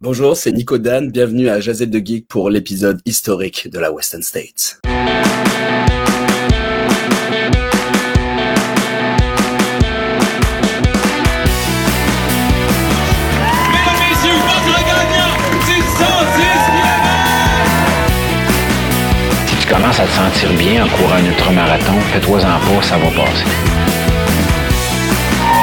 Bonjour, 0.00 0.36
c'est 0.36 0.52
Nico 0.52 0.78
Dan. 0.78 1.10
Bienvenue 1.10 1.48
à 1.48 1.58
Jazette 1.58 1.90
de 1.90 1.98
Geek 1.98 2.28
pour 2.28 2.50
l'épisode 2.50 3.00
historique 3.04 3.68
de 3.68 3.80
la 3.80 3.90
Western 3.90 4.22
States. 4.22 4.78
Mesdames, 4.84 5.02
messieurs, 13.98 14.38
votre 14.46 14.78
gagnant, 14.86 15.34
c'est 15.66 15.82
110 15.82 15.90
Si 19.48 19.56
tu 19.56 19.66
commences 19.66 19.98
à 19.98 20.04
te 20.04 20.12
sentir 20.12 20.52
bien 20.56 20.84
en 20.84 20.88
courant 20.90 21.16
un 21.16 21.24
ultramarathon, 21.26 21.98
fais-toi-en 22.12 22.60
pas, 22.60 22.82
ça 22.82 22.98
va 22.98 23.10
passer. 23.10 23.46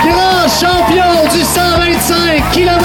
Grand 0.04 0.49
champion 0.49 1.23
du 1.33 1.41
125 1.41 2.52
km. 2.52 2.83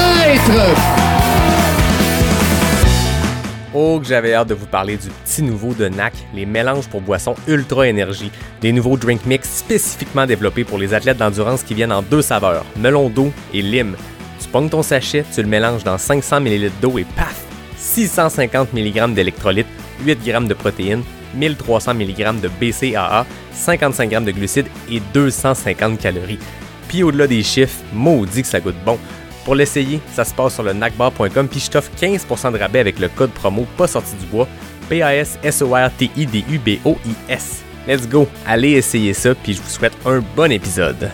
Oh, 3.82 3.98
que 3.98 4.06
j'avais 4.06 4.34
hâte 4.34 4.48
de 4.48 4.54
vous 4.54 4.66
parler 4.66 4.98
du 4.98 5.08
petit 5.08 5.42
nouveau 5.42 5.72
de 5.72 5.88
NAC, 5.88 6.12
les 6.34 6.44
mélanges 6.44 6.86
pour 6.86 7.00
boissons 7.00 7.34
Ultra 7.48 7.88
Énergie, 7.88 8.30
des 8.60 8.72
nouveaux 8.72 8.98
drink 8.98 9.24
mix 9.24 9.48
spécifiquement 9.48 10.26
développés 10.26 10.64
pour 10.64 10.76
les 10.76 10.92
athlètes 10.92 11.16
d'endurance 11.16 11.62
qui 11.62 11.72
viennent 11.72 11.90
en 11.90 12.02
deux 12.02 12.20
saveurs, 12.20 12.66
melon 12.76 13.08
d'eau 13.08 13.32
et 13.54 13.62
lime. 13.62 13.96
Tu 14.38 14.48
pognes 14.48 14.68
ton 14.68 14.82
sachet, 14.82 15.24
tu 15.34 15.40
le 15.40 15.48
mélanges 15.48 15.82
dans 15.82 15.96
500 15.96 16.42
ml 16.42 16.70
d'eau 16.82 16.98
et 16.98 17.06
paf! 17.16 17.42
650 17.78 18.74
mg 18.74 19.14
d'électrolytes, 19.14 19.66
8 20.04 20.18
g 20.26 20.38
de 20.46 20.52
protéines, 20.52 21.02
1300 21.34 21.94
mg 21.94 22.38
de 22.38 22.50
BCAA, 22.60 23.24
55 23.54 24.10
g 24.10 24.20
de 24.20 24.30
glucides 24.30 24.68
et 24.90 25.00
250 25.14 25.98
calories. 25.98 26.38
Puis 26.86 27.02
au-delà 27.02 27.26
des 27.26 27.42
chiffres, 27.42 27.80
maudit 27.94 28.42
que 28.42 28.48
ça 28.48 28.60
goûte 28.60 28.76
bon. 28.84 28.98
Pour 29.44 29.54
l'essayer, 29.54 30.00
ça 30.12 30.24
se 30.24 30.34
passe 30.34 30.54
sur 30.54 30.62
le 30.62 30.72
nacbar.com 30.74 31.48
puis 31.48 31.60
je 31.60 31.70
t'offre 31.70 31.90
15% 31.98 32.52
de 32.52 32.58
rabais 32.58 32.80
avec 32.80 32.98
le 32.98 33.08
code 33.08 33.30
promo 33.30 33.66
pas 33.76 33.86
sorti 33.86 34.14
du 34.16 34.26
bois 34.26 34.46
P-A-S-S-O-R-T-I-D-U-B-O-I-S. 34.90 37.62
Let's 37.88 38.06
go, 38.08 38.28
allez 38.46 38.72
essayer 38.72 39.14
ça 39.14 39.34
puis 39.34 39.54
je 39.54 39.62
vous 39.62 39.68
souhaite 39.68 39.94
un 40.04 40.20
bon 40.36 40.52
épisode. 40.52 41.10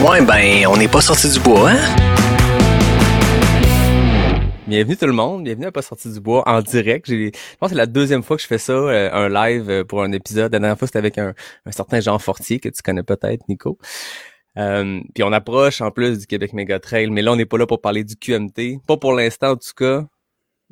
Ouais, 0.00 0.24
ben, 0.24 0.66
on 0.68 0.76
n'est 0.76 0.86
pas 0.88 1.00
sorti 1.00 1.28
du 1.28 1.40
bois, 1.40 1.70
hein? 1.70 1.78
Bienvenue 4.68 4.96
tout 4.96 5.06
le 5.06 5.12
monde, 5.12 5.42
bienvenue 5.44 5.66
à 5.66 5.72
Pas 5.72 5.82
sorti 5.82 6.10
du 6.10 6.20
bois 6.20 6.48
en 6.48 6.62
direct. 6.62 7.06
Je 7.10 7.30
pense 7.58 7.70
que 7.70 7.70
c'est 7.70 7.74
la 7.74 7.86
deuxième 7.86 8.22
fois 8.22 8.36
que 8.36 8.42
je 8.42 8.46
fais 8.46 8.58
ça, 8.58 8.72
euh, 8.72 9.10
un 9.12 9.28
live 9.28 9.68
euh, 9.68 9.84
pour 9.84 10.02
un 10.02 10.12
épisode. 10.12 10.52
La 10.52 10.60
dernière 10.60 10.78
fois 10.78 10.86
c'était 10.86 11.00
avec 11.00 11.18
un, 11.18 11.34
un 11.66 11.72
certain 11.72 12.00
Jean 12.00 12.18
Fortier 12.18 12.58
que 12.58 12.68
tu 12.68 12.80
connais 12.80 13.02
peut-être, 13.02 13.42
Nico. 13.48 13.76
Euh, 14.58 15.00
puis 15.14 15.22
on 15.24 15.32
approche 15.32 15.80
en 15.80 15.90
plus 15.90 16.18
du 16.18 16.26
Québec 16.26 16.52
Mega 16.52 16.78
Trail, 16.78 17.10
mais 17.10 17.22
là 17.22 17.32
on 17.32 17.36
n'est 17.36 17.46
pas 17.46 17.56
là 17.58 17.66
pour 17.66 17.80
parler 17.80 18.04
du 18.04 18.16
QMT, 18.16 18.80
pas 18.86 18.96
pour 18.96 19.14
l'instant 19.14 19.52
en 19.52 19.56
tout 19.56 19.72
cas. 19.76 20.04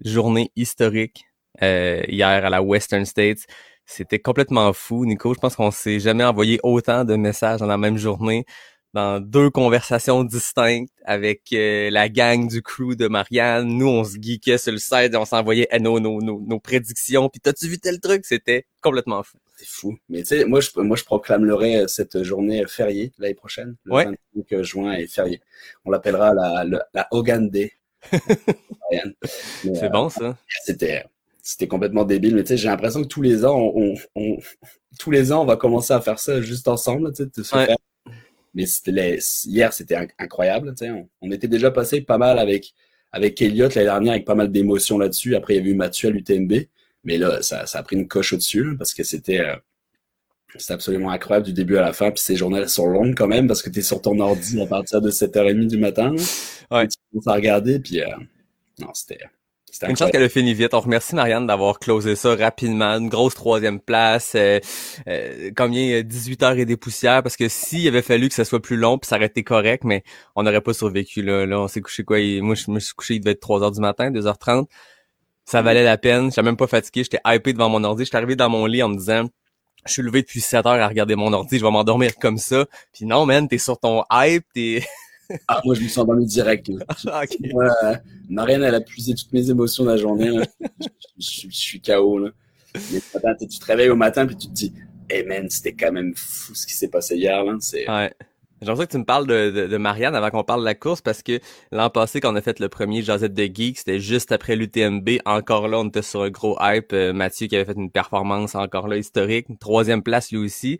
Journée 0.05 0.51
historique 0.57 1.27
euh, 1.63 2.03
hier 2.09 2.45
à 2.45 2.51
la 2.51 2.63
Western 2.63 3.05
States, 3.05 3.47
c'était 3.85 4.19
complètement 4.19 4.73
fou, 4.73 5.05
Nico. 5.05 5.35
Je 5.35 5.41
pense 5.41 5.57
qu'on 5.57 5.71
s'est 5.71 6.01
jamais 6.01 6.25
envoyé 6.25 6.59
autant 6.63 7.05
de 7.05 7.17
messages 7.17 7.61
dans 7.61 7.67
la 7.67 7.77
même 7.77 7.99
journée, 7.99 8.47
dans 8.95 9.21
deux 9.21 9.51
conversations 9.51 10.25
distinctes 10.25 10.93
avec 11.05 11.53
euh, 11.53 11.91
la 11.91 12.09
gang 12.09 12.49
du 12.49 12.63
crew 12.63 12.95
de 12.97 13.09
Marianne. 13.09 13.69
Nous 13.69 13.89
on 13.89 14.05
se 14.05 14.17
geekait 14.21 14.59
sur 14.59 14.73
le 14.73 14.79
site, 14.79 15.13
et 15.15 15.17
on 15.17 15.25
s'envoyait 15.27 15.69
nos, 15.81 16.01
nos, 16.01 16.21
nos, 16.23 16.41
nos 16.41 16.61
prédictions. 16.61 17.29
Puis 17.29 17.41
t'as-tu 17.41 17.69
vu 17.69 17.79
tel 17.79 18.01
truc? 18.01 18.25
C'était 18.25 18.67
complètement 18.81 19.23
fou. 19.23 19.39
C'est 19.61 19.67
fou. 19.69 19.99
Mais 20.09 20.21
tu 20.21 20.29
sais, 20.29 20.45
moi 20.47 20.61
je, 20.61 20.71
moi, 20.81 20.97
je 20.97 21.05
proclamerai 21.05 21.87
cette 21.87 22.23
journée 22.23 22.65
fériée 22.67 23.13
l'année 23.19 23.35
prochaine. 23.35 23.77
Le 23.85 23.93
Ouais. 23.95 24.05
25 24.35 24.63
juin 24.63 24.93
est 24.95 25.07
férié. 25.07 25.43
On 25.85 25.91
l'appellera 25.91 26.33
la, 26.33 26.65
la, 26.65 26.87
la 26.95 27.09
Hogan 27.11 27.51
Day. 27.51 27.73
C'est 29.63 29.85
euh, 29.85 29.89
bon 29.91 30.09
ça 30.09 30.39
C'était, 30.65 31.05
c'était 31.43 31.69
complètement 31.69 32.05
débile. 32.05 32.35
Mais 32.37 32.43
tu 32.43 32.49
sais, 32.49 32.57
j'ai 32.57 32.69
l'impression 32.69 33.03
que 33.03 33.07
tous 33.09 33.21
les 33.21 33.45
ans, 33.45 33.59
on, 33.59 33.95
on, 33.95 33.95
on- 34.15 34.39
tous 34.99 35.11
les 35.11 35.31
ans, 35.31 35.43
on 35.43 35.45
va 35.47 35.57
commencer 35.57 35.93
à 35.93 36.01
faire 36.01 36.19
ça 36.19 36.41
juste 36.41 36.67
ensemble, 36.69 37.13
tu 37.13 37.23
sais, 37.25 37.29
de 37.37 37.43
se 37.43 37.55
Ouais. 37.55 37.67
faire. 37.67 37.77
Mais 38.55 38.65
les- 38.87 39.19
hier, 39.45 39.73
c'était 39.75 39.95
inc- 39.97 40.11
incroyable, 40.19 40.71
tu 40.75 40.87
sais. 40.87 40.91
On, 40.91 41.07
on 41.21 41.31
était 41.31 41.49
déjà 41.49 41.71
passé 41.71 42.01
pas 42.01 42.17
mal 42.19 42.39
avec, 42.39 42.73
avec 43.13 43.41
Elliott 43.43 43.75
l'année 43.75 43.87
dernière, 43.89 44.13
avec 44.15 44.25
pas 44.25 44.35
mal 44.35 44.51
d'émotions 44.51 44.97
là-dessus. 44.99 45.37
Après, 45.37 45.55
il 45.57 45.65
y 45.65 45.69
a 45.69 45.71
eu 45.71 45.75
Mathieu 45.75 46.09
à 46.09 46.13
l'UTMB. 46.13 46.53
Mais 47.05 47.19
là, 47.19 47.43
ça, 47.43 47.67
ça 47.67 47.79
a 47.81 47.83
pris 47.83 47.97
une 47.97 48.09
coche 48.09 48.33
au-dessus, 48.33 48.65
là, 48.65 48.73
parce 48.79 48.95
que 48.95 49.03
c'était, 49.05 49.41
euh, 49.41 49.57
c'était 50.57 50.73
absolument 50.75 51.11
incroyable 51.11 51.47
du 51.47 51.53
début 51.53 51.77
à 51.77 51.83
la 51.83 51.93
fin. 51.93 52.11
Puis 52.11 52.21
ces 52.23 52.37
journées 52.37 52.67
sont 52.69 52.87
longues 52.87 53.15
quand 53.17 53.29
même, 53.29 53.47
parce 53.47 53.63
que 53.63 53.71
t'es 53.71 53.83
sur 53.83 54.03
ton 54.03 54.19
ordi 54.21 54.61
à 54.61 54.67
partir 54.67 55.01
de 55.01 55.11
7h30 55.11 55.67
du 55.69 55.79
matin. 55.79 56.15
Ouais. 56.71 56.89
Tu 56.89 56.97
commences 57.13 57.27
à 57.29 57.35
regarder, 57.35 57.79
puis, 57.81 58.01
euh, 58.03 58.07
non, 58.81 58.89
c'était, 58.95 59.19
Une 59.89 59.97
chance 59.97 60.11
qu'elle 60.11 60.23
a 60.25 60.29
fini 60.29 60.53
vite. 60.53 60.75
On 60.75 60.81
remercie 60.81 61.15
Marianne 61.15 61.47
d'avoir 61.47 61.79
closé 61.79 62.17
ça 62.17 62.35
rapidement. 62.35 62.97
Une 62.99 63.09
grosse 63.09 63.35
troisième 63.35 63.81
place. 63.81 64.33
Euh, 64.35 64.59
euh, 65.09 65.51
combien? 65.57 65.99
euh, 66.01 66.03
18 66.03 66.43
heures 66.43 66.59
et 66.59 66.65
des 66.67 66.77
poussières? 66.77 67.23
Parce 67.23 67.37
que 67.37 67.49
s'il 67.49 67.87
avait 67.89 68.03
fallu 68.03 68.29
que 68.29 68.35
ça 68.35 68.45
soit 68.45 68.61
plus 68.61 68.77
long, 68.77 68.99
puis 68.99 69.09
ça 69.09 69.17
aurait 69.17 69.27
été 69.27 69.45
correct, 69.45 69.85
mais 69.85 70.03
on 70.35 70.43
n'aurait 70.43 70.61
pas 70.61 70.73
survécu 70.75 71.23
là. 71.23 71.47
Là, 71.47 71.61
on 71.61 71.69
s'est 71.69 71.81
couché 71.81 72.03
quoi? 72.05 72.19
Il- 72.19 72.43
moi, 72.43 72.57
je 72.57 72.71
me 72.71 72.81
suis 72.81 72.95
couché, 72.95 73.15
il 73.15 73.21
devait 73.21 73.33
être 73.33 73.41
3 73.41 73.63
heures 73.63 73.71
du 73.73 73.81
matin, 73.81 74.11
2h30. 74.11 74.69
Ça 75.51 75.63
valait 75.63 75.85
la 75.85 75.99
peine. 75.99 76.31
J'étais 76.31 76.43
même 76.43 76.57
pas 76.57 76.67
fatigué. 76.67 77.03
J'étais 77.05 77.21
hypé 77.27 77.53
devant 77.53 77.69
mon 77.69 77.83
ordi. 77.85 78.05
J'étais 78.05 78.17
arrivé 78.17 78.37
dans 78.37 78.49
mon 78.49 78.67
lit 78.67 78.83
en 78.83 78.89
me 78.89 78.97
disant... 78.97 79.27
Je 79.87 79.93
suis 79.95 80.03
levé 80.03 80.21
depuis 80.21 80.43
7 80.43 80.67
heures 80.67 80.73
à 80.75 80.87
regarder 80.89 81.17
mon 81.17 81.33
ordi, 81.33 81.59
je 81.59 81.65
vais 81.65 81.71
m'endormir 81.71 82.15
comme 82.17 82.37
ça. 82.37 82.67
Puis 82.93 83.07
non, 83.07 83.25
man, 83.25 83.49
t'es 83.49 83.57
sur 83.57 83.79
ton 83.79 84.05
hype, 84.13 84.45
t'es... 84.55 84.85
Ah, 85.49 85.63
moi, 85.65 85.75
je 85.77 85.81
me 85.83 85.89
suis 85.89 85.99
endormi 86.01 86.27
direct. 86.27 86.69
là. 86.69 86.85
Ah, 87.11 87.23
ok. 87.25 87.37
Moi, 87.53 87.67
Marianne, 88.29 88.63
elle 88.65 88.75
a 88.75 88.81
puisé 88.81 89.15
toutes 89.15 89.33
mes 89.33 89.49
émotions 89.49 89.85
de 89.85 89.89
la 89.91 89.97
journée. 89.97 90.29
là. 90.31 90.45
Je, 90.61 90.87
je- 91.19 91.47
je 91.49 91.57
suis 91.57 91.81
KO. 91.81 92.19
Là. 92.19 92.31
Mais 92.75 93.01
tu 93.39 93.47
tu 93.49 93.59
te 93.59 93.65
réveilles 93.65 93.89
au 93.91 93.97
matin 93.97 94.27
puis 94.27 94.37
tu 94.37 94.49
te 94.49 94.53
dis, 94.53 94.75
hey 95.09 95.25
man, 95.25 95.49
c'était 95.49 95.73
quand 95.73 95.93
même 95.93 96.13
fou 96.17 96.55
ce 96.55 96.67
qui 96.67 96.75
s'est 96.75 96.89
passé 96.89 97.17
hier. 97.17 97.43
Là. 97.45 97.57
C'est... 97.61 97.89
Ouais. 97.89 98.13
J'aimerais 98.63 98.87
que 98.87 98.93
tu 98.93 98.99
me 98.99 99.05
parles 99.05 99.27
de, 99.27 99.67
de, 99.67 99.77
Marianne 99.79 100.15
avant 100.15 100.31
qu'on 100.31 100.45
parle 100.45 100.61
de 100.61 100.67
la 100.67 100.75
course 100.75 101.01
parce 101.01 101.23
que 101.23 101.41
l'an 101.73 101.89
passé, 101.89 102.21
quand 102.21 102.33
on 102.33 102.37
a 102.37 102.43
fait 102.43 102.61
le 102.61 102.69
premier 102.69 103.01
Jazette 103.03 103.33
de 103.33 103.45
Geek, 103.45 103.79
c'était 103.79 104.01
juste 104.01 104.33
après 104.33 104.55
l'UTMB. 104.55 105.09
Encore 105.25 105.67
là, 105.67 105.79
on 105.79 105.89
était 105.89 106.03
sur 106.03 106.23
un 106.23 106.31
gros 106.31 106.59
hype. 106.61 106.93
Euh, 106.93 107.15
Mathieu 107.15 107.47
qui 107.47 107.57
avait 107.57 107.65
fait 107.65 107.79
une 107.79 107.91
performance 107.91 108.55
encore 108.55 108.87
là 108.87 108.99
historique. 108.99 109.47
Troisième 109.61 110.03
place 110.03 110.31
lui 110.31 110.39
aussi. 110.39 110.79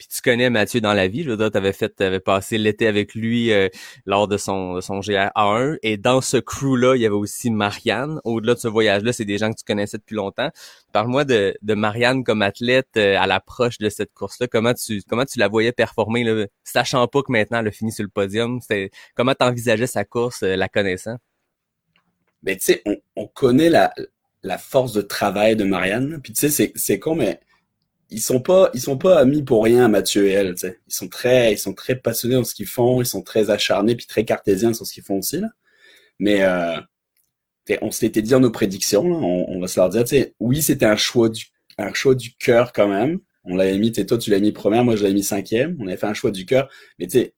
Puis 0.00 0.08
tu 0.08 0.22
connais 0.22 0.48
Mathieu 0.48 0.80
dans 0.80 0.94
la 0.94 1.08
vie. 1.08 1.24
Je 1.24 1.30
veux 1.30 1.36
dire, 1.36 1.50
t'avais 1.50 1.74
fait, 1.74 1.90
t'avais 1.90 2.20
passé 2.20 2.56
l'été 2.56 2.86
avec 2.86 3.14
lui 3.14 3.52
euh, 3.52 3.68
lors 4.06 4.28
de 4.28 4.38
son, 4.38 4.80
son 4.80 5.00
GR1. 5.00 5.76
Et 5.82 5.98
dans 5.98 6.22
ce 6.22 6.38
crew-là, 6.38 6.96
il 6.96 7.02
y 7.02 7.04
avait 7.04 7.14
aussi 7.14 7.50
Marianne. 7.50 8.18
Au-delà 8.24 8.54
de 8.54 8.58
ce 8.60 8.66
voyage-là, 8.66 9.12
c'est 9.12 9.26
des 9.26 9.36
gens 9.36 9.50
que 9.50 9.58
tu 9.58 9.64
connaissais 9.66 9.98
depuis 9.98 10.14
longtemps. 10.14 10.48
Parle-moi 10.94 11.26
de, 11.26 11.54
de 11.60 11.74
Marianne 11.74 12.24
comme 12.24 12.40
athlète 12.40 12.88
euh, 12.96 13.18
à 13.18 13.26
l'approche 13.26 13.76
de 13.76 13.90
cette 13.90 14.14
course-là. 14.14 14.46
Comment 14.46 14.72
tu 14.72 15.02
comment 15.06 15.26
tu 15.26 15.38
la 15.38 15.48
voyais 15.48 15.72
performer, 15.72 16.24
là, 16.24 16.46
sachant 16.64 17.06
pas 17.06 17.20
que 17.20 17.30
maintenant 17.30 17.58
elle 17.60 17.68
a 17.68 17.70
fini 17.70 17.92
sur 17.92 18.02
le 18.02 18.08
podium? 18.08 18.58
C'était 18.62 18.90
comment 19.14 19.34
t'envisageais 19.34 19.86
sa 19.86 20.06
course, 20.06 20.42
euh, 20.44 20.56
la 20.56 20.70
connaissant? 20.70 21.16
Mais 22.42 22.56
tu 22.56 22.64
sais, 22.64 22.82
on, 22.86 22.96
on 23.16 23.26
connaît 23.26 23.68
la, 23.68 23.92
la 24.42 24.56
force 24.56 24.94
de 24.94 25.02
travail 25.02 25.56
de 25.56 25.64
Marianne. 25.64 26.20
Puis 26.22 26.32
tu 26.32 26.40
sais, 26.40 26.48
c'est, 26.48 26.72
c'est 26.74 26.98
con, 26.98 27.16
mais 27.16 27.38
ils 28.10 28.20
sont 28.20 28.40
pas, 28.40 28.70
ils 28.74 28.80
sont 28.80 28.98
pas 28.98 29.18
amis 29.18 29.42
pour 29.42 29.64
rien, 29.64 29.88
Mathieu 29.88 30.26
et 30.26 30.32
elle. 30.32 30.54
tu 30.54 30.60
sais. 30.68 30.80
Ils 30.86 30.94
sont 30.94 31.08
très, 31.08 31.52
ils 31.52 31.58
sont 31.58 31.74
très 31.74 31.96
passionnés 31.96 32.34
dans 32.34 32.44
ce 32.44 32.54
qu'ils 32.54 32.66
font. 32.66 33.00
Ils 33.00 33.06
sont 33.06 33.22
très 33.22 33.50
acharnés 33.50 33.94
puis 33.94 34.06
très 34.06 34.24
cartésiens 34.24 34.72
sur 34.72 34.86
ce 34.86 34.92
qu'ils 34.92 35.04
font 35.04 35.18
aussi. 35.18 35.40
Là. 35.40 35.48
Mais 36.18 36.42
euh, 36.42 36.78
on 37.82 37.90
se 37.90 38.02
l'était 38.02 38.22
dit 38.22 38.30
dans 38.30 38.40
nos 38.40 38.50
prédictions. 38.50 39.08
Là, 39.08 39.16
on, 39.16 39.60
va 39.60 39.68
se 39.68 39.78
leur 39.78 39.88
dire. 39.90 40.04
Tu 40.04 40.16
sais, 40.16 40.34
oui, 40.40 40.62
c'était 40.62 40.86
un 40.86 40.96
choix 40.96 41.28
du, 41.28 41.46
un 41.78 41.92
choix 41.94 42.14
du 42.14 42.34
cœur 42.36 42.72
quand 42.72 42.88
même. 42.88 43.20
On 43.44 43.56
l'avait 43.56 43.78
mis. 43.78 43.92
Toi, 43.92 44.18
tu 44.18 44.30
l'as 44.30 44.40
mis 44.40 44.52
première. 44.52 44.84
Moi, 44.84 44.96
je 44.96 45.02
l'avais 45.02 45.14
mis 45.14 45.22
cinquième. 45.22 45.76
On 45.80 45.86
avait 45.86 45.96
fait 45.96 46.06
un 46.06 46.14
choix 46.14 46.30
du 46.32 46.46
cœur. 46.46 46.68
Mais 46.98 47.06
tu 47.06 47.18
sais, 47.18 47.34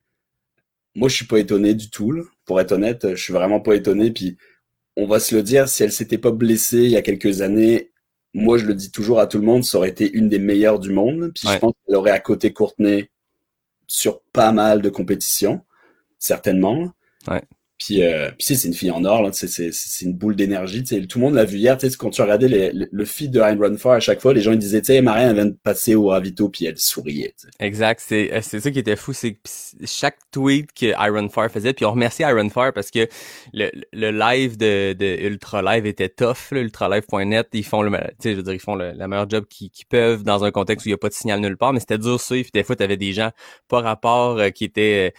moi, 0.95 1.09
je 1.09 1.17
suis 1.17 1.27
pas 1.27 1.39
étonné 1.39 1.75
du 1.75 1.91
tout. 1.91 2.13
Là. 2.13 2.23
Pour 2.47 2.61
être 2.61 2.73
honnête, 2.73 3.15
je 3.15 3.23
suis 3.23 3.33
vraiment 3.33 3.61
pas 3.61 3.75
étonné. 3.75 4.11
Puis 4.11 4.37
on 4.97 5.07
va 5.07 5.21
se 5.21 5.35
le 5.35 5.43
dire, 5.43 5.69
si 5.69 5.83
elle 5.83 5.93
s'était 5.93 6.19
pas 6.19 6.33
blessée 6.33 6.85
il 6.85 6.91
y 6.91 6.97
a 6.97 7.03
quelques 7.03 7.41
années, 7.43 7.92
moi 8.35 8.59
je 8.59 8.67
le 8.67 8.75
dis 8.75 8.91
toujours 8.91 9.21
à 9.21 9.27
tout 9.27 9.39
le 9.39 9.45
monde, 9.45 9.65
ça 9.65 9.79
aurait 9.79 9.91
été 9.91 10.11
une 10.11 10.29
des 10.29 10.39
meilleures 10.39 10.79
du 10.79 10.91
monde. 10.91 11.33
Puis 11.35 11.47
Ouais. 11.49 11.55
je 11.55 11.59
pense 11.59 11.73
qu'elle 11.87 11.97
aurait 11.97 12.11
à 12.11 12.21
côté 12.21 12.53
Courtenay 12.53 13.11
sur 13.87 14.23
pas 14.33 14.53
mal 14.53 14.81
de 14.83 14.89
compétitions, 14.89 15.61
certainement. 16.19 16.93
Ouais. 17.29 17.43
Puis, 17.85 18.05
euh, 18.05 18.29
puis 18.39 18.47
tu 18.47 18.55
c'est 18.55 18.69
une 18.69 18.75
fille 18.75 18.93
en 18.93 19.05
or, 19.05 19.29
tu 19.33 19.49
c'est 19.49 20.05
une 20.05 20.13
boule 20.13 20.37
d'énergie. 20.37 20.85
tu. 20.85 21.05
Tout 21.09 21.19
le 21.19 21.25
monde 21.25 21.35
l'a 21.35 21.45
vu 21.45 21.59
hier, 21.59 21.77
tu 21.77 21.91
quand 21.97 22.11
tu 22.11 22.23
regardais 22.23 22.47
le, 22.47 22.89
le 22.91 23.05
feed 23.05 23.33
de 23.33 23.41
Ryan 23.41 23.59
Run 23.59 23.77
Far 23.77 23.93
à 23.95 24.01
chaque 24.01 24.21
fois, 24.21 24.33
les 24.33 24.41
gens 24.41 24.53
ils 24.53 24.59
disaient, 24.59 24.83
tu 24.83 24.87
sais, 24.87 25.03
Marianne 25.03 25.35
vient 25.35 25.47
de 25.47 25.57
passer 25.65 25.97
au 25.97 26.07
Ravito, 26.07 26.49
puis 26.49 26.67
elle 26.67 26.79
souriait. 26.79 27.35
tu. 27.37 27.49
Exact. 27.59 28.01
C'est 28.07 28.33
euh, 28.33 28.39
c'est 28.41 28.61
ça 28.61 28.71
qui 28.71 28.79
était 28.79 28.95
fou, 28.95 29.13
c'est 29.13 29.37
chaque 29.85 30.19
tweet 30.31 30.73
que 30.73 30.87
Iron 31.09 31.29
Fire 31.29 31.51
faisait, 31.51 31.73
puis 31.73 31.85
on 31.85 31.91
remercie 31.91 32.23
Iron 32.23 32.49
Fire 32.51 32.73
parce 32.73 32.93
que 32.93 33.09
le, 33.53 33.69
le 33.93 34.11
live 34.13 34.57
de, 34.57 34.93
de 34.93 35.27
Ultra 35.27 35.63
Live 35.63 35.85
était 35.85 36.09
tough, 36.09 36.53
ultralive.net, 36.53 37.49
ils 37.53 37.65
font 37.65 37.83
le 37.83 37.91
tu 38.21 38.31
je 38.31 38.37
veux 38.37 38.43
dire, 38.45 38.53
ils 38.53 38.61
font 38.61 38.77
le, 38.77 38.93
la 38.93 39.09
meilleure 39.09 39.29
job 39.29 39.45
qu'ils 39.51 39.71
qu'ils 39.71 39.87
peuvent 39.87 40.23
dans 40.23 40.45
un 40.45 40.53
contexte 40.53 40.87
où 40.87 40.89
il 40.89 40.93
y 40.93 40.95
a 40.95 40.99
pas 40.99 41.09
de 41.09 41.15
signal 41.15 41.41
nulle 41.41 41.57
part, 41.57 41.73
mais 41.73 41.81
c'était 41.81 41.99
dur 41.99 42.21
ça, 42.21 42.37
puis 42.37 42.51
des 42.55 42.63
fois 42.63 42.77
t'avais 42.77 42.97
des 42.97 43.13
gens 43.13 43.33
pas 43.67 43.81
rapport 43.81 44.39
euh, 44.39 44.51
qui 44.51 44.65
étaient 44.65 45.11
euh, 45.11 45.19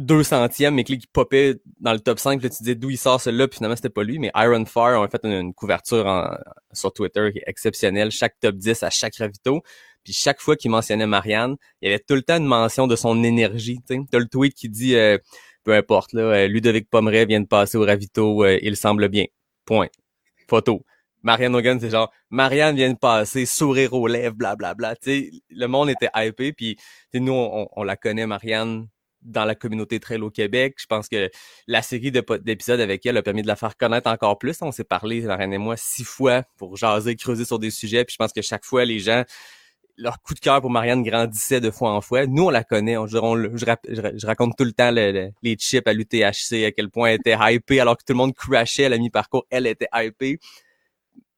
deux 0.00 0.22
centièmes, 0.22 0.74
mais 0.74 0.84
qui 0.84 0.98
popait 1.12 1.56
dans 1.78 1.92
le 1.92 2.00
top 2.00 2.18
5, 2.18 2.42
là, 2.42 2.48
tu 2.48 2.56
disais 2.62 2.74
d'où 2.74 2.90
il 2.90 2.96
sort 2.96 3.20
celui-là, 3.20 3.48
puis 3.48 3.58
finalement 3.58 3.76
c'était 3.76 3.90
pas 3.90 4.02
lui, 4.02 4.18
mais 4.18 4.30
Iron 4.34 4.64
Fire 4.64 4.98
ont 4.98 5.06
fait 5.08 5.20
une, 5.24 5.52
couverture 5.52 6.06
en, 6.06 6.36
sur 6.72 6.92
Twitter 6.92 7.28
qui 7.32 7.38
est 7.38 7.44
exceptionnelle, 7.46 8.10
chaque 8.10 8.38
top 8.40 8.56
10 8.56 8.82
à 8.82 8.90
chaque 8.90 9.16
ravito, 9.16 9.62
puis 10.02 10.14
chaque 10.14 10.40
fois 10.40 10.56
qu'il 10.56 10.70
mentionnait 10.70 11.06
Marianne, 11.06 11.56
il 11.82 11.90
y 11.90 11.92
avait 11.92 12.02
tout 12.02 12.14
le 12.14 12.22
temps 12.22 12.38
une 12.38 12.46
mention 12.46 12.86
de 12.86 12.96
son 12.96 13.22
énergie, 13.22 13.80
tu. 13.86 14.00
T'as 14.10 14.18
le 14.18 14.26
tweet 14.26 14.54
qui 14.54 14.70
dit, 14.70 14.96
euh, 14.96 15.18
peu 15.64 15.74
importe, 15.74 16.14
là, 16.14 16.22
euh, 16.22 16.48
Ludovic 16.48 16.88
Pomeray 16.88 17.26
vient 17.26 17.40
de 17.40 17.46
passer 17.46 17.76
au 17.76 17.84
ravito, 17.84 18.42
euh, 18.44 18.58
il 18.62 18.76
semble 18.76 19.08
bien. 19.08 19.26
Point. 19.66 19.88
Photo. 20.48 20.82
Marianne 21.22 21.54
Hogan, 21.54 21.78
c'est 21.78 21.90
genre, 21.90 22.10
Marianne 22.30 22.76
vient 22.76 22.90
de 22.90 22.98
passer, 22.98 23.44
sourire 23.44 23.92
aux 23.92 24.06
lèvres, 24.06 24.34
blablabla. 24.34 24.96
Tu 24.96 25.02
sais, 25.02 25.30
le 25.50 25.66
monde 25.66 25.90
était 25.90 26.08
hypé, 26.16 26.54
puis 26.54 26.78
nous, 27.12 27.34
on, 27.34 27.68
on, 27.76 27.82
la 27.82 27.96
connaît, 27.96 28.26
Marianne, 28.26 28.88
dans 29.22 29.44
la 29.44 29.54
communauté 29.54 30.00
trail 30.00 30.20
au 30.20 30.30
Québec. 30.30 30.76
Je 30.78 30.86
pense 30.86 31.08
que 31.08 31.30
la 31.66 31.82
série 31.82 32.10
d'épisodes 32.10 32.80
avec 32.80 33.04
elle 33.06 33.16
a 33.16 33.22
permis 33.22 33.42
de 33.42 33.46
la 33.46 33.56
faire 33.56 33.76
connaître 33.76 34.10
encore 34.10 34.38
plus. 34.38 34.56
On 34.62 34.72
s'est 34.72 34.84
parlé, 34.84 35.20
la 35.20 35.36
reine 35.36 35.52
et 35.52 35.58
moi, 35.58 35.76
six 35.76 36.04
fois 36.04 36.42
pour 36.56 36.76
jaser, 36.76 37.16
creuser 37.16 37.44
sur 37.44 37.58
des 37.58 37.70
sujets. 37.70 38.04
Puis 38.04 38.14
je 38.14 38.16
pense 38.18 38.32
que 38.32 38.42
chaque 38.42 38.64
fois, 38.64 38.84
les 38.84 38.98
gens, 38.98 39.24
leur 39.96 40.20
coup 40.22 40.34
de 40.34 40.40
cœur 40.40 40.60
pour 40.60 40.70
Marianne 40.70 41.02
grandissait 41.02 41.60
de 41.60 41.70
fois 41.70 41.92
en 41.92 42.00
fois. 42.00 42.26
Nous, 42.26 42.44
on 42.44 42.50
la 42.50 42.64
connaît. 42.64 42.96
On, 42.96 43.06
je, 43.06 44.26
raconte 44.26 44.56
tout 44.56 44.64
le 44.64 44.72
temps 44.72 44.90
les 44.90 45.56
chips 45.56 45.86
à 45.86 45.92
l'UTHC, 45.92 46.64
à 46.64 46.72
quel 46.72 46.90
point 46.90 47.10
elle 47.10 47.20
était 47.20 47.36
hypée, 47.38 47.80
alors 47.80 47.96
que 47.96 48.04
tout 48.04 48.12
le 48.12 48.18
monde 48.18 48.34
crashait 48.34 48.86
à 48.86 48.88
la 48.88 48.98
mi-parcours. 48.98 49.46
Elle 49.50 49.66
était 49.66 49.88
hypée. 49.94 50.38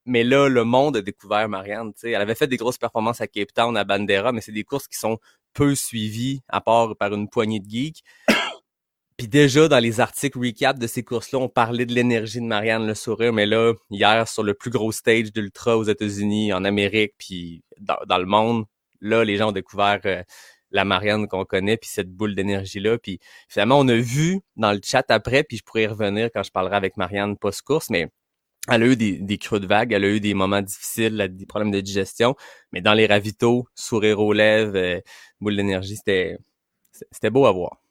Mais 0.05 0.25
là, 0.25 0.49
le 0.49 0.65
monde 0.65 0.97
a 0.97 1.03
découvert 1.03 1.49
Marianne. 1.49 1.93
Elle 2.03 2.17
avait 2.17 2.35
fait 2.35 2.49
des 2.49 2.57
grosses 2.57 2.79
performances 2.79 3.21
à 3.21 3.29
Cape 3.29 3.53
Town, 3.55 3.77
à 3.77 3.85
Bandera, 3.85 4.33
mais 4.33 4.41
c'est 4.41 4.53
des 4.53 4.65
courses 4.65 4.89
qui 4.89 4.99
sont 4.99 5.19
peu 5.55 5.75
suivies, 5.75 6.41
à 6.49 6.61
part 6.61 6.97
par 6.97 7.13
une 7.15 7.29
poignée 7.29 7.61
de 7.61 7.69
geeks. 7.69 8.03
Puis 9.17 9.29
déjà, 9.29 9.69
dans 9.69 9.79
les 9.79 10.01
articles 10.01 10.39
recap 10.39 10.79
de 10.79 10.87
ces 10.87 11.03
courses-là, 11.03 11.39
on 11.39 11.49
parlait 11.49 11.87
de 11.87 11.93
l'énergie 11.95 12.41
de 12.41 12.47
Marianne 12.47 12.87
Le 12.87 12.95
Sourire, 12.95 13.33
mais 13.33 13.47
là, 13.47 13.75
hier, 13.91 14.27
sur 14.27 14.43
le 14.43 14.55
plus 14.55 14.71
gros 14.71 14.91
stage 14.91 15.33
d'ultra 15.33 15.77
aux 15.79 15.85
États-Unis, 15.85 16.53
en 16.53 16.65
Amérique, 16.65 17.13
puis 17.19 17.63
dans, 17.79 18.19
le 18.19 18.27
monde, 18.27 18.65
là, 19.01 19.25
les 19.25 19.37
gens 19.37 19.51
ont 19.51 19.53
découvert 19.53 20.01
euh, 20.07 20.23
la 20.73 20.85
Marianne 20.85 21.29
qu'on 21.29 21.45
connaît, 21.45 21.77
puis 21.77 21.91
cette 21.91 22.11
boule 22.11 22.35
d'énergie-là. 22.35 22.99
Puis 22.99 23.21
finalement, 23.49 23.79
on 23.79 23.89
a 23.89 23.97
vu 23.97 24.41
dans 24.57 24.73
le 24.73 24.81
chat 24.83 25.05
après, 25.11 25.45
puis 25.45 25.59
je 25.59 25.63
pourrais 25.63 25.85
y 25.85 25.87
revenir 25.87 26.31
quand 26.35 26.43
je 26.43 26.51
parlerai 26.51 26.77
avec 26.77 26.97
Marianne 26.97 27.37
post-course, 27.37 27.91
mais 27.91 28.09
elle 28.69 28.83
a 28.83 28.87
eu 28.87 28.97
des, 28.97 29.19
des 29.19 29.39
creux 29.39 29.61
de 29.61 29.67
vague, 29.67 29.93
elle 29.93 30.05
a 30.05 30.09
eu 30.09 30.21
des 30.21 30.35
moments 30.35 30.63
difficiles, 30.63 31.29
des 31.33 31.47
problèmes 31.47 31.73
de 31.73 31.81
digestion, 31.81 32.37
mais 32.73 32.81
dans 32.81 32.95
les 32.95 33.07
ravitaux, 33.07 33.67
sourire 33.75 34.21
aux 34.21 34.33
lèvres, 34.33 34.77
euh, 34.77 35.01
boule 35.41 35.57
d'énergie, 35.57 35.97
c'était 35.97 36.39
c'était 37.11 37.31
beau 37.31 37.47
à 37.47 37.53
voir. 37.53 37.83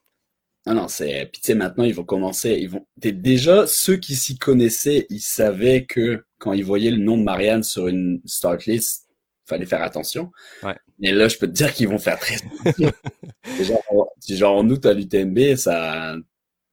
Ah 0.65 0.73
non, 0.73 0.88
c'est 0.88 1.27
puis 1.31 1.41
tu 1.41 1.47
sais 1.47 1.56
maintenant 1.56 1.83
ils 1.83 1.95
vont 1.95 2.03
commencer, 2.03 2.51
ils 2.51 2.69
vont 2.69 2.85
déjà 2.97 3.65
ceux 3.68 3.97
qui 3.97 4.15
s'y 4.15 4.38
connaissaient, 4.38 5.07
ils 5.09 5.21
savaient 5.21 5.85
que 5.85 6.23
quand 6.38 6.53
ils 6.53 6.63
voyaient 6.63 6.91
le 6.91 6.97
nom 6.97 7.17
de 7.17 7.24
Marianne 7.24 7.63
sur 7.63 7.88
une 7.88 8.21
start 8.25 8.65
list, 8.65 9.07
fallait 9.45 9.65
faire 9.65 9.81
attention. 9.81 10.31
Ouais. 10.63 10.75
Mais 11.00 11.12
là, 11.12 11.27
je 11.27 11.38
peux 11.38 11.47
te 11.47 11.51
dire 11.51 11.74
qu'ils 11.74 11.88
vont 11.89 11.97
faire 11.97 12.19
très 12.19 12.38
genre, 13.63 14.13
genre 14.29 14.57
en 14.57 14.69
août 14.69 14.85
à 14.85 14.94
l'UTMB, 14.94 15.56
ça 15.56 16.15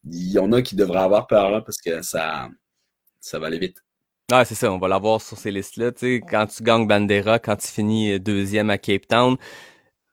il 0.04 0.32
y 0.32 0.38
en 0.38 0.52
a 0.52 0.62
qui 0.62 0.76
devraient 0.76 1.00
avoir 1.00 1.26
peur 1.26 1.50
là 1.50 1.62
parce 1.62 1.78
que 1.78 2.02
ça 2.02 2.48
ça 3.20 3.38
va 3.38 3.46
aller 3.48 3.58
vite. 3.58 3.82
Ah, 4.30 4.44
c'est 4.44 4.54
ça, 4.54 4.70
on 4.70 4.78
va 4.78 4.88
l'avoir 4.88 5.22
sur 5.22 5.38
ces 5.38 5.50
listes-là. 5.50 5.90
Tu 5.92 6.00
sais, 6.00 6.20
quand 6.20 6.46
tu 6.46 6.62
gagnes 6.62 6.86
Bandera, 6.86 7.38
quand 7.38 7.56
tu 7.56 7.66
finis 7.69 8.12
euh, 8.12 8.19
deuxième 8.19 8.69
à 8.69 8.76
Cape 8.76 9.06
Town, 9.08 9.36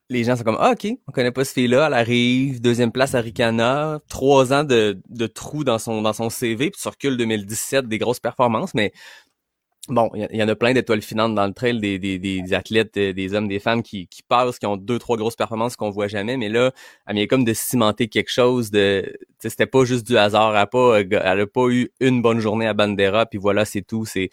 les 0.10 0.24
gens 0.24 0.36
sont 0.38 0.44
comme 0.44 0.58
ah, 0.60 0.72
ok, 0.74 0.88
on 1.08 1.12
connaît 1.12 1.32
pas 1.32 1.46
ce 1.46 1.54
fille-là, 1.54 1.88
elle 1.88 1.94
arrive, 1.94 2.62
deuxième 2.62 2.92
place 2.92 3.16
à 3.16 3.22
Ricana, 3.22 4.00
trois 4.10 4.54
ans 4.54 4.64
de, 4.64 5.02
de 5.10 5.28
trou 5.28 5.64
dans 5.66 5.80
son 5.80 6.02
dans 6.02 6.14
son 6.14 6.30
CV, 6.30 6.72
puis 6.72 6.82
tu 6.82 6.88
recules 6.88 7.18
2017, 7.18 7.88
des 7.88 7.98
grosses 7.98 8.20
performances, 8.22 8.74
mais 8.74 8.94
bon, 9.88 10.10
il 10.16 10.36
y, 10.36 10.44
en 10.44 10.48
a 10.48 10.56
plein 10.56 10.74
d'étoiles 10.74 11.02
finantes 11.02 11.36
dans 11.36 11.46
le 11.46 11.54
trail, 11.54 11.80
des, 11.80 12.00
des, 12.00 12.18
des 12.18 12.54
athlètes, 12.54 12.98
euh, 12.98 13.14
des 13.14 13.34
hommes, 13.34 13.48
des 13.48 13.60
femmes 13.60 13.84
qui, 13.84 14.08
passent, 14.28 14.60
qui 14.60 14.66
ont 14.66 14.78
deux, 14.78 15.00
trois 15.00 15.18
grosses 15.18 15.36
performances 15.36 15.76
qu'on 15.76 15.92
voit 15.92 16.08
jamais, 16.08 16.38
mais 16.38 16.50
là, 16.50 16.72
elle 17.08 17.16
vient 17.16 17.28
comme 17.28 17.44
de 17.44 17.54
cimenter 17.54 18.08
quelque 18.08 18.32
chose 18.32 18.72
de, 18.72 19.14
c'était 19.40 19.68
pas 19.68 19.86
juste 19.86 20.08
du 20.08 20.18
hasard, 20.18 20.58
elle 20.58 20.68
pas, 20.68 21.00
elle 21.00 21.42
a 21.42 21.48
pas 21.48 21.70
eu 21.70 21.92
une 22.00 22.22
bonne 22.22 22.40
journée 22.40 22.68
à 22.68 22.74
Bandera, 22.74 23.26
puis 23.26 23.40
voilà, 23.40 23.66
c'est 23.66 23.82
tout, 23.84 24.06
c'est, 24.06 24.30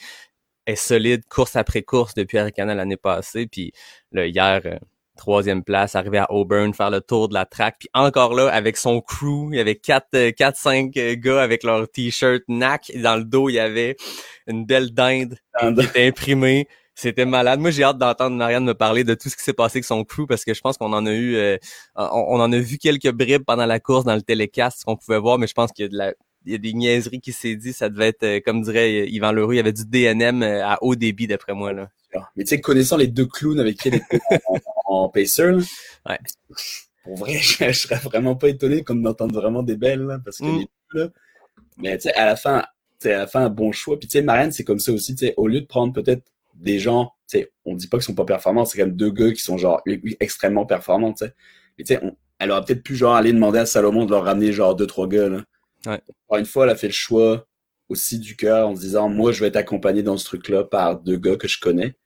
est 0.66 0.76
solide 0.76 1.22
course 1.28 1.56
après 1.56 1.82
course 1.82 2.14
depuis 2.14 2.38
Arikana 2.38 2.74
l'année 2.74 2.96
passée, 2.96 3.46
puis 3.46 3.72
là, 4.12 4.26
hier, 4.26 4.60
euh, 4.64 4.78
troisième 5.22 5.62
place, 5.62 5.94
arrivé 5.94 6.18
à 6.18 6.32
Auburn, 6.32 6.74
faire 6.74 6.90
le 6.90 7.00
tour 7.00 7.28
de 7.28 7.34
la 7.34 7.44
track. 7.44 7.76
Puis 7.78 7.88
encore 7.94 8.34
là, 8.34 8.48
avec 8.48 8.76
son 8.76 9.00
crew, 9.00 9.50
il 9.52 9.56
y 9.56 9.60
avait 9.60 9.76
quatre, 9.76 10.08
euh, 10.16 10.32
quatre, 10.32 10.56
cinq 10.56 10.96
euh, 10.96 11.14
gars 11.16 11.40
avec 11.40 11.62
leur 11.62 11.88
t-shirt 11.88 12.42
NAC. 12.48 12.90
Et 12.90 12.98
dans 12.98 13.14
le 13.14 13.24
dos, 13.24 13.48
il 13.48 13.54
y 13.54 13.60
avait 13.60 13.96
une 14.48 14.66
belle 14.66 14.92
dinde 14.92 15.38
qui 15.60 15.66
était 15.80 16.08
imprimée. 16.08 16.66
C'était 16.96 17.24
malade. 17.24 17.60
Moi, 17.60 17.70
j'ai 17.70 17.84
hâte 17.84 17.98
d'entendre 17.98 18.36
Marianne 18.36 18.64
me 18.64 18.74
parler 18.74 19.04
de 19.04 19.14
tout 19.14 19.28
ce 19.28 19.36
qui 19.36 19.44
s'est 19.44 19.52
passé 19.52 19.78
avec 19.78 19.84
son 19.84 20.02
crew 20.02 20.26
parce 20.28 20.44
que 20.44 20.54
je 20.54 20.60
pense 20.60 20.76
qu'on 20.76 20.92
en 20.92 21.06
a 21.06 21.12
eu, 21.12 21.36
euh, 21.36 21.56
on, 21.94 22.40
en 22.40 22.50
a 22.50 22.58
vu 22.58 22.78
quelques 22.78 23.12
bribes 23.12 23.44
pendant 23.46 23.66
la 23.66 23.78
course 23.78 24.04
dans 24.04 24.16
le 24.16 24.22
télécast 24.22 24.82
qu'on 24.82 24.96
pouvait 24.96 25.20
voir, 25.20 25.38
mais 25.38 25.46
je 25.46 25.54
pense 25.54 25.70
qu'il 25.70 25.84
y 25.84 25.86
a 25.86 25.88
de 25.88 25.96
la, 25.96 26.14
il 26.44 26.52
y 26.52 26.54
a 26.56 26.58
des 26.58 26.72
niaiseries 26.72 27.20
qui 27.20 27.32
s'est 27.32 27.54
dit, 27.54 27.72
ça 27.72 27.88
devait 27.88 28.08
être, 28.08 28.44
comme 28.44 28.60
dirait 28.62 29.08
Yvan 29.08 29.30
Leroux, 29.30 29.52
il 29.52 29.56
y 29.56 29.60
avait 29.60 29.72
du 29.72 29.84
DNM 29.86 30.42
à 30.42 30.78
haut 30.82 30.96
débit 30.96 31.28
d'après 31.28 31.54
moi 31.54 31.72
là. 31.72 31.88
Mais 32.36 32.44
tu 32.44 32.50
sais, 32.50 32.60
connaissant 32.60 32.96
les 32.96 33.06
deux 33.06 33.26
clowns 33.26 33.60
avec 33.60 33.78
qui 33.78 33.88
elle 33.88 33.96
était 33.96 34.20
en, 34.86 35.08
pacer, 35.08 35.44
ouais. 35.44 36.18
pour 37.04 37.16
vrai, 37.16 37.38
je, 37.38 37.72
serais 37.72 37.96
vraiment 37.96 38.36
pas 38.36 38.48
étonné 38.48 38.84
qu'on 38.84 39.04
entende 39.04 39.32
vraiment 39.32 39.62
des 39.62 39.76
belles, 39.76 40.02
là, 40.02 40.18
parce 40.24 40.38
que 40.38 40.44
mm. 40.44 40.58
les 40.58 40.68
deux, 40.94 41.00
là, 41.00 41.08
mais 41.78 41.96
tu 41.96 42.02
sais, 42.02 42.14
à 42.14 42.26
la 42.26 42.36
fin, 42.36 42.60
tu 43.00 43.08
sais, 43.08 43.14
à 43.14 43.18
la 43.18 43.26
fin, 43.26 43.44
un 43.44 43.50
bon 43.50 43.72
choix. 43.72 43.98
Puis 43.98 44.08
tu 44.08 44.18
sais, 44.18 44.22
Marianne, 44.22 44.52
c'est 44.52 44.64
comme 44.64 44.78
ça 44.78 44.92
aussi, 44.92 45.14
tu 45.14 45.26
sais, 45.26 45.34
au 45.36 45.48
lieu 45.48 45.60
de 45.60 45.66
prendre 45.66 45.92
peut-être 45.92 46.22
des 46.54 46.78
gens, 46.78 47.12
tu 47.28 47.38
sais, 47.38 47.52
on 47.64 47.74
dit 47.74 47.88
pas 47.88 47.98
qu'ils 47.98 48.04
sont 48.04 48.14
pas 48.14 48.24
performants, 48.24 48.64
c'est 48.64 48.78
quand 48.78 48.86
même 48.86 48.96
deux 48.96 49.10
gars 49.10 49.32
qui 49.32 49.42
sont 49.42 49.58
genre 49.58 49.82
extrêmement 50.20 50.66
performants, 50.66 51.12
tu 51.12 51.24
sais. 51.24 51.34
Mais 51.78 51.84
tu 51.84 51.94
sais, 51.94 52.00
elle 52.38 52.50
aurait 52.50 52.64
peut-être 52.64 52.82
pu 52.82 52.94
genre 52.94 53.14
aller 53.14 53.32
demander 53.32 53.60
à 53.60 53.66
Salomon 53.66 54.04
de 54.04 54.10
leur 54.10 54.24
ramener 54.24 54.52
genre 54.52 54.74
deux, 54.74 54.86
trois 54.86 55.08
gars, 55.08 55.28
là. 55.28 55.42
Ouais. 55.86 56.00
Encore 56.28 56.38
une 56.38 56.46
fois, 56.46 56.64
elle 56.64 56.70
a 56.70 56.76
fait 56.76 56.88
le 56.88 56.92
choix 56.92 57.46
aussi 57.88 58.18
du 58.18 58.36
cœur 58.36 58.68
en 58.68 58.76
se 58.76 58.80
disant, 58.80 59.08
moi, 59.08 59.32
je 59.32 59.40
vais 59.40 59.48
être 59.48 59.56
accompagné 59.56 60.02
dans 60.02 60.16
ce 60.16 60.24
truc-là 60.24 60.64
par 60.64 61.00
deux 61.00 61.16
gars 61.16 61.36
que 61.36 61.48
je 61.48 61.58
connais. 61.60 61.96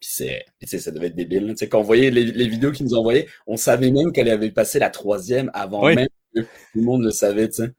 Puis 0.00 0.08
c'est, 0.10 0.78
ça 0.78 0.90
devait 0.90 1.08
être 1.08 1.14
débile. 1.14 1.48
Tu 1.50 1.56
sais, 1.56 1.68
quand 1.68 1.80
on 1.80 1.82
voyait 1.82 2.10
les, 2.10 2.24
les 2.24 2.48
vidéos 2.48 2.72
qu'ils 2.72 2.86
nous 2.86 2.94
envoyaient, 2.94 3.26
on 3.46 3.56
savait 3.56 3.90
même 3.90 4.12
qu'elle 4.12 4.30
avait 4.30 4.50
passé 4.50 4.78
la 4.78 4.90
troisième 4.90 5.50
avant 5.52 5.84
même 5.84 6.08
que 6.34 6.40
tout 6.40 6.46
le 6.74 6.82
monde 6.82 7.04
le 7.04 7.10
savait, 7.10 7.48
tu 7.48 7.56
sais. 7.56 7.72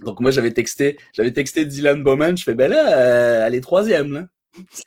Donc 0.00 0.20
moi 0.20 0.30
j'avais 0.30 0.52
texté, 0.52 0.96
j'avais 1.12 1.32
texté 1.32 1.64
Dylan 1.64 2.02
Bowman, 2.02 2.36
je 2.36 2.44
fais 2.44 2.54
ben 2.54 2.70
là, 2.70 2.96
euh, 2.96 3.46
elle 3.46 3.54
est 3.54 3.60
troisième 3.60 4.12
là. 4.12 4.26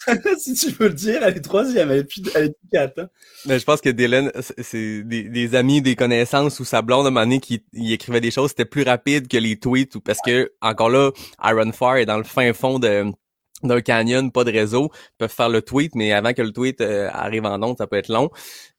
si 0.37 0.53
tu 0.53 0.69
veux 0.71 0.89
le 0.89 0.93
dire, 0.93 1.23
elle 1.23 1.37
est 1.37 1.41
troisième, 1.41 1.91
elle 1.91 1.99
est 1.99 2.03
plus, 2.03 2.21
elle 2.35 2.45
est 2.45 2.49
plus 2.49 2.69
quatre. 2.71 2.99
Hein. 2.99 3.07
Mais 3.45 3.59
je 3.59 3.63
pense 3.63 3.79
que 3.79 3.89
Dylan, 3.89 4.31
c'est 4.57 5.03
des, 5.03 5.23
des, 5.23 5.55
amis, 5.55 5.81
des 5.81 5.95
connaissances 5.95 6.59
ou 6.59 6.65
sa 6.65 6.81
blonde 6.81 7.05
à 7.05 7.07
un 7.07 7.11
moment 7.11 7.25
donné 7.25 7.39
qui 7.39 7.63
il 7.71 7.91
écrivait 7.91 8.19
des 8.19 8.31
choses, 8.31 8.49
c'était 8.49 8.65
plus 8.65 8.83
rapide 8.83 9.27
que 9.27 9.37
les 9.37 9.57
tweets 9.57 9.95
ou 9.95 10.01
parce 10.01 10.19
que 10.25 10.51
encore 10.61 10.89
là, 10.89 11.11
Iron 11.43 11.71
Fire 11.71 11.97
est 11.97 12.05
dans 12.05 12.17
le 12.17 12.23
fin 12.23 12.51
fond 12.53 12.79
de 12.79 13.05
d'un 13.63 13.81
canyon, 13.81 14.31
pas 14.31 14.43
de 14.43 14.51
réseau, 14.51 14.91
peuvent 15.17 15.31
faire 15.31 15.49
le 15.49 15.61
tweet, 15.61 15.95
mais 15.95 16.11
avant 16.11 16.33
que 16.33 16.41
le 16.41 16.51
tweet 16.51 16.81
euh, 16.81 17.09
arrive 17.11 17.45
en 17.45 17.61
onde, 17.61 17.77
ça 17.77 17.87
peut 17.87 17.97
être 17.97 18.09
long. 18.09 18.29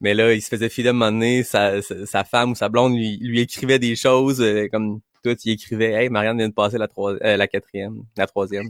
Mais 0.01 0.15
là, 0.15 0.33
il 0.33 0.43
se 0.43 0.49
faisait 0.49 0.69
filer 0.69 0.91
à 0.91 1.45
sa, 1.45 1.83
sa, 1.83 2.25
femme 2.25 2.53
ou 2.53 2.55
sa 2.55 2.69
blonde 2.69 2.95
lui, 2.95 3.19
lui 3.21 3.41
écrivait 3.41 3.79
des 3.79 3.97
choses 3.97 4.41
euh, 4.41 4.69
comme 4.71 5.01
toi, 5.23 5.37
tu 5.37 5.51
écrivais 5.51 5.93
Hey, 5.93 6.09
Marianne 6.09 6.39
vient 6.39 6.49
de 6.49 6.55
passer 6.55 6.79
la 6.79 6.89
euh, 6.99 7.37
la 7.37 7.49
quatrième, 7.49 8.03
la 8.17 8.27
troisième. 8.27 8.69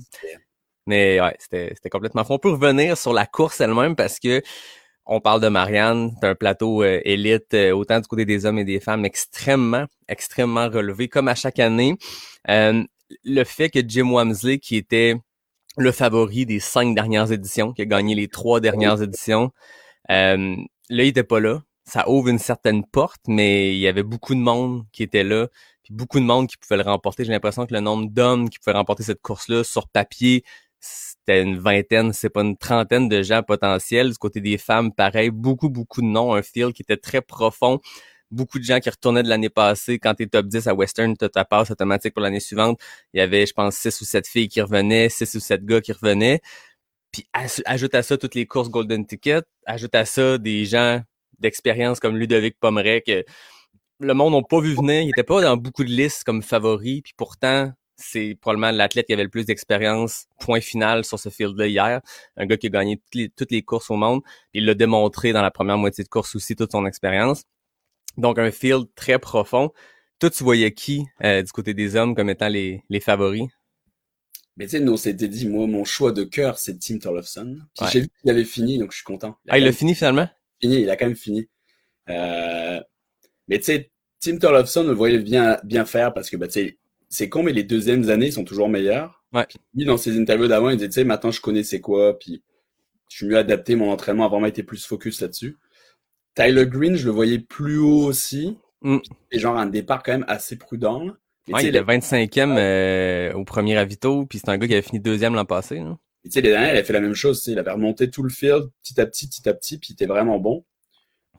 Mais 0.86 1.20
ouais, 1.20 1.36
c'était, 1.38 1.74
complètement 1.90 2.24
fou. 2.24 2.34
On 2.34 2.38
peut 2.38 2.50
revenir 2.50 2.96
sur 2.96 3.12
la 3.12 3.26
course 3.26 3.60
elle-même 3.60 3.96
parce 3.96 4.18
que 4.18 4.42
on 5.06 5.20
parle 5.20 5.40
de 5.40 5.48
Marianne, 5.48 6.12
c'est 6.20 6.28
un 6.28 6.34
plateau 6.34 6.84
élite, 6.84 7.54
autant 7.72 7.98
du 8.00 8.06
côté 8.06 8.24
des 8.24 8.46
hommes 8.46 8.58
et 8.58 8.64
des 8.64 8.78
femmes, 8.78 9.04
extrêmement, 9.04 9.86
extrêmement 10.08 10.68
relevé, 10.68 11.08
comme 11.08 11.26
à 11.26 11.34
chaque 11.34 11.58
année. 11.58 11.96
le 12.46 13.44
fait 13.44 13.70
que 13.70 13.80
Jim 13.86 14.10
Wamsley, 14.10 14.58
qui 14.58 14.76
était 14.76 15.16
le 15.76 15.92
favori 15.92 16.46
des 16.46 16.60
cinq 16.60 16.94
dernières 16.94 17.32
éditions, 17.32 17.72
qui 17.72 17.82
a 17.82 17.84
gagné 17.86 18.14
les 18.14 18.28
trois 18.28 18.60
dernières 18.60 19.02
éditions. 19.02 19.52
Euh, 20.10 20.56
là, 20.90 21.02
il 21.04 21.08
était 21.08 21.24
pas 21.24 21.40
là. 21.40 21.62
Ça 21.84 22.08
ouvre 22.08 22.28
une 22.28 22.38
certaine 22.38 22.84
porte, 22.84 23.22
mais 23.26 23.74
il 23.74 23.80
y 23.80 23.88
avait 23.88 24.02
beaucoup 24.02 24.34
de 24.34 24.40
monde 24.40 24.84
qui 24.92 25.02
était 25.02 25.24
là, 25.24 25.48
puis 25.82 25.92
beaucoup 25.92 26.20
de 26.20 26.24
monde 26.24 26.46
qui 26.46 26.56
pouvait 26.56 26.76
le 26.76 26.82
remporter. 26.82 27.24
J'ai 27.24 27.32
l'impression 27.32 27.66
que 27.66 27.74
le 27.74 27.80
nombre 27.80 28.08
d'hommes 28.10 28.48
qui 28.50 28.58
pouvaient 28.58 28.76
remporter 28.76 29.02
cette 29.02 29.20
course-là 29.20 29.64
sur 29.64 29.88
papier, 29.88 30.44
c'était 30.78 31.42
une 31.42 31.58
vingtaine, 31.58 32.12
c'est 32.12 32.30
pas 32.30 32.42
une 32.42 32.56
trentaine 32.56 33.08
de 33.08 33.22
gens 33.22 33.42
potentiels. 33.42 34.10
Du 34.10 34.18
côté 34.18 34.40
des 34.40 34.58
femmes, 34.58 34.92
pareil, 34.92 35.30
beaucoup, 35.30 35.70
beaucoup 35.70 36.02
de 36.02 36.06
noms, 36.06 36.34
un 36.34 36.42
field 36.42 36.72
qui 36.72 36.82
était 36.82 36.96
très 36.96 37.22
profond 37.22 37.80
beaucoup 38.32 38.58
de 38.58 38.64
gens 38.64 38.80
qui 38.80 38.90
retournaient 38.90 39.22
de 39.22 39.28
l'année 39.28 39.50
passée. 39.50 39.98
Quand 39.98 40.14
tu 40.14 40.24
es 40.24 40.26
top 40.26 40.46
10 40.46 40.66
à 40.66 40.74
Western, 40.74 41.16
tu 41.16 41.28
ta 41.28 41.44
passe 41.44 41.70
automatique 41.70 42.14
pour 42.14 42.22
l'année 42.22 42.40
suivante. 42.40 42.80
Il 43.14 43.18
y 43.18 43.20
avait, 43.20 43.46
je 43.46 43.52
pense, 43.52 43.76
6 43.76 44.00
ou 44.00 44.04
7 44.04 44.26
filles 44.26 44.48
qui 44.48 44.60
revenaient, 44.60 45.08
6 45.08 45.34
ou 45.34 45.40
7 45.40 45.64
gars 45.64 45.80
qui 45.80 45.92
revenaient. 45.92 46.40
Puis 47.12 47.26
ajoute 47.66 47.94
à 47.94 48.02
ça 48.02 48.16
toutes 48.16 48.34
les 48.34 48.46
courses 48.46 48.70
Golden 48.70 49.06
Ticket, 49.06 49.42
ajoute 49.66 49.94
à 49.94 50.06
ça 50.06 50.38
des 50.38 50.64
gens 50.64 51.02
d'expérience 51.38 52.00
comme 52.00 52.16
Ludovic 52.16 52.58
Pomeray 52.58 53.02
que 53.02 53.24
le 54.00 54.14
monde 54.14 54.32
n'a 54.34 54.42
pas 54.42 54.60
vu 54.60 54.74
venir. 54.74 55.02
Il 55.02 55.10
était 55.10 55.22
pas 55.22 55.42
dans 55.42 55.56
beaucoup 55.56 55.84
de 55.84 55.90
listes 55.90 56.24
comme 56.24 56.42
favori, 56.42 57.02
puis 57.02 57.12
pourtant, 57.16 57.70
c'est 57.96 58.36
probablement 58.40 58.70
l'athlète 58.70 59.06
qui 59.06 59.12
avait 59.12 59.24
le 59.24 59.28
plus 59.28 59.44
d'expérience, 59.44 60.26
point 60.40 60.60
final 60.60 61.04
sur 61.04 61.18
ce 61.18 61.28
field-là 61.28 61.66
hier. 61.66 62.00
Un 62.36 62.46
gars 62.46 62.56
qui 62.56 62.68
a 62.68 62.70
gagné 62.70 62.96
toutes 62.96 63.14
les, 63.14 63.28
toutes 63.28 63.50
les 63.50 63.62
courses 63.62 63.90
au 63.90 63.96
monde. 63.96 64.22
Il 64.54 64.64
l'a 64.64 64.74
démontré 64.74 65.32
dans 65.32 65.42
la 65.42 65.50
première 65.50 65.78
moitié 65.78 66.02
de 66.02 66.08
course 66.08 66.34
aussi, 66.34 66.56
toute 66.56 66.72
son 66.72 66.86
expérience. 66.86 67.44
Donc, 68.16 68.38
un 68.38 68.50
field 68.50 68.86
très 68.94 69.18
profond. 69.18 69.70
Toi, 70.18 70.30
tu 70.30 70.44
voyais 70.44 70.72
qui 70.72 71.04
euh, 71.24 71.42
du 71.42 71.50
côté 71.52 71.74
des 71.74 71.96
hommes 71.96 72.14
comme 72.14 72.30
étant 72.30 72.48
les, 72.48 72.82
les 72.88 73.00
favoris? 73.00 73.48
Mais 74.56 74.66
tu 74.66 74.72
sais, 74.72 74.80
nous, 74.80 74.92
on 74.92 74.96
s'était 74.96 75.28
dit, 75.28 75.48
moi, 75.48 75.66
mon 75.66 75.84
choix 75.84 76.12
de 76.12 76.24
cœur, 76.24 76.58
c'est 76.58 76.78
Tim. 76.78 76.98
Puis 76.98 77.10
Ouais. 77.80 77.90
j'ai 77.90 78.00
vu 78.02 78.08
qu'il 78.20 78.30
avait 78.30 78.44
fini, 78.44 78.78
donc 78.78 78.90
je 78.92 78.96
suis 78.96 79.04
content. 79.04 79.36
Ah, 79.48 79.58
il 79.58 79.60
quand 79.60 79.64
l'a 79.64 79.70
même 79.70 79.72
fini 79.72 79.94
finalement? 79.94 80.28
fini, 80.60 80.82
il 80.82 80.90
a 80.90 80.96
quand 80.96 81.06
même 81.06 81.16
fini. 81.16 81.48
Euh, 82.10 82.80
mais 83.48 83.58
tu 83.58 83.64
sais, 83.64 83.90
Tim 84.20 84.38
Torlofson, 84.38 84.82
on 84.84 84.88
le 84.88 84.94
voyait 84.94 85.18
bien, 85.18 85.58
bien 85.64 85.84
faire 85.84 86.12
parce 86.14 86.30
que, 86.30 86.36
bah, 86.36 86.46
tu 86.48 86.52
sais, 86.54 86.78
c'est 87.08 87.28
con, 87.28 87.42
mais 87.42 87.52
les 87.52 87.64
deuxièmes 87.64 88.10
années 88.10 88.30
sont 88.30 88.44
toujours 88.44 88.68
meilleures. 88.68 89.24
Ouais. 89.32 89.46
Puis 89.48 89.58
lui, 89.74 89.84
dans 89.86 89.96
ses 89.96 90.18
interviews 90.18 90.48
d'avant, 90.48 90.70
il 90.70 90.76
disait, 90.76 90.88
tu 90.88 90.94
sais, 90.94 91.04
maintenant, 91.04 91.30
je 91.30 91.40
connais 91.40 91.62
c'est 91.64 91.80
quoi, 91.80 92.18
puis 92.18 92.42
je 93.10 93.16
suis 93.16 93.26
mieux 93.26 93.38
adapté, 93.38 93.74
mon 93.74 93.90
entraînement 93.90 94.26
a 94.26 94.28
vraiment 94.28 94.46
été 94.46 94.62
plus 94.62 94.84
focus 94.86 95.20
là-dessus. 95.20 95.56
Tyler 96.34 96.66
Green, 96.66 96.96
je 96.96 97.04
le 97.04 97.10
voyais 97.10 97.38
plus 97.38 97.78
haut 97.78 98.04
aussi. 98.04 98.56
Mm. 98.82 98.98
Et 99.30 99.38
genre, 99.38 99.56
un 99.56 99.66
départ 99.66 100.02
quand 100.02 100.12
même 100.12 100.24
assez 100.28 100.56
prudent. 100.56 101.06
Ouais, 101.48 101.64
il 101.64 101.68
est 101.68 101.72
les- 101.72 101.80
25e 101.80 102.56
euh, 102.56 103.32
au 103.34 103.44
premier 103.44 103.76
ravito, 103.76 104.26
puis 104.26 104.38
c'est 104.38 104.48
un 104.48 104.58
gars 104.58 104.66
qui 104.66 104.74
avait 104.74 104.82
fini 104.82 105.00
deuxième 105.00 105.34
l'an 105.34 105.44
passé. 105.44 105.76
Et 106.24 106.28
tu 106.28 106.30
sais, 106.30 106.40
les 106.40 106.50
derniers, 106.50 106.72
il 106.72 106.76
a 106.76 106.84
fait 106.84 106.92
la 106.92 107.00
même 107.00 107.14
chose, 107.14 107.44
il 107.48 107.58
avait 107.58 107.72
remonté 107.72 108.10
tout 108.10 108.22
le 108.22 108.30
field 108.30 108.70
petit 108.82 109.00
à 109.00 109.06
petit, 109.06 109.26
petit 109.26 109.48
à 109.48 109.54
petit, 109.54 109.78
puis 109.78 109.88
il 109.90 109.92
était 109.94 110.06
vraiment 110.06 110.38
bon. 110.38 110.64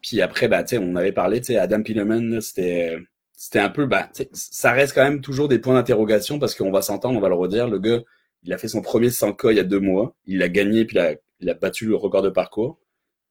Puis 0.01 0.21
après, 0.21 0.49
bah, 0.49 0.63
tu 0.63 0.75
sais, 0.75 0.77
on 0.77 0.95
avait 0.97 1.13
parlé, 1.13 1.39
tu 1.39 1.47
sais, 1.47 1.57
Adam 1.57 1.81
Peterman, 1.81 2.29
là, 2.29 2.41
c'était, 2.41 2.97
c'était 3.33 3.59
un 3.59 3.69
peu, 3.69 3.85
bah, 3.85 4.09
tu 4.13 4.23
sais, 4.23 4.29
ça 4.33 4.73
reste 4.73 4.93
quand 4.93 5.03
même 5.03 5.21
toujours 5.21 5.47
des 5.47 5.59
points 5.59 5.75
d'interrogation 5.75 6.37
parce 6.39 6.55
qu'on 6.55 6.71
va 6.71 6.81
s'entendre, 6.81 7.17
on 7.17 7.21
va 7.21 7.29
le 7.29 7.35
redire, 7.35 7.69
le 7.69 7.79
gars, 7.79 8.01
il 8.43 8.51
a 8.51 8.57
fait 8.57 8.67
son 8.67 8.81
premier 8.81 9.07
100K 9.09 9.51
il 9.51 9.55
y 9.57 9.59
a 9.61 9.63
deux 9.63 9.79
mois, 9.79 10.15
il 10.25 10.43
a 10.43 10.49
gagné, 10.49 10.83
puis 10.83 10.97
il 10.97 10.99
a, 10.99 11.15
il 11.39 11.49
a 11.49 11.53
battu 11.53 11.85
le 11.85 11.95
record 11.95 12.21
de 12.21 12.29
parcours. 12.29 12.77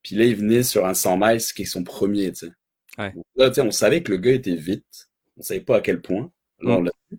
Puis 0.02 0.16
là, 0.16 0.24
il 0.24 0.36
venait 0.36 0.62
sur 0.62 0.86
un 0.86 0.94
100 0.94 1.16
miles 1.18 1.40
qui 1.54 1.62
est 1.62 1.66
son 1.66 1.84
premier, 1.84 2.32
tu 2.32 2.46
sais. 2.46 2.52
Ouais. 2.98 3.12
Donc 3.12 3.24
là, 3.36 3.48
tu 3.48 3.54
sais, 3.56 3.60
on 3.60 3.70
savait 3.70 4.02
que 4.02 4.10
le 4.12 4.18
gars 4.18 4.32
était 4.32 4.54
vite. 4.54 5.08
On 5.36 5.42
savait 5.42 5.60
pas 5.60 5.76
à 5.76 5.80
quel 5.80 6.00
point. 6.00 6.30
Là, 6.60 6.72
on 6.76 6.80
Mm. 6.80 6.84
l'a 6.86 6.90
vu. 7.10 7.18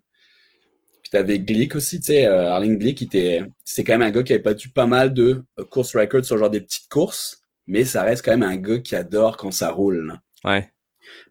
Puis 1.02 1.10
t'avais 1.10 1.38
Glick 1.38 1.74
aussi, 1.76 1.98
tu 2.00 2.06
sais, 2.06 2.26
euh, 2.26 2.50
Arling 2.50 2.78
Glick, 2.78 3.02
était, 3.02 3.42
c'est 3.64 3.84
quand 3.84 3.94
même 3.94 4.02
un 4.02 4.10
gars 4.10 4.22
qui 4.22 4.32
avait 4.32 4.42
battu 4.42 4.68
pas 4.70 4.86
mal 4.86 5.12
de 5.14 5.42
euh, 5.58 5.64
course 5.64 5.94
records 5.96 6.24
sur 6.24 6.38
genre 6.38 6.50
des 6.50 6.60
petites 6.60 6.88
courses, 6.88 7.42
mais 7.66 7.84
ça 7.84 8.02
reste 8.02 8.24
quand 8.24 8.30
même 8.36 8.42
un 8.42 8.56
gars 8.56 8.78
qui 8.78 8.94
adore 8.96 9.36
quand 9.36 9.50
ça 9.50 9.70
roule. 9.70 10.06
là. 10.06 10.20
Ouais. 10.50 10.70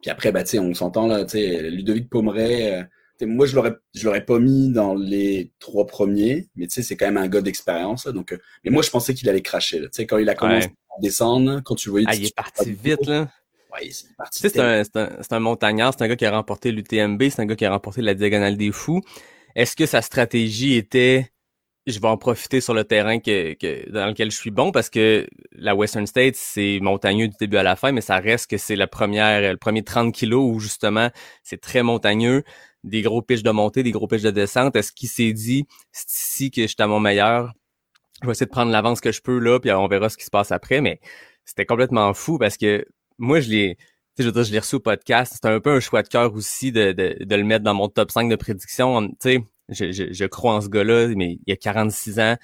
Puis 0.02 0.12
après, 0.12 0.32
bah, 0.32 0.44
tu 0.44 0.52
sais, 0.52 0.60
on 0.60 0.74
s'entend 0.74 1.08
là, 1.08 1.24
tu 1.26 1.32
sais, 1.32 1.70
Ludovic 1.70 2.10
Pomeray, 2.10 2.82
euh, 2.82 2.84
moi, 3.26 3.46
je 3.46 3.56
l'aurais, 3.56 3.74
je 3.96 4.04
l'aurais 4.06 4.26
pas 4.26 4.38
mis 4.38 4.72
dans 4.72 4.94
les 4.96 5.52
trois 5.60 5.88
premiers, 5.88 6.50
mais 6.56 6.68
tu 6.68 6.74
sais, 6.76 6.84
c'est 6.84 6.98
quand 6.98 7.06
même 7.06 7.18
un 7.18 7.28
gars 7.30 7.42
d'expérience, 7.42 8.06
là, 8.06 8.12
donc, 8.12 8.34
euh, 8.34 8.38
mais 8.64 8.70
moi, 8.72 8.84
je 8.84 8.90
pensais 8.90 9.14
qu'il 9.14 9.30
allait 9.30 9.42
cracher. 9.42 9.80
Tu 9.82 9.88
sais, 9.94 10.06
quand 10.06 10.18
il 10.18 10.28
a 10.30 10.36
commencé 10.36 10.68
Ouais. 10.68 10.74
Descendre, 11.02 11.62
quand 11.62 11.76
tu 11.76 11.90
voyais... 11.90 12.06
Ah, 12.10 12.16
il 12.16 12.26
est 12.26 12.36
parti 12.36 12.72
vite, 12.72 13.06
là. 13.08 13.28
Ouais, 13.74 13.86
il 13.86 13.90
est 13.90 14.16
parti. 14.18 14.42
Tu 14.42 14.50
sais, 14.50 14.50
c'est 14.50 14.96
un, 14.98 15.02
un, 15.02 15.10
un 15.30 15.40
montagnard, 15.40 15.94
c'est 15.98 16.04
un 16.04 16.08
gars 16.08 16.16
qui 16.16 16.26
a 16.26 16.32
remporté 16.32 16.72
l'UTMB, 16.72 17.22
c'est 17.30 17.42
un 17.42 17.46
gars 17.46 17.56
qui 17.56 17.66
a 17.66 17.72
remporté 17.72 18.02
la 18.02 18.14
Diagonale 18.14 18.58
des 18.58 18.72
Fous. 18.72 19.02
Est-ce 19.56 19.76
que 19.76 19.86
sa 19.86 20.02
stratégie 20.02 20.76
était 20.76 21.34
je 21.86 22.00
vais 22.00 22.08
en 22.08 22.18
profiter 22.18 22.62
sur 22.62 22.74
le 22.74 22.86
terrain 22.86 23.20
que, 23.20 23.54
que 23.56 23.90
dans 23.92 24.06
lequel 24.08 24.32
je 24.32 24.38
suis 24.38 24.52
bon 24.52 24.72
parce 24.72 24.90
que 24.90 25.28
la 25.52 25.76
Western 25.76 26.08
States 26.08 26.36
c'est 26.38 26.80
montagneux 26.82 27.28
du 27.28 27.36
début 27.40 27.58
à 27.58 27.64
la 27.64 27.76
fin 27.76 27.92
mais 27.92 28.02
ça 28.02 28.20
reste 28.20 28.50
que 28.50 28.58
c'est 28.58 28.76
la 28.76 28.88
première 28.88 29.52
le 29.52 29.58
premier 29.58 29.84
30 29.84 30.14
kilos 30.14 30.44
où 30.44 30.60
justement 30.60 31.10
c'est 31.44 31.60
très 31.60 31.84
montagneux 31.84 32.44
des 32.86 33.02
gros 33.02 33.22
pitches 33.22 33.44
de 33.44 33.52
montée 33.52 33.84
des 33.84 33.92
gros 33.92 34.08
pitches 34.08 34.22
de 34.22 34.32
descente 34.32 34.76
est-ce 34.76 34.94
qu'il 34.94 35.10
s'est 35.10 35.34
dit 35.34 35.66
c'est 35.92 36.10
ici 36.10 36.52
que 36.52 36.62
je 36.62 36.68
suis 36.68 36.76
à 36.80 36.88
mon 36.88 37.00
meilleur? 37.02 37.52
Je 38.24 38.28
vais 38.28 38.32
essayer 38.32 38.48
de 38.48 38.52
prendre 38.52 38.72
l'avance 38.72 39.02
que 39.02 39.12
je 39.12 39.22
peux 39.22 39.38
là 39.38 39.60
puis 39.60 39.72
on 39.72 39.88
verra 39.88 40.10
ce 40.10 40.18
qui 40.18 40.26
se 40.26 40.32
passe 40.32 40.52
après 40.52 40.82
mais 40.82 41.00
c'était 41.46 41.66
complètement 41.66 42.14
fou 42.14 42.38
parce 42.40 42.58
que 42.58 42.86
moi 43.18 43.40
je 43.40 43.50
l'ai 43.50 43.78
je 44.20 44.24
je 44.26 44.52
l'ai 44.52 44.60
reçu 44.60 44.76
au 44.76 44.80
podcast. 44.80 45.34
C'était 45.34 45.48
un 45.48 45.60
peu 45.60 45.72
un 45.72 45.80
choix 45.80 46.04
de 46.04 46.08
cœur 46.08 46.34
aussi 46.34 46.72
de, 46.72 46.92
de, 46.92 47.18
de 47.24 47.36
le 47.36 47.44
mettre 47.44 47.64
dans 47.64 47.74
mon 47.74 47.90
top 47.90 48.12
5 48.12 48.30
de 48.30 48.36
prédiction. 48.36 49.08
Tu 49.10 49.16
sais, 49.22 49.44
je, 49.70 49.92
je, 49.92 50.14
je 50.14 50.26
crois 50.26 50.56
en 50.56 50.62
ce 50.62 50.70
gars-là, 50.70 51.08
mais 51.16 51.40
il 51.46 51.54
a 51.54 51.56
46 51.56 52.20
ans. 52.20 52.36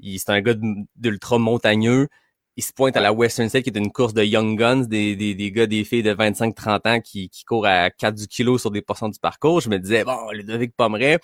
C'est 0.00 0.30
un 0.30 0.40
gars 0.40 0.54
d'ultra 0.96 1.38
montagneux. 1.38 2.08
Il 2.56 2.62
se 2.64 2.72
pointe 2.72 2.96
à 2.96 3.00
la 3.00 3.12
Western 3.12 3.48
State, 3.48 3.64
qui 3.64 3.70
est 3.70 3.78
une 3.78 3.92
course 3.92 4.14
de 4.14 4.24
young 4.24 4.58
guns, 4.58 4.82
des, 4.82 5.14
des, 5.16 5.34
des 5.34 5.52
gars, 5.52 5.66
des 5.66 5.84
filles 5.84 6.02
de 6.02 6.12
25-30 6.12 6.88
ans 6.88 7.00
qui, 7.00 7.28
qui 7.30 7.44
courent 7.44 7.66
à 7.66 7.90
4 7.90 8.14
du 8.14 8.26
kilo 8.26 8.58
sur 8.58 8.70
des 8.70 8.82
portions 8.82 9.08
du 9.08 9.18
parcours. 9.18 9.60
Je 9.60 9.70
me 9.70 9.78
disais, 9.78 10.04
bon, 10.04 10.30
Ludovic 10.32 10.74
Pomeray, 10.76 11.18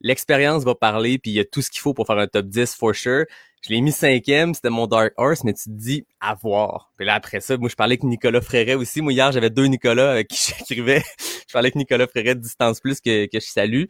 l'expérience 0.00 0.64
va 0.64 0.74
parler, 0.74 1.18
puis 1.18 1.30
il 1.32 1.34
y 1.34 1.40
a 1.40 1.44
tout 1.44 1.62
ce 1.62 1.70
qu'il 1.70 1.80
faut 1.80 1.94
pour 1.94 2.06
faire 2.06 2.18
un 2.18 2.26
top 2.26 2.46
10 2.46 2.74
for 2.74 2.94
sure. 2.94 3.24
Je 3.62 3.68
l'ai 3.68 3.80
mis 3.82 3.92
cinquième, 3.92 4.54
c'était 4.54 4.70
mon 4.70 4.86
Dark 4.86 5.12
Horse, 5.18 5.44
mais 5.44 5.52
tu 5.52 5.64
te 5.64 5.70
dis 5.70 6.06
à 6.20 6.34
voir. 6.34 6.92
Puis 6.96 7.04
là, 7.04 7.14
après 7.14 7.40
ça, 7.40 7.58
moi, 7.58 7.68
je 7.68 7.74
parlais 7.74 7.92
avec 7.92 8.04
Nicolas 8.04 8.40
Fréret 8.40 8.74
aussi. 8.74 9.02
Moi, 9.02 9.12
hier, 9.12 9.30
j'avais 9.32 9.50
deux 9.50 9.66
Nicolas 9.66 10.12
avec 10.12 10.28
qui 10.28 10.52
j'écrivais. 10.58 11.02
je 11.46 11.52
parlais 11.52 11.66
avec 11.66 11.74
Nicolas 11.74 12.06
Fréret 12.06 12.34
de 12.34 12.40
Distance 12.40 12.80
Plus 12.80 13.00
que, 13.00 13.26
que 13.26 13.38
je 13.38 13.46
salue. 13.46 13.84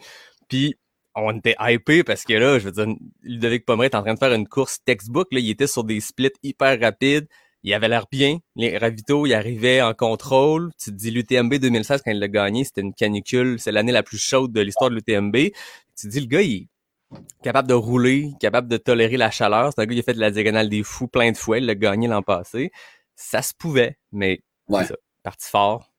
Puis 0.48 0.74
on 1.14 1.36
était 1.36 1.54
hypé 1.60 2.02
parce 2.02 2.24
que 2.24 2.34
là, 2.34 2.58
je 2.58 2.68
veux 2.68 2.72
dire, 2.72 2.86
Ludovic 3.22 3.64
Pomeray 3.64 3.88
est 3.88 3.94
en 3.94 4.02
train 4.02 4.14
de 4.14 4.18
faire 4.18 4.32
une 4.32 4.48
course 4.48 4.78
textbook. 4.84 5.28
Là, 5.32 5.38
il 5.38 5.50
était 5.50 5.68
sur 5.68 5.84
des 5.84 6.00
splits 6.00 6.32
hyper 6.42 6.80
rapides. 6.80 7.28
Il 7.62 7.74
avait 7.74 7.88
l'air 7.88 8.06
bien. 8.10 8.38
Les 8.56 8.78
ravitaux, 8.78 9.26
il 9.26 9.34
arrivait 9.34 9.82
en 9.82 9.92
contrôle. 9.92 10.70
Tu 10.82 10.90
te 10.90 10.96
dis 10.96 11.10
l'UTMB 11.10 11.56
2016, 11.56 12.02
quand 12.02 12.10
il 12.10 12.18
l'a 12.18 12.28
gagné, 12.28 12.64
c'était 12.64 12.80
une 12.80 12.94
canicule. 12.94 13.60
C'est 13.60 13.70
l'année 13.70 13.92
la 13.92 14.02
plus 14.02 14.18
chaude 14.18 14.50
de 14.52 14.62
l'histoire 14.62 14.90
de 14.90 14.94
l'UTMB. 14.94 15.36
Tu 16.00 16.08
dis, 16.08 16.20
le 16.20 16.26
gars, 16.26 16.42
il 16.42 16.62
est 16.62 16.68
capable 17.42 17.68
de 17.68 17.74
rouler, 17.74 18.30
capable 18.40 18.68
de 18.68 18.76
tolérer 18.76 19.16
la 19.16 19.30
chaleur. 19.30 19.72
C'est 19.74 19.82
un 19.82 19.86
gars 19.86 19.94
qui 19.94 20.00
a 20.00 20.02
fait 20.02 20.14
de 20.14 20.20
la 20.20 20.30
diagonale 20.30 20.68
des 20.68 20.82
fous 20.82 21.08
plein 21.08 21.32
de 21.32 21.36
fois. 21.36 21.58
Il 21.58 21.66
l'a 21.66 21.74
gagné 21.74 22.08
l'an 22.08 22.22
passé. 22.22 22.70
Ça 23.16 23.42
se 23.42 23.52
pouvait, 23.56 23.98
mais 24.12 24.40
Ouais. 24.68 24.84
ça. 24.84 24.94
Parti 25.22 25.48
fort, 25.48 25.92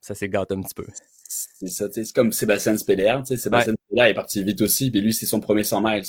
ça 0.00 0.14
s'est 0.14 0.28
gâté 0.28 0.54
un 0.54 0.62
petit 0.62 0.74
peu. 0.74 0.86
C'est 1.28 1.68
ça, 1.68 1.86
c'est 1.92 2.12
comme 2.12 2.32
Sébastien 2.32 2.76
sais, 2.76 3.36
Sébastien 3.36 3.74
Speder 3.88 4.10
est 4.10 4.14
parti 4.14 4.42
vite 4.42 4.60
aussi, 4.62 4.90
puis 4.90 5.00
lui, 5.00 5.12
c'est 5.12 5.26
son 5.26 5.40
premier 5.40 5.64
100 5.64 5.80
miles. 5.82 6.04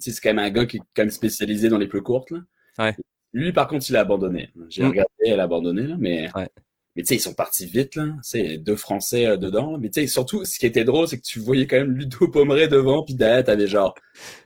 C'est 0.00 0.20
quand 0.20 0.30
même 0.30 0.38
un 0.40 0.50
gars 0.50 0.66
qui 0.66 0.76
est 0.78 0.80
quand 0.94 1.02
même 1.02 1.10
spécialisé 1.10 1.68
dans 1.68 1.78
les 1.78 1.86
plus 1.88 2.02
courtes, 2.02 2.30
là. 2.30 2.40
Ouais. 2.78 2.96
Lui, 3.32 3.52
par 3.52 3.68
contre, 3.68 3.88
il 3.88 3.96
a 3.96 4.00
abandonné. 4.00 4.50
J'ai 4.68 4.82
Mm. 4.82 4.88
regardé, 4.88 5.10
il 5.24 5.40
a 5.40 5.42
abandonné, 5.42 5.82
là, 5.82 5.96
mais, 5.98 6.28
Ouais. 6.34 6.48
Mais 6.98 7.04
tu 7.04 7.10
sais, 7.10 7.14
ils 7.14 7.20
sont 7.20 7.32
partis 7.32 7.64
vite, 7.64 7.94
là. 7.94 8.06
C'est 8.22 8.58
deux 8.58 8.74
Français 8.74 9.24
euh, 9.24 9.36
dedans. 9.36 9.78
Mais 9.78 9.88
tu 9.88 10.00
sais, 10.00 10.08
surtout, 10.08 10.44
ce 10.44 10.58
qui 10.58 10.66
était 10.66 10.82
drôle, 10.82 11.06
c'est 11.06 11.16
que 11.16 11.22
tu 11.22 11.38
voyais 11.38 11.68
quand 11.68 11.76
même 11.76 11.92
Ludo 11.92 12.26
Pomeray 12.26 12.66
devant, 12.66 13.04
puis 13.04 13.14
derrière, 13.14 13.44
t'avais 13.44 13.68
genre, 13.68 13.94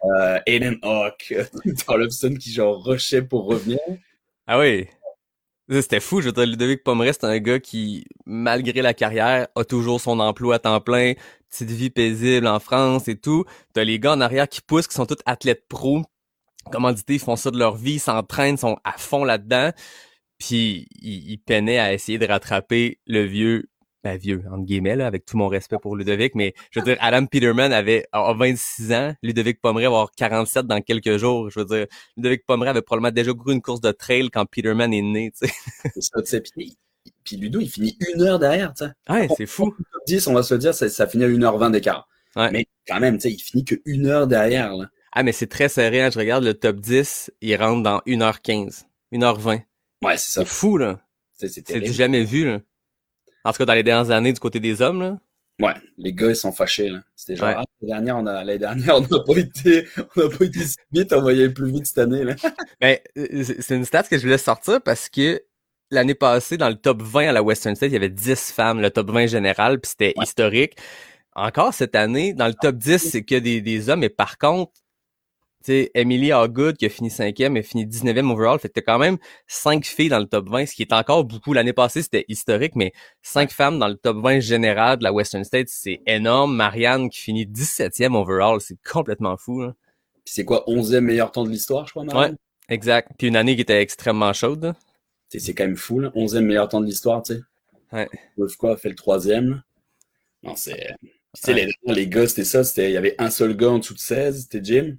euh, 0.04 0.38
Aiden 0.44 0.76
Hawk, 0.82 1.32
Torlofson 1.86 2.34
qui 2.34 2.52
genre 2.52 2.84
rushait 2.84 3.22
pour 3.22 3.46
revenir. 3.46 3.78
Ah 4.46 4.58
oui. 4.58 4.86
C'était 5.70 6.00
fou. 6.00 6.20
Je 6.20 6.26
veux 6.26 6.32
dire, 6.32 6.44
Ludovic 6.44 6.84
Pomeray, 6.84 7.14
c'est 7.14 7.24
un 7.24 7.38
gars 7.38 7.58
qui, 7.58 8.04
malgré 8.26 8.82
la 8.82 8.92
carrière, 8.92 9.48
a 9.54 9.64
toujours 9.64 9.98
son 9.98 10.20
emploi 10.20 10.56
à 10.56 10.58
temps 10.58 10.80
plein, 10.82 11.14
petite 11.48 11.70
vie 11.70 11.88
paisible 11.88 12.46
en 12.46 12.60
France 12.60 13.08
et 13.08 13.16
tout. 13.16 13.46
T'as 13.72 13.84
les 13.84 13.98
gars 13.98 14.12
en 14.12 14.20
arrière 14.20 14.46
qui 14.46 14.60
poussent, 14.60 14.88
qui 14.88 14.94
sont 14.94 15.06
tous 15.06 15.16
athlètes 15.24 15.66
pro, 15.70 16.02
commandités, 16.70 17.14
ils 17.14 17.18
font 17.18 17.36
ça 17.36 17.50
de 17.50 17.58
leur 17.58 17.76
vie, 17.76 17.94
ils 17.94 17.98
s'entraînent, 17.98 18.58
sont 18.58 18.76
à 18.84 18.92
fond 18.98 19.24
là-dedans. 19.24 19.70
Puis 20.42 20.88
ils 21.00 21.38
peinaient 21.38 21.78
à 21.78 21.92
essayer 21.92 22.18
de 22.18 22.26
rattraper 22.26 22.98
le 23.06 23.22
vieux, 23.22 23.70
ben 24.02 24.18
vieux, 24.18 24.42
entre 24.50 24.64
guillemets, 24.64 24.96
là, 24.96 25.06
avec 25.06 25.24
tout 25.24 25.36
mon 25.36 25.46
respect 25.46 25.76
pour 25.80 25.94
Ludovic, 25.94 26.34
mais 26.34 26.52
je 26.72 26.80
veux 26.80 26.84
dire, 26.84 26.96
Adam 26.98 27.26
Peterman 27.26 27.72
avait 27.72 28.06
a 28.10 28.34
26 28.34 28.92
ans, 28.92 29.14
Ludovic 29.22 29.60
Pomeray 29.60 29.84
va 29.84 29.90
avoir 29.90 30.10
47 30.10 30.66
dans 30.66 30.80
quelques 30.80 31.16
jours. 31.16 31.48
Je 31.48 31.60
veux 31.60 31.64
dire, 31.64 31.86
Ludovic 32.16 32.44
Pomeray 32.44 32.70
avait 32.70 32.82
probablement 32.82 33.12
déjà 33.12 33.32
couru 33.32 33.52
une 33.52 33.62
course 33.62 33.80
de 33.80 33.92
trail 33.92 34.30
quand 34.30 34.44
Peterman 34.46 34.92
est 34.92 35.02
né, 35.02 35.30
tu 35.30 35.46
sais. 35.46 35.54
C'est 35.94 36.02
ça, 36.02 36.20
tu 36.20 36.26
sais. 36.26 36.42
Puis, 37.22 37.36
Ludo, 37.36 37.60
il 37.60 37.68
finit 37.68 37.96
une 38.12 38.22
heure 38.22 38.40
derrière, 38.40 38.74
tu 38.74 38.84
sais. 38.84 38.90
Ouais, 39.08 39.28
c'est 39.36 39.46
fou. 39.46 39.70
Top 39.92 40.02
10, 40.08 40.26
on 40.26 40.34
va 40.34 40.42
se 40.42 40.54
le 40.54 40.58
dire, 40.58 40.74
ça, 40.74 40.88
ça 40.88 41.06
finit 41.06 41.22
à 41.22 41.28
1h20 41.28 41.70
d'écart. 41.70 42.08
Ouais. 42.34 42.50
Mais 42.50 42.66
quand 42.88 42.98
même, 42.98 43.18
tu 43.18 43.28
sais, 43.28 43.32
il 43.32 43.38
finit 43.38 43.64
que 43.64 43.76
une 43.84 44.06
heure 44.06 44.26
derrière, 44.26 44.74
là. 44.74 44.88
Ah, 45.12 45.22
mais 45.22 45.30
c'est 45.30 45.46
très 45.46 45.68
serré, 45.68 46.02
hein. 46.02 46.10
Je 46.12 46.18
regarde 46.18 46.42
le 46.42 46.54
top 46.54 46.80
10, 46.80 47.30
il 47.42 47.54
rentre 47.54 47.84
dans 47.84 47.98
1h15, 48.06 48.86
1h20. 49.12 49.62
Ouais, 50.02 50.16
c'est 50.16 50.30
ça. 50.32 50.40
C'est 50.40 50.46
fou, 50.48 50.76
là. 50.78 51.00
C'est 51.32 51.84
jamais 51.92 52.24
vu, 52.24 52.44
là. 52.46 52.60
En 53.44 53.52
tout 53.52 53.58
cas, 53.58 53.64
dans 53.66 53.74
les 53.74 53.82
dernières 53.82 54.10
années, 54.10 54.32
du 54.32 54.40
côté 54.40 54.60
des 54.60 54.80
hommes, 54.82 55.00
là. 55.02 55.18
Ouais, 55.60 55.74
les 55.98 56.12
gars, 56.12 56.28
ils 56.30 56.36
sont 56.36 56.52
fâchés, 56.52 56.88
là. 56.88 57.00
C'était 57.14 57.36
genre, 57.36 57.48
Ouais. 57.48 57.54
ah, 57.58 57.64
l'année 57.80 57.92
dernière, 57.92 58.16
on 58.16 58.26
a, 58.26 58.32
l'année 58.44 58.58
dernière, 58.58 58.96
on 58.96 59.00
n'a 59.00 59.22
pas 59.24 59.36
été, 59.36 59.86
on 60.16 60.22
n'a 60.22 60.28
pas 60.36 60.44
été 60.44 60.60
si 60.64 60.76
vite, 60.92 61.12
on 61.12 61.22
va 61.22 61.32
y 61.32 61.40
aller 61.42 61.50
plus 61.52 61.70
vite 61.70 61.86
cette 61.86 61.98
année, 61.98 62.24
là. 62.24 62.34
Ben, 62.80 62.98
c'est 63.14 63.74
une 63.76 63.84
stat 63.84 64.04
que 64.04 64.16
je 64.16 64.22
voulais 64.22 64.38
sortir 64.38 64.80
parce 64.82 65.08
que 65.08 65.42
l'année 65.90 66.14
passée, 66.14 66.56
dans 66.56 66.68
le 66.68 66.74
top 66.76 67.02
20 67.02 67.28
à 67.28 67.32
la 67.32 67.42
Western 67.42 67.76
State, 67.76 67.90
il 67.90 67.94
y 67.94 67.96
avait 67.96 68.08
10 68.08 68.52
femmes, 68.52 68.80
le 68.80 68.90
top 68.90 69.10
20 69.10 69.26
général, 69.26 69.80
puis 69.80 69.90
c'était 69.90 70.14
Ouais. 70.16 70.24
historique. 70.24 70.76
Encore 71.34 71.74
cette 71.74 71.94
année, 71.96 72.32
dans 72.34 72.46
le 72.46 72.54
top 72.54 72.76
10, 72.76 72.98
c'est 73.10 73.22
que 73.24 73.34
des, 73.36 73.60
des 73.60 73.88
hommes, 73.88 74.00
mais 74.00 74.08
par 74.08 74.38
contre, 74.38 74.72
sais, 75.66 75.90
Emily 75.94 76.32
Hawgood 76.32 76.76
qui 76.76 76.86
a 76.86 76.88
fini 76.88 77.10
cinquième 77.10 77.56
et 77.56 77.62
fini 77.62 77.86
19e 77.86 78.30
overall. 78.30 78.58
Fait 78.58 78.68
que 78.68 78.74
t'as 78.74 78.80
quand 78.82 78.98
même 78.98 79.18
cinq 79.46 79.84
filles 79.86 80.08
dans 80.08 80.18
le 80.18 80.26
top 80.26 80.48
20, 80.48 80.66
ce 80.66 80.74
qui 80.74 80.82
est 80.82 80.92
encore 80.92 81.24
beaucoup. 81.24 81.52
L'année 81.52 81.72
passée, 81.72 82.02
c'était 82.02 82.24
historique, 82.28 82.74
mais 82.76 82.92
cinq 83.22 83.50
femmes 83.52 83.78
dans 83.78 83.88
le 83.88 83.96
top 83.96 84.18
20 84.18 84.40
général 84.40 84.98
de 84.98 85.04
la 85.04 85.12
Western 85.12 85.44
States, 85.44 85.68
c'est 85.68 86.00
énorme. 86.06 86.54
Marianne 86.56 87.10
qui 87.10 87.20
finit 87.20 87.46
17e 87.46 88.14
overall, 88.14 88.60
c'est 88.60 88.78
complètement 88.82 89.36
fou. 89.36 89.62
Là. 89.62 89.74
Puis 90.24 90.34
c'est 90.34 90.44
quoi, 90.44 90.64
11e 90.66 91.00
meilleur 91.00 91.32
temps 91.32 91.44
de 91.44 91.50
l'histoire, 91.50 91.86
je 91.86 91.92
crois, 91.92 92.04
Marianne? 92.04 92.32
Ouais, 92.32 92.74
exact. 92.74 93.12
Puis 93.18 93.28
une 93.28 93.36
année 93.36 93.56
qui 93.56 93.62
était 93.62 93.80
extrêmement 93.80 94.32
chaude. 94.32 94.74
C'est 95.28 95.54
quand 95.54 95.64
même 95.64 95.76
fou, 95.76 95.98
là. 96.00 96.10
11e 96.14 96.40
meilleur 96.40 96.68
temps 96.68 96.80
de 96.80 96.86
l'histoire, 96.86 97.22
tu 97.22 97.34
sais. 97.34 97.40
Ouais. 97.90 98.08
Wolf 98.36 98.56
quoi, 98.56 98.72
a 98.72 98.76
fait 98.76 98.88
le 98.88 98.94
troisième. 98.94 99.62
Non, 100.42 100.56
c'est... 100.56 100.94
Tu 101.34 101.40
sais, 101.40 101.54
Ouais. 101.54 101.66
les, 101.86 101.94
les 101.94 102.08
gars, 102.08 102.26
c'était 102.26 102.44
ça. 102.44 102.62
C'était, 102.62 102.90
il 102.90 102.92
y 102.92 102.96
avait 102.98 103.14
un 103.18 103.30
seul 103.30 103.56
gars 103.56 103.70
en 103.70 103.78
dessous 103.78 103.94
de 103.94 103.98
16, 103.98 104.42
c'était 104.42 104.60
Jim. 104.62 104.96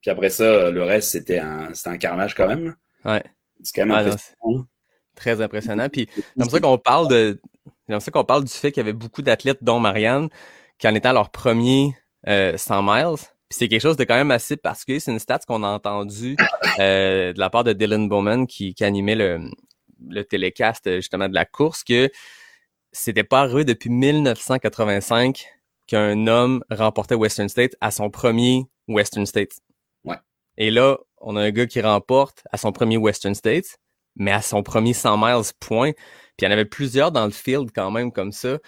Puis 0.00 0.10
après 0.10 0.30
ça, 0.30 0.70
le 0.70 0.82
reste, 0.82 1.10
c'était 1.10 1.38
un, 1.38 1.72
c'était 1.74 1.90
un 1.90 1.98
carnage 1.98 2.34
quand 2.34 2.46
même. 2.48 2.74
Ouais. 3.04 3.22
C'est 3.62 3.74
quand 3.74 3.86
même 3.86 3.96
Ah, 3.96 4.00
impressionnant. 4.00 4.58
là. 4.58 4.64
Très 5.16 5.40
impressionnant. 5.40 5.88
Puis 5.88 6.08
c'est 6.14 6.22
comme 6.38 6.50
ça 6.50 6.60
qu'on 6.60 6.78
parle 6.78 7.08
de, 7.08 7.40
c'est 7.86 7.92
comme 7.92 8.00
ça 8.00 8.10
qu'on 8.12 8.24
parle 8.24 8.44
du 8.44 8.52
fait 8.52 8.70
qu'il 8.70 8.80
y 8.80 8.86
avait 8.86 8.92
beaucoup 8.92 9.22
d'athlètes, 9.22 9.58
dont 9.62 9.80
Marianne, 9.80 10.28
qui 10.78 10.86
en 10.86 10.94
étaient 10.94 11.08
à 11.08 11.12
leur 11.12 11.30
premier 11.30 11.96
euh, 12.28 12.56
100 12.56 12.82
miles. 12.82 13.16
Puis 13.48 13.56
c'est 13.58 13.68
quelque 13.68 13.80
chose 13.82 13.96
de 13.96 14.04
quand 14.04 14.14
même 14.14 14.30
assez 14.30 14.56
particulier. 14.56 15.00
C'est 15.00 15.10
une 15.10 15.18
stat 15.18 15.40
qu'on 15.48 15.62
a 15.64 15.68
entendu 15.68 16.36
euh, 16.78 17.32
de 17.32 17.40
la 17.40 17.50
part 17.50 17.64
de 17.64 17.72
Dylan 17.72 18.08
Bowman 18.08 18.46
qui, 18.46 18.74
qui 18.74 18.84
animait 18.84 19.14
le, 19.16 19.40
le 20.06 20.22
télécast 20.22 20.86
euh, 20.86 20.96
justement 20.96 21.28
de 21.28 21.34
la 21.34 21.44
course 21.46 21.82
que 21.82 22.10
c'était 22.92 23.24
pas 23.24 23.40
arrivé 23.40 23.64
depuis 23.64 23.90
1985 23.90 25.46
qu'un 25.86 26.26
homme 26.26 26.62
remportait 26.70 27.14
Western 27.14 27.48
State 27.48 27.74
à 27.80 27.90
son 27.90 28.10
premier 28.10 28.64
Western 28.86 29.24
State. 29.26 29.52
Et 30.58 30.70
là, 30.70 30.98
on 31.20 31.36
a 31.36 31.42
un 31.42 31.50
gars 31.50 31.66
qui 31.66 31.80
remporte 31.80 32.42
à 32.52 32.58
son 32.58 32.72
premier 32.72 32.96
Western 32.96 33.34
State, 33.34 33.78
mais 34.16 34.32
à 34.32 34.42
son 34.42 34.62
premier 34.62 34.92
100 34.92 35.16
miles 35.16 35.52
point. 35.60 35.92
Puis 35.92 36.42
il 36.42 36.44
y 36.44 36.48
en 36.48 36.50
avait 36.50 36.64
plusieurs 36.64 37.12
dans 37.12 37.24
le 37.24 37.30
field 37.30 37.70
quand 37.74 37.90
même 37.90 38.12
comme 38.12 38.32
ça, 38.32 38.58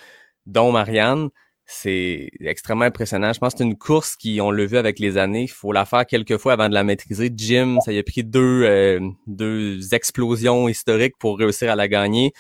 dont 0.47 0.73
Marianne. 0.73 1.28
C'est 1.73 2.30
extrêmement 2.40 2.85
impressionnant. 2.85 3.32
Je 3.32 3.38
pense 3.38 3.52
que 3.52 3.59
c'est 3.59 3.64
une 3.64 3.78
course 3.78 4.16
qui, 4.16 4.40
on 4.40 4.50
l'a 4.50 4.66
vu 4.66 4.76
avec 4.76 4.99
les 4.99 5.18
années, 5.18 5.42
il 5.42 5.50
faut 5.50 5.70
la 5.70 5.85
faire 5.85 6.04
quelques 6.04 6.37
fois 6.37 6.54
avant 6.54 6.68
de 6.68 6.75
la 6.75 6.82
maîtriser. 6.82 7.30
Jim, 7.32 7.78
ça 7.85 7.92
y 7.92 7.99
a 7.99 8.02
pris 8.02 8.25
deux, 8.25 8.64
euh, 8.64 8.99
deux 9.28 9.94
explosions 9.94 10.68
historiques 10.68 11.16
pour 11.16 11.38
réussir 11.38 11.70
à 11.70 11.76
la 11.76 11.87
gagner. 11.87 12.32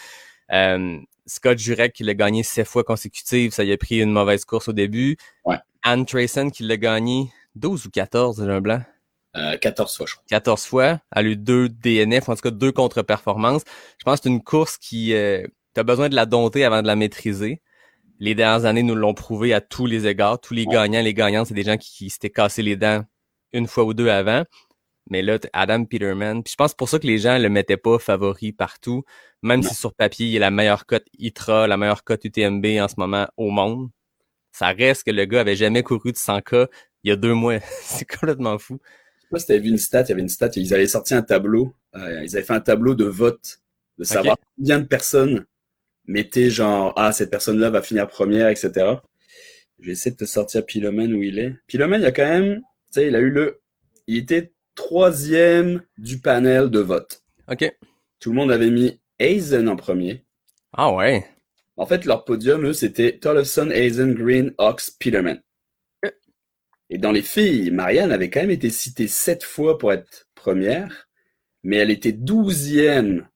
Euh, 0.50 0.98
Scott 1.26 1.58
Jurek 1.58 1.92
qui 1.92 2.02
l'a 2.02 2.14
gagné 2.14 2.42
sept 2.42 2.66
fois 2.66 2.82
consécutives, 2.82 3.52
ça 3.52 3.62
y 3.62 3.72
a 3.72 3.76
pris 3.76 4.00
une 4.00 4.10
mauvaise 4.10 4.44
course 4.44 4.66
au 4.66 4.72
début. 4.72 5.16
Ouais. 5.44 5.58
Anne 5.84 6.06
Trayson 6.06 6.50
qui 6.50 6.64
l'a 6.64 6.76
gagné 6.76 7.30
12 7.54 7.86
ou 7.86 7.90
14, 7.90 8.44
j'ai 8.44 8.50
un 8.50 8.60
blanc. 8.60 8.82
Euh, 9.36 9.56
14 9.56 9.96
fois, 9.96 10.06
je 10.06 10.14
crois. 10.14 10.24
14 10.28 10.64
fois. 10.64 11.00
Elle 11.14 11.26
a 11.26 11.30
eu 11.30 11.36
deux 11.36 11.68
DNF, 11.68 12.28
en 12.28 12.34
tout 12.34 12.42
cas 12.42 12.50
deux 12.50 12.72
contre-performances. 12.72 13.62
Je 13.98 14.04
pense 14.04 14.18
que 14.18 14.24
c'est 14.24 14.28
une 14.30 14.42
course 14.42 14.76
qui... 14.76 15.14
Euh, 15.14 15.46
tu 15.74 15.80
as 15.80 15.84
besoin 15.84 16.08
de 16.08 16.16
la 16.16 16.26
dompter 16.26 16.64
avant 16.64 16.82
de 16.82 16.86
la 16.86 16.96
maîtriser. 16.96 17.62
Les 18.18 18.34
dernières 18.34 18.64
années 18.64 18.82
nous 18.82 18.96
l'ont 18.96 19.14
prouvé 19.14 19.54
à 19.54 19.60
tous 19.60 19.86
les 19.86 20.06
égards. 20.06 20.40
Tous 20.40 20.52
les 20.52 20.66
gagnants, 20.66 21.00
les 21.00 21.14
gagnants, 21.14 21.44
c'est 21.44 21.54
des 21.54 21.62
gens 21.62 21.76
qui, 21.76 21.90
qui 21.90 22.10
s'étaient 22.10 22.30
cassés 22.30 22.62
les 22.62 22.76
dents 22.76 23.04
une 23.52 23.66
fois 23.66 23.84
ou 23.84 23.94
deux 23.94 24.08
avant. 24.08 24.44
Mais 25.08 25.22
là, 25.22 25.38
Adam 25.52 25.84
Peterman. 25.84 26.42
Puis 26.42 26.52
je 26.52 26.56
pense 26.56 26.74
pour 26.74 26.88
ça 26.88 26.98
que 26.98 27.06
les 27.06 27.18
gens 27.18 27.38
le 27.38 27.48
mettaient 27.48 27.76
pas 27.76 27.98
favori 27.98 28.52
partout. 28.52 29.04
Même 29.42 29.60
Non. 29.60 29.68
si 29.68 29.74
sur 29.74 29.94
papier, 29.94 30.26
il 30.26 30.36
est 30.36 30.40
la 30.40 30.50
meilleure 30.50 30.86
cote 30.86 31.06
ITRA, 31.18 31.66
la 31.66 31.76
meilleure 31.76 32.04
cote 32.04 32.24
UTMB 32.24 32.64
en 32.80 32.88
ce 32.88 32.94
moment 32.98 33.26
au 33.36 33.50
monde. 33.50 33.88
Ça 34.52 34.68
reste 34.68 35.04
que 35.04 35.10
le 35.10 35.24
gars 35.24 35.40
avait 35.40 35.56
jamais 35.56 35.82
couru 35.82 36.12
de 36.12 36.16
100K 36.18 36.68
il 37.04 37.08
y 37.08 37.12
a 37.12 37.16
deux 37.16 37.34
mois. 37.34 37.58
c'est 37.82 38.04
complètement 38.04 38.58
fou. 38.58 38.78
Je 39.30 39.36
sais 39.36 39.36
pas 39.36 39.38
si 39.38 39.46
t'avais 39.46 39.60
vu 39.60 39.68
une 39.68 39.78
stat, 39.78 40.02
il 40.02 40.08
y 40.08 40.12
avait 40.12 40.22
une 40.22 40.28
stat, 40.28 40.50
ils 40.56 40.74
avaient 40.74 40.86
sorti 40.88 41.14
un 41.14 41.22
tableau, 41.22 41.72
euh, 41.94 42.22
ils 42.24 42.36
avaient 42.36 42.44
fait 42.44 42.52
un 42.52 42.60
tableau 42.60 42.94
de 42.94 43.04
vote, 43.04 43.60
de 43.98 44.04
savoir 44.04 44.36
combien 44.56 44.80
de 44.80 44.86
personnes 44.86 45.46
mettaient 46.06 46.50
genre, 46.50 46.92
ah, 46.96 47.12
cette 47.12 47.30
personne-là 47.30 47.70
va 47.70 47.80
finir 47.80 48.08
première, 48.08 48.48
etc. 48.48 48.72
Je 49.78 49.86
vais 49.86 49.92
essayer 49.92 50.10
de 50.10 50.16
te 50.16 50.24
sortir 50.24 50.66
Piloman 50.66 51.12
où 51.14 51.22
il 51.22 51.38
est. 51.38 51.54
Piloman, 51.68 52.00
il 52.00 52.04
y 52.04 52.06
a 52.06 52.12
quand 52.12 52.28
même, 52.28 52.56
tu 52.56 52.62
sais, 52.90 53.06
il 53.06 53.14
a 53.14 53.20
eu 53.20 53.30
le, 53.30 53.60
il 54.08 54.16
était 54.16 54.52
troisième 54.74 55.82
du 55.96 56.18
panel 56.18 56.68
de 56.68 56.80
vote. 56.80 57.22
OK. 57.48 57.72
Tout 58.18 58.30
le 58.30 58.36
monde 58.36 58.50
avait 58.50 58.70
mis 58.70 59.00
Hazen 59.20 59.68
en 59.68 59.76
premier. 59.76 60.24
Ah 60.72 60.92
ouais. 60.92 61.24
En 61.76 61.86
fait, 61.86 62.04
leur 62.04 62.24
podium, 62.24 62.66
eux, 62.66 62.72
c'était 62.72 63.18
Tollefson, 63.18 63.70
Hazen, 63.70 64.14
Green, 64.14 64.52
Ox, 64.58 64.90
Peterman. 64.90 65.40
Et 66.90 66.98
dans 66.98 67.12
les 67.12 67.22
filles, 67.22 67.70
Marianne 67.70 68.12
avait 68.12 68.30
quand 68.30 68.40
même 68.40 68.50
été 68.50 68.68
citée 68.68 69.06
sept 69.08 69.44
fois 69.44 69.78
pour 69.78 69.92
être 69.92 70.26
première, 70.34 71.08
mais 71.62 71.76
elle 71.76 71.90
était 71.90 72.12
douzième 72.12 73.28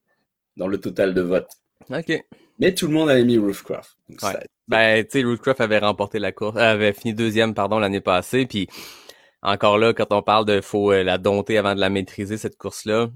dans 0.56 0.66
le 0.66 0.78
total 0.78 1.14
de 1.14 1.20
vote. 1.20 1.48
OK. 1.90 2.24
Mais 2.58 2.74
tout 2.74 2.86
le 2.86 2.92
monde 2.92 3.10
avait 3.10 3.24
mis 3.24 3.38
Roofcraft. 3.38 3.96
Donc, 4.08 4.22
Ouais. 4.22 4.32
ça- 4.32 4.42
Ben, 4.66 5.04
tu 5.04 5.10
sais, 5.20 5.24
Rootcraft 5.24 5.60
avait 5.60 5.78
remporté 5.78 6.18
la 6.18 6.32
course, 6.32 6.56
euh, 6.56 6.60
avait 6.60 6.92
fini 6.94 7.12
deuxième, 7.14 7.52
pardon, 7.54 7.78
l'année 7.78 8.00
passée. 8.00 8.46
Puis 8.46 8.66
encore 9.42 9.76
là, 9.78 9.92
quand 9.92 10.10
on 10.12 10.22
parle 10.22 10.46
de 10.46 10.60
faut 10.60 10.90
euh, 10.92 11.02
la 11.02 11.18
dompter 11.18 11.58
avant 11.58 11.74
de 11.74 11.80
la 11.80 11.90
maîtriser 11.90 12.38
cette 12.38 12.56
course-là, 12.56 13.10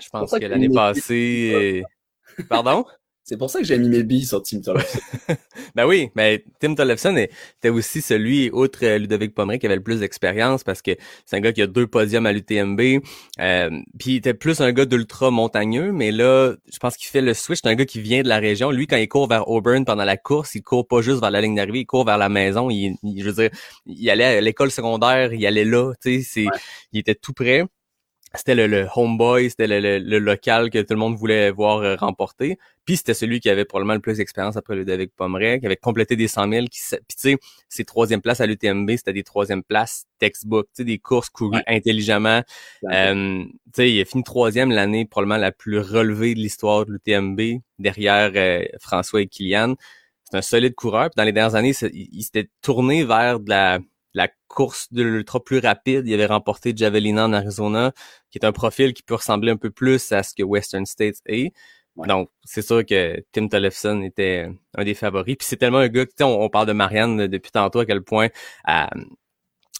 je 0.00 0.08
pense 0.08 0.30
que 0.32 0.44
l'année 0.46 0.70
passée, 0.70 1.82
euh, 2.38 2.42
pardon? 2.48 2.84
C'est 3.24 3.36
pour 3.36 3.50
ça 3.50 3.60
que 3.60 3.64
j'ai 3.64 3.78
mis 3.78 3.88
mes 3.88 4.02
billes 4.02 4.26
sur 4.26 4.42
Team 4.42 4.62
Tollefson. 4.62 4.98
Ben 5.74 5.86
oui, 5.86 6.10
mais 6.16 6.44
Tim 6.60 6.74
Tollefson 6.74 7.16
était 7.16 7.70
aussi 7.70 8.02
celui, 8.02 8.50
outre 8.50 8.80
euh, 8.84 8.98
Ludovic 8.98 9.32
Pomeray, 9.34 9.58
qui 9.58 9.64
avait 9.66 9.76
le 9.76 9.82
plus 9.82 10.00
d'expérience 10.00 10.64
parce 10.64 10.82
que 10.82 10.90
c'est 11.24 11.36
un 11.36 11.40
gars 11.40 11.52
qui 11.52 11.62
a 11.62 11.66
deux 11.66 11.86
podiums 11.86 12.26
à 12.26 12.32
l'UTMB. 12.32 12.80
Euh, 13.40 13.70
puis 13.98 14.10
il 14.12 14.16
était 14.16 14.34
plus 14.34 14.60
un 14.60 14.72
gars 14.72 14.84
d'ultra 14.84 15.30
montagneux, 15.30 15.92
mais 15.92 16.10
là, 16.10 16.52
je 16.70 16.78
pense 16.78 16.96
qu'il 16.96 17.08
fait 17.08 17.22
le 17.22 17.32
switch. 17.32 17.60
C'est 17.62 17.70
un 17.70 17.74
gars 17.74 17.86
qui 17.86 18.00
vient 18.02 18.22
de 18.22 18.28
la 18.28 18.38
région. 18.38 18.70
Lui, 18.70 18.86
quand 18.86 18.96
il 18.96 19.08
court 19.08 19.28
vers 19.28 19.48
Auburn 19.48 19.84
pendant 19.86 20.04
la 20.04 20.16
course, 20.18 20.54
il 20.56 20.62
court 20.62 20.86
pas 20.86 21.00
juste 21.00 21.20
vers 21.20 21.30
la 21.30 21.40
ligne 21.40 21.54
d'arrivée, 21.54 21.80
il 21.80 21.86
court 21.86 22.04
vers 22.04 22.18
la 22.18 22.28
maison. 22.28 22.68
Il, 22.68 22.96
il- 23.02 23.22
je 23.22 23.30
veux 23.30 23.48
dire, 23.48 23.50
il 23.86 24.10
allait 24.10 24.24
à 24.24 24.40
l'école 24.42 24.70
secondaire, 24.70 25.32
il 25.32 25.46
allait 25.46 25.64
là, 25.64 25.92
tu 26.02 26.22
sais, 26.22 26.42
Ouais. 26.42 26.48
il 26.92 27.00
était 27.00 27.14
tout 27.14 27.32
près. 27.32 27.62
C'était 28.34 28.54
le, 28.54 28.66
le 28.66 28.86
homeboy, 28.96 29.50
c'était 29.50 29.66
le, 29.66 29.78
le- 29.80 29.98
le 29.98 30.18
local 30.18 30.70
que 30.70 30.78
tout 30.78 30.94
le 30.94 30.98
monde 30.98 31.16
voulait 31.16 31.50
voir 31.50 31.78
euh, 31.78 31.96
remporter. 31.96 32.58
Puis 32.86 32.96
c'était 32.96 33.14
celui 33.14 33.40
qui 33.40 33.50
avait 33.50 33.64
probablement 33.66 33.94
le 33.94 34.00
plus 34.00 34.16
d'expérience 34.16 34.56
après 34.56 34.74
Ludovic 34.74 35.12
Pomeray, 35.14 35.60
qui 35.60 35.66
avait 35.66 35.76
complété 35.76 36.16
des 36.16 36.28
100 36.28 36.48
000. 36.50 36.66
Qui, 36.66 36.80
puis 36.90 36.98
tu 37.08 37.14
sais, 37.18 37.36
ses 37.68 37.84
troisième 37.84 38.22
places 38.22 38.40
à 38.40 38.46
l'UTMB, 38.46 38.90
c'était 38.96 39.12
des 39.12 39.22
troisième 39.22 39.62
places 39.62 40.06
textbook, 40.18 40.66
tu 40.68 40.78
sais, 40.78 40.84
des 40.84 40.98
courses 40.98 41.28
courues 41.30 41.56
Ouais. 41.58 41.62
intelligemment. 41.66 42.42
Euh, 42.90 43.44
tu 43.44 43.50
sais, 43.76 43.90
il 43.92 44.00
a 44.00 44.04
fini 44.04 44.22
troisième 44.24 44.70
l'année 44.70 45.04
probablement 45.04 45.36
la 45.38 45.52
plus 45.52 45.78
relevée 45.78 46.34
de 46.34 46.40
l'histoire 46.40 46.86
de 46.86 46.92
l'UTMB, 46.92 47.60
derrière 47.78 48.32
euh, 48.34 48.64
François 48.80 49.20
et 49.22 49.26
Kylian. 49.26 49.74
C'est 50.30 50.38
un 50.38 50.42
solide 50.42 50.74
coureur. 50.74 51.10
Puis 51.10 51.14
dans 51.18 51.24
les 51.24 51.32
dernières 51.32 51.54
années, 51.54 51.74
il, 51.92 52.08
il 52.12 52.22
s'était 52.22 52.48
tourné 52.62 53.04
vers 53.04 53.40
de 53.40 53.50
la, 53.50 53.78
la 54.14 54.28
course 54.48 54.92
de 54.92 55.02
l'ultra 55.02 55.42
plus 55.42 55.58
rapide. 55.58 56.06
Il 56.06 56.14
avait 56.14 56.26
remporté 56.26 56.72
Javelina 56.76 57.26
en 57.26 57.32
Arizona, 57.32 57.92
qui 58.30 58.38
est 58.38 58.44
un 58.44 58.52
profil 58.52 58.92
qui 58.94 59.02
peut 59.02 59.14
ressembler 59.14 59.50
un 59.50 59.56
peu 59.56 59.70
plus 59.70 60.12
à 60.12 60.22
ce 60.22 60.34
que 60.34 60.42
Western 60.42 60.86
States 60.86 61.18
est. 61.26 61.52
Ouais. 61.96 62.08
Donc, 62.08 62.30
c'est 62.44 62.62
sûr 62.62 62.84
que 62.86 63.22
Tim 63.32 63.48
Tollefson 63.48 64.02
était 64.02 64.48
un 64.74 64.84
des 64.84 64.94
favoris. 64.94 65.36
Puis 65.36 65.46
c'est 65.46 65.56
tellement 65.56 65.78
un 65.78 65.88
gars, 65.88 66.06
tu 66.06 66.12
sais, 66.16 66.24
on, 66.24 66.42
on 66.42 66.48
parle 66.48 66.66
de 66.66 66.72
Marianne 66.72 67.26
depuis 67.26 67.50
tantôt, 67.50 67.80
à 67.80 67.86
quel 67.86 68.02
point 68.02 68.28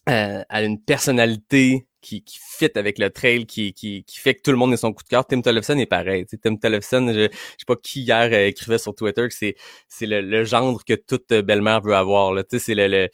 elle 0.07 0.45
a 0.49 0.63
une 0.63 0.81
personnalité 0.83 1.87
qui, 2.01 2.25
qui 2.25 2.39
fit 2.43 2.71
avec 2.75 2.99
le 2.99 3.11
trail, 3.11 3.47
qui, 3.47 3.73
qui, 3.73 4.05
qui 4.05 4.19
fait 4.19 4.35
que 4.35 4.43
tout 4.43 4.51
le 4.51 4.57
monde 4.57 4.73
est 4.73 4.77
son 4.77 4.93
coup 4.93 5.05
de 5.05 5.09
cœur. 5.09 5.25
Tim 5.27 5.41
Tollefson 5.41 5.79
est 5.79 5.87
pareil. 5.87 6.27
Tim 6.43 6.57
Tollefson, 6.57 7.07
je, 7.09 7.21
je 7.23 7.29
sais 7.31 7.65
pas 7.67 7.77
qui 7.77 8.03
hier 8.03 8.29
euh, 8.33 8.47
écrivait 8.47 8.79
sur 8.79 8.95
Twitter 8.95 9.29
que 9.29 9.35
c'est 9.35 9.55
c'est 9.89 10.07
le, 10.07 10.21
le 10.21 10.45
gendre 10.45 10.83
que 10.85 10.95
toute 10.95 11.29
belle-mère 11.33 11.81
veut 11.81 11.95
avoir. 11.95 12.37
C'est 12.51 12.75
le, 12.75 12.89
le. 12.89 13.09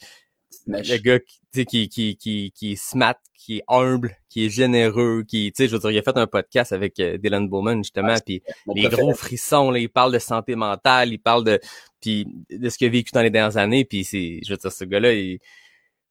Le 0.67 0.97
gars 0.97 1.19
qui, 1.53 1.65
qui, 1.65 1.89
qui, 1.89 2.15
qui, 2.17 2.51
qui 2.55 2.71
est 2.73 2.75
smart, 2.81 3.15
qui 3.33 3.57
est 3.57 3.63
humble, 3.67 4.17
qui 4.29 4.45
est 4.45 4.49
généreux, 4.49 5.23
qui, 5.27 5.51
tu 5.51 5.63
sais, 5.63 5.69
je 5.69 5.73
veux 5.75 5.79
dire, 5.79 5.91
il 5.91 5.97
a 5.97 6.01
fait 6.03 6.17
un 6.17 6.27
podcast 6.27 6.71
avec 6.73 6.99
euh, 6.99 7.17
Dylan 7.17 7.47
Bowman, 7.47 7.77
justement, 7.83 8.13
Ouais, 8.13 8.21
puis 8.25 8.41
les 8.75 8.83
préféré. 8.83 9.01
gros 9.01 9.13
frissons, 9.13 9.71
là, 9.71 9.79
il 9.79 9.89
parle 9.89 10.13
de 10.13 10.19
santé 10.19 10.55
mentale, 10.55 11.11
il 11.13 11.19
parle 11.19 11.43
de, 11.43 11.59
puis 12.01 12.27
de 12.49 12.69
ce 12.69 12.77
qu'il 12.77 12.87
a 12.87 12.89
vécu 12.91 13.11
dans 13.13 13.21
les 13.21 13.29
dernières 13.29 13.57
années, 13.57 13.85
puis 13.85 14.03
c'est, 14.03 14.39
je 14.45 14.51
veux 14.51 14.57
dire, 14.57 14.71
ce 14.71 14.83
gars-là, 14.85 15.13
il, 15.13 15.39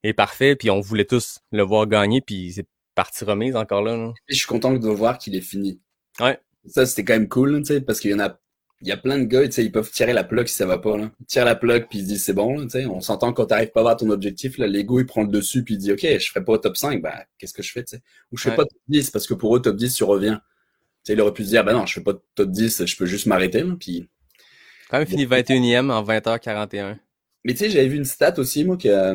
il 0.03 0.11
est 0.11 0.15
parfait, 0.15 0.57
puis 0.57 0.71
on 0.71 0.81
voulait 0.81 1.05
tous 1.05 1.39
le 1.53 1.63
voir 1.63 1.87
gagner, 1.87 2.21
puis 2.21 2.53
c'est 2.53 2.67
parti 2.95 3.25
remise 3.25 3.55
encore 3.57 3.83
là. 3.83 3.97
là. 3.97 4.13
Je 4.29 4.35
suis 4.37 4.47
content 4.47 4.73
de 4.73 4.89
voir 4.89 5.19
qu'il 5.19 5.37
est 5.37 5.41
fini. 5.41 5.81
Ouais. 6.21 6.39
Ça, 6.67 6.85
c'était 6.87 7.05
quand 7.05 7.15
même 7.15 7.29
cool, 7.29 7.59
tu 7.61 7.67
sais, 7.67 7.81
parce 7.81 8.01
qu'il 8.01 8.11
y 8.11 8.15
en 8.15 8.19
a, 8.21 8.39
il 8.81 8.89
y 8.89 8.93
a 8.93 8.97
plein 8.97 9.19
de 9.19 9.25
gars, 9.25 9.45
tu 9.47 9.53
sais, 9.53 9.65
ils 9.65 9.73
peuvent 9.73 9.91
tirer 9.91 10.13
la 10.13 10.25
plug 10.25 10.47
si 10.47 10.55
ça 10.55 10.67
va 10.67 10.79
pas, 10.79 10.97
là. 10.97 11.11
Ils 11.21 11.27
tirent 11.27 11.45
la 11.45 11.57
plug 11.57 11.89
puis 11.89 11.99
ils 12.01 12.03
se 12.05 12.09
disent 12.09 12.25
c'est 12.25 12.33
bon, 12.33 12.59
là, 12.59 12.65
tu 12.65 12.71
sais. 12.71 12.87
On 12.87 13.01
s'entend 13.01 13.33
quand 13.33 13.47
t'arrives 13.47 13.73
pas 13.73 13.81
à 13.81 13.83
voir 13.85 13.97
ton 13.97 14.11
objectif, 14.11 14.59
là, 14.59 14.67
l'ego, 14.69 15.01
il 15.01 15.07
prend 15.07 15.23
le 15.23 15.29
dessus 15.29 15.65
puis 15.65 15.75
il 15.75 15.79
dit, 15.79 15.93
OK, 15.93 16.03
je 16.03 16.29
ferai 16.31 16.45
pas 16.45 16.53
au 16.53 16.59
top 16.59 16.77
5, 16.77 17.03
bah, 17.03 17.25
qu'est-ce 17.39 17.55
que 17.55 17.63
je 17.63 17.73
fais, 17.73 17.85
tu 17.85 17.97
sais? 17.97 18.03
Ou 18.33 18.37
je 18.37 18.45
fais 18.45 18.51
Ouais. 18.51 18.57
pas 18.57 18.65
top 18.65 18.79
10 18.89 19.11
parce 19.11 19.27
que 19.27 19.35
pour 19.35 19.57
eux, 19.57 19.63
top 19.63 19.77
10, 19.77 19.95
tu 19.95 20.05
reviens. 20.05 20.37
Tu 21.05 21.13
sais, 21.13 21.15
il 21.15 21.21
aurait 21.23 21.35
pu 21.35 21.45
se 21.45 21.51
dire, 21.51 21.65
bah 21.65 21.73
non, 21.75 21.87
je 21.87 21.95
fais 21.95 22.03
pas 22.03 22.15
top 22.37 22.51
10, 22.51 22.87
je 22.87 22.97
peux 22.97 23.07
juste 23.07 23.27
m'arrêter, 23.27 23.63
là, 23.65 23.75
puis 23.79 24.09
Quand 24.91 24.99
même 24.99 25.07
fini 25.07 25.25
21e 25.25 25.91
en 25.91 26.03
20h41. 26.03 26.99
Mais 27.45 27.53
tu 27.53 27.61
sais, 27.61 27.71
j'avais 27.71 27.89
vu 27.89 27.97
une 27.97 28.05
stat 28.05 28.35
aussi, 28.39 28.65
moi, 28.65 28.77
qui, 28.77 28.91
a- 28.91 29.15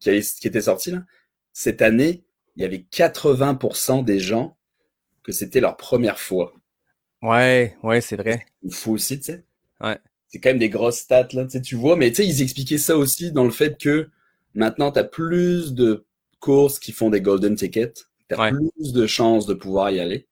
qui 0.00 0.10
était 0.48 0.60
sortie, 0.60 0.90
là. 0.92 1.04
Cette 1.52 1.82
année, 1.82 2.24
il 2.56 2.62
y 2.62 2.66
avait 2.66 2.84
80% 2.90 4.02
des 4.02 4.18
gens 4.20 4.56
que 5.24 5.32
c'était 5.32 5.60
leur 5.60 5.76
première 5.76 6.20
fois. 6.20 6.54
Ouais, 7.24 7.74
ouais, 7.82 8.02
c'est 8.02 8.16
vrai. 8.16 8.44
Il 8.62 8.74
faut 8.74 8.92
aussi, 8.92 9.18
tu 9.18 9.24
sais. 9.32 9.44
Ouais. 9.80 9.98
C'est 10.28 10.40
quand 10.40 10.50
même 10.50 10.58
des 10.58 10.68
grosses 10.68 10.98
stats, 10.98 11.28
là, 11.32 11.46
tu 11.46 11.74
vois. 11.74 11.96
Mais 11.96 12.10
tu 12.10 12.16
sais, 12.16 12.26
ils 12.26 12.42
expliquaient 12.42 12.76
ça 12.78 12.96
aussi 12.98 13.32
dans 13.32 13.44
le 13.44 13.50
fait 13.50 13.78
que 13.80 14.10
maintenant, 14.54 14.92
tu 14.92 14.98
as 14.98 15.04
plus 15.04 15.72
de 15.72 16.04
courses 16.38 16.78
qui 16.78 16.92
font 16.92 17.08
des 17.08 17.22
golden 17.22 17.54
tickets. 17.56 18.08
Tu 18.28 18.34
as 18.34 18.40
Ouais. 18.40 18.50
plus 18.50 18.92
de 18.92 19.06
chances 19.06 19.46
de 19.46 19.54
pouvoir 19.54 19.90
y 19.90 20.00
aller. 20.00 20.26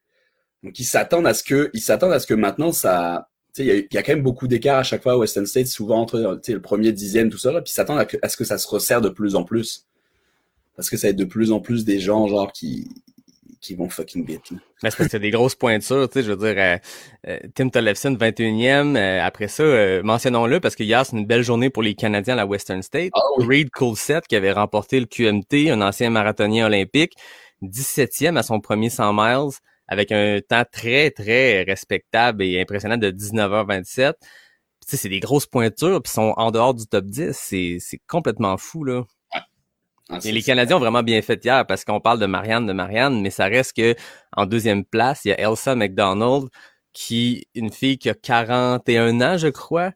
Donc, 0.63 0.79
ils 0.79 0.85
s'attendent 0.85 1.27
à 1.27 1.33
ce 1.35 1.43
que, 1.43 1.71
ils 1.73 1.81
s'attendent 1.81 2.13
à 2.13 2.21
ce 2.21 2.27
que 2.27 2.35
maintenant, 2.35 2.73
ça, 2.73 3.31
tu 3.55 3.63
sais, 3.63 3.65
il 3.65 3.69
y 3.69 3.71
a, 3.71 3.77
il 3.77 3.95
y 3.95 3.99
a 3.99 4.03
quand 4.03 4.13
même 4.13 4.23
beaucoup 4.23 4.47
d'écart 4.47 4.79
à 4.79 4.83
chaque 4.83 5.03
fois 5.03 5.13
à 5.13 5.17
Western 5.17 5.47
State, 5.47 5.69
souvent 5.69 6.01
entre, 6.01 6.41
sais, 6.43 6.53
le 6.53 6.61
premier 6.63 6.93
dixième, 6.93 7.31
tout 7.31 7.39
ça, 7.39 7.53
là. 7.53 7.63
Puis 7.63 7.71
ils 7.73 7.75
s'attendent 7.75 8.07
à, 8.23 8.29
ce 8.29 8.37
que 8.37 8.45
ça 8.45 8.59
se 8.59 8.69
resserre 8.69 9.01
de 9.01 9.09
plus 9.09 9.35
en 9.35 9.45
plus. 9.45 9.87
Parce 10.77 10.91
que 10.91 10.97
ça 10.99 11.07
va 11.07 11.11
être 11.13 11.17
de 11.17 11.25
plus 11.25 11.53
en 11.53 11.61
plus 11.61 11.85
des 11.87 12.01
gens, 12.01 12.27
genre, 12.29 12.53
qui, 12.53 12.89
qui 13.63 13.75
vont 13.75 13.89
fucking 13.89 14.27
vite, 14.27 14.51
là. 14.51 14.59
Mais 14.83 14.91
c'est 14.91 14.97
parce 14.97 15.09
que 15.09 15.13
c'est 15.13 15.21
des 15.21 15.31
grosses 15.31 15.55
pointures, 15.55 16.09
tu 16.11 16.19
sais, 16.21 16.27
je 16.27 16.33
veux 16.33 16.37
dire, 16.37 16.61
euh, 16.61 16.77
euh, 17.29 17.39
Tim 17.55 17.69
Tollefson, 17.71 18.17
21e, 18.17 18.97
euh, 18.97 19.23
après 19.25 19.47
ça, 19.49 19.63
euh, 19.63 20.03
mentionnons-le, 20.03 20.59
parce 20.61 20.75
que 20.75 20.83
hier, 20.83 21.07
c'est 21.07 21.17
une 21.17 21.27
belle 21.27 21.45
journée 21.45 21.71
pour 21.71 21.83
les 21.83 21.95
Canadiens 21.95 22.35
à 22.35 22.39
la 22.39 22.47
Western 22.47 22.83
State. 22.83 23.13
Ah 23.15 23.21
oui. 23.39 23.47
Reed 23.47 23.71
Coulsett, 23.71 24.27
qui 24.27 24.37
avait 24.37 24.53
remporté 24.53 24.99
le 25.01 25.07
QMT, 25.07 25.71
un 25.71 25.81
ancien 25.81 26.11
marathonien 26.11 26.67
olympique, 26.67 27.15
17e 27.63 28.37
à 28.37 28.43
son 28.43 28.61
premier 28.61 28.91
100 28.91 29.13
miles, 29.15 29.51
avec 29.87 30.11
un 30.11 30.41
temps 30.47 30.65
très, 30.71 31.11
très 31.11 31.63
respectable 31.63 32.43
et 32.43 32.61
impressionnant 32.61 32.97
de 32.97 33.11
19h27. 33.11 34.15
Puis, 34.19 34.29
Tu 34.89 34.91
sais, 34.91 34.97
c'est 34.97 35.09
des 35.09 35.21
grosses 35.21 35.47
pointures, 35.47 36.03
puis 36.03 36.11
ils 36.11 36.15
sont 36.15 36.35
en 36.37 36.51
dehors 36.51 36.75
du 36.75 36.87
top 36.87 37.05
10. 37.05 37.31
C'est, 37.33 37.77
c'est 37.81 38.01
complètement 38.09 38.57
fou, 38.57 38.83
là. 38.85 39.05
Ah, 40.13 40.19
Et 40.25 40.33
les 40.33 40.43
Canadiens 40.43 40.77
ont 40.77 40.81
vraiment 40.81 41.03
bien 41.03 41.23
fait 41.23 41.43
hier 41.43 41.67
parce 41.67 41.85
qu'on 41.85 42.01
parle 42.01 42.19
de 42.19 42.27
Marianne, 42.27 42.67
de 42.67 42.73
Marianne, 42.75 43.23
mais 43.23 43.31
ça 43.31 43.47
reste 43.47 43.75
que 43.75 43.95
en 44.37 44.45
deuxième 44.45 44.85
place, 44.85 45.25
il 45.25 45.29
y 45.29 45.33
a 45.33 45.41
Elsa 45.41 45.75
McDonald, 45.75 46.49
qui 46.93 47.47
une 47.55 47.73
fille 47.73 47.97
qui 47.97 48.11
a 48.11 48.15
41 48.15 49.21
ans, 49.23 49.39
je 49.39 49.49
crois. 49.49 49.93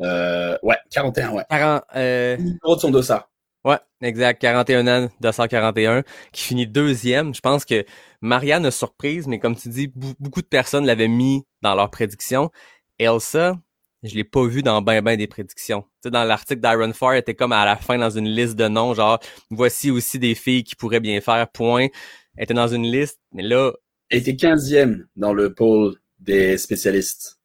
Euh, 0.00 0.56
ouais, 0.62 0.76
41, 0.90 1.32
ouais. 1.32 1.44
40, 1.50 1.82
euh, 1.96 2.36
de 2.36 2.78
son 2.78 2.90
dossard. 2.90 3.28
ouais, 3.64 3.78
exact, 4.00 4.40
41 4.40 4.86
ans, 4.86 5.08
241, 5.20 6.02
qui 6.32 6.42
finit 6.44 6.66
deuxième. 6.66 7.34
Je 7.34 7.40
pense 7.40 7.64
que 7.66 7.84
Marianne 8.22 8.64
a 8.64 8.70
surprise, 8.70 9.26
mais 9.26 9.38
comme 9.38 9.56
tu 9.56 9.68
dis, 9.68 9.92
beaucoup 9.94 10.40
de 10.40 10.46
personnes 10.46 10.86
l'avaient 10.86 11.08
mis 11.08 11.44
dans 11.62 11.74
leurs 11.74 11.90
prédictions. 11.90 12.50
Elsa, 12.98 13.56
je 14.02 14.14
l'ai 14.14 14.24
pas 14.24 14.46
vu 14.46 14.62
dans 14.62 14.82
ben 14.82 15.02
ben 15.02 15.16
des 15.16 15.26
prédictions. 15.26 15.82
Tu 15.82 15.88
sais, 16.04 16.10
dans 16.10 16.24
l'article 16.24 16.60
d'Iron 16.60 16.92
Fire, 16.92 17.12
elle 17.12 17.18
était 17.18 17.34
comme 17.34 17.52
à 17.52 17.64
la 17.64 17.76
fin 17.76 17.98
dans 17.98 18.10
une 18.10 18.28
liste 18.28 18.56
de 18.56 18.68
noms, 18.68 18.94
genre, 18.94 19.18
voici 19.50 19.90
aussi 19.90 20.18
des 20.18 20.34
filles 20.34 20.64
qui 20.64 20.76
pourraient 20.76 21.00
bien 21.00 21.20
faire, 21.20 21.48
point. 21.48 21.88
Elle 22.36 22.44
était 22.44 22.54
dans 22.54 22.68
une 22.68 22.84
liste, 22.84 23.20
mais 23.32 23.42
là, 23.42 23.72
Elle 24.10 24.20
était 24.20 24.32
15e 24.32 25.06
dans 25.16 25.32
le 25.32 25.52
pôle 25.52 25.96
des 26.20 26.56
spécialistes. 26.58 27.38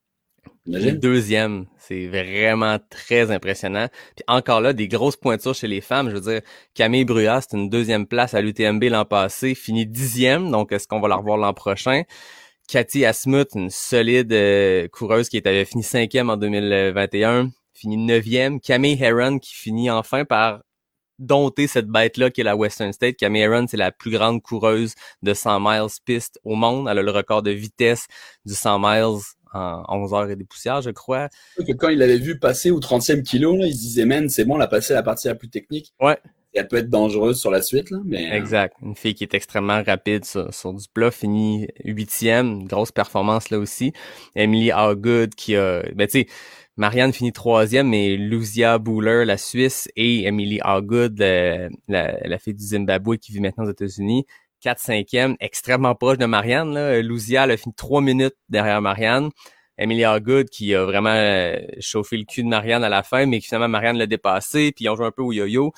Imagine. 0.66 0.98
deuxième, 0.98 1.66
c'est 1.78 2.08
vraiment 2.08 2.78
très 2.90 3.32
impressionnant. 3.32 3.88
Puis 4.16 4.24
encore 4.28 4.62
là, 4.62 4.72
des 4.72 4.88
grosses 4.88 5.18
pointures 5.18 5.54
chez 5.54 5.68
les 5.68 5.82
femmes. 5.82 6.10
Je 6.10 6.16
veux 6.16 6.22
dire, 6.22 6.42
Camille 6.74 7.04
Bruyas, 7.04 7.42
c'est 7.42 7.58
une 7.58 7.70
deuxième 7.70 8.08
place 8.08 8.34
à 8.34 8.42
l'UTMB 8.42 8.84
l'an 8.84 9.04
passé, 9.04 9.56
finit 9.56 9.86
dixième, 9.86 10.52
donc 10.52 10.72
est-ce 10.72 10.88
qu'on 10.88 11.02
va 11.02 11.10
la 11.10 11.18
revoir 11.18 11.38
l'an 11.38 11.54
prochain? 11.54 12.04
Cathy 12.68 13.06
Asmuth, 13.06 13.56
une 13.56 13.70
solide 13.70 14.34
euh, 14.34 14.88
coureuse 14.88 15.30
qui 15.30 15.42
avait 15.44 15.66
fini 15.66 15.84
cinquième 15.84 16.30
en 16.30 16.38
2021, 16.38 17.52
finit 17.74 17.98
neuvième. 17.98 18.60
Camille 18.60 18.98
Heron 19.02 19.40
qui 19.40 19.54
finit 19.54 19.90
enfin 19.90 20.26
par 20.26 20.64
dompter 21.20 21.68
cette 21.68 21.88
bête-là 21.88 22.32
qui 22.32 22.42
est 22.42 22.44
la 22.44 22.56
Western 22.56 22.92
State. 22.94 23.18
Camille 23.18 23.42
Heron, 23.42 23.68
c'est 23.68 23.78
la 23.78 23.92
plus 23.92 24.12
grande 24.12 24.42
coureuse 24.42 24.94
de 25.22 25.34
100 25.34 25.60
miles 25.60 25.90
piste 26.06 26.40
au 26.44 26.56
monde. 26.56 26.88
Elle 26.90 27.00
a 27.00 27.04
le 27.04 27.12
record 27.12 27.44
de 27.44 27.52
vitesse 27.52 28.08
du 28.46 28.54
100 28.54 28.80
miles 28.80 29.22
en 29.54 29.84
11 29.88 30.14
heures 30.14 30.30
et 30.30 30.36
des 30.36 30.46
poussières, 30.46 30.82
je 30.82 30.90
crois. 30.90 31.30
Que 31.58 31.74
quand 31.74 31.90
il 31.90 32.00
l'avait 32.00 32.18
vu 32.18 32.40
passer 32.40 32.72
au 32.72 32.80
30e 32.80 33.24
kilo, 33.24 33.56
là, 33.56 33.68
il 33.68 33.74
se 33.74 33.80
disait, 33.80 34.06
man, 34.06 34.30
c'est 34.30 34.46
bon, 34.46 34.56
elle 34.56 34.64
a 34.64 34.68
passé 34.68 34.94
la 34.94 35.04
partie 35.04 35.28
la 35.28 35.36
plus 35.36 35.50
technique. 35.50 35.94
Ouais. 36.00 36.18
Elle 36.54 36.68
peut 36.68 36.78
être 36.78 36.90
dangereuse 36.90 37.40
sur 37.40 37.50
la 37.52 37.62
suite, 37.62 37.90
là, 37.90 37.98
mais. 38.06 38.32
euh, 38.32 38.36
Exact. 38.36 38.76
Une 38.82 38.96
fille 38.96 39.16
qui 39.16 39.24
est 39.24 39.34
extrêmement 39.34 39.82
rapide 39.84 40.24
sur, 40.26 40.54
sur 40.54 40.74
du 40.74 40.86
plat, 40.94 41.12
finit 41.12 41.68
huitième, 41.84 42.66
grosse 42.66 42.92
performance 42.92 43.50
là 43.50 43.60
aussi. 43.60 43.94
Emily 44.36 44.72
Howgood 44.72 45.36
qui 45.36 45.56
a, 45.56 45.84
ben 45.96 46.08
tu 46.08 46.20
sais, 46.22 46.28
Marianne 46.78 47.14
finit 47.14 47.32
troisième, 47.34 47.90
mais 47.90 48.16
Lucia 48.18 48.78
Buller, 48.80 49.26
la 49.26 49.38
Suisse, 49.38 49.88
et 49.96 50.24
Emily 50.26 50.60
Howgood, 50.64 51.22
euh, 51.22 51.70
la, 51.88 52.18
la 52.28 52.38
fille 52.40 52.56
du 52.56 52.64
Zimbabwe 52.66 53.18
qui 53.18 53.32
vit 53.32 53.42
maintenant 53.42 53.66
aux 53.66 53.70
États-Unis, 53.72 54.26
4 54.62 54.80
5e, 54.80 55.36
extrêmement 55.40 55.94
proche 55.96 56.18
de 56.18 56.26
Marianne. 56.26 56.74
Là. 56.74 56.94
Elle 56.98 57.52
a 57.52 57.58
fini 57.58 57.74
trois 57.76 58.02
minutes 58.02 58.36
derrière 58.50 58.82
Marianne. 58.82 59.30
Emily 59.78 60.06
Howgood 60.06 60.50
qui 60.50 60.74
a 60.76 60.86
vraiment 60.86 61.10
euh, 61.14 61.58
chauffé 61.80 62.16
le 62.18 62.26
cul 62.26 62.44
de 62.44 62.48
Marianne 62.48 62.84
à 62.84 62.90
la 62.90 63.02
fin, 63.04 63.26
mais 63.26 63.40
finalement 63.42 63.68
Marianne 63.68 63.98
l'a 63.98 64.06
dépassé, 64.06 64.72
puis 64.72 64.86
ils 64.86 64.90
ont 64.90 64.96
joué 64.96 65.06
un 65.08 65.12
peu 65.12 65.24
au 65.24 65.32
yo-yo 65.34 65.74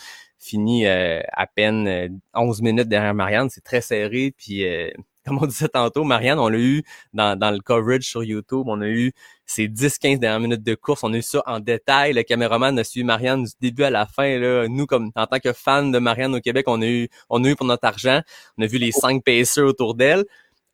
fini 0.45 0.86
euh, 0.86 1.21
à 1.31 1.47
peine 1.47 1.88
euh, 1.88 2.08
11 2.34 2.62
minutes 2.62 2.88
derrière 2.88 3.13
Marianne. 3.13 3.49
C'est 3.49 3.63
très 3.63 3.81
serré. 3.81 4.34
Puis, 4.38 4.65
euh, 4.65 4.89
comme 5.25 5.39
on 5.41 5.47
disait 5.47 5.67
tantôt, 5.67 6.03
Marianne, 6.03 6.39
on 6.39 6.47
l'a 6.47 6.60
eu 6.60 6.84
dans, 7.13 7.36
le 7.51 7.60
coverage 7.60 8.03
sur 8.03 8.23
YouTube. 8.23 8.65
On 8.67 8.81
a 8.81 8.88
eu 8.88 9.12
ces 9.45 9.67
10-15 9.67 10.19
dernières 10.19 10.39
minutes 10.39 10.63
de 10.63 10.75
course. 10.75 11.03
On 11.03 11.13
a 11.13 11.17
eu 11.17 11.21
ça 11.21 11.41
en 11.47 11.60
détail. 11.60 12.13
Le 12.13 12.23
caméraman 12.23 12.77
a 12.77 12.84
suivi 12.84 13.03
Marianne 13.03 13.43
du 13.43 13.51
début 13.60 13.84
à 13.84 13.89
la 13.89 14.05
fin. 14.05 14.38
Là. 14.38 14.67
Nous, 14.67 14.86
comme 14.86 15.12
en 15.15 15.25
tant 15.25 15.39
que 15.39 15.51
fans 15.51 15.88
de 15.88 15.99
Marianne 15.99 16.36
au 16.36 16.41
Québec, 16.41 16.65
on 16.67 16.81
a 16.81 16.86
eu, 16.86 17.10
on 17.29 17.43
a 17.43 17.49
eu 17.49 17.55
pour 17.55 17.65
notre 17.65 17.86
argent. 17.86 18.21
On 18.58 18.63
a 18.63 18.67
vu 18.67 18.77
les 18.77 18.91
cinq 18.91 19.23
pacers 19.23 19.65
autour 19.65 19.95
d'elle. 19.95 20.25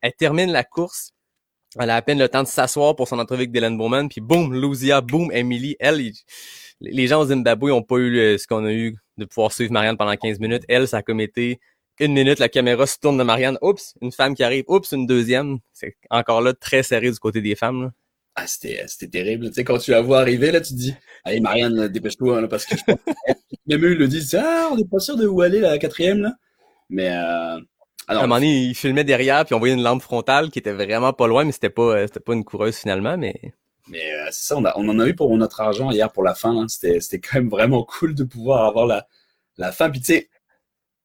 Elle 0.02 0.12
termine 0.12 0.52
la 0.52 0.64
course. 0.64 1.12
Elle 1.78 1.88
a 1.88 1.96
à 1.96 2.02
peine 2.02 2.18
le 2.18 2.28
temps 2.28 2.42
de 2.42 2.48
s'asseoir 2.48 2.94
pour 2.94 3.08
son 3.08 3.18
entrevue 3.18 3.42
avec 3.42 3.52
Dylan 3.52 3.78
Bowman. 3.78 4.08
Puis 4.08 4.20
boum, 4.20 4.52
Lucia, 4.52 5.00
boum, 5.00 5.32
Emily. 5.32 5.76
Elle, 5.80 6.12
les 6.80 7.06
gens 7.06 7.20
au 7.20 7.26
Zimbabwe 7.26 7.70
ont 7.72 7.82
pas 7.82 7.96
eu 7.96 8.38
ce 8.38 8.46
qu'on 8.46 8.66
a 8.66 8.72
eu 8.72 8.98
de 9.22 9.28
pouvoir 9.28 9.52
suivre 9.52 9.72
Marianne 9.72 9.96
pendant 9.96 10.14
15 10.16 10.38
minutes. 10.40 10.62
Elle, 10.68 10.86
ça 10.88 10.98
a 10.98 11.02
comme 11.02 11.20
été 11.20 11.60
une 12.00 12.14
minute, 12.14 12.38
la 12.38 12.48
caméra 12.48 12.86
se 12.86 12.98
tourne 12.98 13.18
de 13.18 13.22
Marianne. 13.22 13.58
Oups, 13.62 13.94
une 14.00 14.12
femme 14.12 14.34
qui 14.34 14.42
arrive. 14.42 14.64
Oups, 14.68 14.90
une 14.92 15.06
deuxième. 15.06 15.58
C'est 15.72 15.94
encore 16.10 16.40
là 16.40 16.52
très 16.54 16.82
serré 16.82 17.10
du 17.10 17.18
côté 17.18 17.40
des 17.40 17.54
femmes. 17.54 17.82
là. 17.84 17.90
Ah, 18.34 18.46
c'était, 18.46 18.82
c'était 18.88 19.08
terrible. 19.08 19.48
Tu 19.48 19.54
sais, 19.56 19.64
quand 19.64 19.76
tu 19.78 19.90
la 19.90 20.00
vois 20.00 20.20
arriver, 20.20 20.50
là, 20.52 20.60
tu 20.62 20.72
te 20.72 20.78
dis, 20.78 20.94
allez, 21.24 21.40
Marianne, 21.40 21.88
dépêche-toi, 21.88 22.40
là, 22.40 22.48
parce 22.48 22.64
que 22.64 22.76
je 22.78 22.82
pense 22.84 22.96
que- 22.96 23.12
même 23.66 23.84
eux, 23.84 23.92
ils 23.92 23.98
le 23.98 24.08
disent, 24.08 24.34
ah, 24.34 24.70
on 24.72 24.76
n'est 24.76 24.86
pas 24.86 25.00
sûr 25.00 25.16
de 25.18 25.26
où 25.26 25.42
aller, 25.42 25.60
la 25.60 25.76
quatrième, 25.78 26.18
là. 26.22 26.32
Mais, 26.88 27.08
euh, 27.10 27.58
À 28.08 28.16
un 28.16 28.22
moment 28.22 28.36
donné, 28.36 28.64
il 28.64 28.74
filmait 28.74 29.04
derrière, 29.04 29.44
puis 29.44 29.54
on 29.54 29.58
voyait 29.58 29.74
une 29.74 29.82
lampe 29.82 30.00
frontale 30.02 30.50
qui 30.50 30.58
était 30.58 30.72
vraiment 30.72 31.12
pas 31.12 31.26
loin, 31.26 31.44
mais 31.44 31.52
c'était 31.52 31.68
pas, 31.70 31.82
euh, 31.98 32.06
c'était 32.06 32.20
pas 32.20 32.32
une 32.32 32.42
coureuse 32.44 32.76
finalement, 32.76 33.18
mais 33.18 33.34
mais 33.88 34.12
euh, 34.14 34.26
c'est 34.30 34.46
ça, 34.48 34.56
on, 34.58 34.64
a- 34.64 34.72
on 34.76 34.88
en 34.88 34.98
a 35.00 35.08
eu 35.08 35.14
pour 35.14 35.36
notre 35.36 35.60
argent 35.60 35.90
hier 35.90 36.10
pour 36.12 36.22
la 36.22 36.34
fin, 36.34 36.54
là. 36.54 36.66
C'était, 36.68 37.00
c'était 37.00 37.20
quand 37.20 37.38
même 37.38 37.48
vraiment 37.50 37.84
cool 37.84 38.14
de 38.14 38.24
pouvoir 38.24 38.64
avoir 38.66 38.86
la, 38.86 39.06
la 39.58 39.72
fin. 39.72 39.90
Puis, 39.90 40.00
tu 40.00 40.06
sais, 40.14 40.30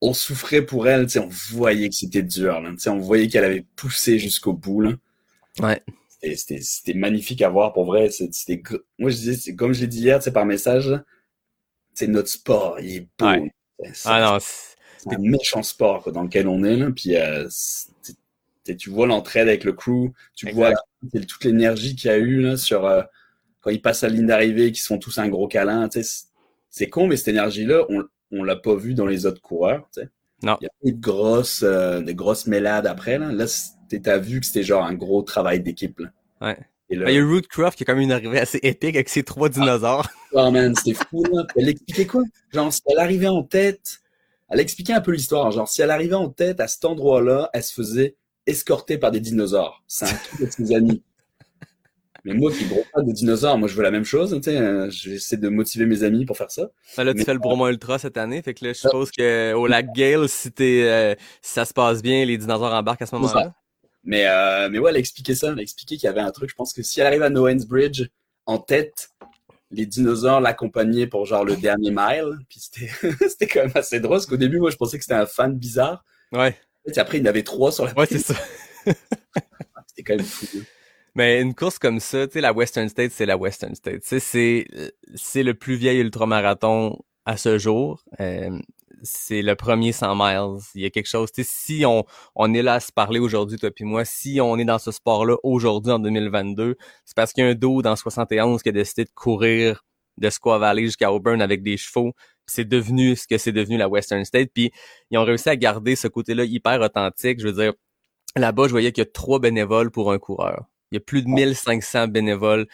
on 0.02 0.14
souffrait 0.14 0.64
pour 0.64 0.88
elle, 0.88 1.06
tu 1.08 1.14
sais, 1.14 1.20
on 1.20 1.30
voyait 1.30 1.90
que 1.90 1.96
c'était 1.96 2.24
dur, 2.24 2.62
là. 2.62 2.72
Tu 2.72 2.80
sais, 2.80 2.90
on 2.90 3.00
voyait 3.00 3.28
qu'elle 3.30 3.46
avait 3.46 3.66
poussé 3.76 4.20
jusqu'au 4.20 4.54
bout, 4.54 4.82
là. 4.82 4.94
ouais. 5.62 5.82
C'était, 6.10 6.36
c'était, 6.36 6.62
c'était 6.62 6.94
magnifique 6.96 7.42
à 7.44 7.50
voir, 7.50 7.74
pour 7.74 7.86
vrai. 7.86 8.10
C'est- 8.10 8.34
C'était, 8.34 8.62
moi, 9.00 9.10
je 9.12 9.16
disais, 9.18 9.36
c'est 9.36 9.56
comme 9.56 9.74
je 9.74 9.82
l'ai 9.82 9.88
dit 9.88 10.00
hier, 10.02 10.20
tu 10.20 10.26
sais, 10.26 10.32
par 10.32 10.46
message, 10.46 10.88
là, 10.90 11.04
c'est 11.94 12.08
notre 12.08 12.30
sport, 12.30 12.80
il 12.80 12.96
est 12.96 13.08
beau. 13.18 13.26
Ouais. 13.28 13.52
C'est- 13.94 14.10
Ah 14.10 14.22
non, 14.34 14.40
c'est- 14.40 14.76
c'est 14.98 15.14
un 15.16 15.20
méchant 15.20 15.64
sport 15.64 16.04
quoi, 16.04 16.12
dans 16.12 16.24
lequel 16.24 16.48
on 16.48 16.64
est 16.64 16.76
là 16.76 16.90
puis 16.92 17.16
euh, 17.16 17.46
c'est- 17.50 17.90
tu- 18.66 18.76
tu 18.78 18.90
vois 18.90 19.08
l'entraide 19.08 19.48
avec 19.48 19.64
le 19.64 19.74
crew 19.74 20.12
tu 20.36 20.48
Exact. 20.48 20.56
vois 20.56 20.74
c'est 21.14 21.26
toute 21.26 21.44
l'énergie 21.44 21.96
qu'il 21.96 22.10
y 22.10 22.14
a 22.14 22.18
eu 22.18 22.42
là 22.42 22.58
sur 22.58 22.86
euh, 22.86 23.02
quand 23.62 23.70
ils 23.72 23.82
passent 23.82 24.02
la 24.04 24.10
ligne 24.10 24.26
d'arrivée 24.28 24.72
qu'ils 24.72 24.82
se 24.82 24.88
font 24.88 24.98
tous 24.98 25.18
un 25.20 25.28
gros 25.30 25.48
câlin 25.48 25.88
c'est- 25.92 26.90
con 26.90 27.08
mais 27.08 27.18
cette 27.18 27.30
énergie 27.30 27.66
là 27.66 27.84
on 27.90 28.04
on 28.32 28.44
l'a 28.44 28.56
pas 28.56 28.76
vu 28.76 28.94
dans 28.94 29.06
les 29.06 29.26
autres 29.26 29.42
coureurs 29.42 29.88
Non. 30.44 30.58
il 30.62 30.66
y 30.66 30.68
a 30.68 30.72
eu 30.90 30.94
de 30.94 31.00
grosses 31.02 31.64
euh, 31.64 32.02
de 32.02 32.12
grosses 32.12 32.46
mêlades 32.48 32.88
après 32.88 33.18
là 33.18 33.32
là 33.32 33.46
t'as 34.04 34.18
vu 34.18 34.40
que 34.40 34.46
c'était 34.46 34.64
genre 34.64 34.84
un 34.86 34.94
gros 34.96 35.22
travail 35.24 35.62
d'équipe 35.62 36.02
Ouais. 36.42 36.58
et 36.90 36.96
là, 36.96 37.06
Ben, 37.06 37.12
Il 37.12 37.16
y 37.16 37.20
a 37.20 37.26
Root 37.26 37.42
Croft 37.50 37.78
qui 37.78 37.84
a 37.84 37.86
quand 37.86 37.94
même 37.96 38.04
une 38.04 38.12
arrivée 38.12 38.40
assez 38.40 38.60
épique 38.62 38.96
avec 38.96 39.10
ses 39.10 39.24
trois 39.24 39.50
dinosaures. 39.50 40.08
Oh 40.34 40.52
man, 40.52 40.76
c'était 40.76 40.94
fou. 40.94 41.24
Là. 41.32 41.48
Elle 41.56 41.70
expliquait 41.70 42.06
quoi? 42.06 42.24
Genre, 42.54 42.72
si 42.72 42.82
elle 42.86 43.00
arrivait 43.00 43.28
en 43.28 43.42
tête, 43.44 44.02
elle 44.50 44.60
expliquait 44.60 44.94
un 44.94 45.02
peu 45.02 45.12
l'histoire. 45.14 45.50
Genre, 45.52 45.68
si 45.68 45.82
elle 45.82 45.90
arrivait 45.90 46.14
en 46.14 46.30
tête 46.30 46.60
à 46.60 46.68
cet 46.68 46.86
endroit-là, 46.86 47.50
elle 47.54 47.64
se 47.64 47.74
faisait 47.74 48.16
escorter 48.48 48.98
par 48.98 49.12
des 49.12 49.20
dinosaures. 49.20 49.84
C'est 49.88 50.06
un 50.06 50.14
truc 50.14 50.42
de 50.42 50.50
ses 50.50 50.76
amis. 50.76 51.04
Mais 52.26 52.34
moi 52.34 52.52
qui 52.52 52.66
gros 52.66 52.84
pas 52.94 53.02
de 53.04 53.12
dinosaures, 53.12 53.58
moi 53.58 53.68
je 53.70 53.76
veux 53.76 53.84
la 53.84 53.92
même 53.92 54.04
chose. 54.04 54.34
Tu 54.36 54.44
sais, 54.44 54.58
euh, 54.58 54.90
j'essaie 54.90 55.38
de 55.38 55.48
motiver 55.48 55.86
mes 55.86 56.04
amis 56.04 56.26
pour 56.26 56.36
faire 56.36 56.52
ça. 56.52 56.70
Ben 56.98 57.04
là, 57.06 57.14
tu 57.14 57.20
Mais- 57.20 57.26
fais 57.26 57.34
le 57.34 57.40
Bromont 57.40 57.68
Ultra 57.68 58.00
cette 58.00 58.18
année, 58.18 58.42
fait 58.42 58.54
que 58.54 58.66
là, 58.66 58.74
je 58.74 58.80
suppose 58.80 59.12
que 59.12 59.54
au 59.54 59.68
lac 59.68 59.94
Gale, 59.94 60.28
si 60.28 60.52
t'es, 60.52 60.82
euh, 60.84 61.16
si 61.42 61.54
ça 61.54 61.64
se 61.64 61.74
passe 61.74 62.02
bien, 62.02 62.26
les 62.26 62.38
dinosaures 62.38 62.74
embarquent 62.74 63.04
à 63.04 63.06
ce 63.06 63.16
moment-là. 63.16 63.54
Mais 64.04 64.26
euh, 64.28 64.68
mais 64.70 64.80
ouais, 64.80 64.90
elle 64.92 64.98
expliquait 64.98 65.36
ça. 65.36 65.52
Elle 65.52 65.60
expliquait 65.60 65.96
qu'il 65.96 66.06
y 66.06 66.10
avait 66.10 66.22
un 66.22 66.32
truc. 66.32 66.50
Je 66.50 66.56
pense 66.56 66.74
que 66.74 66.82
si 66.84 67.00
elle 67.00 67.08
arrive 67.08 67.24
à 67.24 67.30
Noens 67.30 67.66
Bridge 67.68 68.08
en 68.46 68.58
tête, 68.58 69.10
les 69.72 69.86
dinosaures 69.86 70.40
l'accompagnaient 70.42 71.08
pour 71.08 71.26
genre 71.26 71.46
le 71.46 71.56
dernier 71.56 71.92
mile. 71.92 72.38
Puis 72.50 72.60
c'était 72.62 72.90
c'était 73.30 73.48
quand 73.48 73.62
même 73.62 73.72
assez 73.76 74.00
drôle 74.00 74.18
parce 74.18 74.26
qu'au 74.26 74.38
début, 74.38 74.60
moi 74.60 74.72
je 74.72 74.76
pensais 74.78 74.98
que 74.98 75.04
c'était 75.04 75.16
un 75.16 75.26
fan 75.26 75.54
bizarre. 75.56 76.04
Ouais. 76.34 76.58
Après, 76.96 77.18
il 77.18 77.22
y 77.22 77.28
en 77.28 77.30
avait 77.30 77.44
trois 77.44 77.72
sur 77.72 77.86
la 77.86 77.94
Ouais, 77.98 78.06
c'est 78.06 78.20
ça. 78.20 78.36
C'était 79.88 80.04
quand 80.06 80.16
même 80.16 80.26
fou. 80.26 80.46
hein. 80.58 80.62
Mais 81.16 81.42
une 81.42 81.56
course 81.56 81.80
comme 81.80 82.00
ça, 82.00 82.28
tu 82.28 82.34
sais, 82.34 82.42
la 82.42 82.54
Western 82.54 82.88
State, 82.90 83.12
c'est 83.12 83.26
la 83.26 83.38
Western 83.38 83.74
State. 83.74 84.02
Tu 84.02 84.08
sais, 84.08 84.20
c'est, 84.20 84.68
c'est 85.16 85.42
le 85.44 85.56
plus 85.56 85.76
vieil 85.76 86.00
ultramarathon 86.00 87.00
à 87.26 87.38
ce 87.38 87.58
jour. 87.58 88.04
Euh, 88.20 88.58
c'est 89.02 89.42
le 89.42 89.56
premier 89.56 89.92
100 89.92 90.16
miles. 90.16 90.60
Il 90.76 90.82
y 90.82 90.86
a 90.86 90.90
quelque 90.92 91.08
chose, 91.08 91.32
tu 91.32 91.44
sais, 91.44 91.50
si 91.52 91.86
on, 91.86 92.06
on 92.36 92.54
est 92.54 92.62
là 92.62 92.76
à 92.76 92.80
se 92.80 92.92
parler 92.92 93.20
aujourd'hui, 93.20 93.58
toi 93.58 93.72
puis 93.72 93.84
moi, 93.84 94.06
si 94.06 94.40
on 94.42 94.58
est 94.58 94.66
dans 94.66 94.78
ce 94.80 94.92
sport-là 94.92 95.38
aujourd'hui 95.44 95.92
en 95.92 96.00
2022, 96.00 96.76
c'est 97.06 97.16
parce 97.16 97.34
qu'il 97.34 97.44
y 97.44 97.48
a 97.48 97.50
un 97.50 97.56
dos 97.56 97.82
dans 97.82 97.96
71 97.96 98.62
qui 98.62 98.70
a 98.70 98.72
décidé 98.72 99.04
de 99.06 99.12
courir 99.16 99.84
de 100.18 100.30
Squaw 100.30 100.60
Valley 100.60 100.84
jusqu'à 100.84 101.12
Auburn 101.12 101.42
avec 101.42 101.64
des 101.64 101.78
chevaux. 101.78 102.14
C'est 102.48 102.68
devenu 102.68 103.16
ce 103.16 103.28
que 103.28 103.38
c'est 103.38 103.52
devenu 103.52 103.78
la 103.78 103.88
Western 103.88 104.24
State. 104.26 104.50
Puis 104.54 104.72
ils 105.12 105.18
ont 105.18 105.24
réussi 105.24 105.50
à 105.50 105.56
garder 105.56 105.96
ce 105.96 106.08
côté-là 106.08 106.46
hyper 106.46 106.82
authentique. 106.82 107.40
Je 107.40 107.48
veux 107.48 107.54
dire, 107.54 107.74
là-bas, 108.36 108.64
je 108.66 108.72
voyais 108.72 108.92
qu'il 108.92 109.04
y 109.04 109.08
a 109.08 109.10
trois 109.12 109.40
bénévoles 109.40 109.92
pour 109.92 110.12
un 110.12 110.20
coureur. 110.20 110.66
Il 110.92 110.96
y 110.96 110.98
a 110.98 111.02
plus 111.02 111.24
de 111.24 111.30
1500 111.30 112.08
bénévoles. 112.08 112.68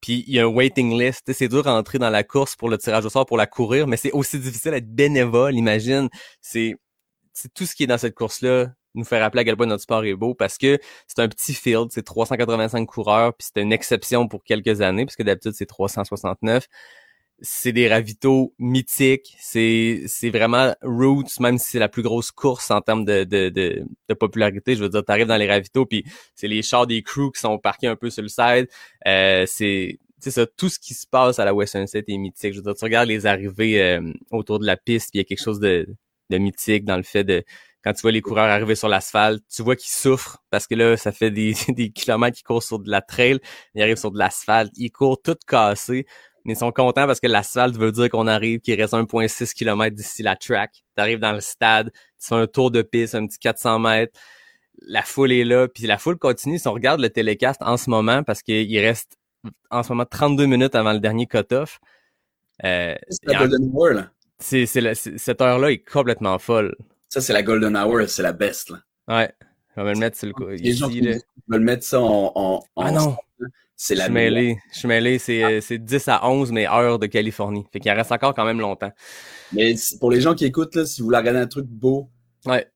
Puis 0.00 0.24
il 0.26 0.34
y 0.34 0.38
a 0.38 0.44
un 0.44 0.48
waiting 0.48 0.98
list. 0.98 1.32
C'est 1.32 1.48
dur 1.48 1.62
d'entrer 1.62 1.98
dans 1.98 2.10
la 2.10 2.24
course 2.24 2.56
pour 2.56 2.68
le 2.68 2.76
tirage 2.76 3.06
au 3.06 3.08
sort, 3.08 3.24
pour 3.26 3.38
la 3.38 3.46
courir, 3.46 3.86
mais 3.86 3.96
c'est 3.96 4.12
aussi 4.12 4.38
difficile 4.38 4.72
d'être 4.72 4.94
bénévole, 4.94 5.54
imagine. 5.54 6.08
C'est 6.42 6.76
tout 7.54 7.64
ce 7.66 7.74
qui 7.74 7.84
est 7.84 7.86
dans 7.86 7.98
cette 7.98 8.14
course-là 8.14 8.74
nous 8.94 9.04
fait 9.04 9.20
rappeler 9.20 9.40
à 9.40 9.44
quel 9.44 9.56
point 9.56 9.66
notre 9.66 9.82
sport 9.82 10.04
est 10.04 10.14
beau 10.14 10.34
parce 10.34 10.58
que 10.58 10.78
c'est 11.08 11.20
un 11.20 11.28
petit 11.28 11.54
field, 11.54 11.88
c'est 11.90 12.04
385 12.04 12.86
coureurs, 12.86 13.34
puis 13.34 13.48
c'est 13.52 13.60
une 13.60 13.72
exception 13.72 14.28
pour 14.28 14.44
quelques 14.44 14.80
années, 14.80 15.04
parce 15.04 15.16
que 15.16 15.22
d'habitude 15.22 15.52
c'est 15.54 15.66
369 15.66 16.66
c'est 17.44 17.72
des 17.72 17.88
ravitaux 17.88 18.54
mythiques, 18.58 19.36
c'est 19.38 20.02
c'est 20.06 20.30
vraiment 20.30 20.74
roots, 20.82 21.38
même 21.40 21.58
si 21.58 21.72
c'est 21.72 21.78
la 21.78 21.90
plus 21.90 22.02
grosse 22.02 22.30
course 22.32 22.70
en 22.70 22.80
termes 22.80 23.04
de, 23.04 23.24
de, 23.24 23.50
de, 23.50 24.14
popularité. 24.14 24.74
Je 24.74 24.82
veux 24.82 24.88
dire, 24.88 25.04
t'arrives 25.04 25.26
dans 25.26 25.36
les 25.36 25.48
ravitaux, 25.48 25.84
puis 25.84 26.04
c'est 26.34 26.48
les 26.48 26.62
chars 26.62 26.86
des 26.86 27.02
crews 27.02 27.30
qui 27.32 27.40
sont 27.40 27.58
parqués 27.58 27.86
un 27.86 27.96
peu 27.96 28.08
sur 28.08 28.22
le 28.22 28.28
side. 28.28 28.68
Euh, 29.06 29.44
c'est 29.46 29.98
c'est 30.20 30.30
ça, 30.30 30.46
tout 30.46 30.70
ce 30.70 30.78
qui 30.78 30.94
se 30.94 31.06
passe 31.06 31.38
à 31.38 31.44
la 31.44 31.52
Western 31.54 31.86
State 31.86 32.06
est 32.08 32.16
mythique. 32.16 32.54
Je 32.54 32.58
veux 32.58 32.64
dire, 32.64 32.74
tu 32.74 32.84
regardes 32.84 33.08
les 33.08 33.26
arrivées 33.26 33.82
euh, 33.82 34.00
autour 34.30 34.58
de 34.58 34.64
la 34.66 34.78
piste, 34.78 35.10
puis 35.10 35.18
il 35.18 35.22
y 35.22 35.24
a 35.24 35.24
quelque 35.24 35.42
chose 35.42 35.60
de, 35.60 35.86
de 36.30 36.38
mythique 36.38 36.86
dans 36.86 36.96
le 36.96 37.02
fait 37.02 37.24
de 37.24 37.44
quand 37.84 37.92
tu 37.92 38.00
vois 38.00 38.12
les 38.12 38.22
coureurs 38.22 38.46
arriver 38.46 38.74
sur 38.74 38.88
l'asphalte, 38.88 39.44
tu 39.54 39.62
vois 39.62 39.76
qu'ils 39.76 39.92
souffrent 39.92 40.42
parce 40.50 40.66
que 40.66 40.74
là, 40.74 40.96
ça 40.96 41.12
fait 41.12 41.30
des, 41.30 41.54
des 41.68 41.90
kilomètres 41.90 42.38
qu'ils 42.38 42.46
courent 42.46 42.62
sur 42.62 42.78
de 42.78 42.90
la 42.90 43.02
trail, 43.02 43.38
ils 43.74 43.82
arrivent 43.82 43.98
sur 43.98 44.10
de 44.10 44.18
l'asphalte, 44.18 44.72
ils 44.76 44.90
courent 44.90 45.20
tout 45.20 45.36
cassés, 45.46 46.06
ils 46.46 46.56
sont 46.56 46.72
contents 46.72 47.06
parce 47.06 47.20
que 47.20 47.26
l'asphalte 47.26 47.76
veut 47.76 47.92
dire 47.92 48.10
qu'on 48.10 48.26
arrive, 48.26 48.60
qu'il 48.60 48.80
reste 48.80 48.92
1.6 48.94 49.52
km 49.54 49.94
d'ici 49.96 50.22
la 50.22 50.36
track. 50.36 50.72
Tu 50.96 51.00
arrives 51.02 51.18
dans 51.20 51.32
le 51.32 51.40
stade, 51.40 51.90
tu 51.92 52.28
fais 52.28 52.34
un 52.34 52.46
tour 52.46 52.70
de 52.70 52.82
piste, 52.82 53.14
un 53.14 53.26
petit 53.26 53.38
400 53.38 53.78
mètres, 53.78 54.12
la 54.86 55.02
foule 55.02 55.32
est 55.32 55.44
là, 55.44 55.68
puis 55.68 55.86
la 55.86 55.98
foule 55.98 56.18
continue. 56.18 56.58
Si 56.58 56.68
on 56.68 56.72
regarde 56.72 57.00
le 57.00 57.08
télécast 57.10 57.60
en 57.62 57.76
ce 57.76 57.88
moment, 57.90 58.22
parce 58.22 58.42
qu'il 58.42 58.78
reste 58.80 59.16
en 59.70 59.82
ce 59.82 59.90
moment 59.92 60.04
32 60.04 60.46
minutes 60.46 60.74
avant 60.74 60.92
le 60.92 61.00
dernier 61.00 61.26
cut-off, 61.26 61.78
euh, 62.64 62.94
C'est 63.08 63.26
la 63.26 63.38
Golden 63.38 63.70
Hour, 63.72 63.88
là. 63.90 64.10
la- 64.80 64.94
cette 64.94 65.40
heure-là 65.40 65.70
est 65.72 65.78
complètement 65.78 66.38
folle. 66.38 66.74
Ça, 67.08 67.20
c'est 67.20 67.32
la 67.32 67.42
Golden 67.42 67.76
Hour, 67.76 68.08
c'est 68.08 68.22
la 68.22 68.32
best, 68.32 68.70
là. 68.70 68.78
Ouais. 69.08 69.32
On 69.76 69.82
va 69.84 69.92
le 69.92 69.98
mettre 69.98 70.16
sur 70.16 70.28
le 70.28 70.32
coup. 70.34 70.46
Les 70.46 70.72
gens 70.72 70.88
Ici, 70.88 71.00
qui 71.00 71.06
là. 71.06 71.16
veulent 71.48 71.60
mettre 71.62 71.82
ça 71.84 72.00
en, 72.00 72.30
en, 72.34 72.62
en 72.76 72.82
Ah 72.82 72.92
non, 72.92 73.16
c'est 73.76 73.94
la 73.94 74.04
suis 74.04 74.12
meilleure. 74.12 74.32
mêlé. 74.34 74.58
Je 74.72 74.78
suis 74.78 74.88
mêlé. 74.88 75.18
C'est, 75.18 75.60
c'est 75.60 75.78
10 75.78 76.08
à 76.08 76.28
11, 76.28 76.52
mais 76.52 76.66
heure 76.66 76.98
de 76.98 77.06
Californie. 77.06 77.64
Fait 77.72 77.80
qu'il 77.80 77.90
en 77.90 77.94
reste 77.96 78.12
encore 78.12 78.34
quand 78.34 78.44
même 78.44 78.60
longtemps. 78.60 78.92
Mais 79.52 79.74
pour 80.00 80.10
les 80.10 80.20
gens 80.20 80.34
qui 80.34 80.44
écoutent, 80.44 80.74
là, 80.74 80.84
si 80.86 81.00
vous 81.00 81.06
voulez 81.06 81.18
regarder 81.18 81.40
un 81.40 81.46
truc 81.46 81.66
beau, 81.66 82.08
Ouais. 82.46 82.66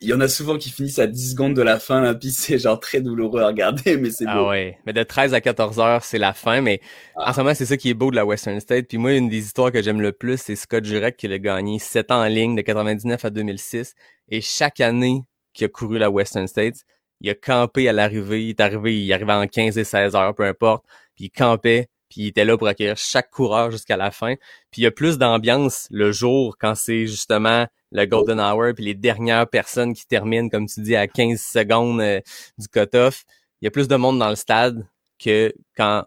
il 0.00 0.08
y 0.08 0.14
en 0.14 0.20
a 0.20 0.28
souvent 0.28 0.56
qui 0.56 0.70
finissent 0.70 0.98
à 0.98 1.06
10 1.06 1.32
secondes 1.32 1.54
de 1.54 1.62
la 1.62 1.78
fin, 1.78 2.00
là, 2.00 2.14
puis 2.14 2.30
c'est 2.30 2.58
genre 2.58 2.78
très 2.80 3.00
douloureux 3.00 3.42
à 3.42 3.48
regarder, 3.48 3.96
mais 3.98 4.10
c'est 4.10 4.24
Ah 4.26 4.36
beau. 4.38 4.48
ouais. 4.50 4.78
Mais 4.86 4.92
de 4.94 5.02
13 5.02 5.34
à 5.34 5.40
14 5.42 5.78
heures, 5.78 6.04
c'est 6.04 6.18
la 6.18 6.32
fin. 6.32 6.60
Mais 6.62 6.80
Ah. 7.16 7.30
en 7.30 7.32
ce 7.34 7.40
moment, 7.40 7.54
c'est 7.54 7.66
ça 7.66 7.76
qui 7.76 7.90
est 7.90 7.94
beau 7.94 8.10
de 8.10 8.16
la 8.16 8.24
Western 8.24 8.58
State. 8.60 8.86
Puis 8.88 8.96
moi, 8.98 9.12
une 9.12 9.28
des 9.28 9.38
histoires 9.44 9.70
que 9.72 9.82
j'aime 9.82 10.00
le 10.00 10.12
plus, 10.12 10.40
c'est 10.40 10.56
Scott 10.56 10.84
Jurek 10.84 11.16
qui 11.16 11.28
l'a 11.28 11.38
gagné 11.38 11.78
7 11.78 12.10
ans 12.10 12.22
en 12.22 12.26
ligne 12.28 12.56
de 12.56 12.62
99 12.62 13.24
à 13.24 13.30
2006. 13.30 13.94
Et 14.30 14.40
chaque 14.40 14.80
année 14.80 15.22
qu'il 15.52 15.66
a 15.66 15.68
couru 15.68 15.98
la 15.98 16.10
Western 16.10 16.46
State, 16.46 16.76
il 17.20 17.30
a 17.30 17.34
campé 17.34 17.88
à 17.88 17.92
l'arrivée. 17.92 18.44
Il 18.44 18.50
est 18.50 18.60
arrivé, 18.60 19.02
il 19.02 19.12
arrivait 19.12 19.32
en 19.32 19.46
15 19.46 19.78
et 19.78 19.84
16 19.84 20.14
heures, 20.14 20.34
peu 20.34 20.44
importe. 20.44 20.84
Puis 21.14 21.26
il 21.26 21.30
campait. 21.30 21.88
Puis 22.08 22.22
il 22.22 22.26
était 22.28 22.44
là 22.44 22.58
pour 22.58 22.66
accueillir 22.66 22.96
chaque 22.96 23.30
coureur 23.30 23.70
jusqu'à 23.70 23.96
la 23.96 24.10
fin. 24.10 24.34
Puis 24.70 24.80
il 24.80 24.84
y 24.84 24.86
a 24.86 24.90
plus 24.90 25.16
d'ambiance 25.16 25.86
le 25.90 26.10
jour 26.10 26.56
quand 26.58 26.74
c'est 26.74 27.06
justement 27.06 27.66
le 27.92 28.04
Golden 28.06 28.40
Hour 28.40 28.74
puis 28.74 28.84
les 28.84 28.94
dernières 28.94 29.48
personnes 29.48 29.94
qui 29.94 30.06
terminent, 30.06 30.48
comme 30.48 30.66
tu 30.66 30.80
dis, 30.80 30.96
à 30.96 31.06
15 31.06 31.40
secondes 31.40 32.00
euh, 32.00 32.20
du 32.58 32.68
cut-off. 32.68 33.24
Il 33.60 33.66
y 33.66 33.68
a 33.68 33.70
plus 33.70 33.88
de 33.88 33.96
monde 33.96 34.18
dans 34.18 34.30
le 34.30 34.36
stade 34.36 34.86
que 35.18 35.52
quand 35.76 36.04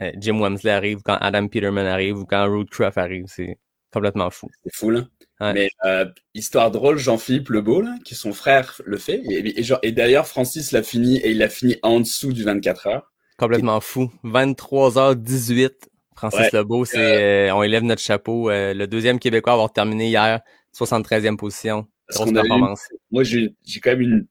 euh, 0.00 0.10
Jim 0.16 0.40
Wemsley 0.40 0.72
arrive, 0.72 1.02
quand 1.04 1.16
Adam 1.20 1.46
Peterman 1.46 1.86
arrive 1.86 2.18
ou 2.18 2.24
quand 2.24 2.44
Rude 2.50 2.70
Cruff 2.70 2.98
arrive. 2.98 3.26
C'est 3.28 3.58
complètement 3.92 4.30
fou. 4.30 4.48
C'est 4.64 4.74
fou, 4.74 4.90
là. 4.90 5.02
Ouais. 5.44 5.52
Mais 5.52 5.68
euh, 5.84 6.06
histoire 6.34 6.70
drôle, 6.70 6.98
Jean-Philippe 6.98 7.48
Lebeau, 7.50 7.80
là, 7.82 7.94
qui 8.04 8.14
son 8.14 8.32
frère 8.32 8.80
le 8.84 8.96
fait. 8.98 9.22
Et, 9.30 9.60
et, 9.60 9.62
genre- 9.62 9.78
et 9.82 9.92
d'ailleurs, 9.92 10.26
Francis 10.26 10.72
l'a 10.72 10.82
fini, 10.82 11.18
et 11.18 11.30
il 11.30 11.38
l'a 11.38 11.48
fini 11.48 11.76
en 11.82 12.00
dessous 12.00 12.32
du 12.32 12.44
24 12.44 12.86
heures. 12.86 13.12
Complètement 13.38 13.80
fou. 13.80 14.10
23h18. 14.24 15.70
Francis 16.16 16.40
Ouais. 16.40 16.50
Lebeau, 16.52 16.84
c'est 16.84 17.48
euh, 17.50 17.54
on 17.54 17.62
élève 17.64 17.82
notre 17.82 18.00
chapeau. 18.00 18.48
Euh, 18.50 18.72
le 18.72 18.86
deuxième 18.86 19.18
Québécois 19.18 19.52
à 19.52 19.54
avoir 19.54 19.72
terminé 19.72 20.08
hier, 20.08 20.40
73e 20.76 21.36
position. 21.36 21.86
Grosse 22.10 22.30
eu- 22.30 22.34
performance. 22.34 22.82
Moi, 23.10 23.24
j'ai 23.24 23.52
quand 23.82 23.90
même 23.90 24.00
une, 24.00 24.26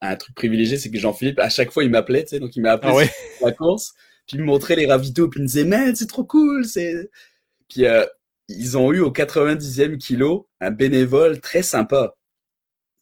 un 0.00 0.16
truc 0.16 0.34
privilégié, 0.34 0.76
c'est 0.78 0.90
que 0.90 0.98
Jean-Philippe, 0.98 1.38
à 1.38 1.48
chaque 1.48 1.70
fois, 1.70 1.84
il 1.84 1.90
m'appelait, 1.90 2.24
tu 2.24 2.30
sais, 2.30 2.40
donc 2.40 2.56
il 2.56 2.62
m'a 2.62 2.72
appelé 2.72 2.90
Ah 2.92 2.96
ouais? 2.96 3.10
sur 3.36 3.46
la 3.46 3.52
course, 3.52 3.94
puis 4.26 4.36
il 4.36 4.40
me 4.40 4.46
montrait 4.46 4.74
les 4.76 4.86
ravitaux, 4.86 5.28
puis 5.28 5.38
il 5.38 5.42
me 5.42 5.46
disait, 5.46 5.64
man, 5.64 5.94
c'est 5.94 6.08
trop 6.08 6.24
cool, 6.24 6.64
c'est... 6.64 7.08
Puis 7.68 7.84
euh, 7.86 8.04
ils 8.48 8.78
ont 8.78 8.92
eu 8.92 9.00
au 9.00 9.10
90e 9.12 9.98
kilo 9.98 10.48
un 10.60 10.70
bénévole 10.70 11.40
très 11.40 11.62
sympa, 11.62 12.14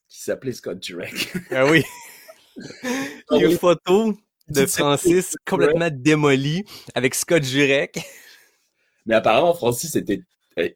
qui 0.08 0.20
s'appelait 0.20 0.52
Scott 0.52 0.82
Jurek. 0.82 1.32
Ah 1.50 1.66
oui. 1.66 1.82
Il 3.30 3.40
y 3.40 3.44
a 3.44 3.48
une 3.48 3.58
photo 3.58 4.14
de 4.48 4.66
Francis 4.66 5.36
complètement 5.46 5.90
démoli 5.92 6.64
avec 6.94 7.14
Scott 7.14 7.42
Jurek. 7.42 7.98
Mais 9.04 9.14
apparemment, 9.14 9.54
Francis 9.54 9.94
était, 9.94 10.22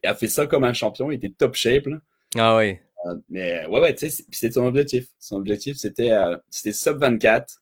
a 0.03 0.15
fait 0.15 0.27
ça 0.27 0.47
comme 0.47 0.63
un 0.63 0.73
champion, 0.73 1.11
il 1.11 1.15
était 1.15 1.33
top 1.35 1.55
shape, 1.55 1.87
là. 1.87 1.97
Ah 2.37 2.55
oui. 2.57 2.77
Euh, 3.07 3.15
Mais 3.29 3.65
ouais, 3.65 3.81
ouais, 3.81 3.95
tu 3.95 4.09
sais, 4.09 4.23
c'était 4.31 4.53
son 4.53 4.65
objectif. 4.65 5.07
Son 5.19 5.37
objectif, 5.37 5.75
c'était 5.77 6.11
euh, 6.11 6.37
c'était 6.49 6.71
sub 6.71 6.99
24. 6.99 7.61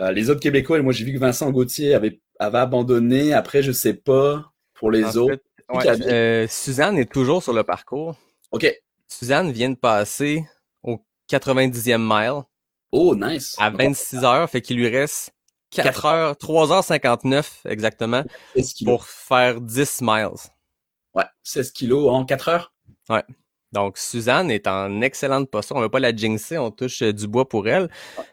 Euh, 0.00 0.10
les 0.12 0.30
autres 0.30 0.40
Québécois, 0.40 0.80
moi 0.80 0.92
j'ai 0.92 1.04
vu 1.04 1.12
que 1.12 1.18
Vincent 1.18 1.50
Gauthier 1.50 1.94
avait, 1.94 2.20
avait 2.38 2.58
abandonné. 2.58 3.32
Après, 3.34 3.62
je 3.62 3.70
sais 3.70 3.94
pas 3.94 4.50
pour 4.74 4.90
les 4.90 5.04
En 5.04 5.16
autres. 5.16 5.34
fait, 5.34 5.42
ouais, 5.70 5.86
euh, 6.02 6.46
Suzanne 6.48 6.98
est 6.98 7.10
toujours 7.10 7.42
sur 7.42 7.52
le 7.52 7.62
parcours. 7.64 8.16
Ok. 8.50 8.66
Suzanne 9.08 9.52
vient 9.52 9.70
de 9.70 9.76
passer 9.76 10.44
au 10.82 11.04
90e 11.30 11.98
mile 11.98 12.42
Oh, 12.92 13.14
nice. 13.16 13.56
à 13.58 13.70
26 13.70 14.24
heures, 14.24 14.48
fait 14.50 14.60
qu'il 14.60 14.76
lui 14.76 14.88
reste 14.88 15.30
4 15.70 16.04
heures, 16.04 16.34
3h59 16.34 17.44
exactement 17.66 18.22
16 18.54 18.72
kilos. 18.74 18.92
pour 18.94 19.06
faire 19.06 19.60
10 19.60 20.00
miles. 20.02 20.28
Ouais, 21.14 21.24
16 21.42 21.72
kilos 21.72 22.10
en 22.12 22.24
4 22.24 22.48
heures? 22.48 22.74
Donc, 23.72 23.96
Suzanne 23.96 24.50
est 24.50 24.66
en 24.66 25.00
excellente 25.00 25.50
posture. 25.50 25.76
On 25.76 25.80
va 25.80 25.88
pas 25.88 25.98
la 26.00 26.14
jinxer, 26.14 26.58
on 26.58 26.70
touche 26.70 27.00
euh, 27.00 27.12
du 27.14 27.26
bois 27.26 27.48
pour 27.48 27.66
elle. 27.68 27.88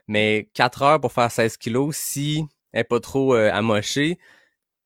Mais 0.07 0.49
4 0.53 0.81
heures 0.81 0.99
pour 1.01 1.13
faire 1.13 1.31
16 1.31 1.55
kilos, 1.55 1.95
si 1.95 2.43
elle 2.73 2.81
est 2.81 2.83
pas 2.83 2.99
trop 2.99 3.33
euh, 3.35 3.49
amochée, 3.53 4.19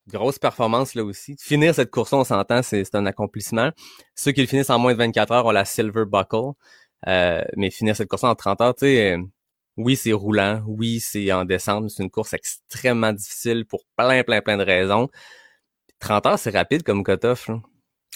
grosse 0.07 0.39
performance 0.39 0.95
là 0.95 1.03
aussi. 1.03 1.35
Finir 1.39 1.75
cette 1.75 1.91
course, 1.91 2.13
on 2.13 2.23
s'entend, 2.23 2.61
c'est 2.63 2.83
c'est 2.83 2.95
un 2.95 3.05
accomplissement. 3.05 3.71
Ceux 4.15 4.31
qui 4.31 4.41
le 4.41 4.47
finissent 4.47 4.69
en 4.69 4.79
moins 4.79 4.93
de 4.93 4.97
24 4.97 5.31
heures 5.31 5.45
ont 5.45 5.51
la 5.51 5.65
Silver 5.65 6.05
Buckle. 6.05 6.53
Euh, 7.07 7.43
mais 7.57 7.69
finir 7.69 7.95
cette 7.95 8.07
course 8.07 8.23
en 8.23 8.35
30 8.35 8.61
heures, 8.61 8.75
tu 8.75 8.85
sais, 8.85 9.13
euh, 9.13 9.23
oui, 9.77 9.95
c'est 9.95 10.13
roulant. 10.13 10.63
Oui, 10.67 10.99
c'est 10.99 11.31
en 11.31 11.45
descente. 11.45 11.83
mais 11.83 11.89
C'est 11.89 12.03
une 12.03 12.09
course 12.11 12.33
extrêmement 12.33 13.11
difficile 13.11 13.65
pour 13.65 13.85
plein, 13.97 14.23
plein, 14.23 14.41
plein 14.41 14.57
de 14.57 14.63
raisons. 14.63 15.09
30 15.99 16.25
heures, 16.25 16.39
c'est 16.39 16.51
rapide 16.51 16.83
comme 16.83 17.03
cut-off. 17.03 17.49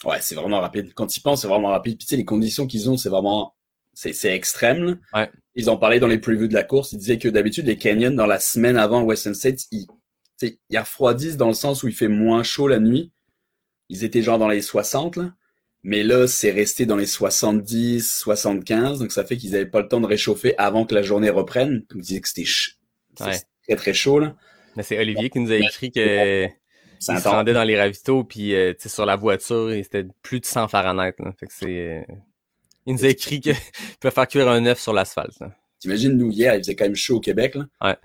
Ouais, 0.06 0.18
c'est 0.22 0.36
vraiment 0.36 0.62
rapide. 0.62 0.94
Quand 0.94 1.16
ils 1.16 1.22
pensent, 1.22 1.42
c'est 1.42 1.48
vraiment 1.48 1.70
rapide. 1.70 1.98
Puis 1.98 2.06
tu 2.06 2.12
sais, 2.12 2.18
les 2.18 2.26
conditions 2.26 2.68
qu'ils 2.68 2.90
ont, 2.90 2.98
c'est 2.98 3.10
vraiment, 3.10 3.56
c'est 3.94 4.14
c'est 4.14 4.34
extrême. 4.34 5.00
Ouais. 5.14 5.30
Ils 5.56 5.70
en 5.70 5.78
parlaient 5.78 6.00
dans 6.00 6.08
les 6.08 6.20
previews 6.20 6.48
de 6.48 6.54
la 6.54 6.64
course. 6.64 6.92
Ils 6.92 7.00
disaient 7.00 7.18
que 7.18 7.28
d'habitude, 7.30 7.66
les 7.66 7.78
Canyons, 7.78 8.12
dans 8.12 8.28
la 8.28 8.40
semaine 8.40 8.78
avant 8.78 9.02
Western 9.02 9.34
States, 9.34 9.62
ils, 9.72 9.88
ils 10.42 10.78
refroidissent 10.78 11.38
dans 11.38 11.48
le 11.48 11.54
sens 11.54 11.84
où 11.84 11.88
il 11.88 11.94
fait 11.96 12.08
moins 12.08 12.44
chaud 12.44 12.68
la 12.68 12.80
nuit. 12.80 13.12
Ils 13.90 14.04
étaient 14.04 14.22
genre 14.22 14.38
dans 14.40 14.48
les 14.50 14.62
60, 14.62 15.16
là. 15.18 15.34
Mais 15.84 16.04
là, 16.04 16.28
c'est 16.28 16.52
resté 16.52 16.86
dans 16.86 16.98
les 16.98 17.06
70, 17.06 18.12
75. 18.12 19.00
Donc 19.00 19.12
ça 19.12 19.24
fait 19.24 19.38
qu'ils 19.38 19.56
avaient 19.56 19.66
pas 19.66 19.82
le 19.82 19.88
temps 19.88 20.02
de 20.02 20.06
réchauffer 20.08 20.54
avant 20.58 20.86
que 20.86 20.94
la 20.94 21.02
journée 21.02 21.30
reprenne. 21.30 21.80
Donc 21.90 21.96
ils 21.96 22.02
disaient 22.02 22.22
que 22.22 22.28
c'était 22.28 22.42
ch- 22.44 22.78
Ouais. 23.20 23.34
c'était 23.34 23.46
très 23.68 23.76
très 23.76 23.94
chaud, 23.94 24.20
là. 24.20 24.36
Mais 24.76 24.84
c'est 24.84 25.00
Olivier 25.00 25.30
qui 25.30 25.40
nous 25.40 25.52
a 25.52 25.56
écrit 25.56 25.92
que 25.92 26.46
il 26.46 26.52
se 27.02 27.28
rendait 27.28 27.54
dans 27.54 27.64
les 27.64 27.80
ravitaux 27.80 28.24
puis 28.24 28.54
euh, 28.56 28.74
tu 28.74 28.82
sais, 28.84 28.90
sur 28.90 29.06
la 29.06 29.16
voiture, 29.16 29.74
il- 29.74 29.84
c'était 29.84 30.06
plus 30.22 30.40
de 30.40 30.46
100 30.46 30.68
Fahrenheit. 30.68 31.14
Là. 31.20 31.32
Fait 31.40 31.48
que 31.48 31.54
c'est 31.54 31.66
euh, 31.68 32.02
Il 32.86 32.94
nous 32.96 33.06
a 33.06 33.10
écrit 33.10 33.40
qu'il 33.40 33.54
peut 34.02 34.10
faire 34.10 34.28
cuire 34.28 34.50
un 34.50 34.66
œuf 34.66 34.80
sur 34.80 34.94
l'asphalte. 34.94 35.38
T'imagines, 35.80 36.18
nous, 36.18 36.32
hier, 36.32 36.56
il 36.56 36.60
faisait 36.60 36.76
quand 36.76 36.86
même 36.86 36.96
chaud 36.96 37.18
au 37.18 37.20
Québec, 37.20 37.56
là. 37.56 37.66
Ouais. 37.82 37.96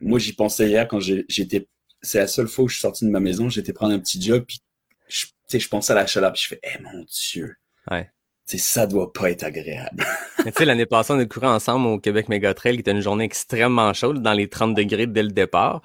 Moi, 0.00 0.18
j'y 0.18 0.32
pensais 0.32 0.68
hier 0.68 0.86
quand 0.86 1.00
j'étais, 1.00 1.68
c'est 2.02 2.18
la 2.18 2.26
seule 2.26 2.48
fois 2.48 2.64
où 2.64 2.68
je 2.68 2.74
suis 2.74 2.82
sorti 2.82 3.04
de 3.04 3.10
ma 3.10 3.20
maison, 3.20 3.48
j'étais 3.48 3.72
prendre 3.72 3.94
un 3.94 3.98
petit 3.98 4.20
job, 4.20 4.44
puis 4.46 4.60
je, 5.08 5.26
tu 5.26 5.32
sais, 5.48 5.60
je 5.60 5.68
pensais 5.68 5.92
à 5.92 5.96
la 5.96 6.06
chaleur, 6.06 6.32
puis 6.32 6.42
je 6.42 6.48
fais, 6.48 6.60
eh 6.62 6.82
mon 6.82 7.04
Dieu. 7.04 7.56
Ouais. 7.90 8.10
Tu 8.46 8.56
sais, 8.56 8.58
ça 8.58 8.86
doit 8.86 9.12
pas 9.12 9.30
être 9.30 9.44
agréable. 9.44 10.04
Tu 10.38 10.52
sais, 10.56 10.64
l'année 10.64 10.86
passée, 10.86 11.12
on 11.12 11.18
a 11.18 11.26
couru 11.26 11.46
ensemble 11.46 11.86
au 11.88 11.98
Québec 11.98 12.28
Mega 12.28 12.54
Trail, 12.54 12.74
qui 12.74 12.80
était 12.80 12.92
une 12.92 13.00
journée 13.00 13.24
extrêmement 13.24 13.92
chaude, 13.92 14.22
dans 14.22 14.32
les 14.32 14.48
30 14.48 14.74
degrés 14.74 15.06
dès 15.06 15.24
le 15.24 15.30
départ. 15.30 15.82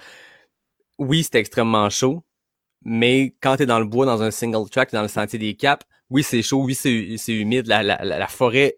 Oui, 0.99 1.23
c'était 1.23 1.39
extrêmement 1.39 1.89
chaud, 1.89 2.23
mais 2.86 3.36
quand 3.41 3.58
t'es 3.58 3.65
dans 3.65 3.80
le 3.80 3.86
bois, 3.86 4.06
dans 4.06 4.21
un 4.21 4.32
single 4.32 4.69
track, 4.69 4.91
dans 4.91 5.02
le 5.02 5.08
sentier 5.08 5.39
des 5.39 5.56
Caps, 5.56 5.86
oui, 6.10 6.21
c'est 6.23 6.43
chaud, 6.43 6.63
oui, 6.63 6.76
c'est 6.76 7.15
c'est 7.17 7.34
humide, 7.34 7.67
la, 7.67 7.82
la, 7.82 8.04
la, 8.04 8.19
la 8.19 8.28
forêt 8.28 8.78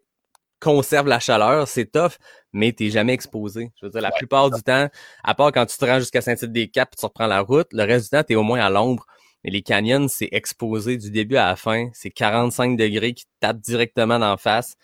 conserve 0.59 1.07
la 1.07 1.19
chaleur, 1.19 1.67
c'est 1.67 1.85
tough, 1.91 2.13
mais 2.53 2.71
t'es 2.71 2.89
jamais 2.89 3.13
exposé. 3.13 3.71
Je 3.79 3.85
veux 3.85 3.91
dire, 3.91 4.01
la 4.01 4.11
plupart 4.11 4.49
du 4.51 4.61
temps, 4.63 4.89
à 5.23 5.35
part 5.35 5.51
quand 5.51 5.65
tu 5.65 5.77
te 5.77 5.85
rends 5.85 5.99
jusqu'à 5.99 6.21
Saint-Tite-des-Caps, 6.21 6.97
tu 6.99 7.05
reprends 7.05 7.27
la 7.27 7.41
route, 7.41 7.67
le 7.71 7.83
reste 7.83 8.05
du 8.05 8.09
temps, 8.17 8.23
t'es 8.23 8.35
au 8.35 8.43
moins 8.43 8.59
à 8.59 8.69
l'ombre. 8.69 9.05
Mais 9.43 9.51
les 9.51 9.61
canyons, 9.61 10.07
c'est 10.07 10.29
exposé 10.31 10.97
du 10.97 11.11
début 11.11 11.35
à 11.37 11.47
la 11.47 11.55
fin. 11.55 11.89
C'est 11.93 12.09
45 12.09 12.77
degrés 12.77 13.13
qui 13.13 13.25
te 13.25 13.29
tapent 13.41 13.59
directement 13.59 14.17
d'en 14.17 14.37
face. 14.37 14.75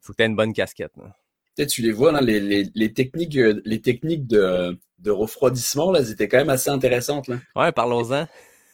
Faut 0.00 0.12
que 0.12 0.18
t'aies 0.18 0.26
une 0.26 0.36
bonne 0.36 0.54
casquette. 0.54 0.92
là. 0.96 1.14
Peut-être 1.54 1.70
tu 1.70 1.82
les 1.82 1.92
vois, 1.92 2.12
là, 2.12 2.20
les, 2.20 2.40
les, 2.40 2.68
les 2.74 2.92
techniques, 2.92 3.36
euh, 3.36 3.60
les 3.64 3.80
techniques 3.82 4.26
de, 4.26 4.78
de 5.00 5.10
refroidissement, 5.10 5.90
là, 5.90 6.00
étaient 6.00 6.28
quand 6.28 6.38
même 6.38 6.50
assez 6.50 6.70
intéressantes, 6.70 7.28
là. 7.28 7.36
Ouais, 7.54 7.72
parlons-en. 7.72 8.26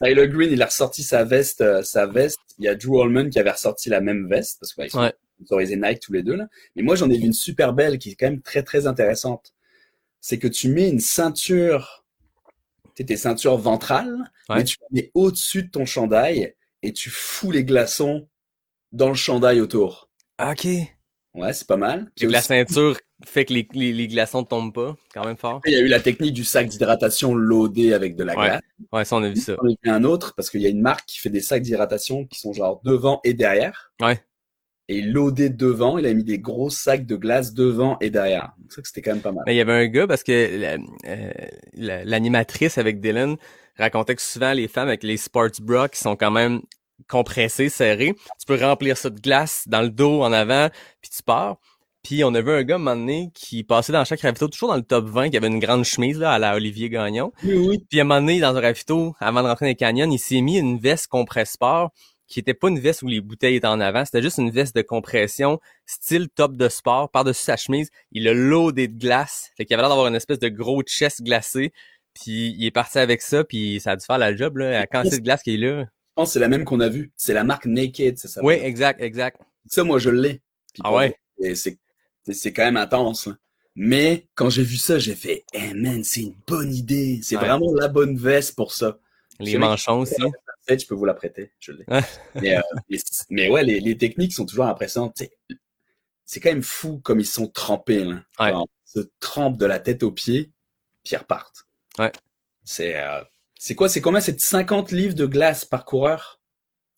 Tyler 0.02 0.28
Green, 0.28 0.50
il 0.52 0.60
a 0.62 0.66
ressorti 0.66 1.02
sa 1.04 1.24
veste, 1.24 1.60
euh, 1.60 1.82
sa 1.82 2.06
veste. 2.06 2.38
Il 2.58 2.64
y 2.64 2.68
a 2.68 2.74
Drew 2.74 2.98
Holman 3.00 3.30
qui 3.30 3.38
avait 3.38 3.52
ressorti 3.52 3.88
la 3.88 4.00
même 4.00 4.28
veste, 4.28 4.58
parce 4.60 4.74
qu'ils 4.74 4.90
sont 4.90 5.00
Ouais. 5.00 5.12
Sponsorisés 5.44 5.76
Nike 5.76 6.00
tous 6.00 6.12
les 6.12 6.22
deux, 6.22 6.34
là. 6.36 6.46
Mais 6.76 6.82
moi, 6.82 6.96
j'en 6.96 7.10
ai 7.10 7.16
vu 7.18 7.24
une 7.26 7.32
super 7.32 7.72
belle 7.72 7.98
qui 7.98 8.10
est 8.10 8.14
quand 8.14 8.26
même 8.26 8.40
très, 8.42 8.62
très 8.62 8.86
intéressante. 8.86 9.54
C'est 10.20 10.38
que 10.38 10.48
tu 10.48 10.68
mets 10.68 10.88
une 10.88 11.00
ceinture, 11.00 12.04
tu 12.94 12.98
sais, 12.98 13.04
tes 13.04 13.16
ceintures 13.16 13.56
ventrales, 13.58 14.30
Ouais. 14.48 14.56
mais 14.56 14.64
tu 14.64 14.76
la 14.80 14.86
mets 14.92 15.10
au-dessus 15.14 15.64
de 15.64 15.70
ton 15.70 15.84
chandail 15.86 16.54
et 16.82 16.92
tu 16.92 17.10
fous 17.10 17.50
les 17.50 17.64
glaçons 17.64 18.28
dans 18.92 19.08
le 19.08 19.14
chandail 19.14 19.60
autour. 19.60 20.10
OK. 20.40 20.66
Ouais, 21.34 21.52
c'est 21.54 21.66
pas 21.66 21.76
mal. 21.78 22.04
Puis 22.16 22.26
Puis 22.26 22.32
la 22.32 22.38
aussi, 22.40 22.48
ceinture 22.48 22.98
fait 23.24 23.44
que 23.46 23.54
les, 23.54 23.66
les, 23.72 23.92
les 23.92 24.06
glaçons 24.08 24.40
ne 24.42 24.46
tombent 24.46 24.74
pas. 24.74 24.96
Quand 25.14 25.24
même 25.24 25.36
fort. 25.36 25.60
il 25.64 25.72
y 25.72 25.76
a 25.76 25.80
eu 25.80 25.86
la 25.86 26.00
technique 26.00 26.34
du 26.34 26.44
sac 26.44 26.68
d'hydratation 26.68 27.34
loadé 27.34 27.94
avec 27.94 28.16
de 28.16 28.24
la 28.24 28.36
Ouais. 28.36 28.46
glace. 28.48 28.60
Ouais, 28.92 29.04
ça, 29.04 29.16
on 29.16 29.22
a 29.22 29.28
vu 29.30 29.36
ça. 29.36 29.54
J'en 29.62 29.68
ai 29.68 29.78
vu 29.82 29.90
un 29.90 30.04
autre 30.04 30.34
parce 30.34 30.50
qu'il 30.50 30.60
y 30.60 30.66
a 30.66 30.68
une 30.68 30.82
marque 30.82 31.06
qui 31.06 31.18
fait 31.20 31.30
des 31.30 31.40
sacs 31.40 31.62
d'hydratation 31.62 32.26
qui 32.26 32.38
sont 32.40 32.52
genre 32.52 32.80
devant 32.84 33.20
et 33.24 33.32
derrière. 33.32 33.92
Ouais. 34.02 34.20
Et 34.88 35.00
loadé 35.00 35.48
devant, 35.48 35.96
il 35.96 36.06
a 36.06 36.12
mis 36.12 36.24
des 36.24 36.38
gros 36.38 36.68
sacs 36.68 37.06
de 37.06 37.16
glace 37.16 37.54
devant 37.54 37.96
et 38.00 38.10
derrière. 38.10 38.52
Donc 38.58 38.72
ça 38.72 38.82
que 38.82 38.88
c'était 38.88 39.00
quand 39.02 39.12
même 39.12 39.22
pas 39.22 39.32
mal. 39.32 39.44
Mais 39.46 39.54
il 39.54 39.58
y 39.58 39.60
avait 39.60 39.72
un 39.72 39.86
gars 39.86 40.06
parce 40.06 40.22
que 40.22 40.58
la- 40.58 40.76
euh, 41.08 41.32
la- 41.74 42.04
l'animatrice 42.04 42.78
avec 42.78 43.00
Dylan 43.00 43.36
racontait 43.78 44.16
que 44.16 44.22
souvent 44.22 44.52
les 44.52 44.68
femmes 44.68 44.88
avec 44.88 45.02
les 45.02 45.16
sports 45.16 45.48
bras 45.62 45.88
qui 45.88 46.00
sont 46.00 46.16
quand 46.16 46.30
même 46.32 46.60
compressées, 47.08 47.68
serrées, 47.68 48.14
tu 48.38 48.46
peux 48.46 48.56
remplir 48.60 48.96
ça 48.96 49.10
de 49.10 49.20
glace 49.20 49.64
dans 49.66 49.82
le 49.82 49.90
dos, 49.90 50.22
en 50.22 50.32
avant, 50.32 50.68
puis 51.00 51.10
tu 51.16 51.22
pars. 51.22 51.56
Puis 52.02 52.24
on 52.24 52.34
a 52.34 52.40
vu 52.40 52.50
un 52.50 52.64
gars 52.64 52.74
à 52.74 52.78
un 52.78 52.80
moment 52.80 52.96
donné 52.96 53.30
qui 53.32 53.62
passait 53.62 53.92
dans 53.92 54.04
chaque 54.04 54.20
ravito, 54.22 54.48
toujours 54.48 54.70
dans 54.70 54.76
le 54.76 54.82
top 54.82 55.06
20, 55.06 55.30
qui 55.30 55.36
avait 55.36 55.46
une 55.46 55.60
grande 55.60 55.84
chemise 55.84 56.18
là, 56.18 56.32
à 56.32 56.38
la 56.40 56.56
Olivier 56.56 56.88
Gagnon. 56.90 57.32
Oui, 57.44 57.54
oui. 57.54 57.86
Puis 57.88 58.00
à 58.00 58.02
un 58.02 58.04
moment 58.06 58.20
donné, 58.20 58.40
dans 58.40 58.56
un 58.56 58.60
ravito, 58.60 59.14
avant 59.20 59.42
de 59.42 59.46
rentrer 59.48 59.66
dans 59.66 59.70
les 59.70 59.76
canyons, 59.76 60.10
il 60.10 60.18
s'est 60.18 60.40
mis 60.40 60.58
une 60.58 60.78
veste 60.78 61.06
compresse 61.06 61.52
sport 61.52 61.92
qui 62.32 62.40
était 62.40 62.54
pas 62.54 62.68
une 62.68 62.78
veste 62.78 63.02
où 63.02 63.08
les 63.08 63.20
bouteilles 63.20 63.56
étaient 63.56 63.66
en 63.66 63.78
avant, 63.78 64.04
c'était 64.06 64.22
juste 64.22 64.38
une 64.38 64.50
veste 64.50 64.74
de 64.74 64.80
compression, 64.80 65.60
style 65.84 66.28
top 66.30 66.56
de 66.56 66.68
sport, 66.70 67.10
par-dessus 67.10 67.44
sa 67.44 67.56
chemise. 67.58 67.90
Il 68.10 68.26
a 68.26 68.32
loadé 68.32 68.88
de 68.88 68.98
glace, 68.98 69.50
fait 69.56 69.66
qu'il 69.66 69.74
avait 69.74 69.82
l'air 69.82 69.90
d'avoir 69.90 70.06
une 70.06 70.14
espèce 70.14 70.38
de 70.38 70.48
gros 70.48 70.82
chest 70.82 71.22
glacé. 71.22 71.72
Puis 72.14 72.54
il 72.58 72.64
est 72.64 72.70
parti 72.70 72.98
avec 72.98 73.20
ça, 73.20 73.44
puis 73.44 73.80
ça 73.80 73.92
a 73.92 73.96
dû 73.96 74.04
faire 74.04 74.18
la 74.18 74.34
job, 74.34 74.56
là, 74.56 74.70
la 74.70 74.86
quantité 74.86 75.18
de 75.18 75.22
glace 75.22 75.42
qu'il 75.42 75.62
est 75.62 75.66
là. 75.66 75.82
Je 75.82 75.86
pense 76.14 76.28
que 76.28 76.32
c'est 76.34 76.40
la 76.40 76.48
même 76.48 76.64
qu'on 76.64 76.80
a 76.80 76.88
vue. 76.88 77.12
C'est 77.16 77.34
la 77.34 77.44
marque 77.44 77.66
Naked, 77.66 78.16
c'est 78.18 78.28
ça. 78.28 78.42
Oui, 78.42 78.54
exact, 78.54 79.00
exact. 79.02 79.40
Ça, 79.66 79.84
moi, 79.84 79.98
je 79.98 80.10
l'ai. 80.10 80.40
Ah 80.82 80.92
ouais? 80.94 81.14
c'est, 81.54 82.52
quand 82.52 82.64
même 82.64 82.76
intense. 82.78 83.26
là. 83.26 83.36
Mais 83.76 84.26
quand 84.34 84.50
j'ai 84.50 84.62
vu 84.62 84.76
ça, 84.76 84.98
j'ai 84.98 85.14
fait, 85.14 85.44
eh 85.54 85.72
man, 85.74 86.02
c'est 86.04 86.20
une 86.22 86.34
bonne 86.46 86.74
idée. 86.74 87.20
C'est 87.22 87.36
Ouais. 87.36 87.46
vraiment 87.46 87.72
la 87.74 87.88
bonne 87.88 88.16
veste 88.16 88.56
pour 88.56 88.72
ça. 88.72 88.98
Les 89.40 89.56
manchons 89.58 90.00
aussi. 90.00 90.22
Peut-être 90.66 90.82
je 90.82 90.86
peux 90.86 90.94
vous 90.94 91.04
la 91.04 91.14
prêter. 91.14 91.52
Je 91.58 91.72
l'ai. 91.72 91.84
Ouais. 91.88 92.02
mais, 92.36 92.56
euh, 92.56 92.60
mais, 92.88 92.98
mais 93.30 93.48
ouais, 93.48 93.64
les, 93.64 93.80
les 93.80 93.96
techniques 93.98 94.32
sont 94.32 94.46
toujours 94.46 94.66
impressionnantes. 94.66 95.20
C'est 96.24 96.40
quand 96.40 96.50
même 96.50 96.62
fou 96.62 97.00
comme 97.00 97.20
ils 97.20 97.26
sont 97.26 97.48
trempés. 97.48 98.04
Là. 98.04 98.22
Ouais. 98.38 98.50
Genre, 98.50 98.68
Ils 98.94 99.00
se 99.00 99.08
trempent 99.20 99.58
de 99.58 99.66
la 99.66 99.80
tête 99.80 100.02
aux 100.02 100.12
pieds, 100.12 100.52
puis 101.04 101.14
ils 101.14 101.16
repartent. 101.16 101.66
Ouais. 101.98 102.12
C'est, 102.64 102.96
euh, 102.96 103.22
c'est 103.58 103.74
quoi? 103.74 103.88
C'est 103.88 104.00
combien? 104.00 104.20
C'est 104.20 104.40
50 104.40 104.92
livres 104.92 105.14
de 105.14 105.26
glace 105.26 105.64
par 105.64 105.84
coureur? 105.84 106.40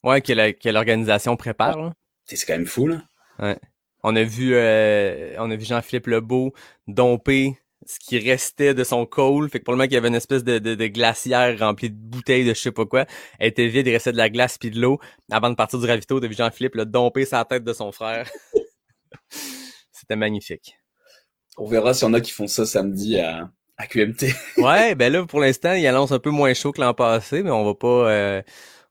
Ouais, 0.02 0.20
que 0.20 0.68
l'organisation 0.68 1.36
prépare. 1.36 1.92
C'est 2.26 2.36
quand 2.46 2.52
même 2.54 2.66
fou, 2.66 2.86
là. 2.88 3.02
On 4.06 4.14
a 4.16 4.22
vu 4.22 4.54
euh, 4.54 5.34
on 5.38 5.50
a 5.50 5.56
vu 5.56 5.64
Jean-Philippe 5.64 6.08
Lebeau 6.08 6.52
domper 6.86 7.58
ce 7.86 7.98
qui 7.98 8.18
restait 8.18 8.74
de 8.74 8.84
son 8.84 9.06
col. 9.06 9.48
Fait 9.48 9.58
que 9.58 9.64
pour 9.64 9.72
le 9.72 9.78
moment 9.78 9.86
qu'il 9.86 9.94
y 9.94 9.98
avait 9.98 10.08
une 10.08 10.14
espèce 10.14 10.44
de, 10.44 10.58
de, 10.58 10.74
de 10.74 10.86
glacière 10.86 11.58
remplie 11.58 11.90
de 11.90 11.96
bouteilles 11.96 12.44
de 12.44 12.54
je 12.54 12.60
sais 12.60 12.72
pas 12.72 12.86
quoi. 12.86 13.06
Elle 13.38 13.48
était 13.48 13.66
vide, 13.66 13.86
il 13.86 13.92
restait 13.92 14.12
de 14.12 14.16
la 14.16 14.30
glace 14.30 14.58
puis 14.58 14.70
de 14.70 14.80
l'eau. 14.80 14.98
Avant 15.30 15.50
de 15.50 15.54
partir 15.54 15.78
du 15.78 15.86
ravito, 15.86 16.20
vu 16.20 16.34
Jean-Philippe 16.34 16.74
le 16.74 16.86
domper 16.86 17.24
sa 17.24 17.44
tête 17.44 17.64
de 17.64 17.72
son 17.72 17.92
frère. 17.92 18.30
C'était 19.92 20.16
magnifique. 20.16 20.76
On 21.56 21.66
verra 21.66 21.94
s'il 21.94 22.08
y 22.08 22.10
en 22.10 22.14
a 22.14 22.20
qui 22.20 22.32
font 22.32 22.46
ça 22.46 22.66
samedi 22.66 23.18
à, 23.18 23.50
à 23.76 23.86
QMT. 23.86 24.26
Ouais, 24.58 24.94
ben 24.94 25.12
là, 25.12 25.24
pour 25.24 25.40
l'instant, 25.40 25.72
il 25.74 25.86
annonce 25.86 26.12
un 26.12 26.18
peu 26.18 26.30
moins 26.30 26.54
chaud 26.54 26.72
que 26.72 26.80
l'an 26.80 26.94
passé, 26.94 27.42
mais 27.42 27.50
on 27.50 27.64
va 27.64 27.74
pas 27.74 28.10
euh, 28.10 28.42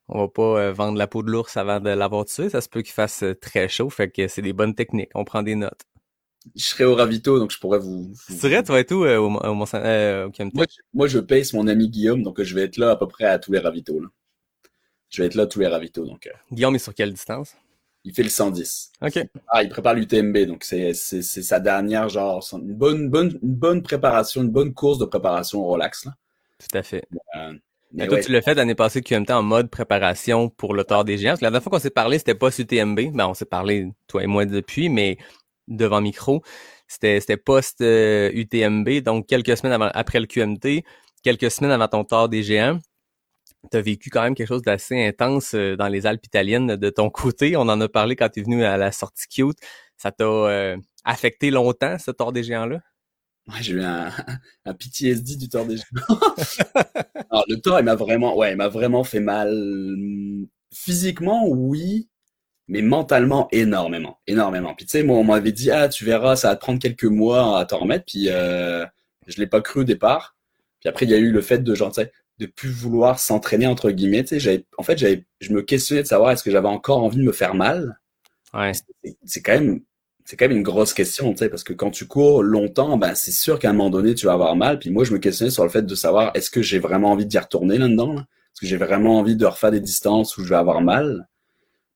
on 0.08 0.20
va 0.20 0.28
pas 0.28 0.42
euh, 0.60 0.72
vendre 0.72 0.98
la 0.98 1.06
peau 1.06 1.22
de 1.22 1.30
l'ours 1.30 1.56
avant 1.56 1.80
de 1.80 1.90
l'avoir 1.90 2.24
tué. 2.26 2.50
Ça 2.50 2.60
se 2.60 2.68
peut 2.68 2.82
qu'il 2.82 2.92
fasse 2.92 3.22
euh, 3.22 3.34
très 3.34 3.68
chaud, 3.68 3.90
fait 3.90 4.10
que 4.10 4.28
c'est 4.28 4.42
des 4.42 4.52
bonnes 4.52 4.74
techniques. 4.74 5.10
On 5.14 5.24
prend 5.24 5.42
des 5.42 5.54
notes. 5.54 5.82
Je 6.54 6.62
serai 6.64 6.84
au 6.84 6.94
ravito, 6.94 7.38
donc 7.38 7.50
je 7.50 7.58
pourrais 7.58 7.78
vous. 7.78 8.08
vous- 8.08 8.14
C'est 8.28 8.48
vrai, 8.48 8.56
être 8.80 8.92
où 8.94 9.04
euh, 9.04 9.18
au, 9.18 9.26
au, 9.26 9.54
Mont- 9.54 9.66
euh, 9.74 10.28
au? 10.28 10.32
Moi, 10.52 10.66
je- 10.70 10.80
moi, 10.92 11.06
je 11.08 11.18
paye 11.18 11.44
mon 11.54 11.66
ami 11.68 11.88
Guillaume, 11.88 12.22
donc 12.22 12.42
je 12.42 12.54
vais 12.54 12.62
être 12.62 12.76
là 12.76 12.90
à 12.90 12.96
peu 12.96 13.08
près 13.08 13.24
à 13.24 13.38
tous 13.38 13.52
les 13.52 13.58
ravitos. 13.60 13.98
Là. 14.00 14.08
Je 15.10 15.22
vais 15.22 15.26
être 15.26 15.34
là 15.36 15.44
à 15.44 15.46
tous 15.46 15.60
les 15.60 15.66
ravitos, 15.68 16.04
donc 16.06 16.26
euh, 16.26 16.30
Guillaume 16.52 16.74
est 16.74 16.78
sur 16.78 16.94
quelle 16.94 17.12
distance? 17.12 17.54
il 18.06 18.12
fait 18.12 18.22
le 18.22 18.28
110. 18.28 18.92
OK. 19.00 19.18
Ah, 19.48 19.62
il 19.62 19.70
prépare 19.70 19.94
l'UTMB, 19.94 20.36
donc 20.44 20.62
c'est 20.64 20.92
sa 20.92 21.58
dernière 21.58 22.10
genre 22.10 22.46
une 22.52 22.74
bonne 22.74 23.08
bonne 23.08 23.38
une 23.42 23.54
bonne 23.54 23.82
préparation, 23.82 24.42
une 24.42 24.50
bonne 24.50 24.74
course 24.74 24.98
de 24.98 25.06
préparation 25.06 25.60
au 25.64 25.68
relax 25.68 26.04
là. 26.04 26.12
Tout 26.58 26.76
à 26.76 26.82
fait. 26.82 27.06
Euh, 27.36 27.52
Mais 27.52 27.58
mais 27.92 28.06
toi, 28.08 28.18
ouais, 28.18 28.22
tu 28.22 28.30
l'as 28.30 28.42
fait 28.42 28.54
l'année 28.54 28.74
passée 28.74 29.00
QMT 29.00 29.30
en 29.30 29.42
mode 29.42 29.70
préparation 29.70 30.50
pour 30.50 30.74
le 30.74 30.84
tort 30.84 31.04
des 31.06 31.16
géants? 31.16 31.30
Parce 31.30 31.40
que 31.40 31.44
la 31.46 31.50
dernière 31.50 31.62
fois 31.62 31.70
qu'on 31.70 31.78
s'est 31.82 31.88
parlé, 31.88 32.18
c'était 32.18 32.34
pas 32.34 32.50
sur 32.50 32.64
UTMB. 32.64 33.12
Ben, 33.14 33.26
on 33.26 33.32
s'est 33.34 33.46
parlé, 33.46 33.90
toi 34.06 34.22
et 34.22 34.26
moi, 34.26 34.44
depuis, 34.44 34.90
mais 34.90 35.16
devant 35.68 36.00
micro. 36.00 36.42
C'était, 36.88 37.20
c'était 37.20 37.36
post 37.36 37.80
euh, 37.80 38.30
donc 39.02 39.26
quelques 39.26 39.56
semaines 39.56 39.72
avant, 39.72 39.90
après 39.94 40.20
le 40.20 40.26
QMT, 40.26 40.84
quelques 41.22 41.50
semaines 41.50 41.72
avant 41.72 41.88
ton 41.88 42.04
tort 42.04 42.28
des 42.28 42.42
géants. 42.42 42.78
Tu 43.72 43.80
vécu 43.80 44.10
quand 44.10 44.22
même 44.22 44.34
quelque 44.34 44.48
chose 44.48 44.62
d'assez 44.62 45.06
intense 45.06 45.54
euh, 45.54 45.74
dans 45.76 45.88
les 45.88 46.06
Alpes 46.06 46.26
italiennes 46.26 46.76
de 46.76 46.90
ton 46.90 47.08
côté. 47.08 47.56
On 47.56 47.62
en 47.62 47.80
a 47.80 47.88
parlé 47.88 48.14
quand 48.14 48.28
tu 48.28 48.40
es 48.40 48.42
venu 48.42 48.62
à 48.62 48.76
la 48.76 48.92
sortie 48.92 49.26
cute. 49.28 49.58
Ça 49.96 50.12
t'a 50.12 50.24
euh, 50.24 50.76
affecté 51.04 51.50
longtemps, 51.50 51.96
ce 51.98 52.10
tort 52.10 52.32
des 52.32 52.42
géants-là? 52.42 52.80
ouais, 53.48 53.62
j'ai 53.62 53.74
eu 53.74 53.82
un, 53.82 54.10
un 54.64 54.74
PTSD 54.74 55.36
du 55.36 55.48
tort 55.48 55.66
des 55.66 55.76
genoux. 55.76 56.18
Alors, 57.30 57.44
le 57.48 57.56
tort, 57.56 57.78
il 57.78 57.84
m'a 57.84 57.94
vraiment 57.94 58.36
ouais, 58.36 58.52
il 58.52 58.56
m'a 58.56 58.68
vraiment 58.68 59.04
fait 59.04 59.20
mal 59.20 59.50
physiquement, 60.72 61.46
oui, 61.48 62.08
mais 62.68 62.82
mentalement 62.82 63.48
énormément, 63.52 64.18
énormément. 64.26 64.74
Puis 64.74 64.86
tu 64.86 64.92
sais, 64.92 65.02
moi 65.02 65.18
on 65.18 65.24
m'avait 65.24 65.52
dit 65.52 65.70
ah, 65.70 65.88
tu 65.88 66.04
verras, 66.04 66.36
ça 66.36 66.48
va 66.50 66.56
te 66.56 66.60
prendre 66.60 66.78
quelques 66.80 67.04
mois 67.04 67.58
à 67.60 67.64
t'en 67.66 67.78
remettre, 67.80 68.04
puis 68.06 68.28
euh, 68.30 68.84
je 69.26 69.38
l'ai 69.38 69.46
pas 69.46 69.60
cru 69.60 69.80
au 69.80 69.84
départ. 69.84 70.36
Puis 70.80 70.88
après 70.88 71.06
il 71.06 71.10
y 71.10 71.14
a 71.14 71.18
eu 71.18 71.30
le 71.30 71.40
fait 71.42 71.58
de 71.62 71.74
genre 71.74 71.92
de 72.38 72.46
plus 72.46 72.70
vouloir 72.70 73.18
s'entraîner 73.18 73.66
entre 73.66 73.90
guillemets, 73.90 74.24
tu 74.24 74.30
sais, 74.30 74.40
j'avais 74.40 74.64
en 74.78 74.82
fait, 74.82 74.98
j'avais 74.98 75.24
je 75.40 75.52
me 75.52 75.62
questionnais 75.62 76.02
de 76.02 76.08
savoir 76.08 76.30
est-ce 76.32 76.42
que 76.44 76.50
j'avais 76.50 76.68
encore 76.68 77.02
envie 77.02 77.18
de 77.18 77.22
me 77.22 77.32
faire 77.32 77.54
mal? 77.54 78.00
Ouais. 78.54 78.72
C'est- 79.04 79.16
C'est 79.24 79.42
quand 79.42 79.52
même 79.54 79.80
c'est 80.26 80.36
quand 80.38 80.48
même 80.48 80.56
une 80.56 80.62
grosse 80.62 80.94
question, 80.94 81.32
tu 81.32 81.38
sais, 81.40 81.50
parce 81.50 81.64
que 81.64 81.74
quand 81.74 81.90
tu 81.90 82.06
cours 82.06 82.42
longtemps, 82.42 82.96
ben 82.96 83.14
c'est 83.14 83.30
sûr 83.32 83.58
qu'à 83.58 83.68
un 83.70 83.72
moment 83.74 83.90
donné 83.90 84.14
tu 84.14 84.24
vas 84.26 84.32
avoir 84.32 84.56
mal. 84.56 84.78
Puis 84.78 84.90
moi 84.90 85.04
je 85.04 85.12
me 85.12 85.18
questionnais 85.18 85.50
sur 85.50 85.64
le 85.64 85.70
fait 85.70 85.82
de 85.84 85.94
savoir 85.94 86.30
est-ce 86.34 86.50
que 86.50 86.62
j'ai 86.62 86.78
vraiment 86.78 87.12
envie 87.12 87.26
d'y 87.26 87.38
retourner 87.38 87.78
là-dedans, 87.78 88.14
là? 88.14 88.20
Est-ce 88.22 88.60
que 88.60 88.66
j'ai 88.66 88.76
vraiment 88.76 89.18
envie 89.18 89.36
de 89.36 89.44
refaire 89.46 89.70
des 89.72 89.80
distances 89.80 90.36
où 90.38 90.44
je 90.44 90.48
vais 90.48 90.54
avoir 90.56 90.80
mal? 90.80 91.26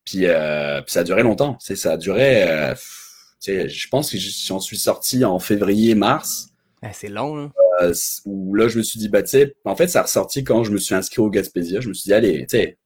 Puis, 0.09 0.27
euh, 0.27 0.81
puis 0.81 0.93
ça 0.93 1.01
a 1.01 1.05
duré 1.05 1.23
longtemps, 1.23 1.55
tu 1.57 1.67
sais, 1.67 1.77
ça 1.77 1.93
a 1.93 1.97
duré 1.99 2.43
euh, 2.51 2.71
pff, 2.71 3.15
tu 3.43 3.53
sais, 3.53 3.69
je 3.69 3.89
pense 3.89 4.11
que 4.11 4.17
j'en 4.19 4.59
suis 4.59 4.79
sorti 4.79 5.23
en 5.23 5.39
février 5.39 5.95
mars. 5.95 6.49
Ah, 6.81 6.93
c'est 6.95 7.09
long, 7.11 7.35
là. 7.37 7.51
Euh, 7.83 7.93
où 8.25 8.55
là, 8.55 8.69
je 8.69 8.79
me 8.79 8.83
suis 8.83 8.99
dit, 8.99 9.11
bah, 9.11 9.23
tu 9.23 9.29
sais, 9.31 9.55
en 9.67 9.77
fait, 9.77 9.89
ça 9.89 10.01
a 10.01 10.03
ressorti 10.05 10.45
quand 10.45 10.65
je 10.65 10.73
me 10.73 10.79
suis 10.79 10.95
inscrit 10.95 11.21
au 11.21 11.29
Gaspésia. 11.29 11.81
Je 11.81 11.89
me 11.89 11.93
suis 11.95 12.05
dit, 12.09 12.15
allez, 12.15 12.39
tu 12.47 12.57
sais, 12.57 12.79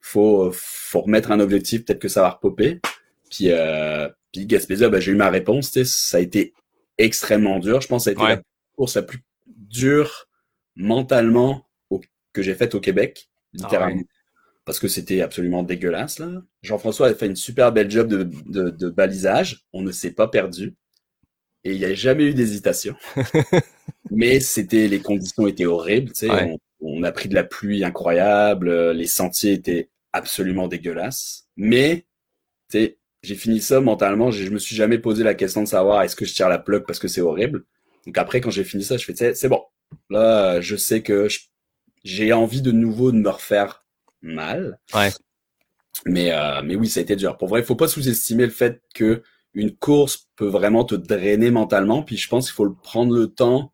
faut, 0.00 0.50
faut 0.54 1.02
remettre 1.02 1.30
un 1.30 1.40
objectif, 1.40 1.84
peut-être 1.84 1.98
que 2.00 2.08
ça 2.08 2.22
va 2.22 2.30
repopper. 2.30 2.80
Puis, 3.30 3.50
euh, 3.50 4.08
puis 4.32 4.46
Gaspésia, 4.46 4.88
ben, 4.88 4.98
j'ai 4.98 5.12
eu 5.12 5.16
ma 5.16 5.28
réponse. 5.28 5.70
tu 5.72 5.84
sais, 5.84 5.90
Ça 5.92 6.16
a 6.16 6.20
été 6.20 6.54
extrêmement 6.96 7.58
dur. 7.58 7.80
Je 7.82 7.86
pense 7.88 8.02
que 8.02 8.04
ça 8.04 8.10
a 8.10 8.12
été 8.14 8.22
Ouais. 8.22 8.36
la 8.36 8.42
course 8.76 8.96
la 8.96 9.02
plus 9.02 9.22
dure 9.46 10.26
mentalement 10.74 11.66
au- 11.90 12.00
que 12.32 12.42
j'ai 12.42 12.54
faite 12.54 12.74
au 12.74 12.80
Québec, 12.80 13.28
littéralement. 13.52 13.96
Ah 13.96 13.98
ouais. 13.98 14.06
Parce 14.64 14.78
que 14.78 14.88
c'était 14.88 15.20
absolument 15.22 15.62
dégueulasse. 15.64 16.18
là. 16.20 16.42
Jean-François 16.62 17.08
a 17.08 17.14
fait 17.14 17.26
une 17.26 17.36
super 17.36 17.72
belle 17.72 17.90
job 17.90 18.08
de, 18.08 18.28
de, 18.46 18.70
de 18.70 18.88
balisage. 18.90 19.64
On 19.72 19.82
ne 19.82 19.90
s'est 19.92 20.12
pas 20.12 20.28
perdu. 20.28 20.74
Et 21.64 21.72
il 21.72 21.78
n'y 21.78 21.84
a 21.84 21.94
jamais 21.94 22.24
eu 22.24 22.34
d'hésitation. 22.34 22.96
Mais 24.10 24.40
c'était 24.40 24.88
les 24.88 25.00
conditions 25.00 25.46
étaient 25.46 25.66
horribles. 25.66 26.12
Ouais. 26.22 26.56
on, 26.80 26.98
on 26.98 27.02
a 27.02 27.12
pris 27.12 27.28
de 27.28 27.34
la 27.34 27.44
pluie 27.44 27.84
incroyable. 27.84 28.68
euh, 28.68 28.92
Les 28.92 29.06
sentiers 29.06 29.52
étaient 29.52 29.90
absolument 30.12 30.68
dégueulasses. 30.68 31.46
Mais 31.56 32.06
tu 32.70 32.78
sais, 32.78 32.98
j'ai 33.22 33.34
fini 33.36 33.60
ça 33.60 33.80
mentalement. 33.80 34.30
Je 34.30 34.48
me 34.50 34.58
suis 34.58 34.76
jamais 34.76 34.98
posé 34.98 35.24
la 35.24 35.34
question 35.34 35.62
de 35.62 35.68
savoir 35.68 36.02
est-ce 36.02 36.16
que 36.16 36.24
je 36.24 36.34
tire 36.34 36.48
la 36.48 36.58
plug 36.58 36.84
parce 36.86 36.98
que 36.98 37.08
c'est 37.08 37.20
horrible? 37.20 37.64
Donc 38.06 38.18
après, 38.18 38.40
quand 38.40 38.50
j'ai 38.50 38.64
fini 38.64 38.82
ça, 38.84 38.96
je 38.96 39.04
fais, 39.04 39.34
c'est 39.34 39.48
bon. 39.48 39.62
Là, 40.10 40.60
je 40.60 40.76
sais 40.76 41.02
que 41.02 41.28
j'ai 42.04 42.32
envie 42.32 42.62
de 42.62 42.72
nouveau 42.72 43.12
de 43.12 43.18
me 43.18 43.28
refaire 43.30 43.81
mal. 44.22 44.78
Ouais. 44.94 45.10
Mais, 46.06 46.32
euh, 46.32 46.62
mais 46.64 46.74
oui, 46.76 46.88
ça 46.88 47.00
a 47.00 47.02
été 47.02 47.16
dur. 47.16 47.36
Pour 47.38 47.48
vrai, 47.48 47.60
il 47.60 47.66
faut 47.66 47.76
pas 47.76 47.88
sous-estimer 47.88 48.44
le 48.46 48.50
fait 48.52 48.80
que 48.94 49.22
une 49.54 49.74
course 49.76 50.28
peut 50.36 50.46
vraiment 50.46 50.84
te 50.84 50.94
drainer 50.94 51.50
mentalement. 51.50 52.02
Puis 52.02 52.16
je 52.16 52.28
pense 52.28 52.46
qu'il 52.46 52.54
faut 52.54 52.64
le 52.64 52.74
prendre 52.74 53.14
le 53.14 53.26
temps 53.28 53.72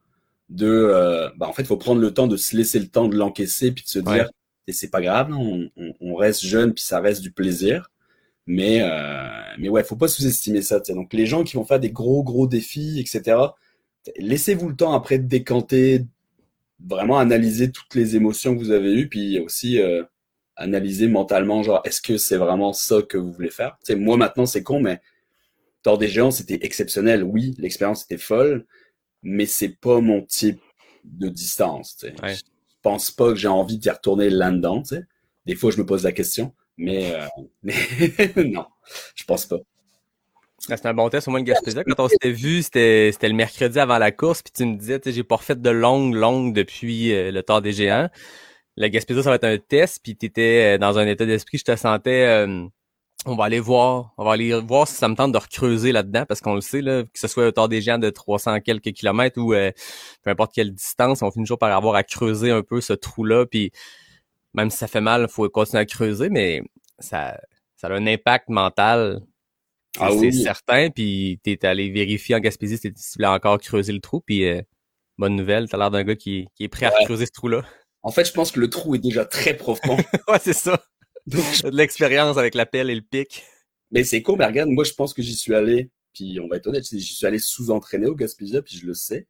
de, 0.51 0.66
euh, 0.66 1.30
bah 1.36 1.46
en 1.49 1.53
fait, 1.53 1.62
il 1.62 1.68
faut 1.68 1.76
prendre 1.76 2.01
le 2.01 2.12
temps 2.12 2.26
de 2.26 2.36
se 2.36 2.57
laisser 2.57 2.78
le 2.80 2.88
temps 2.88 3.09
de 3.09 3.16
l'encaisser 3.16 3.70
puis 3.72 3.84
de 3.84 3.88
se 3.88 3.99
Ouais. 4.01 4.14
dire, 4.14 4.30
et 4.66 4.72
c'est 4.72 4.90
pas 4.90 5.01
grave, 5.01 5.30
non, 5.30 5.40
on, 5.40 5.70
on- 5.82 5.94
on 6.01 6.14
reste 6.16 6.44
jeune 6.44 6.74
puis 6.74 6.82
ça 6.84 7.01
reste 7.01 7.22
du 7.22 7.30
plaisir. 7.32 7.90
Mais, 8.46 8.80
euh, 8.82 9.28
mais 9.59 9.68
ouais, 9.68 9.84
faut 9.84 9.96
pas 9.96 10.09
sous-estimer 10.09 10.62
ça. 10.62 10.80
tu 10.80 10.86
sais. 10.88 10.94
Donc 10.94 11.12
les 11.12 11.26
gens 11.26 11.44
qui 11.44 11.57
vont 11.57 11.64
faire 11.64 11.80
des 11.80 11.90
gros 11.90 12.22
gros 12.24 12.46
défis, 12.46 12.99
etc. 13.01 13.36
Laissez-vous 14.16 14.70
le 14.70 14.76
temps 14.76 14.92
après 14.94 15.18
de 15.18 15.26
décanter, 15.28 16.07
vraiment 16.84 17.18
analyser 17.18 17.70
toutes 17.70 17.94
les 17.94 18.16
émotions 18.16 18.55
que 18.55 18.61
vous 18.61 18.70
avez 18.70 18.92
eues, 18.94 19.09
puis 19.09 19.38
aussi 19.40 19.80
euh, 19.80 20.03
analyser 20.59 21.09
mentalement, 21.09 21.62
genre, 21.62 21.80
est-ce 21.84 22.02
que 22.02 22.18
c'est 22.18 22.36
vraiment 22.36 22.72
ça 22.72 23.00
que 23.02 23.16
vous 23.16 23.32
voulez 23.32 23.50
faire? 23.50 23.78
Tu 23.84 23.92
sais, 23.92 23.98
moi 23.98 24.16
maintenant, 24.16 24.46
c'est 24.46 24.62
con, 24.62 24.80
mais 24.80 25.00
Tort 25.82 25.98
des 25.98 26.09
géants, 26.09 26.32
c'était 26.32 26.59
exceptionnel. 26.62 27.22
Oui, 27.22 27.54
l'expérience 27.59 28.04
était 28.04 28.18
folle, 28.18 28.66
mais 29.22 29.46
c'est 29.46 29.68
pas 29.80 30.00
mon 30.00 30.22
type 30.22 30.61
de 31.04 31.28
distance. 31.28 31.96
tu 31.96 32.09
sais. 32.09 32.20
Ouais. 32.22 32.34
Je 32.34 32.42
pense 32.82 33.11
pas 33.11 33.28
que 33.30 33.36
j'ai 33.36 33.48
envie 33.48 33.78
d'y 33.78 33.88
retourner 33.88 34.28
là-dedans. 34.28 34.82
tu 34.82 34.96
sais. 34.96 35.02
Des 35.46 35.54
fois, 35.54 35.70
je 35.70 35.78
me 35.78 35.86
pose 35.86 36.02
la 36.02 36.12
question, 36.12 36.52
mais, 36.76 37.14
euh, 37.14 37.26
mais 37.62 37.74
non, 38.44 38.66
je 39.14 39.24
pense 39.24 39.46
pas. 39.46 39.59
Ah, 40.68 40.76
C'était 40.76 40.88
un 40.88 40.94
bon 40.94 41.09
test, 41.09 41.28
au 41.28 41.30
moins 41.30 41.40
le 41.40 41.46
Gaspésia. 41.46 41.84
Quand 41.84 42.00
on 42.04 42.09
s'était 42.09 42.32
vu, 42.32 42.62
c'était 42.62 43.11
c'était 43.12 43.28
le 43.28 43.34
mercredi 43.34 43.78
avant 43.78 43.98
la 43.98 44.11
course, 44.11 44.42
puis 44.42 44.52
tu 44.52 44.66
me 44.66 44.76
disais, 44.76 45.00
j'ai 45.06 45.22
pas 45.22 45.36
refait 45.36 45.54
de 45.54 45.70
longue, 45.70 46.14
longue 46.14 46.52
depuis 46.52 47.12
euh, 47.14 47.30
le 47.30 47.42
Tour 47.44 47.62
des 47.62 47.72
Géants. 47.72 48.11
Le 48.79 48.89
Gaspésia, 48.89 49.22
ça 49.24 49.31
va 49.31 49.37
être 49.37 49.45
un 49.45 49.59
test, 49.59 50.01
puis 50.03 50.16
t'étais 50.16 50.76
euh, 50.76 50.79
dans 50.79 50.99
un 50.99 51.07
état 51.07 51.26
d'esprit, 51.26 51.59
je 51.59 51.64
te 51.64 51.74
sentais, 51.74 52.26
euh, 52.26 52.64
on 53.26 53.35
va 53.35 53.47
aller 53.47 53.59
voir, 53.59 54.14
on 54.16 54.24
va 54.24 54.33
aller 54.33 54.59
voir 54.61 54.87
si 54.87 54.95
ça 54.95 55.09
me 55.09 55.16
tente 55.16 55.33
de 55.33 55.39
recreuser 55.39 55.91
là-dedans, 55.91 56.24
parce 56.26 56.41
qu'on 56.41 56.55
le 56.55 56.61
sait, 56.61 56.81
là, 56.81 57.03
que 57.03 57.18
ce 57.18 57.26
soit 57.26 57.45
le 57.45 57.53
Tour 57.53 57.68
des 57.68 57.81
Géants 57.83 57.99
de 57.99 58.09
300 58.09 58.61
quelques 58.61 58.93
kilomètres 58.93 59.41
ou 59.41 59.53
euh, 59.53 59.72
peu 60.22 60.31
importe 60.31 60.55
quelle 60.55 60.72
distance, 60.72 61.22
on 61.22 61.31
finit 61.33 61.45
toujours 61.45 61.59
par 61.59 61.76
avoir 61.76 61.97
à 61.97 62.05
creuser 62.05 62.53
un 62.53 62.62
peu 62.62 62.81
ce 62.81 62.93
trou-là, 62.93 63.47
puis 63.47 63.72
même 64.55 64.70
si 64.70 64.79
ça 64.79 64.87
fait 64.87 65.01
mal, 65.01 65.22
il 65.22 65.33
faut 65.33 65.49
continuer 65.49 65.81
à 65.81 65.87
creuser, 65.87 66.31
mais 66.31 66.62
ça, 67.01 67.37
ça 67.76 67.89
a 67.89 67.93
un 67.93 68.07
impact 68.07 68.49
mental 68.49 69.20
Ah 69.99 70.11
c'est 70.11 70.18
oui. 70.18 70.33
certain. 70.33 70.91
Puis 70.91 71.41
t'es 71.43 71.64
allé 71.64 71.91
vérifier 71.91 72.35
en 72.35 72.41
Gaspésie 72.41 72.79
si 72.79 72.93
tu 72.93 73.03
voulais 73.16 73.29
encore 73.29 73.59
creuser 73.59 73.93
le 73.93 74.01
trou. 74.01 74.20
Puis 74.20 74.45
euh, 74.47 74.62
bonne 75.16 75.37
nouvelle, 75.37 75.68
t'as 75.68 75.79
l'air 75.79 75.91
d'un 75.91 76.05
gars 76.05 76.16
qui, 76.16 76.49
qui 76.55 76.64
est 76.64 76.68
prêt 76.68 76.87
à 76.87 76.93
creuser 77.05 77.26
ce 77.26 77.33
trou-là. 77.33 77.62
En 78.09 78.11
fait, 78.11 78.24
je 78.24 78.32
pense 78.32 78.52
que 78.52 78.59
le 78.59 78.70
trou 78.70 78.94
est 78.94 79.00
déjà 79.00 79.26
très 79.26 79.54
profond. 79.54 79.96
ouais, 80.28 80.38
c'est 80.40 80.54
ça. 80.54 80.82
Donc, 81.26 81.44
de 81.62 81.76
l'expérience 81.76 82.38
avec 82.38 82.54
la 82.54 82.64
pelle 82.64 82.88
et 82.88 82.94
le 82.94 83.02
pic. 83.02 83.44
Mais 83.90 84.02
c'est 84.02 84.22
con, 84.22 84.34
mais 84.36 84.46
regarde, 84.46 84.70
moi, 84.70 84.82
je 84.82 84.94
pense 84.94 85.12
que 85.12 85.20
j'y 85.20 85.36
suis 85.36 85.54
allé, 85.54 85.90
puis 86.14 86.40
on 86.40 86.48
va 86.48 86.56
être 86.56 86.68
honnête, 86.68 86.86
j'y 86.90 87.02
suis 87.02 87.26
allé 87.26 87.38
sous-entraîné 87.38 88.06
au 88.06 88.14
Gaspésia, 88.14 88.62
puis 88.62 88.78
je 88.78 88.86
le 88.86 88.94
sais. 88.94 89.26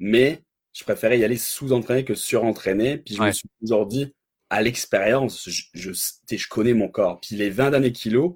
Mais 0.00 0.42
je 0.72 0.82
préférais 0.82 1.20
y 1.20 1.24
aller 1.24 1.36
sous-entraîné 1.36 2.04
que 2.04 2.16
surentraîné, 2.16 2.98
puis 2.98 3.14
je 3.14 3.20
Ouais. 3.20 3.28
me 3.28 3.32
suis 3.32 3.48
toujours 3.60 3.86
dit, 3.86 4.12
à 4.50 4.60
l'expérience, 4.60 5.48
je, 5.48 5.62
je, 5.74 5.92
je 5.92 6.48
connais 6.48 6.74
mon 6.74 6.88
corps. 6.88 7.20
Puis 7.20 7.36
les 7.36 7.48
20 7.50 7.70
derniers 7.70 7.92
kilos, 7.92 8.34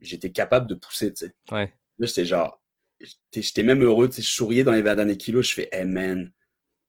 j'étais 0.00 0.30
capable 0.32 0.66
de 0.68 0.74
pousser, 0.74 1.12
tu 1.12 1.26
sais. 1.26 1.34
Ouais. 1.50 1.70
Là, 1.98 2.06
j'étais 2.06 2.24
genre, 2.24 2.62
j'étais 2.98 3.42
j'étais 3.42 3.62
même 3.62 3.82
heureux, 3.82 4.08
tu 4.08 4.16
sais, 4.16 4.22
je 4.22 4.30
souriais 4.30 4.64
dans 4.64 4.72
les 4.72 4.80
20 4.80 4.96
derniers 4.96 5.18
kilos, 5.18 5.46
je 5.48 5.52
fais, 5.54 5.68
hey 5.70 5.84
man, 5.84 6.32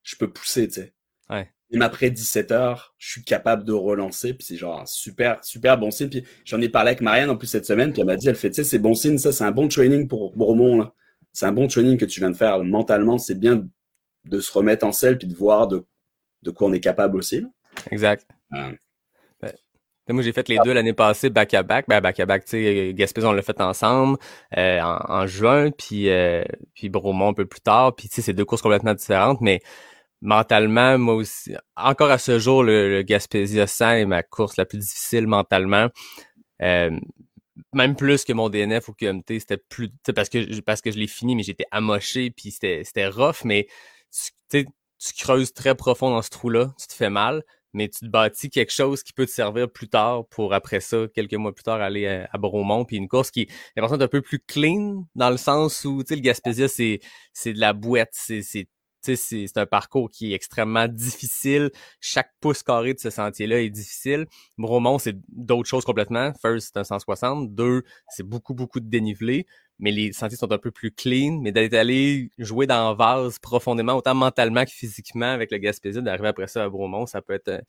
je 0.03 0.15
peux 0.15 0.31
pousser, 0.31 0.69
tu 0.69 0.75
sais. 0.75 0.93
Ouais. 1.29 1.51
Même 1.73 1.81
après 1.81 2.11
17 2.11 2.51
heures, 2.51 2.93
je 2.97 3.09
suis 3.11 3.23
capable 3.23 3.63
de 3.63 3.73
relancer, 3.73 4.33
puis 4.33 4.45
c'est 4.45 4.55
genre 4.55 4.81
un 4.81 4.85
super, 4.85 5.43
super 5.43 5.77
bon 5.77 5.91
signe. 5.91 6.09
Puis 6.09 6.23
j'en 6.45 6.61
ai 6.61 6.69
parlé 6.69 6.89
avec 6.89 7.01
Marianne 7.01 7.29
en 7.29 7.35
plus 7.35 7.47
cette 7.47 7.65
semaine, 7.65 7.91
puis 7.91 8.01
elle 8.01 8.07
m'a 8.07 8.15
dit, 8.15 8.29
elle 8.29 8.35
fait, 8.35 8.49
tu 8.49 8.57
sais, 8.57 8.63
c'est 8.63 8.79
bon 8.79 8.93
signe, 8.93 9.17
ça, 9.17 9.31
c'est 9.31 9.43
un 9.43 9.51
bon 9.51 9.67
training 9.67 10.07
pour 10.07 10.35
Bourmont, 10.35 10.77
là. 10.77 10.93
C'est 11.31 11.47
un 11.47 11.51
bon 11.51 11.67
training 11.67 11.97
que 11.97 12.05
tu 12.05 12.19
viens 12.19 12.29
de 12.29 12.35
faire. 12.35 12.63
Mentalement, 12.63 13.17
c'est 13.17 13.39
bien 13.39 13.67
de 14.25 14.39
se 14.39 14.51
remettre 14.51 14.85
en 14.85 14.91
selle, 14.91 15.17
puis 15.17 15.27
de 15.27 15.33
voir 15.33 15.67
de, 15.67 15.83
de 16.43 16.51
quoi 16.51 16.67
on 16.67 16.73
est 16.73 16.79
capable 16.79 17.17
aussi, 17.17 17.41
là. 17.41 17.47
Exact. 17.91 18.27
Ouais. 18.51 18.77
Ben, 20.05 20.13
moi, 20.13 20.23
j'ai 20.23 20.33
fait 20.33 20.49
les 20.49 20.57
deux 20.65 20.73
l'année 20.73 20.93
passée 20.93 21.29
back-à-back. 21.29 21.85
Ben, 21.87 22.01
back-à-back, 22.01 22.43
tu 22.43 22.51
sais, 22.51 22.93
Gaspésie, 22.93 23.25
on 23.25 23.31
l'a 23.31 23.41
fait 23.41 23.61
ensemble 23.61 24.17
euh, 24.57 24.81
en, 24.81 24.99
en 25.07 25.27
juin, 25.27 25.71
puis, 25.71 26.09
euh, 26.09 26.43
puis 26.73 26.89
Bromont 26.89 27.29
un 27.29 27.33
peu 27.33 27.45
plus 27.45 27.61
tard. 27.61 27.95
Puis, 27.95 28.09
tu 28.09 28.15
sais, 28.15 28.21
c'est 28.21 28.33
deux 28.33 28.43
courses 28.43 28.61
complètement 28.61 28.93
différentes, 28.93 29.39
mais 29.39 29.61
mentalement, 30.23 30.97
moi 30.97 31.15
aussi, 31.15 31.53
encore 31.75 32.09
à 32.09 32.17
ce 32.17 32.39
jour, 32.39 32.63
le, 32.63 32.89
le 32.89 33.01
Gaspésia 33.03 33.67
100 33.67 33.91
est 33.91 34.05
ma 34.05 34.23
course 34.23 34.55
la 34.57 34.65
plus 34.65 34.79
difficile 34.79 35.27
mentalement. 35.27 35.89
Euh, 36.61 36.97
même 37.73 37.95
plus 37.95 38.23
que 38.23 38.31
mon 38.33 38.49
DNF 38.49 38.87
ou 38.87 38.93
QMT, 38.93 39.39
c'était 39.39 39.57
plus, 39.57 39.89
parce 40.15 40.29
que, 40.29 40.61
parce 40.61 40.81
que 40.81 40.91
je 40.91 40.97
l'ai 40.97 41.07
fini, 41.07 41.35
mais 41.35 41.43
j'étais 41.43 41.65
amoché, 41.71 42.31
puis 42.31 42.51
c'était, 42.51 42.83
c'était 42.85 43.07
rough, 43.07 43.43
mais 43.43 43.67
tu, 44.49 44.65
tu 44.97 45.13
creuses 45.17 45.53
très 45.53 45.75
profond 45.75 46.09
dans 46.09 46.21
ce 46.21 46.29
trou-là, 46.29 46.73
tu 46.79 46.87
te 46.87 46.93
fais 46.93 47.09
mal, 47.09 47.43
mais 47.73 47.89
tu 47.89 47.99
te 47.99 48.05
bâtis 48.05 48.49
quelque 48.49 48.71
chose 48.71 49.03
qui 49.03 49.11
peut 49.11 49.25
te 49.25 49.31
servir 49.31 49.69
plus 49.69 49.89
tard 49.89 50.25
pour 50.29 50.53
après 50.53 50.79
ça, 50.79 51.05
quelques 51.13 51.33
mois 51.33 51.53
plus 51.53 51.63
tard, 51.63 51.81
aller 51.81 52.07
à, 52.07 52.29
à 52.31 52.85
puis 52.85 52.95
une 52.95 53.09
course 53.09 53.29
qui 53.29 53.41
est 53.75 53.81
un 53.81 54.07
peu 54.07 54.21
plus 54.21 54.39
clean, 54.39 55.05
dans 55.15 55.29
le 55.29 55.37
sens 55.37 55.83
où, 55.83 56.01
tu 56.01 56.09
sais, 56.09 56.15
le 56.15 56.21
Gaspésia, 56.21 56.69
c'est, 56.69 57.01
c'est 57.33 57.51
de 57.51 57.59
la 57.59 57.73
boîte, 57.73 58.11
c'est, 58.13 58.41
c'est, 59.03 59.57
un 59.57 59.65
parcours 59.65 60.09
qui 60.09 60.31
est 60.31 60.35
extrêmement 60.35 60.87
difficile. 60.87 61.71
Chaque 61.99 62.31
pouce 62.39 62.63
carré 62.63 62.93
de 62.93 62.99
ce 62.99 63.09
sentier-là 63.09 63.61
est 63.61 63.69
difficile. 63.69 64.25
Bromont, 64.57 64.97
c'est 64.99 65.15
d'autres 65.29 65.69
choses 65.69 65.85
complètement. 65.85 66.33
First, 66.41 66.71
c'est 66.73 66.79
un 66.79 66.83
160. 66.83 67.53
Deux, 67.53 67.83
c'est 68.09 68.23
beaucoup, 68.23 68.53
beaucoup 68.53 68.79
de 68.79 68.87
dénivelé. 68.89 69.45
Mais 69.79 69.91
les 69.91 70.13
sentiers 70.13 70.37
sont 70.37 70.51
un 70.51 70.57
peu 70.57 70.71
plus 70.71 70.91
clean. 70.91 71.39
Mais 71.41 71.51
d'être 71.51 71.73
allé 71.73 72.29
jouer 72.37 72.67
dans 72.67 72.91
le 72.91 72.97
vase 72.97 73.39
profondément, 73.39 73.93
autant 73.93 74.15
mentalement 74.15 74.63
que 74.65 74.71
physiquement 74.71 75.31
avec 75.31 75.51
le 75.51 75.57
Gaspésia, 75.57 76.01
d'arriver 76.01 76.27
après 76.29 76.47
ça 76.47 76.63
à 76.63 76.69
Bromont, 76.69 77.05
ça 77.05 77.21
peut 77.21 77.33
être 77.33 77.49
un, 77.49 77.61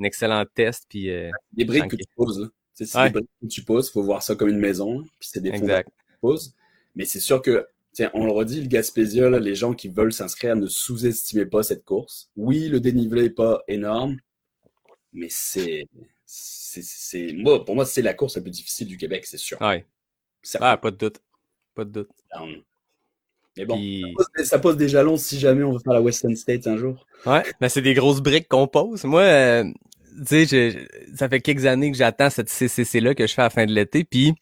un 0.00 0.04
excellent 0.04 0.44
test. 0.54 0.86
Puis, 0.88 1.10
euh, 1.10 1.30
Des 1.52 1.64
briques 1.64 1.88
que 1.88 1.96
tu 1.96 2.04
poses, 2.16 2.40
là. 2.40 2.48
C'est 2.74 2.96
Ouais. 2.96 3.10
des 3.10 3.12
briques 3.20 3.28
que 3.42 3.46
tu 3.46 3.62
poses, 3.62 3.90
faut 3.90 4.02
voir 4.02 4.22
ça 4.22 4.34
comme 4.34 4.48
une 4.48 4.58
maison, 4.58 5.02
puis 5.20 5.28
c'est 5.30 5.40
des 5.40 5.50
exact. 5.50 5.88
que 5.88 6.12
tu 6.12 6.18
poses. 6.20 6.54
Mais 6.94 7.04
c'est 7.04 7.20
sûr 7.20 7.40
que, 7.40 7.66
tiens, 7.92 8.10
on 8.14 8.24
le 8.26 8.32
redit, 8.32 8.60
le 8.60 8.68
Gaspésia, 8.68 9.30
là, 9.30 9.38
les 9.38 9.54
gens 9.54 9.74
qui 9.74 9.88
veulent 9.88 10.12
s'inscrire, 10.12 10.56
ne 10.56 10.66
sous-estimez 10.66 11.46
pas 11.46 11.62
cette 11.62 11.84
course. 11.84 12.30
Oui, 12.36 12.68
le 12.68 12.80
dénivelé 12.80 13.24
est 13.26 13.30
pas 13.30 13.62
énorme, 13.68 14.18
mais 15.12 15.28
c'est, 15.30 15.86
c'est, 16.24 16.82
c'est, 16.82 17.32
moi, 17.34 17.64
pour 17.64 17.74
moi, 17.74 17.84
c'est 17.84 18.02
la 18.02 18.14
course 18.14 18.36
la 18.36 18.42
plus 18.42 18.50
difficile 18.50 18.86
du 18.88 18.96
Québec, 18.96 19.26
c'est 19.26 19.38
sûr. 19.38 19.60
Ouais. 19.60 19.84
Ah, 20.60 20.76
pas 20.76 20.90
de 20.90 20.96
doute. 20.96 21.20
Pas 21.74 21.84
de 21.84 21.90
doute. 21.90 22.10
Mais 23.56 23.66
bon, 23.66 23.76
Puis- 23.76 24.02
ça 24.02 24.24
pose, 24.36 24.46
ça 24.46 24.58
pose 24.58 24.76
des 24.76 24.88
jalons 24.88 25.16
si 25.16 25.38
jamais 25.38 25.62
on 25.62 25.72
veut 25.72 25.78
faire 25.78 25.92
la 25.92 26.00
Western 26.00 26.34
State 26.34 26.66
un 26.66 26.76
jour. 26.78 27.06
Ouais, 27.26 27.42
ben 27.60 27.68
c'est 27.68 27.82
des 27.82 27.94
grosses 27.94 28.20
briques 28.22 28.48
qu'on 28.48 28.66
pose. 28.66 29.04
Moi, 29.04 29.22
euh, 29.22 29.64
tu 30.26 30.46
sais, 30.46 30.88
ça 31.14 31.28
fait 31.28 31.40
quelques 31.40 31.66
années 31.66 31.90
que 31.90 31.96
j'attends 31.98 32.30
cette 32.30 32.48
CCC-là 32.48 33.14
que 33.14 33.26
je 33.26 33.34
fais 33.34 33.42
à 33.42 33.46
la 33.46 33.50
fin 33.50 33.66
de 33.66 33.72
l'été, 33.72 34.04
puis 34.04 34.32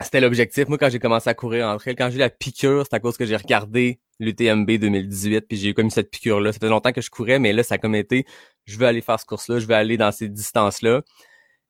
c'était 0.00 0.20
l'objectif. 0.20 0.66
Moi, 0.68 0.78
quand 0.78 0.90
j'ai 0.90 0.98
commencé 0.98 1.28
à 1.30 1.34
courir 1.34 1.68
en 1.68 1.76
trail, 1.76 1.94
quand 1.96 2.08
j'ai 2.10 2.16
eu 2.16 2.18
la 2.20 2.30
piqûre, 2.30 2.84
c'est 2.88 2.94
à 2.96 3.00
cause 3.00 3.16
que 3.16 3.24
j'ai 3.26 3.36
regardé 3.36 4.00
l'UTMB 4.18 4.70
2018, 4.78 5.42
puis 5.48 5.56
j'ai 5.56 5.68
eu 5.70 5.74
comme 5.74 5.90
cette 5.90 6.10
piqûre-là. 6.10 6.52
Ça 6.52 6.58
fait 6.58 6.68
longtemps 6.68 6.92
que 6.92 7.00
je 7.00 7.10
courais, 7.10 7.38
mais 7.38 7.52
là, 7.52 7.62
ça 7.62 7.74
a 7.76 7.78
comme 7.78 7.94
été, 7.94 8.24
je 8.64 8.78
veux 8.78 8.86
aller 8.86 9.00
faire 9.00 9.18
ce 9.20 9.26
course-là, 9.26 9.58
je 9.58 9.66
veux 9.66 9.74
aller 9.74 9.96
dans 9.96 10.12
ces 10.12 10.28
distances-là. 10.28 11.02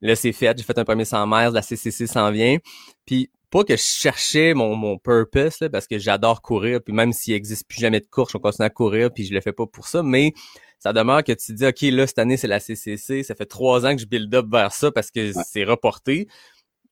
Là, 0.00 0.16
c'est 0.16 0.32
fait, 0.32 0.56
j'ai 0.58 0.64
fait 0.64 0.78
un 0.78 0.84
premier 0.84 1.04
100 1.04 1.26
mètres, 1.26 1.52
la 1.52 1.62
CCC 1.62 2.06
s'en 2.06 2.30
vient. 2.30 2.58
Puis, 3.06 3.30
pas 3.50 3.64
que 3.64 3.76
je 3.76 3.82
cherchais 3.82 4.54
mon, 4.54 4.74
mon 4.76 4.98
purpose, 4.98 5.60
là, 5.60 5.68
parce 5.68 5.86
que 5.86 5.98
j'adore 5.98 6.40
courir, 6.42 6.80
puis 6.82 6.94
même 6.94 7.12
s'il 7.12 7.34
existe 7.34 7.68
plus 7.68 7.80
jamais 7.80 8.00
de 8.00 8.06
course, 8.06 8.32
je 8.32 8.38
continue 8.38 8.66
à 8.66 8.70
courir, 8.70 9.12
puis 9.12 9.24
je 9.26 9.34
le 9.34 9.40
fais 9.42 9.52
pas 9.52 9.66
pour 9.66 9.86
ça, 9.86 10.02
mais 10.02 10.32
ça 10.78 10.92
demeure 10.92 11.22
que 11.22 11.32
tu 11.32 11.46
te 11.48 11.52
dis, 11.52 11.66
OK, 11.66 11.82
là, 11.94 12.06
cette 12.06 12.18
année, 12.18 12.36
c'est 12.38 12.48
la 12.48 12.60
CCC, 12.60 13.22
ça 13.22 13.34
fait 13.34 13.46
trois 13.46 13.86
ans 13.86 13.94
que 13.94 14.00
je 14.00 14.06
build 14.06 14.34
up 14.34 14.46
vers 14.50 14.72
ça 14.72 14.90
parce 14.90 15.10
que 15.10 15.20
Ouais. 15.32 15.42
c'est 15.46 15.64
reporté. 15.64 16.26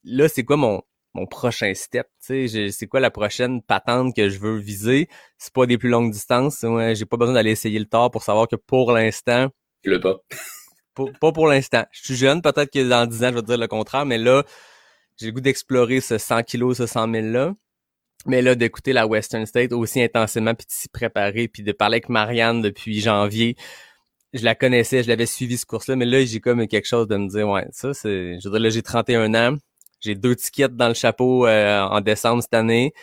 Là, 0.03 0.29
c'est 0.29 0.43
quoi 0.43 0.55
mon, 0.55 0.81
mon 1.13 1.25
prochain 1.25 1.73
step. 1.73 2.07
Tu 2.25 2.47
sais, 2.47 2.71
c'est 2.71 2.87
quoi 2.87 2.99
la 2.99 3.11
prochaine 3.11 3.61
patente 3.61 4.15
que 4.15 4.29
je 4.29 4.39
veux 4.39 4.57
viser? 4.57 5.09
C'est 5.37 5.53
pas 5.53 5.65
des 5.65 5.77
plus 5.77 5.89
longues 5.89 6.11
distances. 6.11 6.63
Ouais, 6.63 6.95
j'ai 6.95 7.05
pas 7.05 7.17
besoin 7.17 7.33
d'aller 7.33 7.51
essayer 7.51 7.79
le 7.79 7.85
tard 7.85 8.11
pour 8.11 8.23
savoir 8.23 8.47
que 8.47 8.55
pour 8.55 8.91
l'instant. 8.91 9.49
Le 9.83 9.99
pas. 9.99 10.17
pas 11.19 11.31
pour 11.31 11.47
l'instant. 11.47 11.85
Je 11.91 12.03
suis 12.03 12.15
jeune, 12.15 12.41
peut-être 12.41 12.71
que 12.71 12.87
dans 12.87 13.05
10 13.05 13.23
ans, 13.23 13.29
je 13.29 13.35
vais 13.35 13.41
dire 13.41 13.57
le 13.57 13.67
contraire, 13.67 14.05
mais 14.05 14.17
là, 14.17 14.43
j'ai 15.17 15.27
le 15.27 15.31
goût 15.33 15.41
d'explorer 15.41 16.01
ce 16.01 16.17
100 16.17 16.43
kilos, 16.43 16.77
ce 16.77 16.85
100 16.85 17.11
000 17.11 17.27
là. 17.27 17.53
Mais 18.27 18.41
là, 18.41 18.53
d'écouter 18.55 18.93
la 18.93 19.07
Western 19.07 19.45
State 19.45 19.73
aussi 19.73 20.01
intensément, 20.01 20.53
puis 20.53 20.65
de 20.67 20.71
s'y 20.71 20.87
préparer, 20.89 21.47
puis 21.47 21.63
de 21.63 21.71
parler 21.71 21.95
avec 21.95 22.09
Marianne 22.09 22.61
depuis 22.61 22.99
janvier, 23.01 23.55
je 24.33 24.45
la 24.45 24.55
connaissais, 24.55 25.03
je 25.03 25.07
l'avais 25.09 25.25
suivi 25.25 25.57
ce 25.57 25.65
cours-là, 25.65 25.95
mais 25.95 26.05
là, 26.05 26.23
j'ai 26.23 26.39
comme 26.39 26.67
quelque 26.67 26.87
chose 26.87 27.07
de 27.07 27.17
me 27.17 27.27
dire, 27.27 27.49
ouais, 27.49 27.67
ça, 27.71 27.93
c'est, 27.93 28.39
je 28.39 28.47
veux 28.47 28.51
dire, 28.51 28.61
là, 28.61 28.69
j'ai 28.69 28.83
31 28.83 29.33
ans, 29.33 29.57
j'ai 30.01 30.15
deux 30.15 30.35
tickets 30.35 30.75
dans 30.75 30.87
le 30.87 30.93
chapeau 30.93 31.47
euh, 31.47 31.81
en 31.81 32.01
décembre 32.01 32.41
cette 32.41 32.53
année. 32.53 32.93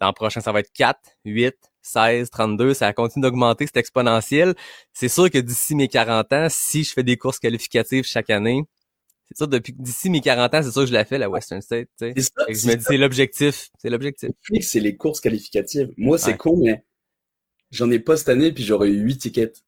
L'an 0.00 0.12
prochain, 0.12 0.40
ça 0.40 0.52
va 0.52 0.60
être 0.60 0.72
4, 0.72 0.98
8, 1.24 1.54
16, 1.82 2.30
32, 2.30 2.74
ça 2.74 2.92
continue 2.92 3.22
d'augmenter, 3.22 3.66
c'est 3.66 3.78
exponentiel. 3.78 4.54
C'est 4.92 5.08
sûr 5.08 5.30
que 5.30 5.38
d'ici 5.38 5.74
mes 5.74 5.88
40 5.88 6.32
ans, 6.32 6.46
si 6.50 6.84
je 6.84 6.92
fais 6.92 7.02
des 7.02 7.16
courses 7.16 7.38
qualificatives 7.38 8.04
chaque 8.04 8.30
année, 8.30 8.64
c'est 9.28 9.36
sûr, 9.38 9.48
depuis 9.48 9.72
d'ici 9.72 10.08
mes 10.08 10.20
40 10.20 10.54
ans, 10.54 10.62
c'est 10.62 10.70
sûr 10.70 10.82
que 10.82 10.86
je 10.86 10.92
la 10.92 11.04
fais, 11.04 11.18
la 11.18 11.28
Western 11.28 11.60
State. 11.60 11.88
Tu 11.98 12.12
sais. 12.12 12.20
Ça, 12.20 12.44
je 12.48 12.68
me 12.68 12.76
dis, 12.76 12.84
c'est 12.84 12.96
l'objectif. 12.96 13.70
C'est 13.78 13.90
l'objectif. 13.90 14.30
C'est 14.60 14.80
les 14.80 14.96
courses 14.96 15.20
qualificatives. 15.20 15.90
Moi, 15.96 16.16
c'est 16.18 16.36
con, 16.36 16.56
mais 16.62 16.84
j'en 17.70 17.90
ai 17.90 17.98
pas 17.98 18.16
cette 18.16 18.28
année, 18.28 18.52
puis 18.52 18.62
j'aurais 18.62 18.88
eu 18.88 19.00
8 19.00 19.18
tickets. 19.18 19.64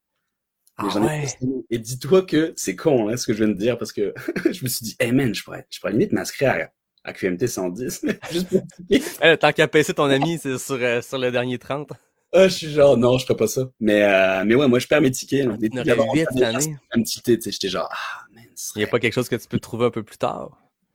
Ah 0.79 0.87
ouais. 1.01 1.26
Et 1.70 1.79
dis-toi 1.79 2.22
que 2.22 2.53
c'est 2.57 2.76
con, 2.76 3.09
hein, 3.09 3.16
ce 3.16 3.26
que 3.26 3.33
je 3.33 3.45
viens 3.45 3.53
de 3.53 3.59
dire, 3.59 3.76
parce 3.76 3.93
que 3.93 4.14
je 4.45 4.62
me 4.62 4.68
suis 4.68 4.85
dit, 4.85 4.97
hey 5.01 5.11
man, 5.11 5.35
je 5.35 5.43
pourrais, 5.43 5.66
je 5.70 5.81
pourrais 5.81 5.93
limite 5.93 6.12
m'inscrire 6.12 6.70
à, 7.05 7.11
à, 7.11 7.12
QMT 7.12 7.47
110, 7.49 8.07
juste 8.33 8.49
pour 8.49 8.62
eh, 8.91 9.37
Tant 9.37 9.53
qu'à 9.53 9.66
passer 9.66 9.93
ton 9.93 10.05
ami, 10.05 10.39
c'est 10.41 10.57
sur, 10.59 10.79
euh, 10.81 11.03
sur 11.03 11.18
le 11.18 11.33
dernier 11.33 11.59
30. 11.59 11.93
Ah, 12.33 12.47
je 12.47 12.55
suis 12.55 12.70
genre, 12.70 12.97
non, 12.97 13.18
je 13.18 13.24
ferais 13.24 13.37
pas 13.37 13.49
ça. 13.49 13.62
Mais, 13.81 14.05
euh, 14.05 14.45
mais 14.47 14.55
ouais, 14.55 14.68
moi, 14.68 14.79
je 14.79 14.87
perds 14.87 15.01
mes 15.01 15.11
tickets. 15.11 15.47
Là. 15.47 15.57
Les 15.59 15.68
tickets 15.68 15.99
8 16.12 16.26
cette 16.33 16.43
année. 16.43 16.76
Un 16.93 17.03
petit 17.03 17.22
tu 17.22 17.41
sais, 17.41 17.51
j'étais 17.51 17.68
genre, 17.68 17.89
ah, 17.91 18.24
man. 18.33 18.45
Il 18.76 18.79
n'y 18.79 18.85
a 18.85 18.87
pas 18.87 19.01
quelque 19.01 19.14
chose 19.14 19.29
que 19.29 19.37
tu 19.37 19.49
peux 19.49 19.59
trouver 19.59 19.87
un 19.87 19.91
peu 19.91 20.03
plus 20.03 20.18
tard? 20.18 20.51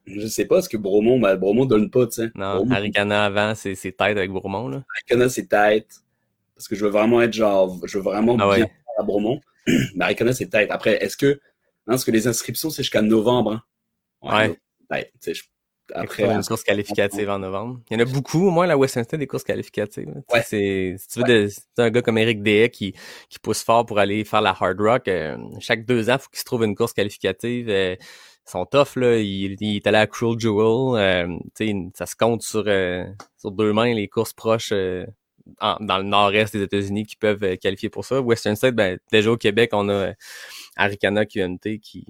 Je 0.06 0.28
sais 0.28 0.46
pas, 0.46 0.62
ce 0.62 0.70
que 0.70 0.78
Bromont, 0.78 1.20
Bromont 1.38 1.66
donne 1.66 1.90
pas, 1.90 2.06
tu 2.08 2.24
sais. 2.24 2.32
Non, 2.36 2.70
Aricana 2.72 3.26
avant, 3.26 3.54
c'est 3.56 3.76
tête 3.76 4.00
avec 4.00 4.32
Bromont, 4.32 4.68
là. 4.70 4.84
Aricana, 4.96 5.28
c'est 5.28 5.48
tête. 5.48 5.88
Parce 6.56 6.68
que 6.68 6.76
je 6.76 6.86
veux 6.86 6.92
vraiment 6.92 7.22
être 7.22 7.34
genre, 7.34 7.80
je 7.86 7.98
veux 7.98 8.04
vraiment 8.04 8.38
ah 8.40 8.56
bien 8.56 8.68
à 9.04 9.06
Bromont. 9.06 9.42
Mais 9.96 10.06
Aricana, 10.06 10.34
c'est 10.34 10.48
tête. 10.48 10.72
Après, 10.72 11.04
est-ce 11.04 11.18
que, 11.18 11.40
hein, 11.88 11.98
ce 11.98 12.06
que 12.06 12.12
les 12.12 12.28
inscriptions, 12.28 12.70
c'est 12.70 12.84
jusqu'à 12.84 13.02
novembre, 13.02 13.54
hein? 13.54 13.64
Ouais. 14.22 14.58
ouais. 14.90 15.12
sais, 15.20 15.34
après, 15.94 16.24
une 16.24 16.44
course 16.44 16.64
qualificative 16.64 17.30
en 17.30 17.40
novembre. 17.40 17.82
Il 17.90 18.00
y 18.00 18.02
en 18.02 18.06
a 18.06 18.10
beaucoup, 18.10 18.48
au 18.48 18.52
moins 18.52 18.66
la 18.66 18.88
State, 18.88 19.16
des 19.16 19.28
courses 19.28 19.44
qualificatives. 19.44 20.08
Ouais. 20.32 20.42
C'est, 20.46 20.96
si 20.98 21.08
tu 21.08 21.20
veux, 21.20 21.26
de, 21.26 21.50
un 21.78 21.90
gars 21.90 22.02
comme 22.02 22.18
Eric 22.18 22.42
Dehay 22.42 22.70
qui, 22.70 22.94
qui 23.30 23.40
pousse 23.40 23.64
fort 23.64 23.86
pour 23.86 24.00
aller 24.00 24.24
faire 24.24 24.42
la 24.42 24.56
hard 24.60 24.80
rock. 24.80 25.08
Euh, 25.08 25.38
chaque 25.60 25.86
deux 25.86 26.10
ans, 26.10 26.16
il 26.16 26.20
faut 26.20 26.30
qu'il 26.30 26.40
se 26.40 26.46
trouve 26.46 26.64
une 26.64 26.76
course 26.76 26.94
qualificative. 26.94 27.70
Euh, 27.70 27.96
ils 28.00 28.52
sont 28.52 28.66
tough, 28.66 28.96
là. 28.96 29.18
Il, 29.18 29.58
il, 29.60 29.76
est 29.78 29.88
allé 29.88 29.98
à 29.98 30.08
Cruel 30.08 30.40
Jewel. 30.40 31.00
Euh, 31.02 31.90
ça 31.94 32.06
se 32.06 32.16
compte 32.16 32.42
sur, 32.42 32.64
euh, 32.68 33.06
sur 33.38 33.52
deux 33.52 33.74
mains 33.74 33.94
les 33.94 34.08
courses 34.08 34.34
proches 34.34 34.74
dans 35.60 35.98
le 35.98 36.04
nord-est 36.04 36.56
des 36.56 36.64
États-Unis 36.64 37.06
qui 37.06 37.16
peuvent 37.16 37.58
qualifier 37.58 37.90
pour 37.90 38.06
ça. 38.06 38.22
Western 38.22 38.56
State, 38.56 38.76
ben, 38.76 39.00
déjà 39.12 39.32
au 39.32 39.38
Québec, 39.38 39.72
on 39.74 39.90
a 39.90 40.14
Aricana 40.76 41.26
QNT 41.26 41.80
qui, 41.80 42.06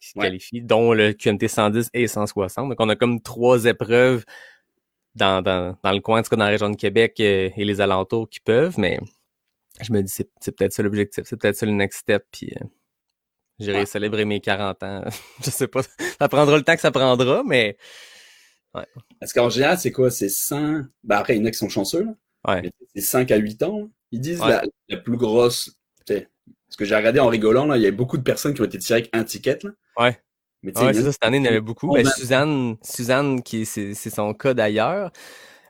qui 0.00 0.08
se 0.08 0.14
qualifient, 0.14 0.62
dont 0.62 0.92
le 0.92 1.12
QMT 1.12 1.48
110 1.48 1.90
et 1.94 2.06
160. 2.06 2.68
Donc, 2.68 2.80
on 2.80 2.88
a 2.88 2.96
comme 2.96 3.20
trois 3.20 3.64
épreuves 3.64 4.24
dans, 5.14 5.42
dans, 5.42 5.76
dans 5.82 5.92
le 5.92 6.00
coin, 6.00 6.20
en 6.20 6.22
tout 6.22 6.30
cas 6.30 6.36
dans 6.36 6.44
la 6.44 6.50
région 6.50 6.70
de 6.70 6.76
Québec 6.76 7.16
euh, 7.20 7.50
et 7.56 7.64
les 7.64 7.80
alentours 7.80 8.28
qui 8.28 8.40
peuvent, 8.40 8.78
mais 8.78 8.98
je 9.80 9.92
me 9.92 10.02
dis 10.02 10.12
c'est, 10.12 10.28
c'est 10.40 10.52
peut-être 10.52 10.72
ça 10.72 10.82
l'objectif, 10.82 11.24
c'est 11.26 11.36
peut-être 11.36 11.56
ça 11.56 11.66
le 11.66 11.72
next 11.72 12.00
step, 12.00 12.24
puis 12.30 12.52
euh, 12.60 12.64
j'irai 13.58 13.86
célébrer 13.86 14.24
mes 14.24 14.40
40 14.40 14.82
ans. 14.82 15.04
je 15.44 15.50
sais 15.50 15.68
pas, 15.68 15.82
ça 16.18 16.28
prendra 16.28 16.56
le 16.56 16.62
temps 16.62 16.74
que 16.74 16.80
ça 16.80 16.90
prendra, 16.90 17.42
mais... 17.44 17.76
Ouais. 18.74 18.86
Parce 19.18 19.32
qu'en 19.32 19.48
général, 19.48 19.78
c'est 19.78 19.92
quoi? 19.92 20.10
C'est 20.10 20.28
100... 20.28 20.82
Ben 21.02 21.16
après, 21.16 21.34
il 21.34 21.40
y 21.40 21.42
en 21.42 21.46
a 21.46 21.50
qui 21.50 21.58
sont 21.58 21.70
chanceux, 21.70 22.04
là. 22.04 22.12
Ouais. 22.46 22.70
c'est 22.94 23.00
5 23.00 23.30
à 23.30 23.36
8 23.36 23.62
ans. 23.64 23.90
Ils 24.12 24.20
disent 24.20 24.40
la, 24.40 24.62
la, 24.88 24.96
plus 24.96 25.16
grosse... 25.16 25.72
Parce 26.06 26.76
que 26.76 26.84
j'ai 26.84 26.96
regardé 26.96 27.20
en 27.20 27.28
rigolant, 27.28 27.66
là, 27.66 27.76
il 27.76 27.82
y 27.82 27.86
a 27.86 27.90
beaucoup 27.92 28.16
de 28.16 28.22
personnes 28.22 28.54
qui 28.54 28.60
ont 28.60 28.64
été 28.64 28.78
tirées 28.78 29.00
avec 29.00 29.10
un 29.12 29.24
ticket, 29.24 29.58
là. 29.62 29.70
Ouais. 29.98 30.20
Mais 30.62 30.76
ouais, 30.78 30.92
c'est 30.94 31.02
ça, 31.02 31.12
cette 31.12 31.24
année, 31.24 31.36
il 31.36 31.44
y 31.44 31.46
en 31.46 31.50
avait 31.50 31.60
beaucoup. 31.60 31.92
Ben, 31.92 32.04
Suzanne, 32.04 32.76
Suzanne, 32.82 33.42
qui 33.42 33.64
c'est 33.66 33.94
son 33.94 34.34
cas 34.34 34.52
d'ailleurs. 34.52 35.12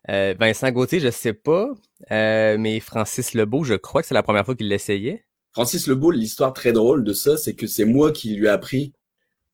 Euh, 0.09 0.35
Vincent 0.39 0.71
Gauthier, 0.71 1.01
je 1.01 1.11
sais 1.11 1.35
pas. 1.35 1.69
Euh, 2.11 2.57
mais 2.59 2.81
Francis 2.81 3.35
Lebeau, 3.35 3.65
je 3.65 3.75
crois 3.75 4.03
que 4.03 4.09
c'est 4.09 4.15
la 4.15 4.23
première 4.23 4.45
fois 4.45 4.55
qu'il 4.55 4.69
l'essayait. 4.69 5.25
Francis 5.53 5.87
Lebeau, 5.87 6.11
l'histoire 6.11 6.53
très 6.53 6.73
drôle 6.73 7.05
de 7.05 7.13
ça, 7.13 7.37
c'est 7.37 7.55
que 7.55 7.67
c'est 7.67 7.85
moi 7.85 8.13
qui 8.13 8.35
lui 8.35 8.47
ai 8.47 8.51
appris 8.51 8.93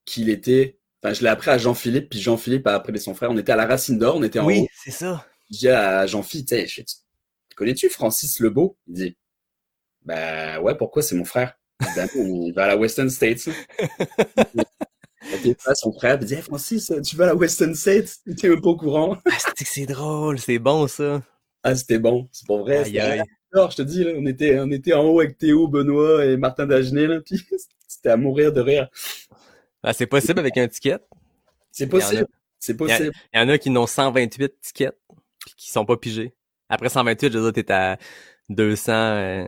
qu'il 0.05 0.29
était. 0.29 0.79
Enfin, 1.03 1.15
je 1.15 1.23
l'ai 1.23 1.29
appris 1.29 1.51
à 1.51 1.59
Jean-Philippe, 1.59 2.11
puis 2.11 2.21
Jean-Philippe 2.21 2.67
a 2.67 2.75
appris 2.75 2.99
son 3.01 3.15
frère. 3.15 3.31
On 3.31 3.39
était 3.39 3.53
à 3.53 3.57
la 3.57 3.67
Racine 3.67 3.99
d'Or, 3.99 4.17
on 4.17 4.23
était 4.23 4.39
en 4.39 4.47
Oui, 4.47 4.67
c'est 4.85 4.91
ça. 4.91 5.27
Je 5.51 5.59
dis 5.59 5.69
à 5.69 6.07
Jean-Philippe, 6.07 6.49
tu 6.49 6.69
sais, 6.69 6.85
connais-tu 7.63 7.89
Francis 7.91 8.41
Lebeau? 8.41 8.77
Il 8.89 8.95
dit, 8.95 9.17
bah 10.05 10.61
ouais, 10.61 10.77
pourquoi 10.77 11.01
c'est 11.01 11.15
mon 11.15 11.25
frère? 11.25 11.57
Ben, 11.95 12.09
Il 12.17 12.53
va 12.53 12.65
à 12.65 12.69
la 12.69 12.77
Western 12.77 13.09
States. 13.09 13.49
pas 15.65 15.75
son 15.77 15.93
frère, 15.93 16.19
il 16.21 16.27
dit 16.27 16.35
hey, 16.35 16.43
Francis, 16.43 16.93
tu 17.05 17.15
vas 17.15 17.25
à 17.25 17.27
la 17.29 17.35
Western 17.37 17.73
States? 17.77 18.19
Tu 18.37 18.49
même 18.49 18.61
pas 18.61 18.71
au 18.71 18.77
courant. 18.77 19.17
Ah, 19.31 19.37
c'est 19.57 19.87
drôle, 19.87 20.41
c'est 20.41 20.59
bon 20.59 20.89
ça. 20.89 21.23
Ah, 21.63 21.77
c'était 21.77 22.01
bon, 22.01 22.29
c'est 22.33 22.45
pour 22.49 22.59
vrai. 22.59 22.79
Aïe, 22.79 22.99
aïe. 22.99 23.23
Alors, 23.53 23.71
je 23.71 23.77
te 23.77 23.83
dis, 23.83 24.03
là, 24.03 24.11
on 24.17 24.27
était, 24.27 24.59
on 24.59 24.71
était 24.73 24.95
en 24.95 25.05
haut 25.05 25.21
avec 25.21 25.39
Théo, 25.39 25.69
Benoît 25.69 26.25
et 26.25 26.37
Martin 26.37 26.67
Dagenet, 26.67 27.21
puis 27.21 27.41
c'était 27.87 28.09
à 28.09 28.17
mourir 28.17 28.53
de 28.53 28.61
rire. 28.61 28.89
Ah, 29.85 29.93
c'est 29.93 30.07
possible 30.07 30.41
avec 30.41 30.57
un 30.57 30.67
ticket? 30.67 30.99
C'est 31.71 31.87
possible. 31.87 32.27
C'est 32.59 32.77
possible. 32.77 33.13
Il 33.33 33.41
y, 33.41 33.43
en 33.43 33.49
a 33.49 33.59
qui 33.59 33.71
n'ont 33.71 33.87
128 33.87 34.53
tickets, 34.61 34.99
puis 35.39 35.55
qui 35.57 35.71
sont 35.71 35.85
pas 35.85 35.97
pigés. 35.97 36.35
Après 36.73 36.89
128, 36.89 37.31
je 37.31 37.39
veux 37.39 37.53
dire, 37.53 37.65
t'es 37.65 37.71
à 37.71 37.99
200, 38.49 39.47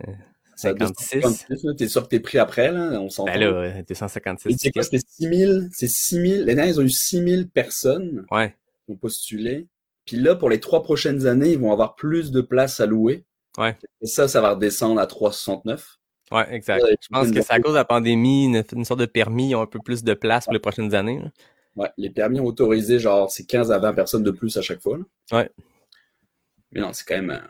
56. 0.57 1.47
T'es 1.79 1.89
sûr 1.89 2.03
que 2.03 2.09
t'es 2.09 2.20
pris 2.20 2.39
après, 2.39 2.70
là? 2.70 3.01
On 3.01 3.09
s'entend. 3.09 3.33
Ben 3.33 3.41
là, 3.41 3.83
t'es 3.83 3.95
156. 3.95 4.55
C'est 4.59 4.70
quoi? 4.70 4.83
C'était 4.83 5.01
6000, 5.09 5.70
c'est 5.72 5.89
6000. 5.89 6.45
Les 6.45 6.55
derniers, 6.55 6.72
ils 6.72 6.81
ont 6.81 6.85
eu 6.85 6.91
6000 6.91 7.49
personnes. 7.49 8.27
Ouais. 8.31 8.55
Qui 8.85 8.93
ont 8.93 8.97
postulé. 8.97 9.68
Puis 10.05 10.18
là, 10.18 10.35
pour 10.35 10.51
les 10.51 10.61
trois 10.61 10.83
prochaines 10.83 11.27
années, 11.27 11.53
ils 11.53 11.59
vont 11.59 11.72
avoir 11.72 11.95
plus 11.95 12.31
de 12.31 12.43
places 12.43 12.79
à 12.81 12.85
louer. 12.85 13.25
Ouais. 13.57 13.75
Et 14.03 14.07
ça, 14.07 14.29
ça 14.29 14.43
va 14.43 14.51
redescendre 14.51 15.01
à 15.01 15.07
369. 15.07 15.99
Ouais, 16.31 16.55
exact. 16.55 16.85
je 17.01 17.09
pense 17.11 17.31
que 17.31 17.41
c'est 17.41 17.53
à 17.55 17.61
cause 17.61 17.72
de 17.72 17.79
la 17.79 17.87
pandémie, 17.87 18.45
une, 18.45 18.62
une, 18.75 18.85
sorte 18.85 19.01
de 19.01 19.07
permis, 19.07 19.51
ils 19.51 19.55
ont 19.55 19.62
un 19.62 19.66
peu 19.66 19.79
plus 19.79 20.05
de 20.05 20.12
place 20.12 20.45
pour 20.45 20.53
les 20.53 20.59
prochaines 20.59 20.95
années. 20.95 21.20
Là. 21.20 21.31
Ouais, 21.77 21.91
les 21.97 22.11
permis 22.11 22.39
ont 22.41 22.47
autorisé 22.47 22.99
genre 22.99 23.31
c'est 23.31 23.45
15 23.45 23.72
à 23.72 23.79
20 23.79 23.95
personnes 23.95 24.22
de 24.22 24.31
plus 24.31 24.57
à 24.59 24.62
chaque 24.62 24.81
fois. 24.81 24.99
Là. 24.99 25.05
Ouais. 25.39 25.51
Mais 26.75 26.81
non, 26.81 26.93
c'est 26.93 27.07
quand 27.07 27.20
même 27.20 27.41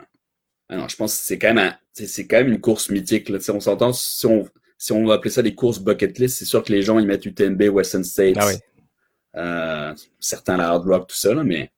ah 0.69 0.77
non, 0.77 0.87
je 0.87 0.95
pense 0.95 1.15
que 1.17 1.23
c'est 1.23 1.37
quand 1.37 1.53
même 1.53 1.75
c'est 1.93 2.27
quand 2.27 2.37
même 2.37 2.49
une 2.49 2.61
course 2.61 2.89
mythique. 2.89 3.29
Là. 3.29 3.39
on 3.49 3.59
s'entend 3.59 3.93
si 3.93 4.25
on 4.25 4.47
si 4.77 4.91
on 4.91 5.05
va 5.05 5.15
appeler 5.15 5.31
ça 5.31 5.41
des 5.41 5.55
courses 5.55 5.79
bucket 5.79 6.17
list, 6.19 6.37
c'est 6.37 6.45
sûr 6.45 6.63
que 6.63 6.71
les 6.71 6.81
gens 6.81 6.99
ils 6.99 7.07
mettent 7.07 7.25
UTMB, 7.25 7.61
Western 7.71 8.03
States, 8.03 8.37
ah 8.39 8.47
oui. 8.47 8.53
euh, 9.37 9.93
certains 10.19 10.57
la 10.57 10.69
Hard 10.69 10.85
Rock, 10.85 11.07
tout 11.07 11.15
ça, 11.15 11.33
là, 11.33 11.43
mais 11.43 11.71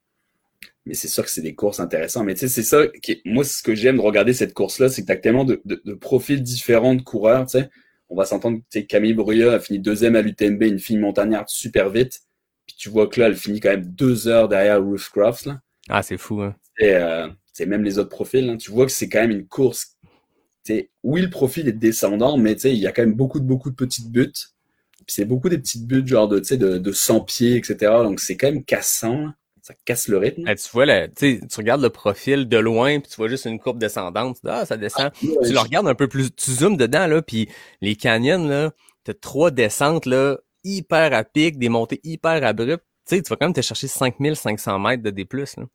mais 0.85 0.93
c'est 0.93 1.09
sûr 1.09 1.23
que 1.23 1.29
c'est 1.29 1.41
des 1.41 1.53
courses 1.53 1.81
intéressantes. 1.81 2.25
Mais 2.25 2.33
tu 2.33 2.41
sais, 2.41 2.47
c'est 2.47 2.63
ça 2.63 2.87
qui 2.87 3.21
moi 3.25 3.43
ce 3.43 3.61
que 3.61 3.75
j'aime 3.75 3.97
de 3.97 4.01
regarder 4.01 4.33
cette 4.33 4.53
course-là, 4.53 4.87
c'est 4.89 5.01
que 5.01 5.07
tu 5.07 5.11
as 5.11 5.17
tellement 5.17 5.43
de, 5.43 5.61
de, 5.65 5.81
de, 5.83 5.93
profils 5.93 6.41
différents 6.41 6.95
de 6.95 7.01
coureurs. 7.01 7.45
Tu 7.45 7.59
sais, 7.59 7.69
on 8.09 8.15
va 8.15 8.23
s'entendre. 8.23 8.59
Sais, 8.69 8.85
Camille 8.85 9.13
Bruyat 9.13 9.53
a 9.53 9.59
fini 9.59 9.79
deuxième 9.79 10.15
à 10.15 10.21
l'UTMB, 10.21 10.63
une 10.63 10.79
fille 10.79 10.97
montagnarde 10.97 11.49
super 11.49 11.89
vite. 11.89 12.21
Puis 12.65 12.77
tu 12.77 12.89
vois 12.89 13.07
que 13.07 13.19
là, 13.19 13.27
elle 13.27 13.35
finit 13.35 13.59
quand 13.59 13.69
même 13.69 13.85
deux 13.85 14.29
heures 14.29 14.47
derrière 14.47 14.83
Ruth 14.83 15.09
Crofts. 15.11 15.45
Là. 15.45 15.59
Ah, 15.89 16.01
c'est 16.01 16.17
fou. 16.17 16.41
Hein. 16.41 16.55
Euh, 16.81 17.27
c'est 17.53 17.65
même 17.65 17.83
les 17.83 17.97
autres 17.97 18.09
profils, 18.09 18.47
hein, 18.49 18.57
tu 18.57 18.71
vois 18.71 18.85
que 18.85 18.91
c'est 18.91 19.09
quand 19.09 19.21
même 19.21 19.31
une 19.31 19.47
course. 19.47 19.97
Oui, 21.03 21.21
le 21.21 21.29
profil 21.29 21.67
est 21.67 21.73
descendant, 21.73 22.37
mais 22.37 22.53
il 22.53 22.75
y 22.75 22.87
a 22.87 22.91
quand 22.91 23.01
même 23.01 23.15
beaucoup 23.15 23.39
de 23.39 23.45
beaucoup 23.45 23.69
de 23.69 23.75
petites 23.75 24.11
buttes. 24.11 24.49
c'est 25.07 25.25
beaucoup 25.25 25.47
des 25.47 25.57
petites 25.57 25.87
buttes 25.87 26.07
genre 26.07 26.27
de, 26.27 26.39
de, 26.39 26.77
de 26.77 26.91
100 26.91 27.21
pieds, 27.21 27.55
etc. 27.55 27.77
Donc 28.03 28.19
c'est 28.19 28.35
quand 28.35 28.51
même 28.51 28.63
cassant. 28.63 29.27
Ça 29.61 29.73
casse 29.83 30.07
le 30.07 30.17
rythme. 30.17 30.45
Eh, 30.47 30.55
tu 30.55 30.69
vois, 30.71 30.85
tu 31.09 31.41
regardes 31.57 31.81
le 31.81 31.89
profil 31.89 32.47
de 32.47 32.57
loin, 32.57 33.01
puis 33.01 33.09
tu 33.09 33.17
vois 33.17 33.27
juste 33.27 33.45
une 33.45 33.59
courbe 33.59 33.79
descendante. 33.79 34.37
ah, 34.45 34.65
ça 34.65 34.77
descend. 34.77 35.11
Ah, 35.13 35.19
tu 35.21 35.51
le 35.51 35.59
regardes 35.59 35.89
un 35.89 35.95
peu 35.95 36.07
plus, 36.07 36.33
tu 36.33 36.51
zoomes 36.51 36.77
dedans, 36.77 37.05
là, 37.05 37.21
puis 37.21 37.49
les 37.81 37.97
canyons, 37.97 38.47
là, 38.47 38.71
t'as 39.03 39.13
trois 39.13 39.51
descentes, 39.51 40.05
là, 40.05 40.37
hyper 40.63 41.13
à 41.13 41.25
pic, 41.25 41.59
des 41.59 41.67
montées 41.67 41.99
hyper 42.05 42.45
abruptes. 42.45 42.85
Tu 43.09 43.17
sais, 43.17 43.21
tu 43.21 43.29
vas 43.29 43.35
quand 43.35 43.47
même 43.47 43.53
te 43.53 43.61
chercher 43.61 43.87
5500 43.87 44.79
mètres 44.79 45.03
de 45.03 45.09
D+, 45.09 45.27
là 45.33 45.65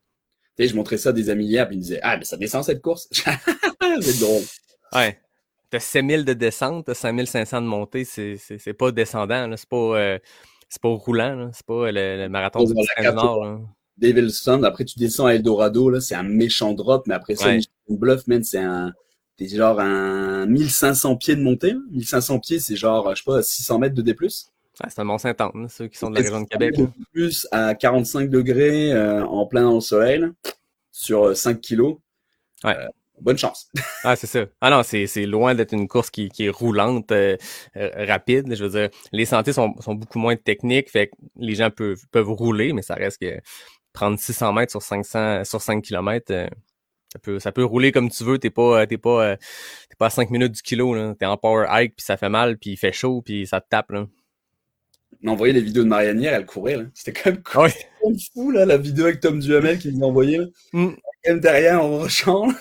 sais, 0.56 0.68
je 0.68 0.76
montrais 0.76 0.98
ça 0.98 1.10
à 1.10 1.12
des 1.12 1.30
amis 1.30 1.46
hier, 1.46 1.66
puis 1.66 1.76
ils 1.76 1.78
me 1.78 1.82
disaient, 1.82 2.00
ah, 2.02 2.16
mais 2.16 2.24
ça 2.24 2.36
descend 2.36 2.64
cette 2.64 2.82
course? 2.82 3.08
c'est 3.12 4.20
drôle. 4.20 4.42
Ouais. 4.94 5.18
T'as 5.70 5.80
7000 5.80 6.24
de 6.24 6.34
descente, 6.34 6.86
t'as 6.86 6.94
5500 6.94 7.62
de 7.62 7.66
montée, 7.66 8.04
c'est, 8.04 8.38
pas 8.78 8.92
descendant, 8.92 9.46
là. 9.46 9.56
C'est 9.56 9.68
pas, 9.68 9.76
euh, 9.76 10.18
c'est 10.68 10.82
pas 10.82 10.90
roulant, 10.90 11.34
là. 11.34 11.50
C'est 11.54 11.64
pas 11.64 11.90
le, 11.90 12.28
marathon 12.28 12.64
du 12.64 12.74
Nord, 12.74 13.60
Devilson. 13.98 14.62
Après, 14.64 14.84
tu 14.84 14.98
descends 14.98 15.26
à 15.26 15.34
Eldorado, 15.34 15.88
là, 15.88 16.00
c'est 16.00 16.14
un 16.14 16.22
méchant 16.22 16.72
drop, 16.72 17.06
mais 17.06 17.14
après 17.14 17.36
ça, 17.36 17.48
Ouais. 17.48 17.60
Bluff, 17.88 18.26
man, 18.26 18.42
c'est 18.42 18.58
un, 18.58 18.92
t'es 19.36 19.48
genre 19.48 19.80
un 19.80 20.46
1500 20.46 21.16
pieds 21.16 21.36
de 21.36 21.42
montée. 21.42 21.72
là. 21.72 21.80
1500 21.90 22.38
pieds, 22.40 22.60
c'est 22.60 22.76
genre, 22.76 23.10
je 23.14 23.22
sais 23.22 23.24
pas, 23.24 23.42
600 23.42 23.78
mètres 23.78 23.94
de 23.94 24.02
D+. 24.02 24.14
Ah, 24.82 24.88
c'est 24.88 25.00
un 25.00 25.04
Mont-Saint-Anne, 25.04 25.68
ceux 25.68 25.86
qui 25.86 25.96
sont 25.96 26.10
de 26.10 26.16
la 26.16 26.22
région 26.22 26.40
de 26.40 26.48
Québec. 26.48 26.74
Plus 27.12 27.46
à 27.52 27.74
45 27.74 28.28
degrés, 28.28 28.92
euh, 28.92 29.24
en 29.24 29.46
plein 29.46 29.62
dans 29.62 29.76
le 29.76 29.80
soleil, 29.80 30.24
sur 30.90 31.28
euh, 31.28 31.34
5 31.34 31.60
kilos? 31.60 31.98
Ouais. 32.64 32.76
Euh, 32.76 32.88
bonne 33.20 33.38
chance. 33.38 33.68
Ah, 34.04 34.16
c'est 34.16 34.26
ça. 34.26 34.46
Ah 34.60 34.70
non, 34.70 34.82
c'est, 34.82 35.06
c'est 35.06 35.26
loin 35.26 35.54
d'être 35.54 35.72
une 35.72 35.86
course 35.86 36.10
qui, 36.10 36.28
qui 36.28 36.46
est 36.46 36.50
roulante, 36.50 37.12
euh, 37.12 37.36
euh, 37.76 37.90
rapide. 38.08 38.52
Je 38.52 38.64
veux 38.64 38.70
dire, 38.70 38.88
les 39.12 39.24
sentiers 39.24 39.52
sont, 39.52 39.74
sont 39.80 39.94
beaucoup 39.94 40.18
moins 40.18 40.34
techniques, 40.34 40.90
fait 40.90 41.06
que 41.06 41.12
les 41.36 41.54
gens 41.54 41.70
peuvent, 41.70 42.04
peuvent 42.10 42.30
rouler, 42.30 42.72
mais 42.72 42.82
ça 42.82 42.94
reste 42.94 43.20
que 43.20 43.40
prendre 43.92 44.18
600 44.18 44.52
mètres 44.52 44.72
sur 44.72 44.82
500, 44.82 45.44
sur 45.44 45.62
5 45.62 45.84
km, 45.84 46.48
ça 47.12 47.18
peut, 47.18 47.38
ça 47.38 47.52
peut 47.52 47.64
rouler 47.64 47.92
comme 47.92 48.10
tu 48.10 48.24
veux. 48.24 48.38
T'es 48.38 48.50
pas, 48.50 48.80
euh, 48.80 48.86
t'es 48.86 48.96
pas, 48.98 49.22
euh, 49.24 49.36
t'es 49.88 49.96
pas 49.98 50.06
à 50.06 50.10
5 50.10 50.30
minutes 50.30 50.52
du 50.52 50.62
kilo, 50.62 50.94
là. 50.94 51.14
T'es 51.18 51.26
en 51.26 51.36
power 51.36 51.66
hike, 51.68 51.94
puis 51.96 52.04
ça 52.04 52.16
fait 52.16 52.30
mal, 52.30 52.56
puis 52.58 52.70
il 52.70 52.76
fait 52.76 52.92
chaud, 52.92 53.22
puis 53.22 53.46
ça 53.46 53.60
te 53.60 53.68
tape, 53.68 53.90
là. 53.92 54.06
On 55.22 55.28
a 55.28 55.30
envoyé 55.32 55.52
les 55.52 55.60
vidéos 55.60 55.84
de 55.84 55.88
Marianne 55.88 56.20
hier, 56.20 56.34
elle 56.34 56.46
courait, 56.46 56.76
là. 56.76 56.84
C'était 56.94 57.12
quand 57.12 57.30
même 57.30 57.42
Ah 57.54 57.62
oui. 57.62 57.70
comme 58.02 58.16
fou, 58.34 58.50
là, 58.50 58.66
la 58.66 58.76
vidéo 58.76 59.04
avec 59.04 59.20
Tom 59.20 59.38
Duhamel 59.40 59.78
qui 59.78 59.92
nous 59.92 60.04
a 60.04 60.08
envoyé, 60.08 60.38
là. 60.38 60.46
Mm. 60.72 60.88
Quand 61.24 61.30
même 61.30 61.40
derrière, 61.40 61.82
en 61.82 61.98
rushant, 61.98 62.46
là. 62.46 62.54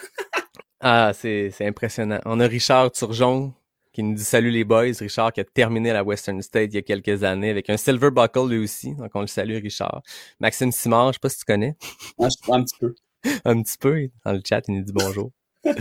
Ah, 0.79 1.11
c'est, 1.13 1.51
c'est 1.51 1.67
impressionnant. 1.67 2.19
On 2.25 2.39
a 2.39 2.47
Richard 2.47 2.91
Turgeon 2.91 3.53
qui 3.93 4.03
nous 4.03 4.15
dit 4.15 4.23
salut 4.23 4.49
les 4.51 4.63
boys. 4.63 4.93
Richard 4.99 5.33
qui 5.33 5.41
a 5.41 5.43
terminé 5.43 5.93
la 5.93 6.03
Western 6.03 6.41
State 6.41 6.71
il 6.71 6.75
y 6.75 6.77
a 6.77 6.81
quelques 6.81 7.23
années 7.23 7.49
avec 7.49 7.69
un 7.69 7.77
silver 7.77 8.09
buckle 8.09 8.49
lui 8.49 8.63
aussi. 8.63 8.95
Donc 8.95 9.11
on 9.13 9.21
le 9.21 9.27
salue 9.27 9.61
Richard. 9.61 10.01
Maxime 10.39 10.71
Simard, 10.71 11.09
je 11.09 11.13
sais 11.13 11.19
pas 11.19 11.29
si 11.29 11.39
tu 11.39 11.45
connais. 11.45 11.75
Ah, 12.19 12.27
je 12.29 12.41
crois 12.41 12.57
un 12.57 12.63
petit 12.63 12.77
peu. 12.79 12.95
un 13.45 13.61
petit 13.61 13.77
peu 13.77 14.09
dans 14.25 14.31
le 14.31 14.41
chat, 14.47 14.61
il 14.67 14.75
nous 14.75 14.83
dit 14.83 14.93
bonjour. 14.93 15.31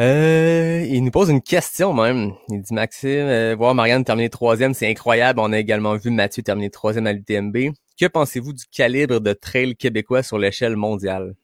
Euh, 0.00 0.84
il 0.88 1.04
nous 1.04 1.10
pose 1.10 1.30
une 1.30 1.42
question 1.42 1.92
même. 1.94 2.32
Il 2.48 2.62
dit 2.62 2.74
Maxime, 2.74 3.08
euh, 3.10 3.54
voir 3.56 3.74
Marianne 3.74 4.04
terminer 4.04 4.28
troisième, 4.30 4.74
c'est 4.74 4.88
incroyable. 4.88 5.38
On 5.40 5.52
a 5.52 5.58
également 5.58 5.96
vu 5.96 6.10
Mathieu 6.10 6.42
terminer 6.42 6.70
troisième 6.70 7.06
à 7.06 7.12
l'UTMB. 7.12 7.72
Que 7.98 8.06
pensez-vous 8.06 8.52
du 8.52 8.64
calibre 8.72 9.20
de 9.20 9.32
trail 9.32 9.76
québécois 9.76 10.22
sur 10.24 10.38
l'échelle 10.38 10.74
mondiale? 10.76 11.34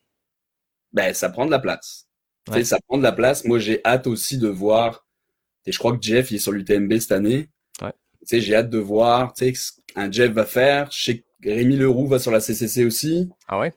Ben, 0.93 1.15
ça 1.15 1.29
prend 1.31 1.47
de 1.47 1.51
la 1.53 1.61
place. 1.61 2.09
Tu 2.47 2.53
Ouais. 2.53 2.59
sais, 2.59 2.65
ça 2.65 2.79
prend 2.89 2.99
de 2.99 3.03
la 3.05 3.13
place. 3.13 3.45
Moi, 3.45 3.61
j'ai 3.61 3.81
hâte 3.85 4.09
aussi 4.09 4.37
de 4.39 4.49
voir. 4.49 5.07
Et 5.67 5.71
je 5.73 5.79
crois 5.79 5.97
que 5.97 6.03
Jeff, 6.03 6.33
il 6.33 6.37
est 6.37 6.39
sur 6.39 6.51
l'UTMB 6.51 6.99
cette 6.99 7.13
année. 7.13 7.49
Ouais. 7.81 7.93
Tu 8.21 8.27
sais, 8.27 8.41
j'ai 8.41 8.57
hâte 8.57 8.71
de 8.71 8.79
voir, 8.79 9.33
tu 9.33 9.45
sais, 9.45 9.55
ce 9.55 9.73
qu'un 9.95 10.11
Jeff 10.11 10.33
va 10.33 10.45
faire. 10.45 10.91
Je 10.91 11.05
sais 11.05 11.19
que 11.19 11.49
Rémi 11.49 11.77
Leroux 11.77 12.09
va 12.09 12.19
sur 12.19 12.33
la 12.33 12.41
CCC 12.41 12.85
aussi. 12.85 13.29
Ah 13.47 13.61
ouais? 13.61 13.73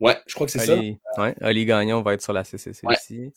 Ouais, 0.00 0.16
je 0.26 0.34
crois 0.34 0.46
que 0.46 0.52
c'est 0.52 0.58
ça. 0.58 0.74
Oli, 0.74 0.98
ouais, 1.16 1.34
Oli 1.40 1.64
Gagnon 1.64 2.02
va 2.02 2.12
être 2.14 2.22
sur 2.22 2.32
la 2.34 2.44
CCC 2.44 2.86
Ouais. 2.86 2.94
aussi. 2.94 3.32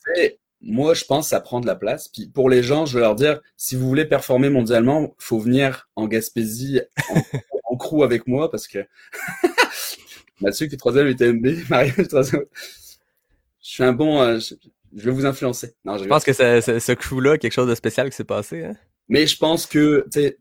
Moi, 0.62 0.94
je 0.94 1.04
pense 1.04 1.26
que 1.26 1.30
ça 1.30 1.40
prend 1.40 1.60
de 1.60 1.66
la 1.66 1.76
place. 1.76 2.08
Puis 2.08 2.28
pour 2.28 2.50
les 2.50 2.62
gens, 2.62 2.86
je 2.86 2.94
vais 2.94 3.02
leur 3.02 3.14
dire, 3.14 3.40
si 3.56 3.76
vous 3.76 3.86
voulez 3.86 4.04
performer 4.04 4.48
mondialement, 4.48 5.14
faut 5.18 5.38
venir 5.38 5.88
en 5.96 6.06
Gaspésie 6.06 6.80
en, 7.10 7.20
en 7.64 7.76
crew 7.76 8.02
avec 8.02 8.26
moi 8.26 8.50
parce 8.50 8.66
que 8.66 8.78
Mathieu 10.40 10.66
qui 10.66 10.74
est 10.74 10.78
troisième 10.78 11.06
UTMB, 11.08 11.46
Mario 11.70 11.92
qui 11.94 12.00
est 12.02 12.06
troisième. 12.08 12.44
Je 13.62 13.70
suis 13.70 13.84
un 13.84 13.92
bon, 13.92 14.20
euh, 14.20 14.38
je, 14.38 14.54
je 14.94 15.04
vais 15.04 15.10
vous 15.10 15.26
influencer. 15.26 15.74
Non, 15.84 15.98
je 15.98 16.04
pense 16.04 16.24
que 16.24 16.32
ce, 16.32 16.92
crew-là, 16.92 17.38
quelque 17.38 17.52
chose 17.52 17.68
de 17.68 17.74
spécial 17.74 18.10
qui 18.10 18.16
s'est 18.16 18.24
passé. 18.24 18.64
Hein? 18.64 18.74
Mais 19.08 19.26
je 19.26 19.36
pense 19.36 19.66
que, 19.66 20.04
tu 20.12 20.20
sais, 20.20 20.38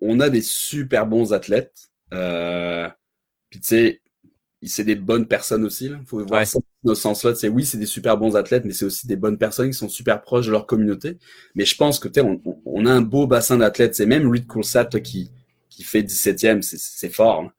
on 0.00 0.20
a 0.20 0.28
des 0.28 0.42
super 0.42 1.06
bons 1.06 1.32
athlètes. 1.32 1.90
Euh, 2.12 2.88
puis 3.50 3.60
tu 3.60 3.66
sais, 3.68 4.01
c'est 4.68 4.84
des 4.84 4.94
bonnes 4.94 5.26
personnes 5.26 5.64
aussi. 5.64 5.88
Là. 5.88 5.98
Faut 6.06 6.18
voir 6.24 6.40
Ouais. 6.40 6.44
ça 6.46 6.58
dans 6.84 6.94
ce 6.94 7.00
sens-là. 7.02 7.34
Sais, 7.34 7.48
oui, 7.48 7.64
c'est 7.64 7.78
des 7.78 7.86
super 7.86 8.16
bons 8.18 8.36
athlètes, 8.36 8.64
mais 8.64 8.72
c'est 8.72 8.84
aussi 8.84 9.06
des 9.06 9.16
bonnes 9.16 9.38
personnes 9.38 9.68
qui 9.68 9.74
sont 9.76 9.88
super 9.88 10.22
proches 10.22 10.46
de 10.46 10.52
leur 10.52 10.66
communauté. 10.66 11.18
Mais 11.54 11.64
je 11.64 11.76
pense 11.76 11.98
que, 11.98 12.08
tu 12.08 12.20
sais, 12.20 12.26
on, 12.26 12.40
on- 12.66 12.86
a 12.86 12.90
un 12.92 13.00
beau 13.00 13.26
bassin 13.26 13.56
d'athlètes. 13.58 13.94
C'est 13.96 14.06
même 14.06 14.30
Reed 14.30 14.46
Coulsat 14.46 14.88
là, 14.92 15.00
qui, 15.00 15.30
qui 15.70 15.82
fait 15.84 16.02
17e, 16.02 16.62
c'est- 16.62 16.78
c'est 16.78 17.08
fort. 17.10 17.50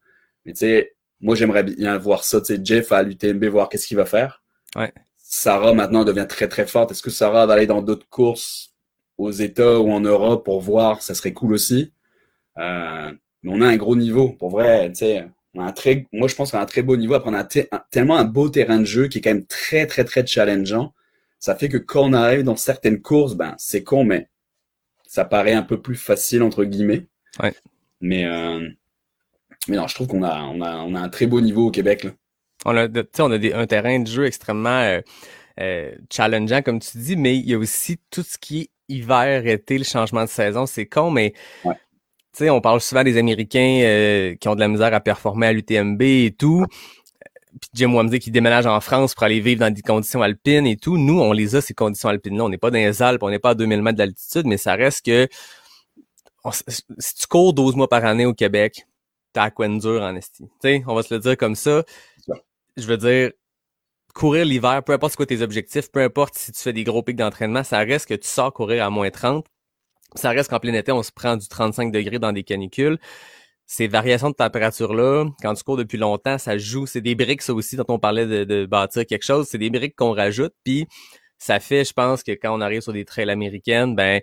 Mais 0.46 0.52
tu 0.52 0.60
sais, 0.60 0.94
moi, 1.20 1.34
j'aimerais 1.34 1.64
bien 1.64 1.96
voir 1.98 2.24
ça. 2.24 2.40
Tu 2.40 2.56
sais, 2.56 2.60
Jeff 2.62 2.92
à 2.92 3.02
l'UTMB, 3.02 3.44
voir 3.46 3.68
qu'est-ce 3.68 3.86
qu'il 3.86 3.96
va 3.96 4.04
faire. 4.06 4.42
Ouais. 4.76 4.92
Sarah, 5.18 5.72
maintenant, 5.74 6.04
devient 6.04 6.26
très, 6.28 6.48
très 6.48 6.66
forte. 6.66 6.90
Est-ce 6.92 7.02
que 7.02 7.10
Sarah 7.10 7.46
va 7.46 7.54
aller 7.54 7.66
dans 7.66 7.82
d'autres 7.82 8.08
courses 8.08 8.72
aux 9.18 9.30
États 9.30 9.78
ou 9.80 9.90
en 9.90 10.00
Europe 10.00 10.44
pour 10.44 10.60
voir? 10.60 11.02
Ça 11.02 11.14
serait 11.14 11.32
cool 11.32 11.54
aussi. 11.54 11.92
Euh, 12.58 13.12
mais 13.42 13.52
on 13.52 13.60
a 13.60 13.66
un 13.68 13.76
gros 13.76 13.96
niveau. 13.96 14.30
Pour 14.32 14.50
vrai, 14.50 14.90
tu 14.92 14.98
sais, 15.00 15.26
on 15.54 15.60
a 15.62 15.66
un 15.68 15.72
très, 15.72 16.06
moi, 16.12 16.28
je 16.28 16.34
pense 16.34 16.50
qu'on 16.50 16.58
a 16.58 16.62
un 16.62 16.66
très 16.66 16.82
beau 16.82 16.96
niveau. 16.96 17.14
Après, 17.14 17.30
on 17.30 17.34
a 17.34 17.38
un 17.40 17.44
te- 17.44 17.66
un- 17.72 17.82
tellement 17.90 18.16
un 18.16 18.24
beau 18.24 18.48
terrain 18.48 18.78
de 18.78 18.84
jeu 18.84 19.08
qui 19.08 19.18
est 19.18 19.20
quand 19.20 19.30
même 19.30 19.46
très, 19.46 19.86
très, 19.86 20.04
très 20.04 20.26
challengeant. 20.26 20.92
Ça 21.38 21.54
fait 21.54 21.68
que 21.68 21.76
quand 21.78 22.02
on 22.04 22.12
arrive 22.12 22.42
dans 22.42 22.56
certaines 22.56 23.00
courses, 23.02 23.34
ben, 23.34 23.54
c'est 23.58 23.82
con, 23.84 24.04
mais 24.04 24.28
ça 25.06 25.24
paraît 25.24 25.52
un 25.52 25.62
peu 25.62 25.80
plus 25.80 25.96
facile, 25.96 26.42
entre 26.42 26.64
guillemets. 26.64 27.06
Ouais. 27.42 27.54
Mais, 28.00 28.24
euh, 28.24 28.68
mais 29.68 29.76
non, 29.76 29.86
je 29.86 29.94
trouve 29.94 30.08
qu'on 30.08 30.22
a, 30.22 30.42
on 30.42 30.60
a, 30.60 30.76
on 30.78 30.94
a 30.94 31.00
un 31.00 31.08
très 31.08 31.26
beau 31.26 31.40
niveau 31.40 31.66
au 31.68 31.70
Québec, 31.70 32.04
là. 32.04 32.10
On 32.66 32.76
a, 32.76 32.88
de- 32.88 33.02
tu 33.02 33.08
sais, 33.16 33.22
on 33.22 33.30
a 33.30 33.38
des, 33.38 33.52
un 33.52 33.66
terrain 33.66 33.98
de 34.00 34.06
jeu 34.08 34.24
extrêmement 34.26 34.80
euh, 34.80 35.00
euh, 35.60 35.92
challengeant, 36.10 36.62
comme 36.62 36.80
tu 36.80 36.98
dis, 36.98 37.16
mais 37.16 37.36
il 37.36 37.48
y 37.48 37.54
a 37.54 37.58
aussi 37.58 37.98
tout 38.10 38.22
ce 38.22 38.38
qui 38.38 38.62
est 38.62 38.70
hiver, 38.88 39.46
été, 39.46 39.78
le 39.78 39.84
changement 39.84 40.24
de 40.24 40.28
saison. 40.28 40.66
C'est 40.66 40.86
con, 40.86 41.10
mais 41.10 41.34
Ouais. 41.64 41.74
Tu 42.34 42.44
sais, 42.44 42.50
on 42.50 42.60
parle 42.60 42.80
souvent 42.80 43.04
des 43.04 43.16
Américains 43.16 43.80
euh, 43.84 44.34
qui 44.34 44.48
ont 44.48 44.54
de 44.54 44.60
la 44.60 44.68
misère 44.68 44.92
à 44.92 45.00
performer 45.00 45.46
à 45.46 45.52
l'UTMB 45.52 46.02
et 46.02 46.34
tout. 46.36 46.64
Puis 47.60 47.70
Jim 47.74 47.92
Wamsley 47.94 48.18
qui 48.18 48.32
déménage 48.32 48.66
en 48.66 48.80
France 48.80 49.14
pour 49.14 49.22
aller 49.22 49.40
vivre 49.40 49.60
dans 49.60 49.72
des 49.72 49.82
conditions 49.82 50.20
alpines 50.22 50.66
et 50.66 50.76
tout. 50.76 50.98
Nous, 50.98 51.20
on 51.20 51.32
les 51.32 51.54
a, 51.54 51.60
ces 51.60 51.74
conditions 51.74 52.08
alpines-là. 52.08 52.44
On 52.44 52.48
n'est 52.48 52.58
pas 52.58 52.70
dans 52.70 52.78
les 52.78 53.00
Alpes, 53.02 53.22
on 53.22 53.30
n'est 53.30 53.38
pas 53.38 53.50
à 53.50 53.54
2000 53.54 53.82
mètres 53.82 53.98
d'altitude, 53.98 54.46
mais 54.46 54.56
ça 54.56 54.74
reste 54.74 55.04
que 55.06 55.28
on 56.44 56.50
si 56.50 57.14
tu 57.14 57.26
cours 57.28 57.54
12 57.54 57.76
mois 57.76 57.88
par 57.88 58.04
année 58.04 58.26
au 58.26 58.34
Québec, 58.34 58.86
t'as 59.32 59.44
à 59.44 59.50
quoi 59.50 59.68
de 59.68 59.78
dur 59.78 60.02
en 60.02 60.14
esti. 60.16 60.44
Tu 60.44 60.50
sais, 60.62 60.84
on 60.86 60.94
va 60.94 61.02
se 61.02 61.14
le 61.14 61.20
dire 61.20 61.36
comme 61.36 61.54
ça. 61.54 61.84
Je 62.76 62.86
veux 62.86 62.96
dire, 62.96 63.30
courir 64.14 64.44
l'hiver, 64.44 64.82
peu 64.84 64.92
importe 64.92 65.12
c'est 65.12 65.16
quoi 65.16 65.26
tes 65.26 65.42
objectifs, 65.42 65.90
peu 65.90 66.02
importe 66.02 66.34
si 66.36 66.52
tu 66.52 66.60
fais 66.60 66.72
des 66.72 66.84
gros 66.84 67.02
pics 67.02 67.16
d'entraînement, 67.16 67.64
ça 67.64 67.78
reste 67.78 68.08
que 68.08 68.14
tu 68.14 68.28
sors 68.28 68.52
courir 68.52 68.84
à 68.84 68.90
moins 68.90 69.10
30. 69.10 69.46
Ça 70.14 70.30
reste 70.30 70.50
qu'en 70.50 70.60
plein 70.60 70.74
été, 70.74 70.92
on 70.92 71.02
se 71.02 71.12
prend 71.12 71.36
du 71.36 71.48
35 71.48 71.92
degrés 71.92 72.18
dans 72.18 72.32
des 72.32 72.44
canicules. 72.44 72.98
Ces 73.66 73.88
variations 73.88 74.30
de 74.30 74.34
température-là, 74.34 75.26
quand 75.42 75.54
tu 75.54 75.64
cours 75.64 75.76
depuis 75.76 75.98
longtemps, 75.98 76.38
ça 76.38 76.58
joue. 76.58 76.86
C'est 76.86 77.00
des 77.00 77.14
briques, 77.14 77.42
ça 77.42 77.54
aussi, 77.54 77.76
dont 77.76 77.84
on 77.88 77.98
parlait 77.98 78.26
de, 78.44 78.66
bâtir 78.66 79.06
quelque 79.06 79.24
chose. 79.24 79.46
C'est 79.48 79.58
des 79.58 79.70
briques 79.70 79.96
qu'on 79.96 80.12
rajoute, 80.12 80.52
puis 80.64 80.86
ça 81.38 81.60
fait, 81.60 81.84
je 81.84 81.92
pense, 81.92 82.22
que 82.22 82.32
quand 82.32 82.54
on 82.56 82.60
arrive 82.60 82.82
sur 82.82 82.92
des 82.92 83.04
trails 83.04 83.30
américaines, 83.30 83.94
ben, 83.94 84.20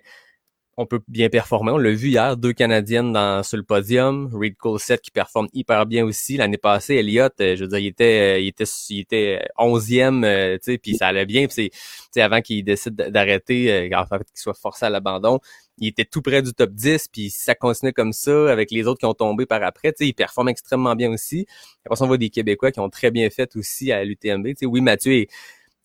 on 0.76 0.86
peut 0.86 1.00
bien 1.08 1.28
performer. 1.28 1.72
On 1.72 1.78
l'a 1.78 1.90
vu 1.90 2.08
hier, 2.08 2.36
deux 2.36 2.52
Canadiennes 2.52 3.12
dans, 3.12 3.42
sur 3.42 3.58
le 3.58 3.62
podium. 3.62 4.30
Reed 4.32 4.56
Colsett 4.56 5.00
qui 5.02 5.10
performe 5.10 5.48
hyper 5.52 5.86
bien 5.86 6.04
aussi. 6.04 6.36
L'année 6.36 6.56
passée, 6.56 6.94
Elliott, 6.94 7.32
euh, 7.40 7.56
je 7.56 7.64
veux 7.64 7.68
dire, 7.68 7.78
il 7.78 7.86
était, 7.88 8.36
euh, 8.36 8.38
il 8.38 8.48
était, 8.48 8.64
il 8.88 9.00
était 9.00 9.44
onzième, 9.58 10.24
euh, 10.24 10.54
tu 10.54 10.72
sais, 10.72 10.78
puis 10.78 10.96
ça 10.96 11.08
allait 11.08 11.26
bien. 11.26 11.46
Puis 11.46 11.70
avant 12.16 12.40
qu'il 12.40 12.64
décide 12.64 12.94
d'arrêter, 12.94 13.90
qu'il 13.90 14.26
soit 14.34 14.54
forcé 14.54 14.86
à 14.86 14.90
l'abandon, 14.90 15.40
il 15.82 15.88
était 15.88 16.04
tout 16.04 16.22
près 16.22 16.42
du 16.42 16.54
top 16.54 16.70
10. 16.72 17.08
Puis 17.12 17.30
ça 17.30 17.54
continuait 17.54 17.92
comme 17.92 18.12
ça, 18.12 18.50
avec 18.50 18.70
les 18.70 18.86
autres 18.86 19.00
qui 19.00 19.06
ont 19.06 19.14
tombé 19.14 19.46
par 19.46 19.62
après, 19.64 19.92
il 20.00 20.14
performe 20.14 20.48
extrêmement 20.48 20.94
bien 20.94 21.10
aussi. 21.12 21.46
Après 21.84 21.96
ça, 21.96 22.04
on 22.04 22.06
voit 22.06 22.18
des 22.18 22.30
Québécois 22.30 22.72
qui 22.72 22.80
ont 22.80 22.90
très 22.90 23.10
bien 23.10 23.28
fait 23.30 23.54
aussi 23.56 23.92
à 23.92 24.04
l'UTMB. 24.04 24.48
Oui, 24.62 24.80
Mathieu 24.80 25.12
est, 25.12 25.28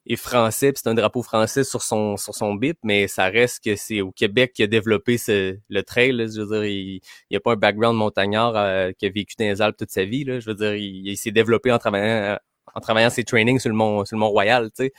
est 0.08 0.16
français, 0.16 0.72
puis 0.72 0.82
c'est 0.84 0.90
un 0.90 0.94
drapeau 0.94 1.24
français 1.24 1.64
sur 1.64 1.82
son 1.82 2.16
sur 2.18 2.36
son 2.36 2.54
bip, 2.56 2.78
mais 2.84 3.08
ça 3.08 3.26
reste 3.26 3.64
que 3.64 3.76
c'est 3.76 4.02
au 4.02 4.12
Québec 4.12 4.54
qui 4.54 4.64
a 4.64 4.68
développé 4.68 5.18
ce, 5.18 5.58
le 5.70 5.84
trail. 5.84 6.12
Là, 6.14 6.28
je 6.28 6.42
veux 6.42 6.48
dire, 6.48 6.66
il 6.66 7.02
n'y 7.32 7.38
a 7.38 7.40
pas 7.40 7.54
un 7.54 7.56
background 7.56 7.98
montagnard 7.98 8.56
euh, 8.56 8.92
qui 8.98 9.08
a 9.08 9.10
vécu 9.10 9.36
dans 9.40 9.46
les 9.46 9.62
Alpes 9.62 9.78
toute 9.78 9.92
sa 9.92 10.06
vie. 10.06 10.26
Je 10.26 10.46
veux 10.46 10.56
dire, 10.56 10.76
il, 10.76 11.18
s'est 11.18 11.32
développé 11.32 11.72
en 11.72 11.80
travaillant 11.80 12.34
euh, 12.34 12.38
en 12.76 12.80
travaillant 12.82 13.10
ses 13.10 13.24
trainings 13.24 13.60
sur 13.60 13.70
le 13.70 13.76
mont 13.76 14.06
sur 14.06 14.16
le 14.16 14.20
mont 14.20 14.30
Royal. 14.30 14.70
Sais, 14.76 14.94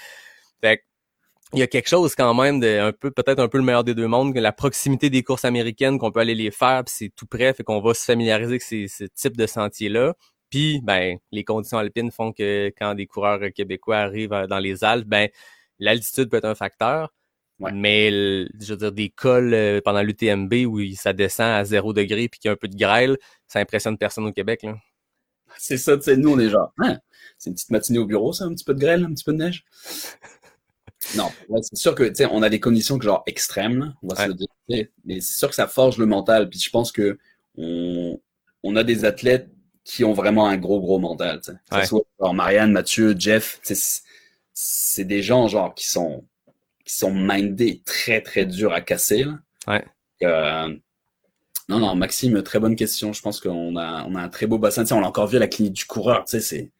fait 0.60 0.78
que, 0.78 0.82
il 1.54 1.60
y 1.60 1.62
a 1.62 1.66
quelque 1.66 1.88
chose 1.88 2.14
quand 2.14 2.34
même 2.34 2.60
de 2.60 2.78
un 2.78 2.92
peu 2.92 3.10
peut-être 3.10 3.38
un 3.38 3.48
peu 3.48 3.58
le 3.58 3.64
meilleur 3.64 3.84
des 3.84 3.94
deux 3.94 4.06
mondes 4.06 4.34
que 4.34 4.38
la 4.38 4.52
proximité 4.52 5.08
des 5.10 5.22
courses 5.22 5.44
américaines 5.44 5.98
qu'on 5.98 6.10
peut 6.10 6.20
aller 6.20 6.34
les 6.34 6.50
faire 6.50 6.84
puis 6.84 6.94
c'est 6.96 7.12
tout 7.14 7.26
près 7.26 7.54
fait 7.54 7.64
qu'on 7.64 7.80
va 7.80 7.94
se 7.94 8.04
familiariser 8.04 8.50
avec 8.50 8.62
ces, 8.62 8.86
ce 8.88 9.04
type 9.04 9.36
de 9.36 9.46
sentier 9.46 9.88
là 9.88 10.14
puis, 10.50 10.80
ben, 10.82 11.18
les 11.30 11.44
conditions 11.44 11.78
alpines 11.78 12.10
font 12.10 12.32
que 12.32 12.72
quand 12.78 12.94
des 12.94 13.06
coureurs 13.06 13.40
québécois 13.54 13.98
arrivent 13.98 14.32
euh, 14.32 14.46
dans 14.46 14.58
les 14.58 14.84
Alpes, 14.84 15.06
ben, 15.06 15.28
l'altitude 15.78 16.30
peut 16.30 16.38
être 16.38 16.46
un 16.46 16.54
facteur. 16.54 17.12
Ouais. 17.60 17.72
Mais, 17.72 18.10
je 18.10 18.70
veux 18.70 18.76
dire, 18.76 18.92
des 18.92 19.10
cols 19.10 19.52
euh, 19.52 19.80
pendant 19.84 20.02
l'UTMB 20.02 20.54
où 20.66 20.80
ça 20.94 21.12
descend 21.12 21.48
à 21.48 21.64
zéro 21.64 21.92
degré 21.92 22.28
puis 22.28 22.40
qu'il 22.40 22.48
y 22.48 22.50
a 22.50 22.52
un 22.52 22.56
peu 22.56 22.68
de 22.68 22.76
grêle, 22.76 23.18
ça 23.48 23.58
impressionne 23.58 23.98
personne 23.98 24.26
au 24.26 24.32
Québec, 24.32 24.62
là. 24.62 24.76
C'est 25.56 25.78
ça, 25.78 25.96
tu 25.96 26.04
sais, 26.04 26.16
nous, 26.16 26.30
on 26.30 26.38
est 26.38 26.50
genre, 26.50 26.72
Hein, 26.78 26.98
c'est 27.36 27.50
une 27.50 27.54
petite 27.54 27.70
matinée 27.70 27.98
au 27.98 28.06
bureau, 28.06 28.32
ça, 28.32 28.44
un 28.44 28.54
petit 28.54 28.64
peu 28.64 28.74
de 28.74 28.78
grêle, 28.78 29.04
un 29.04 29.12
petit 29.12 29.24
peu 29.24 29.32
de 29.32 29.38
neige? 29.38 29.64
Non, 31.16 31.30
ouais, 31.48 31.60
c'est 31.62 31.76
sûr 31.76 31.94
que, 31.94 32.04
tu 32.04 32.14
sais, 32.16 32.26
on 32.30 32.42
a 32.42 32.48
des 32.50 32.60
conditions 32.60 32.98
que 32.98 33.04
genre 33.04 33.22
extrêmes, 33.26 33.78
là, 33.80 33.92
on 34.02 34.08
va 34.08 34.16
se 34.16 34.20
Ouais. 34.22 34.28
le 34.28 34.34
dire, 34.34 34.48
mais 35.04 35.20
c'est 35.20 35.38
sûr 35.38 35.48
que 35.48 35.54
ça 35.54 35.66
forge 35.66 35.96
le 35.98 36.06
mental, 36.06 36.48
puis 36.50 36.58
je 36.58 36.70
pense 36.70 36.92
que 36.92 37.18
on, 37.56 38.20
on 38.62 38.76
a 38.76 38.84
des 38.84 39.04
athlètes 39.04 39.48
qui 39.84 40.04
ont 40.04 40.12
vraiment 40.12 40.46
un 40.48 40.56
gros, 40.58 40.80
gros 40.80 40.98
mental. 40.98 41.40
tu 41.40 41.52
sais. 41.52 41.56
Que 41.70 41.74
ce 41.76 41.80
Ouais. 41.80 41.86
soit 41.86 42.02
genre 42.20 42.34
Marianne, 42.34 42.72
Mathieu, 42.72 43.14
Jeff, 43.18 43.58
c'est- 43.62 45.04
des 45.04 45.22
gens 45.22 45.46
genre 45.48 45.74
qui 45.74 45.88
sont 45.88 46.24
qui 46.84 46.94
sont 46.94 47.12
mindés 47.14 47.82
très, 47.84 48.20
très 48.22 48.46
durs 48.46 48.72
à 48.72 48.80
casser. 48.80 49.24
Là. 49.24 49.38
Ouais. 49.66 49.84
Euh, 50.24 50.74
non, 51.68 51.78
non, 51.80 51.94
Maxime, 51.94 52.42
très 52.42 52.58
bonne 52.58 52.76
question. 52.76 53.12
Je 53.12 53.20
pense 53.20 53.40
qu'on 53.40 53.76
a, 53.76 54.04
on 54.06 54.14
a 54.14 54.22
un 54.22 54.28
très 54.30 54.46
beau 54.46 54.58
bassin. 54.58 54.82
Tu 54.84 54.88
sais, 54.88 54.94
on 54.94 55.00
l'a 55.00 55.08
encore 55.08 55.26
vu 55.26 55.36
à 55.36 55.40
la 55.40 55.48
clinique 55.48 55.74
du 55.74 55.84
coureur. 55.84 56.24
Tu 56.24 56.32
sais, 56.32 56.40
c'est, 56.40 56.70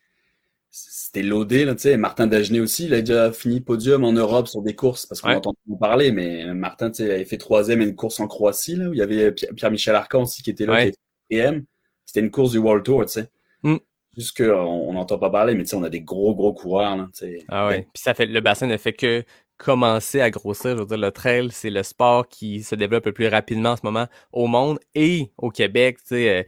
c'était 0.71 1.23
loadé, 1.23 1.65
là, 1.65 1.75
tu 1.75 1.83
sais. 1.83 1.97
Martin 1.97 2.27
Dagenet 2.27 2.61
aussi, 2.61 2.85
il 2.85 2.95
a 2.95 3.01
déjà 3.01 3.33
fini 3.33 3.61
podium 3.61 4.05
en 4.05 4.13
Europe 4.13 4.49
sur 4.49 4.63
des 4.63 4.75
courses 4.75 5.07
parce 5.07 5.21
qu'on 5.21 5.29
Ouais. 5.31 5.37
entend 5.37 5.55
beaucoup 5.67 5.79
parler. 5.81 6.13
Mais 6.13 6.53
Martin, 6.55 6.91
tu 6.91 6.99
sais, 7.05 7.13
avait 7.13 7.25
fait 7.25 7.39
troisième 7.39 7.81
à 7.81 7.85
une 7.85 7.97
course 7.97 8.21
en 8.21 8.29
Croatie, 8.29 8.77
là, 8.77 8.89
où 8.89 8.93
il 8.93 8.99
y 8.99 9.03
avait 9.03 9.33
Pierre- 9.33 9.55
Pierre-Michel 9.55 9.95
Arcan 9.95 10.23
aussi 10.23 10.43
qui 10.43 10.51
était 10.51 10.67
là, 10.67 10.73
Ouais. 10.75 10.83
qui 10.83 10.89
était 10.89 10.99
quatrième. 11.31 11.65
C'était 12.05 12.21
une 12.21 12.31
course 12.31 12.53
du 12.53 12.59
World 12.59 12.85
Tour, 12.85 13.05
tu 13.07 13.13
sais. 13.13 13.29
Mm. 13.63 13.77
Juste 14.17 14.37
qu'on 14.37 14.53
on 14.55 14.93
n'entend 14.95 15.19
pas 15.19 15.31
parler, 15.31 15.55
mais 15.55 15.63
tu 15.65 15.71
sais, 15.71 15.77
on 15.77 15.83
a 15.85 15.91
des 15.91 16.01
gros, 16.01 16.35
gros 16.35 16.53
coureurs, 16.53 16.97
là, 16.97 17.09
tu 17.15 17.19
sais. 17.27 17.45
Ah 17.49 17.69
ouais. 17.69 17.89
Puis 17.93 18.03
ça 18.03 18.15
fait 18.15 18.27
le 18.27 18.41
bassin 18.41 18.67
ne 18.67 18.77
fait 18.77 18.93
que 18.93 19.25
commencer 19.57 20.21
à 20.21 20.31
grossir. 20.31 20.73
Je 20.77 20.81
veux 20.83 20.87
dire, 20.87 20.99
le 20.99 21.11
trail, 21.11 21.49
c'est 21.51 21.71
le 21.71 21.83
sport 21.83 22.29
qui 22.29 22.63
se 22.63 22.75
développe 22.77 23.07
le 23.07 23.13
plus 23.13 23.27
rapidement 23.27 23.71
en 23.71 23.77
ce 23.77 23.81
moment 23.85 24.07
au 24.33 24.47
monde 24.47 24.79
et 24.95 25.33
au 25.39 25.51
Québec. 25.51 25.99
Tu 26.01 26.09
sais, 26.09 26.29
euh, 26.31 26.43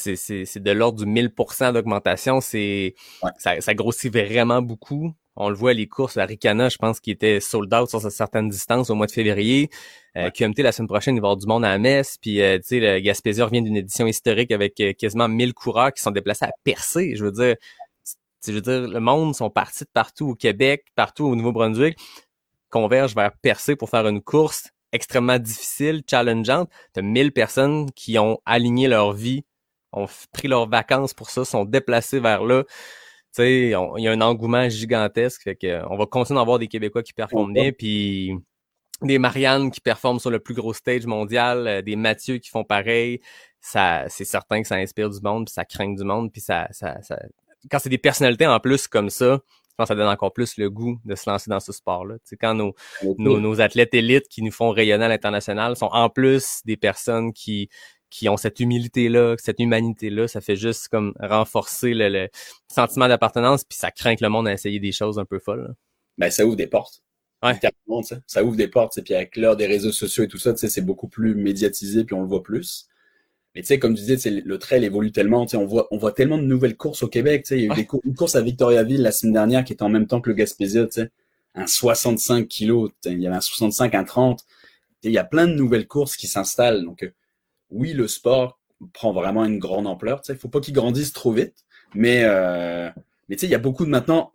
c'est 0.00 0.16
c'est 0.16 0.44
c'est 0.44 0.60
de 0.62 0.70
l'ordre 0.70 1.04
du 1.04 1.06
1000% 1.10 1.72
d'augmentation. 1.72 2.40
C'est 2.40 2.94
Ouais. 3.22 3.30
ça, 3.38 3.60
ça 3.60 3.74
grossit 3.74 4.12
vraiment 4.12 4.62
beaucoup. 4.62 5.12
On 5.36 5.48
le 5.48 5.54
voit 5.54 5.72
les 5.72 5.86
courses 5.86 6.16
à 6.16 6.24
Ricana, 6.26 6.68
je 6.68 6.76
pense 6.76 7.00
qu'il 7.00 7.12
était 7.12 7.40
sold 7.40 7.72
out 7.72 7.88
sur 7.88 8.00
certaines 8.00 8.48
distances 8.48 8.90
au 8.90 8.94
mois 8.94 9.06
de 9.06 9.12
février. 9.12 9.70
Euh, 10.16 10.24
Ouais. 10.24 10.30
QMT 10.32 10.62
la 10.62 10.72
semaine 10.72 10.88
prochaine, 10.88 11.14
il 11.16 11.20
va 11.20 11.28
y 11.28 11.30
avoir 11.30 11.36
du 11.36 11.46
monde 11.46 11.64
à 11.64 11.68
la 11.68 11.78
messe. 11.78 12.18
Puis 12.20 12.42
euh, 12.42 12.58
tu 12.58 12.64
sais, 12.64 12.80
le 12.80 12.98
Gaspésia 13.00 13.44
revient 13.46 13.62
d'une 13.62 13.76
édition 13.76 14.06
historique 14.06 14.50
avec 14.50 14.78
euh, 14.80 14.92
quasiment 14.92 15.28
1000 15.28 15.54
coureurs 15.54 15.92
qui 15.92 16.02
sont 16.02 16.10
déplacés 16.10 16.44
à 16.46 16.52
percer. 16.64 17.14
Je 17.16 17.24
veux 17.24 17.32
dire, 17.32 17.54
tu- 18.04 18.50
je 18.50 18.52
veux 18.52 18.60
dire, 18.60 18.88
le 18.88 19.00
monde 19.00 19.34
sont 19.34 19.50
partis 19.50 19.84
de 19.84 19.90
partout 19.92 20.30
au 20.30 20.34
Québec, 20.34 20.84
partout 20.96 21.24
au 21.26 21.36
Nouveau-Brunswick, 21.36 21.96
convergent 22.70 23.14
vers 23.14 23.32
Percé 23.40 23.76
pour 23.76 23.88
faire 23.90 24.06
une 24.08 24.20
course 24.22 24.68
extrêmement 24.92 25.38
difficile, 25.38 26.02
challengeante. 26.08 26.68
T'as 26.92 27.02
1000 27.02 27.32
personnes 27.32 27.90
qui 27.92 28.18
ont 28.18 28.38
aligné 28.44 28.88
leur 28.88 29.12
vie, 29.12 29.44
ont 29.92 30.06
pris 30.32 30.48
leurs 30.48 30.68
vacances 30.68 31.14
pour 31.14 31.30
ça, 31.30 31.44
sont 31.44 31.64
déplacées 31.64 32.20
vers 32.20 32.44
là. 32.44 32.64
Tu 32.64 33.42
sais, 33.42 33.62
il 33.68 34.02
y 34.02 34.08
a 34.08 34.12
un 34.12 34.20
engouement 34.20 34.68
gigantesque, 34.68 35.42
fait 35.42 35.56
que 35.56 35.82
on 35.88 35.96
va 35.96 36.06
continuer 36.06 36.36
d'en 36.36 36.42
avoir 36.42 36.58
des 36.58 36.68
Québécois 36.68 37.02
qui 37.02 37.12
performent 37.12 37.52
bien, 37.52 37.70
puis 37.72 38.32
des 39.02 39.18
Marianne 39.18 39.70
qui 39.70 39.80
performent 39.80 40.18
sur 40.18 40.30
le 40.30 40.40
plus 40.40 40.54
gros 40.54 40.74
stage 40.74 41.06
mondial, 41.06 41.66
euh, 41.66 41.82
des 41.82 41.96
Mathieu 41.96 42.38
qui 42.38 42.50
font 42.50 42.64
pareil. 42.64 43.20
Ça, 43.60 44.04
c'est 44.08 44.24
certain 44.24 44.62
que 44.62 44.68
ça 44.68 44.76
inspire 44.76 45.10
du 45.10 45.20
monde, 45.22 45.46
puis 45.46 45.52
ça 45.52 45.64
craint 45.64 45.92
du 45.92 46.04
monde, 46.04 46.32
puis 46.32 46.40
ça, 46.40 46.68
ça, 46.70 47.00
ça... 47.02 47.18
quand 47.70 47.78
c'est 47.78 47.88
des 47.88 47.98
personnalités 47.98 48.46
en 48.46 48.58
plus 48.60 48.88
comme 48.88 49.10
ça, 49.10 49.40
je 49.70 49.74
pense 49.76 49.84
que 49.84 49.88
ça 49.88 49.94
donne 49.94 50.08
encore 50.08 50.32
plus 50.32 50.56
le 50.58 50.68
goût 50.68 50.98
de 51.04 51.14
se 51.14 51.28
lancer 51.28 51.50
dans 51.50 51.60
ce 51.60 51.72
sport-là. 51.72 52.16
Tu 52.16 52.30
sais, 52.30 52.36
quand 52.36 52.54
nos, 52.54 52.74
nos, 53.18 53.40
nos 53.40 53.60
athlètes 53.60 53.94
élites 53.94 54.28
qui 54.28 54.42
nous 54.42 54.52
font 54.52 54.70
rayonner 54.70 55.06
à 55.06 55.08
l'international 55.08 55.76
sont 55.76 55.88
en 55.92 56.10
plus 56.10 56.60
des 56.64 56.76
personnes 56.76 57.32
qui 57.32 57.70
qui 58.10 58.28
ont 58.28 58.36
cette 58.36 58.60
humilité-là, 58.60 59.36
cette 59.38 59.60
humanité-là, 59.60 60.26
ça 60.28 60.40
fait 60.40 60.56
juste 60.56 60.88
comme 60.88 61.14
renforcer 61.20 61.94
le, 61.94 62.08
le 62.08 62.28
sentiment 62.72 63.08
d'appartenance, 63.08 63.64
puis 63.64 63.78
ça 63.78 63.90
craint 63.90 64.16
que 64.16 64.24
le 64.24 64.30
monde 64.30 64.48
à 64.48 64.52
essayer 64.52 64.80
des 64.80 64.92
choses 64.92 65.18
un 65.18 65.24
peu 65.24 65.38
folles. 65.38 65.62
là. 65.68 65.74
ben, 66.18 66.30
ça 66.30 66.44
ouvre 66.44 66.56
des 66.56 66.66
portes. 66.66 67.02
Ouais. 67.42 67.58
Ça 68.26 68.44
ouvre 68.44 68.56
des 68.56 68.68
portes, 68.68 69.00
puis 69.02 69.14
avec 69.14 69.36
l'heure 69.36 69.56
des 69.56 69.66
réseaux 69.66 69.92
sociaux 69.92 70.24
et 70.24 70.28
tout 70.28 70.36
ça, 70.38 70.52
tu 70.52 70.58
sais, 70.58 70.68
c'est 70.68 70.82
beaucoup 70.82 71.08
plus 71.08 71.34
médiatisé, 71.34 72.04
puis 72.04 72.14
on 72.14 72.20
le 72.20 72.28
voit 72.28 72.42
plus. 72.42 72.86
Mais 73.54 73.62
tu 73.62 73.68
sais, 73.68 73.78
comme 73.78 73.94
tu 73.94 74.02
disais, 74.02 74.30
le 74.44 74.58
trail 74.58 74.84
évolue 74.84 75.10
tellement, 75.10 75.46
tu 75.46 75.52
sais, 75.52 75.56
on 75.56 75.64
voit, 75.66 75.88
on 75.90 75.96
voit 75.96 76.12
tellement 76.12 76.36
de 76.38 76.42
nouvelles 76.44 76.76
courses 76.76 77.02
au 77.02 77.08
Québec, 77.08 77.44
tu 77.44 77.48
sais. 77.48 77.58
Il 77.58 77.60
y 77.60 77.64
a 77.64 77.66
eu 77.66 77.70
Ouais. 77.70 77.76
des 77.76 77.86
cour- 77.86 78.00
une 78.04 78.14
course 78.14 78.36
à 78.36 78.42
Victoriaville 78.42 79.00
la 79.02 79.10
semaine 79.12 79.32
dernière 79.32 79.64
qui 79.64 79.72
était 79.72 79.82
en 79.82 79.88
même 79.88 80.06
temps 80.06 80.20
que 80.20 80.28
le 80.28 80.34
Gaspésia, 80.34 80.84
tu 80.86 80.92
sais. 81.00 81.10
Un 81.54 81.66
65 81.66 82.46
kilos, 82.46 82.90
il 83.06 83.20
y 83.20 83.26
avait 83.26 83.36
un 83.36 83.40
65, 83.40 83.94
un 83.94 84.04
30. 84.04 84.40
Tu 84.40 84.44
sais, 84.44 85.08
Il 85.08 85.12
y 85.12 85.18
a 85.18 85.24
plein 85.24 85.48
de 85.48 85.54
nouvelles 85.54 85.88
courses 85.88 86.16
qui 86.16 86.26
s'installent. 86.28 86.84
Donc, 86.84 87.02
euh, 87.02 87.10
oui, 87.70 87.92
le 87.92 88.08
sport 88.08 88.58
prend 88.92 89.12
vraiment 89.12 89.44
une 89.44 89.58
grande 89.58 89.86
ampleur, 89.86 90.22
tu 90.22 90.32
sais. 90.32 90.38
Faut 90.38 90.48
pas 90.48 90.60
qu'il 90.60 90.74
grandisse 90.74 91.12
trop 91.12 91.32
vite. 91.32 91.64
Mais, 91.94 92.22
euh, 92.24 92.88
mais 93.28 93.36
tu 93.36 93.40
sais, 93.40 93.46
il 93.46 93.50
y 93.50 93.54
a 93.54 93.58
beaucoup 93.58 93.84
de 93.84 93.90
maintenant, 93.90 94.32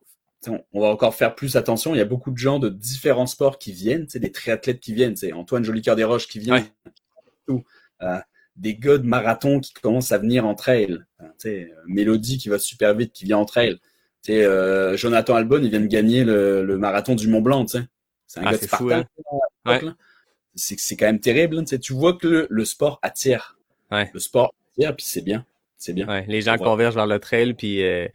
on, 0.74 0.82
va 0.82 0.88
encore 0.88 1.16
faire 1.16 1.36
plus 1.36 1.56
attention. 1.56 1.96
Il 1.96 1.98
y 1.98 2.02
a 2.02 2.06
beaucoup 2.06 2.32
de 2.32 2.38
gens 2.38 2.60
de 2.60 2.70
différents 2.70 3.26
sports 3.26 3.58
qui 3.58 3.72
viennent, 3.72 4.06
tu 4.06 4.12
sais, 4.12 4.20
des 4.20 4.32
triathlètes 4.32 4.80
qui 4.80 4.94
viennent, 4.94 5.14
tu 5.14 5.28
sais, 5.28 5.34
Antoine 5.34 5.64
Jolicoeur 5.64 5.96
des 5.96 6.04
Roches 6.04 6.28
qui 6.28 6.40
vient, 6.40 6.56
Ouais. 6.56 7.64
Euh, 8.02 8.20
des 8.56 8.76
gars 8.76 8.98
de 8.98 9.06
marathon 9.06 9.60
qui 9.60 9.74
commencent 9.74 10.12
à 10.12 10.18
venir 10.18 10.46
en 10.46 10.56
trail, 10.56 11.00
Enfin, 11.20 11.30
tu 11.40 11.50
sais, 11.50 11.72
euh, 11.72 11.82
Mélodie 11.88 12.38
qui 12.38 12.50
va 12.50 12.58
super 12.58 12.94
vite, 12.96 13.12
qui 13.12 13.26
vient 13.26 13.38
en 13.38 13.46
trail. 13.46 13.80
Tu 14.24 14.34
sais, 14.34 14.46
euh, 14.46 14.96
Jonathan 14.98 15.36
Albon, 15.36 15.62
il 15.62 15.70
vient 15.70 15.82
de 15.82 15.88
gagner 15.88 16.24
le, 16.24 16.64
le 16.64 16.78
marathon 16.78 17.16
du 17.16 17.28
Mont 17.28 17.42
Blanc, 17.42 17.66
tu 17.66 17.78
sais. 17.78 17.86
C'est 18.28 18.40
un 18.40 18.44
Ah, 18.44 18.52
gars 18.52 18.58
de 18.58 18.62
c'est 18.62 18.76
fou, 18.76 18.90
hein. 18.92 19.06
C'est 20.56 20.80
c'est 20.80 20.95
quand 20.95 21.06
même 21.06 21.20
terrible, 21.20 21.60
hein, 21.60 21.64
tu 21.64 21.93
vois 21.93 22.14
que 22.14 22.28
le, 22.28 22.47
le 22.49 22.66
sport 22.66 22.99
attire. 23.01 23.58
Ouais. 23.91 24.10
Le 24.14 24.20
sport 24.20 24.53
attire, 24.78 24.95
puis 24.95 25.06
c'est 25.06 25.22
bien. 25.24 25.45
C'est 25.78 25.93
bien. 25.93 26.08
Ouais, 26.08 26.26
les 26.28 26.41
gens 26.41 26.58
convergent 26.58 26.95
vers 26.95 27.08
le 27.08 27.20
trail, 27.20 27.53
puis 27.53 27.84
euh, 27.84 28.08
tu 28.08 28.14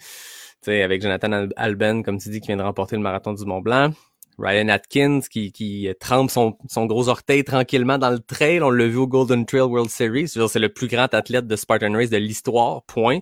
sais, 0.62 0.82
avec 0.82 1.02
Jonathan 1.02 1.30
Al- 1.32 1.52
Alben, 1.56 2.02
comme 2.02 2.18
tu 2.18 2.30
dis, 2.30 2.40
qui 2.40 2.48
vient 2.48 2.56
de 2.56 2.62
remporter 2.62 2.96
le 2.96 3.02
marathon 3.02 3.32
du 3.34 3.44
Mont 3.44 3.60
Blanc. 3.60 3.92
Ryan 4.38 4.68
Atkins 4.68 5.20
qui, 5.30 5.52
qui 5.52 5.86
euh, 5.86 5.92
trempe 6.00 6.30
son, 6.30 6.56
son 6.68 6.86
gros 6.86 7.08
orteil 7.08 7.44
tranquillement 7.44 7.98
dans 7.98 8.08
le 8.08 8.20
trail. 8.20 8.62
On 8.62 8.70
l'a 8.70 8.86
vu 8.86 8.96
au 8.96 9.06
Golden 9.06 9.44
Trail 9.44 9.60
World 9.60 9.90
Series. 9.90 10.28
C'est 10.28 10.58
le 10.58 10.70
plus 10.70 10.88
grand 10.88 11.12
athlète 11.12 11.46
de 11.46 11.56
Spartan 11.56 11.92
Race 11.92 12.08
de 12.08 12.16
l'histoire, 12.16 12.82
point. 12.84 13.18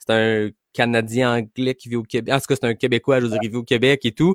C'est 0.00 0.12
un 0.12 0.50
Canadien 0.72 1.36
anglais 1.36 1.76
qui 1.76 1.88
vit 1.88 1.96
au 1.96 2.02
Québec. 2.02 2.34
En 2.34 2.40
tout 2.40 2.46
cas, 2.48 2.56
c'est 2.60 2.66
un 2.66 2.74
Québécois, 2.74 3.20
je 3.20 3.26
veux 3.26 3.30
dire, 3.30 3.38
il 3.42 3.50
vit 3.50 3.56
au 3.56 3.62
Québec 3.62 4.04
et 4.04 4.12
tout. 4.12 4.34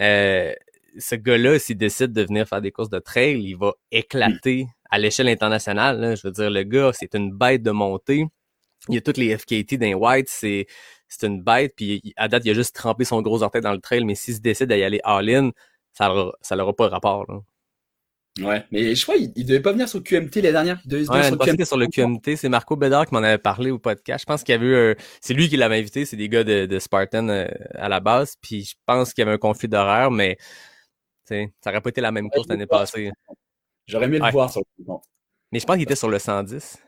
Euh, 0.00 0.52
ce 0.98 1.14
gars-là, 1.14 1.58
s'il 1.58 1.76
décide 1.76 2.12
de 2.12 2.22
venir 2.22 2.46
faire 2.48 2.60
des 2.60 2.70
courses 2.72 2.90
de 2.90 2.98
trail, 2.98 3.40
il 3.42 3.54
va 3.56 3.72
éclater 3.90 4.66
à 4.90 4.98
l'échelle 4.98 5.28
internationale. 5.28 6.00
là. 6.00 6.14
Je 6.14 6.22
veux 6.26 6.32
dire, 6.32 6.50
le 6.50 6.62
gars, 6.64 6.90
c'est 6.92 7.14
une 7.14 7.32
bête 7.32 7.62
de 7.62 7.70
montée. 7.70 8.26
Il 8.88 8.94
y 8.94 8.98
a 8.98 9.00
toutes 9.00 9.18
les 9.18 9.36
FKT 9.36 9.74
d'un 9.78 9.94
White, 9.94 10.28
c'est 10.28 10.66
c'est 11.08 11.26
une 11.26 11.42
bête. 11.42 11.74
Puis 11.76 12.14
à 12.16 12.28
date, 12.28 12.44
il 12.44 12.50
a 12.50 12.54
juste 12.54 12.74
trempé 12.74 13.04
son 13.04 13.20
gros 13.22 13.42
orteil 13.42 13.60
dans 13.62 13.72
le 13.72 13.80
trail, 13.80 14.04
mais 14.04 14.14
s'il 14.14 14.34
se 14.34 14.40
décide 14.40 14.68
d'y 14.72 14.82
aller 14.82 15.00
all-in, 15.04 15.50
ça 15.92 16.08
n'aura 16.08 16.32
ça 16.40 16.56
pas 16.76 16.88
rapport. 16.88 17.24
Là. 17.28 17.40
Ouais. 18.40 18.64
Mais 18.70 18.94
je 18.94 19.02
crois 19.02 19.16
qu'il 19.16 19.32
il 19.36 19.44
devait 19.44 19.60
pas 19.60 19.72
venir 19.72 19.88
sur 19.88 20.02
QMT 20.02 20.36
les 20.36 20.52
dernières. 20.52 20.80
Il 20.84 20.88
devait 20.90 21.08
Ouais, 21.10 21.24
sur 21.24 21.36
QMT. 21.38 21.64
sur 21.64 21.76
le 21.76 21.88
QMT, 21.88 22.36
c'est 22.36 22.48
Marco 22.48 22.76
Bédard 22.76 23.06
qui 23.06 23.14
m'en 23.14 23.22
avait 23.22 23.38
parlé 23.38 23.70
au 23.72 23.78
podcast. 23.78 24.22
Je 24.22 24.26
pense 24.26 24.44
qu'il 24.44 24.54
y 24.54 24.56
avait 24.56 24.66
eu 24.66 24.76
un- 24.92 24.94
c'est 25.20 25.34
lui 25.34 25.48
qui 25.48 25.56
l'avait 25.56 25.78
invité, 25.78 26.04
c'est 26.06 26.16
des 26.16 26.28
gars 26.28 26.44
de, 26.44 26.64
de 26.66 26.78
Spartan 26.78 27.28
euh, 27.28 27.48
à 27.74 27.88
la 27.88 27.98
base, 28.00 28.36
puis 28.40 28.64
je 28.64 28.74
pense 28.86 29.12
qu'il 29.12 29.22
y 29.22 29.26
avait 29.26 29.34
un 29.34 29.38
conflit 29.38 29.68
d'horaire, 29.68 30.10
mais 30.12 30.36
ça 31.60 31.70
aurait 31.70 31.80
pas 31.80 31.90
été 31.90 32.00
la 32.00 32.12
même 32.12 32.30
course 32.30 32.48
l'année 32.48 32.66
passée. 32.66 33.10
J'aurais 33.86 34.06
aimé 34.06 34.20
Ouais. 34.20 34.26
le 34.26 34.32
voir 34.32 34.50
sur 34.50 34.62
le 34.78 34.84
compte. 34.84 35.04
Mais 35.52 35.58
je 35.60 35.66
pense 35.66 35.76
qu'il 35.76 35.82
était 35.84 35.96
sur 35.96 36.08
le 36.08 36.18
110. 36.18 36.78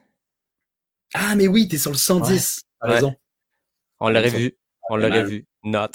Ah, 1.14 1.34
mais 1.36 1.48
oui, 1.48 1.68
t'es 1.68 1.78
sur 1.78 1.90
le 1.90 1.96
110. 1.96 2.62
T'as 2.80 2.88
Ouais. 2.88 2.94
raison. 2.94 3.14
On 4.00 4.08
l'aurait 4.08 4.28
vu. 4.30 4.52
On 4.90 4.96
l'aurait 4.96 5.24
vu. 5.30 5.46
Note. 5.64 5.94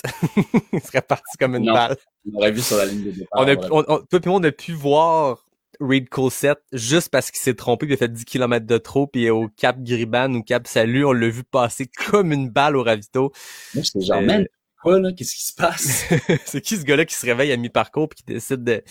il 0.73 0.81
serait 0.81 1.01
parti 1.01 1.37
comme 1.37 1.55
une 1.55 1.65
Non. 1.65 1.73
balle. 1.73 1.97
On 2.31 2.37
aurait 2.37 2.51
vu 2.51 2.61
sur 2.61 2.77
la 2.77 2.85
ligne 2.85 3.03
de 3.05 3.11
départ. 3.11 3.41
On 3.41 3.47
a, 3.47 3.55
on, 3.71 3.83
on- 3.87 4.05
toi 4.05 4.19
puis 4.19 4.29
moi, 4.29 4.39
on 4.39 4.43
a 4.43 4.51
pu 4.51 4.71
voir 4.73 5.45
Reed 5.79 6.07
Colsett 6.09 6.57
juste 6.71 7.09
parce 7.09 7.29
qu'il 7.31 7.39
s'est 7.39 7.53
trompé 7.53 7.85
puis 7.85 7.93
il 7.93 7.95
a 7.95 7.97
fait 7.97 8.11
10 8.11 8.25
km 8.25 8.65
de 8.65 8.77
trop 8.77 9.07
puis 9.07 9.29
au 9.29 9.49
Cap 9.49 9.81
Griban 9.81 10.33
ou 10.33 10.41
Cap 10.43 10.67
Salut, 10.67 11.05
on 11.05 11.11
l'a 11.11 11.27
vu 11.29 11.43
passer 11.43 11.87
comme 12.09 12.31
une 12.31 12.49
balle 12.49 12.75
au 12.77 12.83
ravito. 12.83 13.31
Moi, 13.75 13.83
j'étais 13.83 14.01
genre, 14.05 14.17
Euh, 14.17 14.25
man, 14.25 14.47
quoi, 14.81 14.99
là? 14.99 15.11
Qu'est-ce 15.11 15.35
qui 15.35 15.45
se 15.45 15.53
passe? 15.53 16.05
c'est 16.45 16.61
qui 16.61 16.77
ce 16.77 16.83
gars-là 16.83 17.05
qui 17.05 17.15
se 17.15 17.25
réveille 17.25 17.51
à 17.51 17.57
mi-parcours 17.57 18.09
puis 18.09 18.17
qui 18.17 18.33
décide 18.33 18.63
de... 18.63 18.83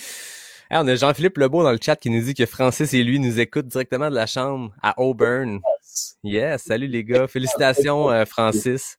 Hey, 0.69 0.79
on 0.79 0.89
a 0.89 0.97
Jean-Philippe 0.97 1.39
Lebeau 1.39 1.63
dans 1.63 1.71
le 1.71 1.79
chat 1.81 1.97
qui 1.97 2.11
nous 2.11 2.21
dit 2.21 2.35
que 2.35 2.45
Francis 2.45 2.93
et 2.93 3.05
lui 3.05 3.21
nous 3.21 3.39
écoutent 3.39 3.69
directement 3.69 4.11
de 4.11 4.15
la 4.17 4.27
chambre 4.27 4.75
à 4.83 4.99
Auburn. 5.01 5.61
Yes, 6.25 6.63
salut 6.65 6.89
les 6.89 7.05
gars. 7.05 7.29
Félicitations 7.29 8.11
euh, 8.11 8.25
Francis. 8.25 8.99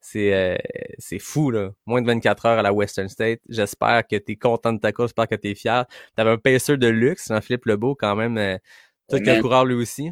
C'est 0.00 0.32
euh, 0.32 0.56
c'est 0.98 1.18
fou 1.18 1.50
là. 1.50 1.70
Moins 1.86 2.00
de 2.00 2.06
24 2.06 2.46
heures 2.46 2.58
à 2.60 2.62
la 2.62 2.72
Western 2.72 3.08
State. 3.08 3.40
J'espère 3.48 4.06
que 4.06 4.16
t'es 4.16 4.36
content 4.36 4.72
de 4.72 4.78
ta 4.78 4.92
course, 4.92 5.08
j'espère 5.08 5.28
que 5.28 5.34
t'es 5.34 5.56
fier. 5.56 5.86
T'avais 6.14 6.30
un 6.30 6.38
pacer 6.38 6.76
de 6.76 6.86
luxe, 6.86 7.28
Jean-Philippe 7.28 7.66
Lebeau 7.66 7.96
quand 7.96 8.14
même. 8.14 8.38
Euh, 8.38 8.56
toi 9.08 9.20
qui 9.20 9.28
es 9.28 9.40
coureur 9.40 9.64
lui 9.64 9.74
aussi. 9.74 10.10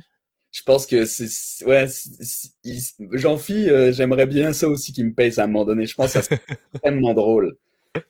Je 0.56 0.62
pense 0.62 0.86
que 0.86 1.04
c'est, 1.04 1.26
ouais, 1.66 1.86
c'est- 1.86 2.22
c'est- 2.24 2.48
il- 2.64 3.08
Jean-Phi, 3.12 3.68
euh, 3.68 3.92
j'aimerais 3.92 4.24
bien 4.24 4.54
ça 4.54 4.66
aussi 4.68 4.90
qu'il 4.94 5.04
me 5.04 5.12
paye 5.12 5.30
à 5.38 5.42
un 5.44 5.48
moment 5.48 5.66
donné. 5.66 5.84
Je 5.84 5.94
pense 5.94 6.06
que 6.06 6.12
ça 6.12 6.22
serait 6.22 6.40
extrêmement 6.72 7.12
drôle. 7.12 7.58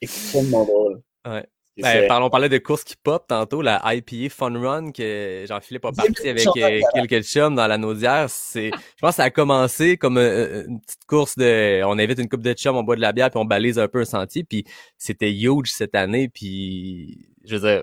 Extrêmement 0.01 0.65
drôle. 0.65 1.01
Ouais. 1.27 1.45
Ben, 1.79 1.93
c'est- 1.93 2.07
parlons, 2.07 2.27
on 2.27 2.31
parlait 2.31 2.49
de 2.49 2.59
courses 2.59 2.85
qui 2.85 2.95
pop 2.97 3.27
tantôt, 3.27 3.63
la 3.63 3.83
IPA 3.95 4.31
Fun 4.31 4.59
Run 4.61 4.93
que 4.93 5.45
Jean-Philippe 5.49 5.85
a 5.87 5.93
parti 5.93 6.29
avec 6.29 6.47
euh, 6.47 6.81
quelques 6.95 7.23
chums 7.27 7.57
dans 7.57 7.67
la 7.67 7.79
Naudière. 7.79 8.31
C'est, 8.31 8.69
je 8.71 9.01
pense 9.01 9.11
que 9.11 9.17
ça 9.17 9.25
a 9.25 9.31
commencé 9.31 9.97
comme 9.97 10.17
euh, 10.17 10.65
une 10.69 10.81
petite 10.81 11.05
course 11.09 11.37
de, 11.37 11.83
on 11.85 11.99
invite 11.99 12.21
une 12.21 12.29
coupe 12.29 12.43
de 12.43 12.53
chums, 12.53 12.77
on 12.77 12.85
boit 12.85 12.95
de 12.97 13.01
la 13.03 13.13
bière 13.13 13.31
puis 13.31 13.41
on 13.41 13.45
balise 13.45 13.79
un 13.81 13.89
peu 13.89 14.01
un 14.03 14.05
sentier 14.07 14.45
puis 14.45 14.65
c'était 14.97 15.33
huge 15.33 15.71
cette 15.73 15.97
année 15.97 16.29
puis 16.29 17.27
je 17.45 17.57
veux 17.57 17.69
dire, 17.69 17.83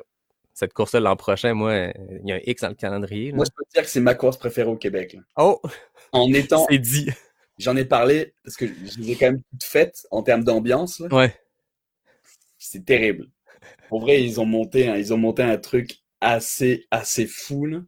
cette 0.54 0.74
course-là 0.74 1.00
l'an 1.00 1.16
prochain, 1.16 1.54
moi, 1.54 1.92
il 2.24 2.30
y 2.30 2.32
a 2.32 2.36
un 2.36 2.40
X 2.46 2.62
dans 2.62 2.70
le 2.70 2.76
calendrier. 2.76 3.32
là. 3.32 3.38
Moi, 3.38 3.46
je 3.46 3.52
peux 3.56 3.64
te 3.66 3.74
dire 3.74 3.84
que 3.84 3.90
c'est 3.90 4.00
ma 4.00 4.16
course 4.16 4.38
préférée 4.38 4.70
au 4.70 4.78
Québec. 4.78 5.14
là. 5.14 5.22
Oh, 5.38 5.62
En 6.12 6.32
étant, 6.34 6.66
c'est 6.70 6.78
dit. 6.80 7.10
j'en 7.58 7.76
ai 7.76 7.86
parlé 7.86 8.34
parce 8.44 8.56
que 8.56 8.68
je 8.68 9.00
les 9.00 9.12
ai 9.12 9.16
quand 9.16 9.28
même 9.28 9.42
toutes 9.52 9.64
faites 9.64 10.06
en 10.12 10.22
termes 10.24 10.44
d'ambiance. 10.44 11.02
Ouais. 11.12 11.36
C'est 12.58 12.86
terrible. 12.86 13.28
Pour 13.90 14.02
vrai, 14.02 14.24
ils 14.24 14.40
ont 14.40 14.46
monté, 14.46 14.88
un- 14.88 14.96
ils 14.98 15.14
ont 15.14 15.18
monté 15.18 15.44
un 15.44 15.58
truc 15.58 15.98
assez, 16.22 16.86
assez 16.92 17.26
fou. 17.28 17.66
Là. 17.66 17.80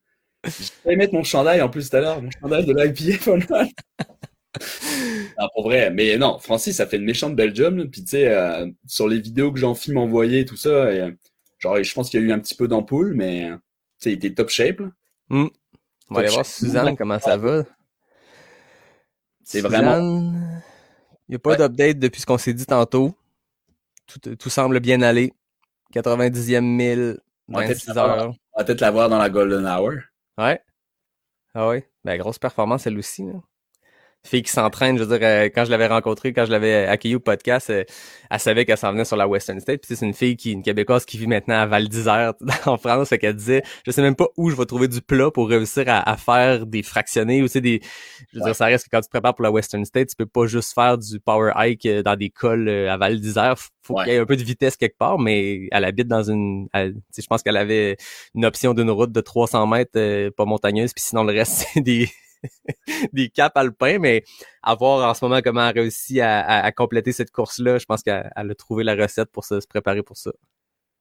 Failli 0.83 0.97
mettre 0.97 1.13
mon 1.13 1.23
chandail 1.23 1.61
en 1.61 1.69
plus 1.69 1.89
tout 1.89 1.97
à 1.97 2.01
l'heure, 2.01 2.21
mon 2.21 2.29
chandail 2.41 2.65
de 2.65 2.93
Final. 3.17 3.67
Ah, 5.37 5.47
pour 5.53 5.63
vrai, 5.63 5.89
mais 5.91 6.17
non, 6.17 6.37
Francis, 6.39 6.75
ça 6.77 6.85
fait 6.87 6.97
une 6.97 7.05
méchante 7.05 7.35
belle 7.35 7.55
job. 7.55 7.89
Puis 7.91 8.03
tu 8.03 8.11
sais, 8.11 8.27
euh, 8.27 8.67
sur 8.87 9.07
les 9.07 9.19
vidéos 9.19 9.51
que 9.51 9.59
Jean-Phil 9.59 9.93
m'a 9.93 10.01
envoyées, 10.01 10.45
tout 10.45 10.57
ça, 10.57 10.93
et, 10.93 10.99
euh, 11.01 11.11
genre, 11.65 11.83
je 11.83 11.93
pense 11.93 12.09
qu'il 12.09 12.19
y 12.19 12.23
a 12.23 12.25
eu 12.27 12.31
un 12.31 12.39
petit 12.39 12.55
peu 12.55 12.67
d'ampoule, 12.67 13.13
mais 13.15 13.51
il 14.05 14.11
était 14.11 14.33
top 14.33 14.49
shape. 14.49 14.79
là. 14.79 14.89
On 15.29 15.49
va 16.11 16.19
aller 16.21 16.29
voir. 16.29 16.45
Suzanne, 16.45 16.95
comment 16.95 17.19
ça 17.19 17.35
va. 17.37 17.63
C'est 19.43 19.61
vraiment. 19.61 19.99
Il 21.27 21.31
n'y 21.31 21.35
a 21.35 21.39
pas 21.39 21.51
Ouais. 21.51 21.57
d'update 21.57 21.97
depuis 21.99 22.21
ce 22.21 22.25
qu'on 22.25 22.37
s'est 22.37 22.53
dit 22.53 22.65
tantôt. 22.65 23.15
Tout, 24.05 24.19
tout 24.35 24.49
semble 24.49 24.79
bien 24.79 25.01
aller. 25.01 25.33
90e 25.93 26.61
mille, 26.63 27.19
On 27.49 27.53
va 27.53 27.65
peut-être 27.65 27.77
26 27.77 27.87
l'avoir. 27.87 28.19
heures. 28.19 28.35
On 28.53 28.59
va 28.59 28.63
peut-être 28.65 28.81
la 28.81 28.91
voir 28.91 29.09
dans 29.09 29.17
la 29.17 29.29
Golden 29.29 29.65
Hour. 29.65 29.93
Ouais. 30.37 30.61
Ah 31.55 31.67
ouais. 31.69 31.89
Ben, 32.03 32.17
grosse 32.19 32.37
performance, 32.37 32.85
elle 32.85 32.97
aussi. 32.99 33.23
Là. 33.23 33.33
Fille 34.25 34.41
qui 34.43 34.51
s'entraîne, 34.51 34.97
je 34.97 35.03
veux 35.03 35.17
dire, 35.19 35.27
euh, 35.27 35.43
quand 35.53 35.65
je 35.65 35.69
l'avais 35.71 35.85
rencontrée, 35.87 36.33
quand 36.33 36.45
je 36.45 36.51
l'avais 36.51 36.87
accueillie 36.87 37.15
au 37.15 37.19
podcast, 37.19 37.69
euh, 37.69 37.83
elle 38.31 38.39
savait 38.39 38.65
qu'elle 38.65 38.77
s'en 38.77 38.91
venait 38.91 39.05
sur 39.05 39.15
la 39.17 39.27
Western 39.27 39.59
State. 39.59 39.81
Puis 39.85 39.95
c'est 39.95 40.05
une 40.05 40.13
fille 40.15 40.35
qui, 40.35 40.51
une 40.51 40.63
Québécoise 40.63 41.05
qui 41.05 41.17
vit 41.19 41.27
maintenant 41.27 41.55
à 41.55 41.65
Val 41.67 41.87
d'Isère, 41.87 42.33
en 42.65 42.77
France, 42.77 43.09
fait 43.09 43.19
qu'elle 43.19 43.35
disait, 43.35 43.61
je 43.85 43.91
sais 43.91 44.01
même 44.01 44.15
pas 44.15 44.27
où 44.35 44.49
je 44.49 44.55
vais 44.55 44.65
trouver 44.65 44.87
du 44.87 45.01
plat 45.01 45.29
pour 45.29 45.47
réussir 45.47 45.83
à, 45.87 46.09
à 46.09 46.17
faire 46.17 46.65
des 46.65 46.81
fractionnés 46.81 47.41
ou 47.41 47.45
tu 47.45 47.51
sais, 47.53 47.61
des, 47.61 47.81
je 48.33 48.37
veux 48.39 48.41
Ouais. 48.43 48.49
dire, 48.49 48.55
ça 48.55 48.65
reste 48.65 48.85
que 48.85 48.89
quand 48.91 49.01
tu 49.01 49.05
te 49.05 49.11
prépares 49.11 49.35
pour 49.35 49.43
la 49.43 49.51
Western 49.51 49.85
State, 49.85 50.09
tu 50.09 50.15
peux 50.15 50.25
pas 50.25 50.47
juste 50.47 50.73
faire 50.73 50.97
du 50.97 51.19
power 51.19 51.51
hike 51.55 51.85
euh, 51.85 52.01
dans 52.01 52.15
des 52.15 52.29
cols 52.31 52.67
à 52.67 52.97
Val 52.97 53.19
d'Isère. 53.19 53.55
Faut 53.83 53.93
Ouais. 53.93 54.05
qu'il 54.05 54.13
y 54.13 54.15
ait 54.15 54.19
un 54.19 54.25
peu 54.25 54.35
de 54.35 54.43
vitesse 54.43 54.75
quelque 54.75 54.97
part, 54.97 55.19
mais 55.19 55.67
elle 55.71 55.85
habite 55.85 56.07
dans 56.07 56.23
une, 56.23 56.67
elle- 56.73 56.95
je 57.15 57.27
pense 57.27 57.43
qu'elle 57.43 57.57
avait 57.57 57.97
une 58.33 58.43
option 58.45 58.73
d'une 58.73 58.89
route 58.89 59.11
de 59.11 59.21
300 59.21 59.67
mètres, 59.67 59.91
euh, 59.97 60.31
pas 60.35 60.45
montagneuse, 60.45 60.91
puis 60.93 61.03
sinon 61.03 61.23
le 61.23 61.31
reste 61.33 61.67
c'est 61.75 61.81
des 61.81 62.09
des 63.13 63.29
caps 63.29 63.55
alpins, 63.55 63.99
mais 63.99 64.23
à 64.63 64.75
voir 64.75 65.09
en 65.09 65.13
ce 65.13 65.23
moment 65.25 65.41
comment 65.43 65.67
elle 65.69 65.79
réussit 65.79 66.19
à, 66.19 66.41
à- 66.41 66.63
à 66.65 66.71
compléter 66.71 67.11
cette 67.11 67.31
course-là, 67.31 67.77
je 67.77 67.85
pense 67.85 68.01
qu'elle 68.03 68.31
elle 68.35 68.51
a 68.51 68.55
trouvé 68.55 68.83
la 68.83 68.95
recette 68.95 69.31
pour 69.31 69.45
se, 69.45 69.59
se 69.59 69.67
préparer 69.67 70.03
pour 70.03 70.17
ça. 70.17 70.31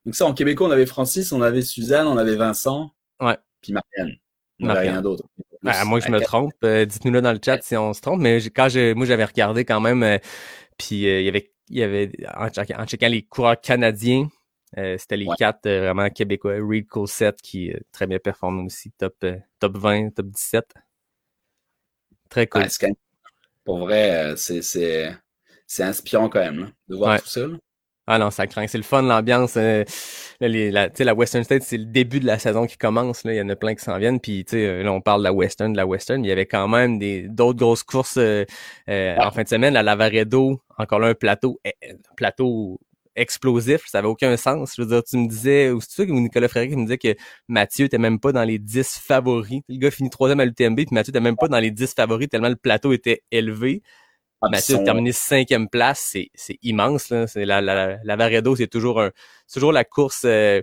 Donc 0.04 0.14
ça, 0.14 0.26
en 0.26 0.34
québécois, 0.34 0.68
on 0.68 0.70
avait 0.70 0.86
Francis, 0.86 1.32
on 1.32 1.40
avait 1.42 1.62
Suzanne, 1.62 2.06
on 2.06 2.16
avait 2.18 2.36
Vincent. 2.36 2.90
Ouais. 3.20 3.36
Puis 3.62 3.72
Marianne. 3.72 4.16
On 4.60 4.66
n'avait 4.66 4.90
rien 4.90 5.02
d'autre. 5.02 5.24
Ben, 5.62 5.72
à 5.72 5.84
moins 5.84 5.98
que 5.98 6.06
je 6.06 6.12
me 6.12 6.20
trompe, 6.20 6.52
euh, 6.62 6.84
dites-nous 6.84 7.10
là 7.12 7.20
dans 7.22 7.32
le 7.32 7.40
chat 7.44 7.60
si 7.62 7.74
on 7.76 7.92
se 7.94 8.00
trompe, 8.02 8.20
mais 8.20 8.38
quand 8.54 8.68
j'ai, 8.68 8.92
moi 8.94 9.06
j'avais 9.06 9.24
regardé 9.24 9.64
quand 9.64 9.80
même, 9.80 10.02
euh, 10.02 10.18
puis 10.78 11.08
euh, 11.08 11.20
il 11.20 11.24
y 11.24 11.28
avait, 11.28 11.50
il 11.70 11.78
y 11.78 11.82
avait 11.82 12.12
en, 12.36 12.46
check- 12.48 12.78
en 12.78 12.84
checkant 12.86 13.08
les 13.08 13.22
coureurs 13.22 13.58
canadiens, 13.60 14.28
euh, 14.76 14.96
c'était 14.98 15.16
les 15.16 15.26
Ouais. 15.26 15.34
quatre 15.38 15.64
euh, 15.66 15.80
vraiment 15.80 16.08
québécois, 16.10 16.56
Reed 16.60 16.86
Coulsett 16.86 17.40
qui 17.40 17.72
euh, 17.72 17.78
très 17.92 18.06
bien 18.06 18.18
performé 18.18 18.62
aussi, 18.62 18.92
top 18.92 19.24
top 19.58 19.76
20, 19.78 20.10
top 20.10 20.26
17. 20.26 20.74
Très 22.34 22.48
cool. 22.48 22.62
Ouais, 22.62 22.92
Pour 23.64 23.78
vrai, 23.78 24.32
euh, 24.32 24.34
c'est, 24.36 25.14
inspirant 25.78 26.28
quand 26.28 26.40
même, 26.40 26.58
là, 26.62 26.66
de 26.88 26.96
voir 26.96 27.12
Ouais. 27.12 27.20
tout 27.20 27.28
ça. 27.28 27.46
là. 27.46 27.56
Ah 28.08 28.18
non, 28.18 28.32
ça 28.32 28.48
craint. 28.48 28.66
C'est 28.66 28.76
le 28.76 28.82
fun, 28.84 29.02
l'ambiance. 29.02 29.56
euh, 29.56 29.84
la, 30.40 30.90
tu 30.90 30.96
sais, 30.96 31.04
la 31.04 31.14
Western 31.14 31.44
State, 31.44 31.62
c'est 31.62 31.76
le 31.78 31.84
début 31.84 32.18
de 32.18 32.26
la 32.26 32.40
saison 32.40 32.66
qui 32.66 32.76
commence. 32.76 33.22
Là. 33.22 33.32
Il 33.34 33.36
y 33.36 33.40
en 33.40 33.48
a 33.48 33.54
plein 33.56 33.76
qui 33.76 33.84
s'en 33.84 33.96
viennent. 33.98 34.18
Puis, 34.18 34.44
tu 34.44 34.56
sais, 34.56 34.82
là, 34.82 34.92
on 34.92 35.00
parle 35.00 35.20
de 35.20 35.24
la 35.24 35.32
Western, 35.32 35.72
de 35.72 35.76
la 35.76 35.86
Western. 35.86 36.20
mais 36.20 36.26
Il 36.26 36.28
y 36.28 36.32
avait 36.32 36.44
quand 36.46 36.66
même 36.66 36.98
des 36.98 37.28
d'autres 37.28 37.58
grosses 37.60 37.84
courses 37.84 38.16
euh, 38.18 38.44
euh, 38.90 39.16
en 39.18 39.30
fin 39.30 39.44
de 39.44 39.48
semaine. 39.48 39.72
La 39.74 39.84
Lavaredo, 39.84 40.60
encore 40.76 40.98
là, 40.98 41.06
un 41.06 41.14
plateau, 41.14 41.60
eh, 41.64 41.72
plateau 42.16 42.80
explosif. 43.16 43.82
Ça 43.86 43.98
avait 43.98 44.08
aucun 44.08 44.36
sens. 44.36 44.74
Je 44.76 44.82
veux 44.82 44.88
dire, 44.88 45.02
tu 45.02 45.16
me 45.16 45.28
disais, 45.28 45.70
ou 45.70 45.80
c'est 45.80 46.10
ou 46.10 46.20
Nicolas 46.20 46.48
Fréry 46.48 46.70
qui 46.70 46.76
me 46.76 46.82
disait 46.82 46.98
que 46.98 47.14
Mathieu 47.48 47.86
était 47.86 47.98
même 47.98 48.20
pas 48.20 48.32
dans 48.32 48.44
les 48.44 48.58
10 48.58 48.98
favoris. 48.98 49.60
Le 49.68 49.78
gars 49.78 49.90
finit 49.90 50.10
troisième 50.10 50.40
à 50.40 50.44
l'UTMB, 50.44 50.76
puis 50.76 50.86
Mathieu 50.92 51.10
était 51.10 51.20
même 51.20 51.36
pas 51.36 51.48
dans 51.48 51.58
les 51.58 51.70
10 51.70 51.94
favoris 51.94 52.28
tellement 52.28 52.48
le 52.48 52.56
plateau 52.56 52.92
était 52.92 53.22
élevé. 53.30 53.82
Ah, 54.42 54.48
Mathieu 54.50 54.76
a 54.76 54.78
terminé 54.80 55.12
cinquième 55.12 55.68
place, 55.68 56.06
c'est 56.12 56.28
c'est 56.34 56.58
immense 56.62 57.08
là. 57.08 57.26
C'est 57.26 57.46
la 57.46 57.62
la 57.62 57.96
la 58.02 58.16
Varedo, 58.16 58.54
c'est 58.56 58.66
toujours 58.66 59.00
un 59.00 59.10
c'est 59.46 59.54
toujours 59.58 59.72
la 59.72 59.84
course, 59.84 60.22
euh, 60.26 60.60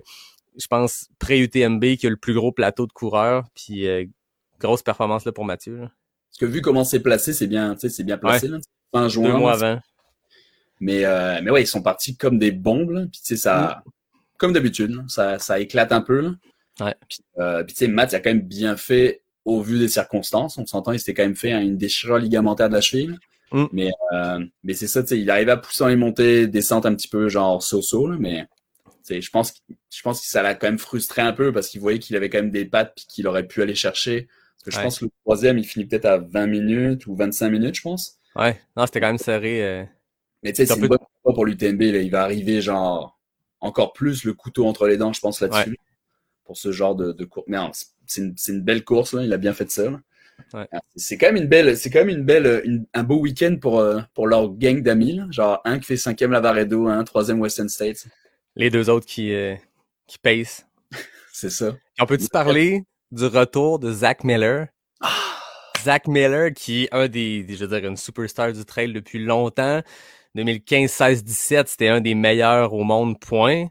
je 0.56 0.66
pense 0.68 1.08
pré 1.18 1.40
UTMB 1.40 1.96
qui 1.96 2.06
a 2.06 2.10
le 2.10 2.16
plus 2.16 2.34
gros 2.34 2.52
plateau 2.52 2.86
de 2.86 2.92
coureurs, 2.92 3.44
puis 3.54 3.88
euh, 3.88 4.04
grosse 4.60 4.82
performance 4.82 5.24
là 5.24 5.32
pour 5.32 5.44
Mathieu. 5.44 5.76
Là. 5.76 5.90
Parce 6.32 6.38
que 6.38 6.46
vu 6.46 6.62
comment 6.62 6.84
c'est 6.84 7.00
placé, 7.00 7.32
c'est 7.32 7.46
bien, 7.46 7.74
tu 7.74 7.80
sais, 7.80 7.88
c'est 7.90 8.04
bien 8.04 8.16
placé, 8.16 8.48
là. 8.48 8.58
Fin 8.90 9.08
juin. 9.08 9.32
Deux 9.32 9.36
mois 9.36 9.52
avant. 9.52 9.80
Mais, 10.84 11.04
euh, 11.04 11.40
mais 11.44 11.52
ouais, 11.52 11.62
ils 11.62 11.66
sont 11.66 11.80
partis 11.80 12.16
comme 12.16 12.38
des 12.40 12.50
bombes, 12.50 12.90
là. 12.90 13.02
Puis, 13.02 13.20
tu 13.20 13.28
sais, 13.28 13.36
ça, 13.36 13.84
comme 14.36 14.52
d'habitude, 14.52 15.00
ça, 15.08 15.38
ça 15.38 15.60
éclate 15.60 15.92
un 15.92 16.00
peu, 16.00 16.20
là. 16.20 16.30
Ouais. 16.80 16.94
Puis, 17.08 17.20
euh, 17.38 17.62
puis 17.62 17.74
tu 17.74 17.84
sais, 17.84 17.88
Matt, 17.88 18.10
il 18.12 18.16
a 18.16 18.20
quand 18.20 18.30
même 18.30 18.40
bien 18.42 18.76
fait 18.76 19.22
au 19.44 19.60
vu 19.62 19.78
des 19.78 19.86
circonstances. 19.88 20.58
On 20.58 20.66
s'entend, 20.66 20.90
il 20.92 20.98
s'était 20.98 21.14
quand 21.14 21.22
même 21.22 21.36
fait 21.36 21.52
hein, 21.52 21.60
une 21.60 21.76
déchirure 21.76 22.18
ligamentaire 22.18 22.68
de 22.68 22.74
la 22.74 22.80
cheville. 22.80 23.16
Mm. 23.52 23.64
Mais, 23.72 23.90
euh, 24.12 24.44
mais 24.64 24.74
c'est 24.74 24.88
ça, 24.88 25.02
tu 25.02 25.10
sais, 25.10 25.20
il 25.20 25.30
arrivait 25.30 25.52
à 25.52 25.56
pousser 25.56 25.84
dans 25.84 25.88
les 25.88 25.94
montées, 25.96 26.48
descente 26.48 26.84
un 26.84 26.94
petit 26.96 27.08
peu, 27.08 27.28
genre 27.28 27.62
so-so, 27.62 28.08
là. 28.08 28.16
Mais, 28.18 28.46
je 29.08 29.30
pense, 29.30 29.52
que- 29.52 29.58
je 29.94 30.02
pense 30.02 30.20
que 30.20 30.26
ça 30.26 30.42
l'a 30.42 30.54
quand 30.56 30.66
même 30.66 30.78
frustré 30.78 31.22
un 31.22 31.32
peu 31.32 31.52
parce 31.52 31.68
qu'il 31.68 31.80
voyait 31.80 31.98
qu'il 32.00 32.16
avait 32.16 32.28
quand 32.30 32.38
même 32.38 32.50
des 32.50 32.64
pattes 32.64 32.94
puis 32.96 33.04
qu'il 33.08 33.26
aurait 33.28 33.46
pu 33.46 33.62
aller 33.62 33.74
chercher. 33.76 34.26
Parce 34.26 34.64
que 34.64 34.70
je 34.72 34.76
Ouais. 34.78 34.82
pense 34.84 34.98
que 34.98 35.04
le 35.04 35.10
troisième, 35.24 35.58
il 35.58 35.64
finit 35.64 35.86
peut-être 35.86 36.06
à 36.06 36.18
20 36.18 36.46
minutes 36.46 37.06
ou 37.06 37.14
25 37.14 37.50
minutes, 37.50 37.74
je 37.76 37.82
pense. 37.82 38.16
Ouais, 38.34 38.58
non, 38.76 38.86
c'était 38.86 39.00
quand 39.00 39.08
même 39.08 39.18
serré. 39.18 39.62
euh. 39.64 39.84
Mais 40.42 40.52
tu 40.52 40.56
sais, 40.56 40.66
C'est 40.66 40.78
une 40.80 40.88
bonne 40.88 40.98
fois 41.22 41.34
pour 41.34 41.44
l'UTMB. 41.46 41.82
Il 41.82 42.10
va 42.10 42.22
arriver 42.22 42.60
genre 42.60 43.18
encore 43.60 43.92
plus 43.92 44.24
le 44.24 44.34
couteau 44.34 44.66
entre 44.66 44.86
les 44.88 44.96
dents, 44.96 45.12
je 45.12 45.20
pense, 45.20 45.40
là-dessus. 45.40 45.76
Pour 46.44 46.56
ce 46.56 46.72
genre 46.72 46.94
de, 46.96 47.12
de 47.12 47.24
course. 47.24 47.46
Mais 47.48 47.58
c'est- 48.06 48.32
une, 48.48 48.60
belle 48.62 48.84
course, 48.84 49.14
là. 49.14 49.22
Il 49.24 49.32
a 49.32 49.36
bien 49.38 49.52
fait 49.52 49.64
de 49.66 49.70
ça. 49.70 49.84
Ouais. 50.54 50.66
Ah, 50.72 50.80
C'est 50.96 51.16
quand 51.18 51.26
même 51.28 51.36
une 51.36 51.48
belle, 51.48 51.76
c'est 51.76 51.88
quand 51.90 52.00
même 52.00 52.08
une 52.08 52.24
belle, 52.24 52.62
une- 52.64 52.84
un 52.94 53.04
beau 53.04 53.20
week-end 53.20 53.56
pour, 53.60 53.78
euh, 53.78 54.00
pour 54.14 54.26
leur 54.26 54.48
gang 54.50 54.82
d'amis. 54.82 55.20
Genre 55.30 55.60
un 55.64 55.78
qui 55.78 55.86
fait 55.86 55.96
cinquième 55.96 56.32
Lavaredo, 56.32 56.88
un 56.88 57.04
troisième 57.04 57.40
Western 57.40 57.68
States. 57.68 58.06
Les 58.56 58.68
deux 58.68 58.90
autres 58.90 59.06
qui 59.06 59.32
euh, 59.32 59.54
qui 60.08 60.18
pacent. 60.18 60.66
C'est 61.32 61.50
ça. 61.50 61.76
On 62.00 62.06
peut-tu 62.06 62.26
parler 62.28 62.84
du 63.12 63.24
retour 63.26 63.78
de 63.78 63.92
Zach 63.92 64.24
Miller? 64.24 64.66
Zach 65.84 66.06
Miller, 66.06 66.52
qui 66.52 66.84
est 66.84 66.94
un 66.94 67.08
des, 67.08 67.42
des- 67.44 67.54
je 67.56 67.64
veux 67.64 67.78
dire, 67.80 67.88
une 67.88 67.96
superstar 67.96 68.52
du 68.52 68.64
trail 68.64 68.92
depuis 68.92 69.18
longtemps. 69.24 69.82
2015, 70.34 70.90
16, 70.90 71.24
17, 71.24 71.68
c'était 71.68 71.88
un 71.88 72.00
des 72.00 72.14
meilleurs 72.14 72.72
au 72.72 72.84
monde, 72.84 73.18
point. 73.20 73.66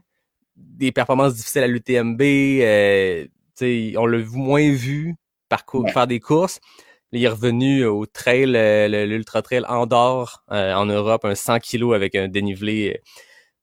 Des 0.56 0.92
performances 0.92 1.34
difficiles 1.34 1.62
à 1.62 1.66
l'UTMB, 1.66 2.20
euh, 2.22 3.24
tu 3.56 3.90
sais, 3.90 3.94
on 3.96 4.06
l'a 4.06 4.18
moins 4.32 4.70
vu 4.70 5.14
parcours, 5.48 5.84
Ouais. 5.84 5.92
faire 5.92 6.06
des 6.06 6.20
courses. 6.20 6.60
Il 7.12 7.22
est 7.22 7.28
revenu 7.28 7.84
au 7.84 8.06
trail, 8.06 8.54
euh, 8.56 9.06
l'ultra 9.06 9.42
trail 9.42 9.64
Andorre, 9.68 10.44
euh, 10.50 10.72
en 10.74 10.86
Europe, 10.86 11.24
un 11.24 11.34
100 11.34 11.58
kilos 11.58 11.94
avec 11.94 12.14
un 12.14 12.28
dénivelé 12.28 12.94
euh, 12.96 13.00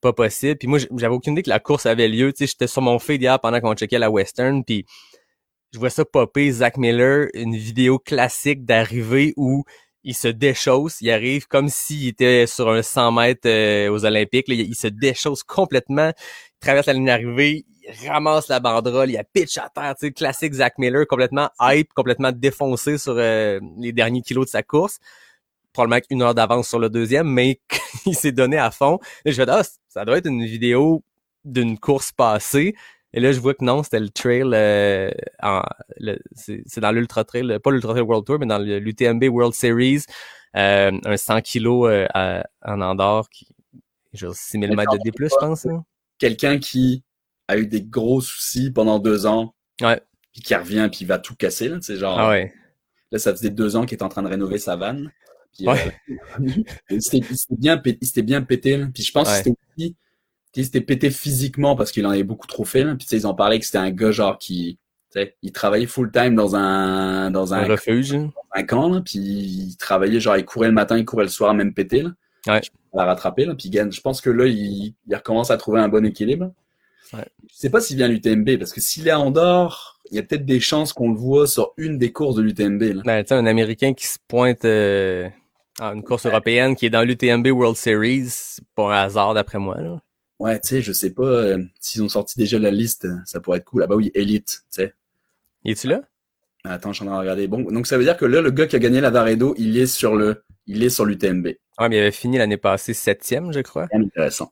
pas 0.02 0.14
possible. 0.14 0.56
Puis 0.58 0.68
moi, 0.68 0.78
j'avais 0.80 1.14
aucune 1.16 1.34
idée 1.34 1.42
que 1.44 1.50
la 1.50 1.60
course 1.60 1.86
avait 1.86 2.08
lieu. 2.08 2.32
Tu 2.32 2.40
sais, 2.46 2.48
j'étais 2.48 2.68
sur 2.68 2.82
mon 2.82 3.00
feed 3.00 3.22
hier 3.22 3.40
pendant 3.40 3.60
qu'on 3.60 3.74
checkait 3.74 3.98
la 4.00 4.12
Western, 4.12 4.64
puis 4.64 4.86
je 5.74 5.80
vois 5.80 5.90
ça 5.90 6.06
popper, 6.06 6.52
Zach 6.52 6.78
Miller, 6.78 7.28
une 7.34 7.56
vidéo 7.56 7.98
classique 8.00 8.66
d'arrivée 8.66 9.34
où 9.36 9.64
il 10.04 10.16
se 10.16 10.28
déchausse, 10.28 11.02
il 11.02 11.12
arrive 11.12 11.48
comme 11.48 11.70
s'il 11.70 12.08
était 12.08 12.48
sur 12.48 12.70
un 12.70 12.82
100 12.82 13.12
mètres 13.12 13.42
euh, 13.48 13.90
aux 13.90 14.06
Olympiques, 14.06 14.48
là, 14.48 14.56
il, 14.56 14.76
se 14.76 14.88
déchausse 14.88 15.44
complètement, 15.44 16.10
il 16.10 16.60
traverse 16.60 16.88
la 16.88 16.94
ligne 16.94 17.06
d'arrivée, 17.06 17.66
il 17.84 18.10
ramasse 18.10 18.48
la 18.48 18.60
banderole, 18.60 19.10
il 19.10 19.18
a 19.18 19.24
pitch 19.24 19.58
à 19.58 19.70
terre, 19.70 19.96
tu 20.00 20.08
sais, 20.08 20.12
classique 20.12 20.54
Zach 20.54 20.74
Miller, 20.78 21.06
complètement 21.08 21.50
hype, 21.60 21.94
complètement 21.94 22.32
défoncé 22.32 22.98
sur 22.98 23.16
euh, 23.18 23.60
les 23.78 23.92
derniers 23.92 24.22
kilos 24.22 24.46
de 24.46 24.52
sa 24.52 24.64
course, 24.64 25.00
probablement 25.74 26.02
une 26.10 26.22
heure 26.22 26.36
d'avance 26.36 26.70
sur 26.70 26.80
le 26.80 26.90
deuxième, 26.90 27.28
mais 27.28 27.60
il 28.06 28.16
s'est 28.16 28.32
donné 28.32 28.58
à 28.58 28.72
fond. 28.72 29.00
Je 29.26 29.40
me 29.40 29.46
dis, 29.46 29.52
ah, 29.52 29.64
ça 29.90 30.06
doit 30.06 30.18
être 30.18 30.28
une 30.28 30.46
vidéo 30.46 31.04
d'une 31.46 31.78
course 31.80 32.12
passée. 32.12 32.76
Et 33.14 33.20
là, 33.20 33.32
je 33.32 33.40
vois 33.40 33.54
que 33.56 33.64
non, 33.66 33.82
c'était 33.84 34.00
le 34.00 34.10
trail, 34.10 34.44
euh, 34.54 35.10
c'est 36.36 36.80
dans 36.80 36.92
l'Ultra 36.92 37.24
Trail, 37.24 37.58
pas 37.64 37.72
l'Ultra 37.72 37.94
Trail 37.94 38.04
World 38.04 38.26
Tour, 38.26 38.38
mais 38.40 38.46
dans 38.46 38.60
l'UTMB 38.60 39.24
World 39.30 39.54
Series, 39.54 40.04
euh, 40.56 40.92
un 41.06 41.18
100 41.18 41.42
kilos 41.42 41.90
euh, 41.90 42.06
à- 42.14 42.44
en 42.66 42.82
Andorre, 42.82 43.30
qui 43.30 43.48
genre 44.14 44.34
6000 44.36 44.76
mètres 44.76 44.92
de 44.94 44.98
D+, 45.04 45.12
je 45.20 45.36
pense. 45.40 45.66
hein. 45.66 45.84
Quelqu'un 46.18 46.58
qui 46.60 47.04
a 47.48 47.58
eu 47.58 47.68
des 47.68 47.82
gros 47.84 48.22
soucis 48.22 48.72
pendant 48.72 49.00
deux 49.00 49.26
ans. 49.26 49.54
Ouais. 49.82 50.00
Puis 50.34 50.42
qui 50.42 50.54
revient 50.56 50.88
puis 50.92 51.00
il 51.02 51.08
va 51.08 51.18
tout 51.20 51.36
casser, 51.36 51.68
là. 51.70 51.78
C'est 51.82 51.96
genre. 51.96 52.20
Ah 52.20 52.30
ouais. 52.30 52.54
Là, 53.12 53.18
ça 53.20 53.32
faisait 53.32 53.50
deux 53.50 53.76
ans 53.76 53.86
qu'il 53.86 53.96
était 53.96 54.04
en 54.04 54.10
train 54.10 54.22
de 54.22 54.28
rénover 54.28 54.60
sa 54.60 54.76
vanne. 54.76 55.12
Puis, 55.56 55.68
Ouais. 55.68 55.98
euh, 56.12 56.16
il 56.92 57.02
s'était 57.02 57.18
il 57.28 57.38
s'était 57.38 58.22
bien, 58.22 58.42
pété-. 58.44 58.78
Là. 58.78 58.88
Puis 58.94 59.02
je 59.04 59.12
pense 59.12 59.28
Ouais. 59.28 59.34
que 59.34 59.38
c'était 59.50 59.58
aussi, 59.78 59.96
il 60.56 60.66
s'était 60.66 60.82
pété 60.82 61.12
physiquement 61.12 61.76
parce 61.76 61.92
qu'il 61.92 62.06
en 62.06 62.10
avait 62.10 62.24
beaucoup 62.24 62.48
trop 62.48 62.66
fait. 62.66 62.84
Là. 62.84 62.96
Puis 62.96 63.08
ils 63.12 63.26
en 63.28 63.34
parlaient 63.34 63.60
que 63.60 63.66
c'était 63.66 63.78
un 63.78 63.92
gars 63.92 64.12
genre 64.12 64.38
qui, 64.38 64.78
Tu 65.14 65.20
sais, 65.20 65.36
il 65.42 65.52
travaillait 65.52 65.86
full 65.88 66.12
time 66.12 66.36
dans 66.36 66.56
un 66.56 67.32
dans 67.32 67.54
un, 67.54 67.64
refuge. 67.66 68.14
hein. 68.14 68.32
un 68.54 68.64
camp, 68.64 68.90
là, 68.90 69.02
puis 69.04 69.20
il 69.20 69.76
travaillait 69.78 70.20
genre 70.20 70.38
il 70.38 70.46
courait 70.46 70.68
le 70.68 70.74
matin, 70.74 70.98
il 70.98 71.06
courait 71.06 71.26
le 71.26 71.30
soir, 71.30 71.54
même 71.54 71.74
pété 71.74 72.02
là. 72.02 72.10
Ouais. 72.48 72.62
La 72.94 73.06
rattraper 73.06 73.46
là, 73.46 73.54
puis 73.56 73.70
gagne. 73.70 73.92
Je 73.92 74.02
pense 74.02 74.22
que 74.22 74.30
là 74.30 74.46
il, 74.48 74.94
il 75.08 75.16
recommence 75.16 75.52
à 75.52 75.58
trouver 75.58 75.80
un 75.82 75.90
bon 75.90 76.06
équilibre. 76.06 76.52
Ouais. 77.14 77.26
Je 77.52 77.56
sais 77.56 77.70
pas 77.70 77.82
s'il 77.82 77.98
vient 77.98 78.06
à 78.06 78.10
l'UTMB 78.10 78.58
parce 78.58 78.72
que 78.72 78.82
s'il 78.82 79.08
est 79.08 79.12
à 79.12 79.20
Andorre, 79.20 80.00
il 80.12 80.16
y 80.16 80.20
a 80.20 80.24
peut-être 80.24 80.46
des 80.46 80.60
chances 80.60 80.94
qu'on 80.94 81.10
le 81.12 81.18
voit 81.18 81.48
sur 81.48 81.74
une 81.78 81.98
des 81.98 82.12
courses 82.12 82.36
de 82.36 82.42
l'UTMB. 82.42 83.04
Ben, 83.04 83.24
un 83.30 83.46
Américain 83.46 83.94
qui 83.94 84.08
se 84.08 84.18
pointe 84.28 84.66
euh, 84.66 85.28
à 85.80 85.94
une 85.94 86.04
course 86.04 86.26
européenne 86.26 86.76
qui 86.76 86.86
est 86.88 86.90
dans 86.90 87.04
l'UTMB 87.04 87.48
World 87.48 87.78
Series, 87.78 88.26
c'est 88.28 88.64
pas 88.76 88.94
un 88.94 89.04
hasard 89.04 89.34
d'après 89.34 89.60
moi. 89.60 89.80
Là. 89.82 90.00
Ouais, 90.40 90.60
tu 90.60 90.70
sais, 90.70 90.82
je 90.82 90.94
sais 90.94 91.10
pas 91.10 91.24
euh, 91.24 91.64
s'ils 91.82 92.02
ont 92.02 92.10
sorti 92.10 92.40
déjà 92.40 92.58
la 92.60 92.72
liste, 92.72 93.06
euh, 93.06 93.18
ça 93.26 93.42
pourrait 93.42 93.58
être 93.58 93.66
cool. 93.66 93.84
Ah 93.84 93.88
bah 93.88 93.96
oui, 93.96 94.10
Elite, 94.16 94.64
tu 94.72 94.76
sais. 94.82 94.94
Es-tu 95.66 95.88
là? 95.88 96.02
Attends, 96.64 96.94
je 96.94 96.98
suis 96.98 97.04
en 97.04 97.08
train 97.08 97.16
de 97.18 97.22
regarder. 97.22 97.48
Bon, 97.48 97.62
donc 97.62 97.88
ça 97.88 97.98
veut 97.98 98.04
dire 98.04 98.16
que 98.16 98.26
là, 98.26 98.42
le 98.42 98.52
gars 98.52 98.66
qui 98.66 98.76
a 98.76 98.80
gagné 98.80 99.02
la 99.02 99.10
Varedo, 99.10 99.54
il 99.58 99.78
est 99.78 99.86
sur 99.86 100.16
le, 100.16 100.44
il 100.66 100.82
est 100.84 100.90
sur 100.90 101.06
l'UTMB. 101.06 101.46
Ouais, 101.48 101.90
mais 101.90 101.98
il 101.98 102.00
avait 102.00 102.12
fini 102.12 102.38
l'année 102.38 102.58
passée 102.58 102.94
septième, 102.94 103.52
je 103.52 103.60
crois. 103.60 103.88
Intéressant. 103.92 104.52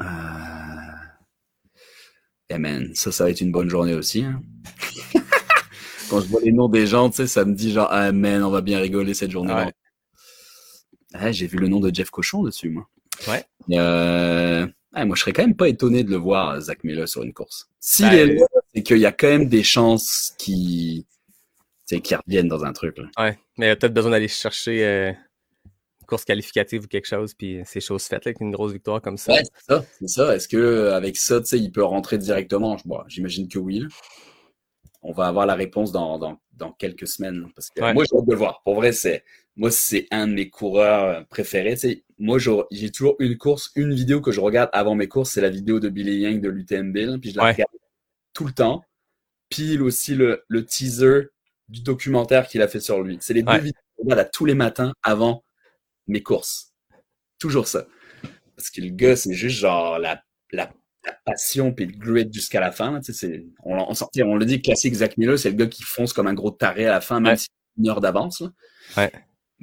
Euh... 0.00 0.04
Eh 2.50 2.58
man, 2.58 2.90
ça, 2.94 3.10
ça 3.10 3.24
va 3.24 3.30
être 3.30 3.40
une 3.40 3.52
bonne 3.52 3.70
journée 3.70 3.94
aussi. 3.94 4.22
Hein. 4.22 4.40
Quand 6.10 6.20
je 6.20 6.26
vois 6.26 6.42
les 6.42 6.52
noms 6.52 6.68
des 6.68 6.86
gens, 6.86 7.10
tu 7.10 7.16
sais, 7.16 7.26
ça 7.26 7.44
me 7.44 7.54
dit 7.54 7.72
genre, 7.72 7.88
ah 7.90 8.12
man, 8.12 8.42
on 8.42 8.50
va 8.50 8.60
bien 8.60 8.78
rigoler 8.78 9.14
cette 9.14 9.30
journée-là. 9.30 9.66
Ouais. 9.66 9.72
Ah, 11.14 11.32
J'ai 11.32 11.46
vu 11.46 11.58
le 11.58 11.68
nom 11.68 11.80
de 11.80 11.92
Jeff 11.92 12.10
Cochon 12.10 12.42
dessus, 12.42 12.68
moi. 12.68 12.88
Ouais. 13.28 13.44
Euh... 13.70 14.66
ah, 14.94 15.04
moi, 15.04 15.16
je 15.16 15.20
serais 15.22 15.32
quand 15.32 15.42
même 15.42 15.56
pas 15.56 15.68
étonné 15.68 16.04
de 16.04 16.10
le 16.10 16.16
voir, 16.16 16.60
Zach 16.60 16.84
Miller, 16.84 17.08
sur 17.08 17.22
une 17.22 17.32
course. 17.32 17.68
S'il 17.80 18.08
Ben, 18.08 18.30
est 18.30 18.34
là, 18.34 18.46
c'est 18.74 18.82
qu'il 18.82 18.98
y 18.98 19.06
a 19.06 19.12
quand 19.12 19.28
même 19.28 19.48
des 19.48 19.62
chances 19.62 20.34
qui, 20.38 21.06
qui 21.86 22.14
reviennent 22.14 22.48
dans 22.48 22.64
un 22.64 22.72
truc. 22.72 22.96
Là. 22.98 23.04
Ouais. 23.18 23.38
Mais 23.58 23.66
il 23.66 23.70
a 23.70 23.76
peut-être 23.76 23.92
besoin 23.94 24.12
d'aller 24.12 24.28
chercher 24.28 24.84
euh, 24.86 25.10
une 26.00 26.06
course 26.06 26.24
qualificative 26.24 26.84
ou 26.84 26.86
quelque 26.86 27.06
chose, 27.06 27.34
puis 27.34 27.60
c'est 27.64 27.80
chose 27.80 28.04
faite 28.04 28.26
avec 28.26 28.40
une 28.40 28.50
grosse 28.50 28.72
victoire 28.72 29.02
comme 29.02 29.16
ça. 29.18 29.32
Ouais, 29.32 29.42
c'est 29.42 29.74
ça. 29.74 29.84
C'est 30.00 30.08
ça. 30.08 30.34
Est-ce 30.36 30.48
que 30.48 30.56
euh, 30.56 30.94
avec 30.96 31.16
ça, 31.16 31.40
tu 31.40 31.46
sais, 31.46 31.58
il 31.58 31.72
peut 31.72 31.84
rentrer 31.84 32.18
directement? 32.18 32.76
Bon, 32.84 33.00
J'imagine 33.08 33.48
que 33.48 33.58
oui. 33.58 33.80
là. 33.80 33.88
On 35.02 35.12
va 35.12 35.26
avoir 35.26 35.44
la 35.44 35.54
réponse 35.54 35.92
dans, 35.92 36.18
dans, 36.18 36.38
dans 36.54 36.72
quelques 36.72 37.06
semaines. 37.06 37.46
Parce 37.54 37.68
que 37.68 37.82
Ouais. 37.82 37.92
moi, 37.92 38.04
j'ai 38.10 38.16
hâte 38.16 38.24
de 38.26 38.30
le 38.32 38.38
voir. 38.38 38.62
Pour 38.64 38.76
vrai, 38.76 38.92
c'est 38.92 39.22
moi, 39.56 39.70
c'est 39.70 40.06
un 40.10 40.26
de 40.26 40.32
mes 40.34 40.50
coureurs 40.50 41.04
euh, 41.04 41.22
préférés. 41.30 41.74
Tu 41.74 41.80
sais, 41.80 42.04
moi, 42.18 42.38
j'ai 42.70 42.90
toujours 42.90 43.16
une 43.20 43.36
course, 43.38 43.70
une 43.76 43.94
vidéo 43.94 44.20
que 44.20 44.32
je 44.32 44.40
regarde 44.40 44.70
avant 44.72 44.94
mes 44.94 45.08
courses, 45.08 45.30
c'est 45.30 45.40
la 45.40 45.50
vidéo 45.50 45.78
de 45.80 45.88
Billy 45.88 46.20
Yang 46.20 46.40
de 46.40 46.48
l'UTMB. 46.48 47.20
Puis 47.20 47.30
je 47.30 47.36
la 47.36 47.44
Ouais. 47.44 47.52
regarde 47.52 47.70
tout 48.32 48.44
le 48.46 48.52
temps. 48.52 48.84
Pile 49.48 49.82
aussi 49.82 50.14
le, 50.14 50.42
le 50.48 50.64
teaser 50.64 51.28
du 51.68 51.82
documentaire 51.82 52.48
qu'il 52.48 52.62
a 52.62 52.68
fait 52.68 52.80
sur 52.80 53.02
lui. 53.02 53.18
C'est 53.20 53.34
les 53.34 53.42
deux 53.42 53.58
vidéos 53.58 53.72
que 53.72 53.92
je 53.98 54.02
regarde 54.02 54.20
à 54.20 54.24
tous 54.24 54.44
les 54.44 54.54
matins 54.54 54.92
avant 55.02 55.44
mes 56.08 56.22
courses. 56.22 56.72
Toujours 57.38 57.68
ça. 57.68 57.86
Parce 58.56 58.70
que 58.70 58.80
le 58.80 58.88
gars, 58.88 59.16
c'est 59.16 59.34
juste 59.34 59.58
genre 59.58 59.98
la, 59.98 60.22
la, 60.52 60.72
la 61.04 61.12
passion 61.24 61.72
puis 61.72 61.86
le 61.86 61.96
grit 61.96 62.28
jusqu'à 62.32 62.60
la 62.60 62.72
fin. 62.72 63.00
tu 63.00 63.12
sais, 63.12 63.46
on, 63.64 63.76
le 64.36 64.44
dit 64.44 64.62
classique 64.62 64.94
Zach 64.94 65.16
Miller, 65.16 65.38
c'est 65.38 65.50
le 65.50 65.56
gars 65.56 65.66
qui 65.66 65.82
fonce 65.82 66.12
comme 66.12 66.26
un 66.26 66.34
gros 66.34 66.50
taré 66.50 66.86
à 66.86 66.90
la 66.92 67.00
fin, 67.00 67.20
même 67.20 67.32
Ouais. 67.32 67.36
s'il 67.36 67.50
a 67.50 67.80
une 67.80 67.88
heure 67.88 68.00
d'avance. 68.00 68.42
Ouais. 68.96 69.12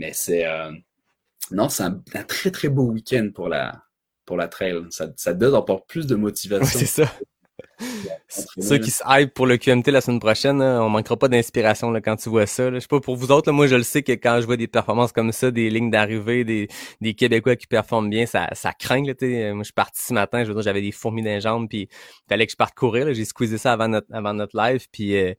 Mais 0.02 0.14
c'est 0.14 0.48
euh, 0.48 0.72
non, 1.52 1.70
c'est 1.70 1.84
un, 1.84 2.02
un 2.16 2.24
très 2.24 2.50
très 2.50 2.70
beau 2.70 2.86
week-end 2.92 3.30
pour 3.36 3.48
la 3.50 3.84
pour 4.26 4.36
la 4.36 4.48
trail. 4.48 4.76
Ça, 4.90 5.08
ça 5.16 5.34
donne 5.36 5.54
encore 5.54 5.86
plus 5.86 6.08
de 6.08 6.16
Ouais, 6.16 6.22
motivation. 6.22 6.80
c'est 6.80 6.88
ça. 6.88 7.12
Ceux 8.28 8.80
qui 8.80 8.90
se 8.90 9.04
hype 9.08 9.34
pour 9.36 9.46
le 9.46 9.58
QMT 9.58 9.88
la 9.92 10.02
semaine 10.02 10.20
prochaine, 10.20 10.58
là, 10.60 10.82
on 10.84 10.90
manquera 10.90 11.18
pas 11.18 11.28
d'inspiration 11.28 11.94
quand 12.02 12.16
tu 12.16 12.30
vois 12.30 12.48
ça. 12.48 12.72
là. 12.72 12.76
Je 12.78 12.80
sais 12.80 12.88
pas 12.88 13.00
pour 13.00 13.16
vous 13.16 13.32
autres, 13.32 13.50
là, 13.50 13.54
moi 13.54 13.68
je 13.68 13.76
le 13.76 13.84
sais 13.84 14.02
que 14.02 14.14
quand 14.14 14.40
je 14.42 14.48
vois 14.48 14.58
des 14.58 14.68
performances 14.68 15.12
comme 15.12 15.32
ça, 15.32 15.52
des 15.52 15.70
lignes 15.70 15.92
d'arrivée, 15.92 16.44
des, 16.44 16.68
des 17.02 17.14
Québécois 17.14 17.56
qui 17.56 17.68
performent 17.68 18.10
bien, 18.10 18.26
ça, 18.26 18.48
ça 18.54 18.74
craint. 18.74 19.04
Là, 19.06 19.14
t'sais. 19.14 19.52
moi 19.54 19.62
je 19.62 19.66
suis 19.66 19.74
parti 19.74 20.02
ce 20.02 20.14
matin, 20.14 20.44
je 20.44 20.48
veux 20.50 20.56
dire, 20.56 20.64
j'avais 20.64 20.82
des 20.82 20.92
fourmis 20.92 21.22
dans 21.22 21.30
les 21.30 21.42
jambes, 21.42 21.70
puis 21.70 21.90
fallait 22.28 22.48
que 22.48 22.52
je 22.52 22.58
parte 22.58 22.74
courir. 22.76 23.14
J'ai 23.14 23.26
squeezé 23.26 23.60
ça 23.60 23.74
avant 23.74 23.88
notre, 23.90 24.08
avant 24.12 24.34
notre 24.34 24.58
live, 24.58 24.88
puis 24.92 25.16
euh, 25.18 25.34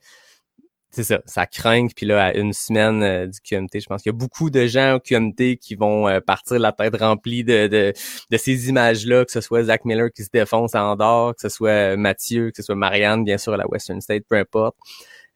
c'est 0.92 1.04
ça, 1.04 1.20
ça 1.24 1.46
craint. 1.46 1.88
Puis 1.88 2.06
là, 2.06 2.26
à 2.26 2.34
une 2.34 2.52
semaine 2.52 3.02
euh, 3.02 3.26
du 3.26 3.40
QMT, 3.40 3.80
je 3.80 3.86
pense 3.86 4.02
qu'il 4.02 4.12
y 4.12 4.14
a 4.14 4.18
beaucoup 4.18 4.50
de 4.50 4.66
gens 4.66 4.96
au 4.96 5.00
QMT 5.00 5.56
qui 5.58 5.74
vont 5.74 6.06
euh, 6.06 6.20
partir 6.20 6.58
la 6.58 6.72
tête 6.72 6.96
remplie 6.96 7.44
de, 7.44 7.66
de, 7.66 7.92
de 8.30 8.36
ces 8.36 8.68
images-là, 8.68 9.24
que 9.24 9.32
ce 9.32 9.40
soit 9.40 9.64
Zach 9.64 9.84
Miller 9.84 10.10
qui 10.14 10.22
se 10.22 10.30
défonce 10.32 10.74
à 10.74 10.84
Andorre, 10.84 11.34
que 11.34 11.40
ce 11.40 11.48
soit 11.48 11.70
euh, 11.70 11.96
Mathieu, 11.96 12.50
que 12.50 12.56
ce 12.58 12.62
soit 12.62 12.74
Marianne, 12.74 13.24
bien 13.24 13.38
sûr, 13.38 13.54
à 13.54 13.56
la 13.56 13.66
Western 13.66 14.00
State, 14.00 14.24
peu 14.28 14.36
importe. 14.36 14.76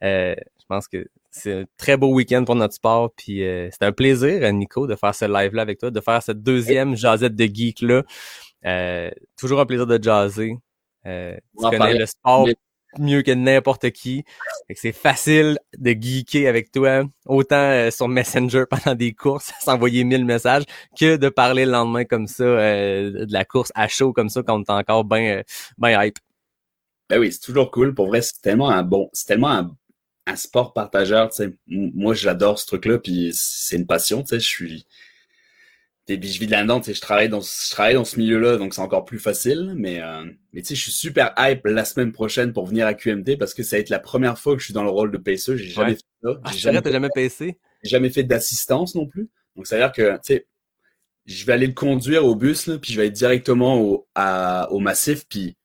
Euh, 0.04 0.34
je 0.58 0.64
pense 0.68 0.88
que 0.88 1.06
c'est 1.30 1.52
un 1.52 1.64
très 1.76 1.96
beau 1.96 2.08
week-end 2.08 2.44
pour 2.44 2.54
notre 2.54 2.74
sport. 2.74 3.12
Puis 3.16 3.44
euh, 3.44 3.68
c'est 3.70 3.84
un 3.84 3.92
plaisir, 3.92 4.52
Nico, 4.52 4.86
de 4.86 4.96
faire 4.96 5.14
ce 5.14 5.24
live-là 5.24 5.62
avec 5.62 5.78
toi, 5.78 5.90
de 5.90 6.00
faire 6.00 6.22
cette 6.22 6.42
deuxième 6.42 6.96
jasette 6.96 7.34
de 7.34 7.44
geek-là. 7.44 8.02
Euh, 8.64 9.10
toujours 9.38 9.60
un 9.60 9.66
plaisir 9.66 9.86
de 9.86 10.02
jaser. 10.02 10.56
Euh, 11.06 11.36
tu 11.58 11.70
connais 11.70 11.98
le 11.98 12.06
sport 12.06 12.48
mieux 12.98 13.22
que 13.22 13.30
n'importe 13.30 13.90
qui. 13.90 14.24
C'est 14.74 14.92
facile 14.92 15.58
de 15.76 15.90
geeker 15.90 16.48
avec 16.48 16.72
toi, 16.72 17.04
autant 17.26 17.56
euh, 17.56 17.90
sur 17.90 18.08
Messenger 18.08 18.64
pendant 18.70 18.94
des 18.94 19.12
courses, 19.12 19.52
s'envoyer 19.60 20.04
mille 20.04 20.24
messages, 20.24 20.64
que 20.98 21.16
de 21.16 21.28
parler 21.28 21.66
le 21.66 21.72
lendemain 21.72 22.04
comme 22.04 22.26
ça, 22.26 22.44
euh, 22.44 23.26
de 23.26 23.32
la 23.32 23.44
course 23.44 23.72
à 23.74 23.88
chaud 23.88 24.12
comme 24.12 24.28
ça, 24.28 24.42
quand 24.42 24.58
on 24.58 24.62
est 24.62 24.70
encore 24.70 25.04
bien 25.04 25.42
ben 25.78 26.02
hype. 26.02 26.18
Ben 27.08 27.20
oui, 27.20 27.32
c'est 27.32 27.40
toujours 27.40 27.70
cool. 27.70 27.94
Pour 27.94 28.08
vrai, 28.08 28.20
c'est 28.22 28.40
tellement 28.42 28.70
un 28.70 28.82
bon, 28.82 29.08
c'est 29.12 29.26
tellement 29.26 29.50
un, 29.50 29.76
un 30.26 30.36
sport 30.36 30.72
partageur, 30.72 31.30
tu 31.30 31.36
sais. 31.36 31.56
Moi, 31.66 32.14
j'adore 32.14 32.58
ce 32.58 32.66
truc-là, 32.66 32.98
puis 32.98 33.30
c'est 33.32 33.76
une 33.76 33.86
passion, 33.86 34.22
tu 34.22 34.28
sais. 34.30 34.40
Je 34.40 34.46
suis, 34.46 34.86
et 36.08 36.18
puis 36.18 36.28
je 36.28 36.38
vis 36.38 36.46
de 36.46 36.52
là-dedans, 36.52 36.80
tu 36.80 36.86
sais. 36.86 36.94
Je 36.94 37.00
travaille 37.00 37.28
dans, 37.28 37.40
je 37.40 37.70
travaille 37.70 37.94
dans 37.94 38.04
ce 38.04 38.18
milieu-là, 38.18 38.58
donc 38.58 38.74
c'est 38.74 38.80
encore 38.80 39.04
plus 39.04 39.18
facile. 39.18 39.74
Mais, 39.76 40.00
euh, 40.00 40.24
mais 40.52 40.62
tu 40.62 40.68
sais, 40.68 40.74
je 40.74 40.82
suis 40.82 40.92
super 40.92 41.34
hype 41.38 41.66
la 41.66 41.84
semaine 41.84 42.12
prochaine 42.12 42.52
pour 42.52 42.66
venir 42.66 42.86
à 42.86 42.94
QMT 42.94 43.36
parce 43.38 43.54
que 43.54 43.62
ça 43.62 43.76
va 43.76 43.80
être 43.80 43.90
la 43.90 43.98
première 43.98 44.38
fois 44.38 44.54
que 44.54 44.60
je 44.60 44.66
suis 44.66 44.74
dans 44.74 44.84
le 44.84 44.90
rôle 44.90 45.10
de 45.10 45.18
pacer. 45.18 45.56
J'ai 45.56 45.68
jamais 45.68 45.94
fait 45.94 46.02
ça. 46.22 46.40
Ah, 46.44 46.52
jamais 46.52 46.80
t'as 46.80 46.92
jamais 46.92 47.10
PC? 47.12 47.58
jamais 47.82 48.10
fait 48.10 48.24
d'assistance 48.24 48.94
non 48.94 49.06
plus. 49.06 49.28
Donc, 49.54 49.66
ça 49.66 49.76
veut 49.76 49.82
dire 49.82 49.92
que, 49.92 50.14
tu 50.16 50.20
sais, 50.22 50.46
je 51.24 51.44
vais 51.44 51.52
aller 51.54 51.66
le 51.66 51.72
conduire 51.72 52.24
au 52.24 52.36
bus, 52.36 52.66
là, 52.66 52.78
puis 52.78 52.92
je 52.92 53.00
vais 53.00 53.08
être 53.08 53.12
directement 53.12 53.80
au, 53.80 54.06
à, 54.14 54.70
au 54.70 54.78
massif, 54.78 55.26
puis 55.28 55.56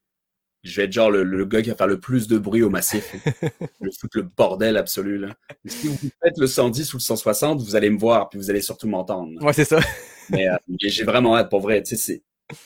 je 0.64 0.76
vais 0.78 0.86
être 0.86 0.92
genre 0.92 1.10
le, 1.12 1.24
le 1.24 1.46
gars 1.46 1.62
qui 1.62 1.70
va 1.70 1.76
faire 1.76 1.88
le 1.88 2.00
plus 2.00 2.28
de 2.28 2.38
bruit 2.38 2.62
au 2.64 2.70
massif. 2.70 3.16
je 3.42 3.86
vais 3.86 3.92
foutre 4.00 4.18
le 4.18 4.24
bordel 4.24 4.78
absolu, 4.78 5.18
là. 5.18 5.36
Mais 5.64 5.72
si 5.72 5.88
vous 5.88 5.98
faites 6.24 6.38
le 6.38 6.48
110 6.48 6.94
ou 6.94 6.98
le 6.98 7.02
160, 7.02 7.62
vous 7.62 7.76
allez 7.76 7.90
me 7.90 7.98
voir, 8.00 8.30
puis 8.30 8.38
vous 8.40 8.50
allez 8.50 8.62
surtout 8.62 8.88
m'entendre. 8.88 9.44
Ouais, 9.44 9.54
c'est 9.54 9.66
ça. 9.66 9.80
Mais, 10.30 10.48
euh, 10.48 10.56
j'ai 10.80 11.04
vraiment 11.04 11.36
hâte, 11.36 11.50
pour 11.50 11.62
vrai, 11.62 11.82
c'est, 11.86 12.22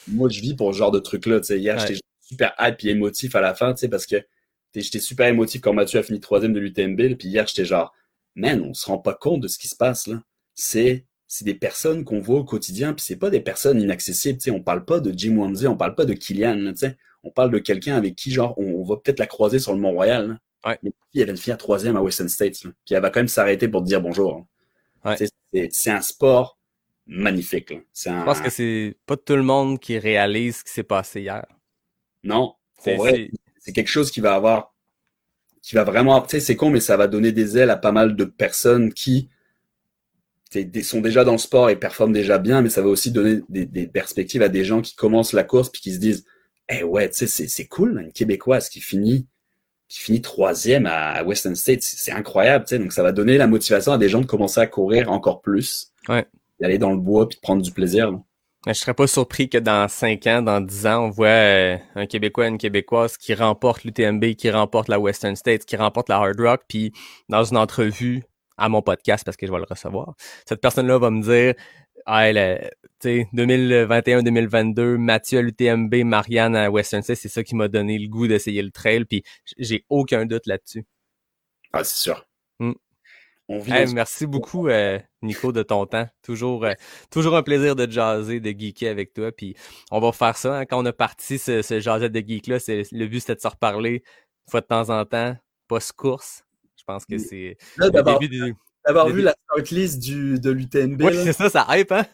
moi, 0.07 0.29
je 0.29 0.41
vis 0.41 0.55
pour 0.55 0.73
ce 0.73 0.77
genre 0.79 0.91
de 0.91 0.99
truc-là. 0.99 1.39
Hier, 1.49 1.75
Ouais. 1.77 1.81
j'étais 1.87 1.99
super 2.21 2.53
hype 2.59 2.83
et 2.83 2.89
émotif 2.89 3.35
à 3.35 3.41
la 3.41 3.53
fin, 3.55 3.73
parce 3.89 4.05
que 4.05 4.17
t'sais, 4.17 4.81
j'étais 4.81 4.99
super 4.99 5.27
émotif 5.27 5.61
quand 5.61 5.73
Mathieu 5.73 5.99
a 5.99 6.03
fini 6.03 6.19
troisième 6.19 6.53
de 6.53 6.59
l'UTMB, 6.59 7.15
puis 7.17 7.27
hier, 7.29 7.47
j'étais 7.47 7.65
genre, 7.65 7.93
man, 8.35 8.61
on 8.61 8.73
se 8.73 8.85
rend 8.87 8.97
pas 8.97 9.13
compte 9.13 9.41
de 9.41 9.47
ce 9.47 9.57
qui 9.57 9.67
se 9.67 9.75
passe, 9.75 10.07
là. 10.07 10.21
C'est, 10.53 11.05
c'est 11.27 11.45
des 11.45 11.55
personnes 11.55 12.03
qu'on 12.03 12.19
voit 12.19 12.39
au 12.39 12.43
quotidien, 12.43 12.93
puis 12.93 13.03
c'est 13.05 13.15
pas 13.15 13.29
des 13.29 13.39
personnes 13.41 13.81
inaccessibles, 13.81 14.37
tu 14.37 14.45
sais. 14.45 14.51
On 14.51 14.61
parle 14.61 14.85
pas 14.85 14.99
de 14.99 15.13
Jim 15.17 15.37
Wanzi, 15.37 15.65
on 15.67 15.77
parle 15.77 15.95
pas 15.95 16.05
de 16.05 16.13
Kylian, 16.13 16.55
là, 16.55 16.71
tu 16.73 16.79
sais. 16.79 16.97
On 17.25 17.31
parle 17.31 17.51
de 17.51 17.57
quelqu'un 17.59 17.95
avec 17.97 18.15
qui, 18.15 18.31
genre, 18.31 18.53
on, 18.57 18.63
on 18.65 18.83
va 18.83 18.95
peut-être 18.97 19.19
la 19.19 19.27
croiser 19.27 19.59
sur 19.59 19.73
le 19.73 19.79
Mont-Royal. 19.79 20.39
Ouais. 20.65 20.79
Mais 20.83 20.91
puis 21.11 21.19
elle 21.21 21.25
vient 21.25 21.33
de 21.33 21.39
finir 21.39 21.57
troisième 21.57 21.95
à 21.97 22.01
Western 22.01 22.29
States, 22.29 22.63
là. 22.63 22.71
Puis 22.85 22.95
elle 22.95 23.01
va 23.01 23.09
quand 23.09 23.19
même 23.19 23.27
s'arrêter 23.27 23.67
pour 23.67 23.81
te 23.81 23.87
dire 23.87 24.01
bonjour. 24.01 24.35
hein. 25.03 25.17
Ouais. 25.53 25.69
C'est, 25.71 25.91
un 25.91 26.01
sport 26.01 26.57
magnifique, 27.05 27.69
là. 27.71 27.77
Un, 28.07 28.19
Je 28.21 28.25
pense 28.25 28.41
que 28.41 28.49
c'est 28.49 28.97
pas 29.05 29.15
tout 29.17 29.35
le 29.35 29.43
monde 29.43 29.79
qui 29.79 29.97
réalise 29.99 30.57
ce 30.57 30.63
qui 30.63 30.71
s'est 30.71 30.83
passé 30.83 31.21
hier. 31.21 31.45
non, 32.23 32.55
C'est, 32.79 32.95
vrai, 32.95 33.29
c'est- 33.59 33.71
quelque 33.73 33.87
chose 33.89 34.09
qui 34.11 34.19
va 34.21 34.33
avoir, 34.35 34.73
qui 35.61 35.75
va 35.75 35.83
vraiment, 35.83 36.21
tu 36.21 36.29
sais, 36.31 36.39
c'est 36.39 36.55
con, 36.55 36.69
mais 36.71 36.79
ça 36.79 36.97
va 36.97 37.07
donner 37.07 37.31
des 37.31 37.57
ailes 37.57 37.69
à 37.69 37.77
pas 37.77 37.91
mal 37.91 38.15
de 38.15 38.25
personnes 38.25 38.93
qui 38.93 39.29
sont 40.83 41.01
déjà 41.01 41.23
dans 41.23 41.33
le 41.33 41.37
sport 41.37 41.69
et 41.69 41.75
performent 41.75 42.13
déjà 42.13 42.37
bien, 42.37 42.61
mais 42.61 42.69
ça 42.69 42.81
va 42.81 42.87
aussi 42.87 43.11
donner 43.11 43.41
des, 43.49 43.65
des 43.65 43.87
perspectives 43.87 44.41
à 44.41 44.47
des 44.49 44.63
gens 44.63 44.81
qui 44.81 44.95
commencent 44.95 45.33
la 45.33 45.43
course 45.43 45.69
puis 45.69 45.81
qui 45.81 45.93
se 45.93 45.99
disent, 45.99 46.25
eh 46.69 46.83
ouais, 46.83 47.09
tu 47.09 47.17
sais, 47.19 47.27
c'est, 47.27 47.47
c'est 47.47 47.65
cool, 47.67 48.01
une 48.01 48.11
Québécoise 48.11 48.69
qui 48.69 48.81
finit, 48.81 49.27
qui 49.87 49.99
finit 49.99 50.21
troisième 50.21 50.85
à, 50.85 51.11
à 51.11 51.23
Western 51.23 51.55
State, 51.55 51.81
c'est, 51.83 52.11
incroyable, 52.11 52.65
tu 52.65 52.69
sais, 52.69 52.79
donc 52.79 52.91
ça 52.93 53.03
va 53.03 53.11
donner 53.11 53.37
la 53.37 53.47
motivation 53.47 53.91
à 53.91 53.97
des 53.97 54.09
gens 54.09 54.21
de 54.21 54.25
commencer 54.25 54.59
à 54.59 54.67
courir 54.67 55.11
encore 55.11 55.41
plus, 55.41 55.91
Ouais. 56.09 56.25
d'aller 56.59 56.77
dans 56.77 56.91
le 56.91 56.97
bois 56.99 57.27
puis 57.29 57.35
de 57.37 57.41
prendre 57.41 57.61
du 57.61 57.71
plaisir. 57.71 58.11
là. 58.11 58.19
Je 58.67 58.73
serais 58.73 58.95
pas 58.95 59.05
surpris 59.05 59.47
que 59.47 59.59
dans 59.59 59.87
5 59.87 60.25
ans, 60.25 60.41
dans 60.41 60.59
10 60.59 60.87
ans, 60.87 61.05
on 61.05 61.09
voit 61.11 61.27
euh, 61.27 61.77
un 61.93 62.07
Québécois, 62.07 62.47
une 62.47 62.57
Québécoise 62.57 63.15
qui 63.15 63.35
remporte 63.35 63.83
l'UTMB, 63.83 64.33
qui 64.33 64.49
remporte 64.49 64.87
la 64.87 64.99
Western 64.99 65.35
States, 65.35 65.65
qui 65.65 65.75
remporte 65.75 66.09
la 66.09 66.15
Hard 66.17 66.39
Rock, 66.39 66.61
puis 66.67 66.91
dans 67.29 67.43
une 67.43 67.57
entrevue 67.57 68.23
à 68.57 68.67
mon 68.67 68.81
podcast, 68.81 69.23
parce 69.23 69.37
que 69.37 69.45
je 69.45 69.51
vais 69.51 69.59
le 69.59 69.65
recevoir, 69.69 70.15
cette 70.47 70.61
personne-là 70.61 70.97
va 70.97 71.11
me 71.11 71.21
dire, 71.21 71.53
ah, 72.05 72.27
elle, 72.29 72.37
euh, 72.37 72.69
2021-2022, 73.03 74.97
Mathieu 74.97 75.39
à 75.39 75.41
l'UTMB, 75.41 76.03
Marianne 76.03 76.55
à 76.55 76.69
Western 76.69 77.03
c'est 77.03 77.15
ça 77.15 77.43
qui 77.43 77.55
m'a 77.55 77.67
donné 77.67 77.97
le 77.99 78.07
goût 78.07 78.27
d'essayer 78.27 78.61
le 78.61 78.71
trail, 78.71 79.05
puis 79.05 79.23
j'ai 79.57 79.85
aucun 79.89 80.25
doute 80.25 80.45
là-dessus. 80.45 80.85
Ah, 81.73 81.83
c'est 81.83 81.97
sûr. 81.97 82.25
Mm. 82.59 82.73
On 83.47 83.59
vit 83.59 83.73
Hey, 83.73 83.93
merci 83.93 84.25
beaucoup, 84.25 84.67
euh, 84.67 84.99
Nico, 85.21 85.51
de 85.51 85.61
ton 85.61 85.85
temps. 85.85 86.07
Toujours, 86.23 86.65
euh, 86.65 86.73
toujours 87.11 87.35
un 87.35 87.43
plaisir 87.43 87.75
de 87.75 87.89
jaser, 87.89 88.39
de 88.39 88.49
geeker 88.49 88.89
avec 88.89 89.13
toi. 89.13 89.31
Puis 89.31 89.55
on 89.91 89.99
va 89.99 90.11
faire 90.11 90.35
ça. 90.37 90.59
hein. 90.59 90.65
Quand 90.65 90.81
on 90.81 90.85
a 90.85 90.93
parti 90.93 91.37
ce, 91.37 91.61
ce 91.61 91.79
jaset 91.79 92.09
de 92.09 92.19
geek-là, 92.19 92.57
le 92.67 93.05
but 93.05 93.19
c'était 93.19 93.35
de 93.35 93.41
se 93.41 93.47
reparler 93.47 94.03
une 94.47 94.51
fois 94.51 94.61
de 94.61 94.65
temps 94.65 94.89
en 94.89 95.05
temps, 95.05 95.35
post-course. 95.67 96.43
Je 96.77 96.83
pense 96.85 97.05
que 97.05 97.17
c'est 97.17 97.57
le 97.77 98.03
début 98.19 98.29
du... 98.29 98.55
d'avoir 98.85 99.09
vu 99.09 99.21
la 99.21 99.33
shortlist 99.49 99.99
du, 99.99 100.39
de 100.39 100.51
l'UTNB, 100.51 101.01
Ouais, 101.01 101.13
là. 101.13 101.23
c'est 101.23 101.33
ça, 101.33 101.49
ça 101.49 101.65
hype, 101.71 101.91
hein? 101.91 102.05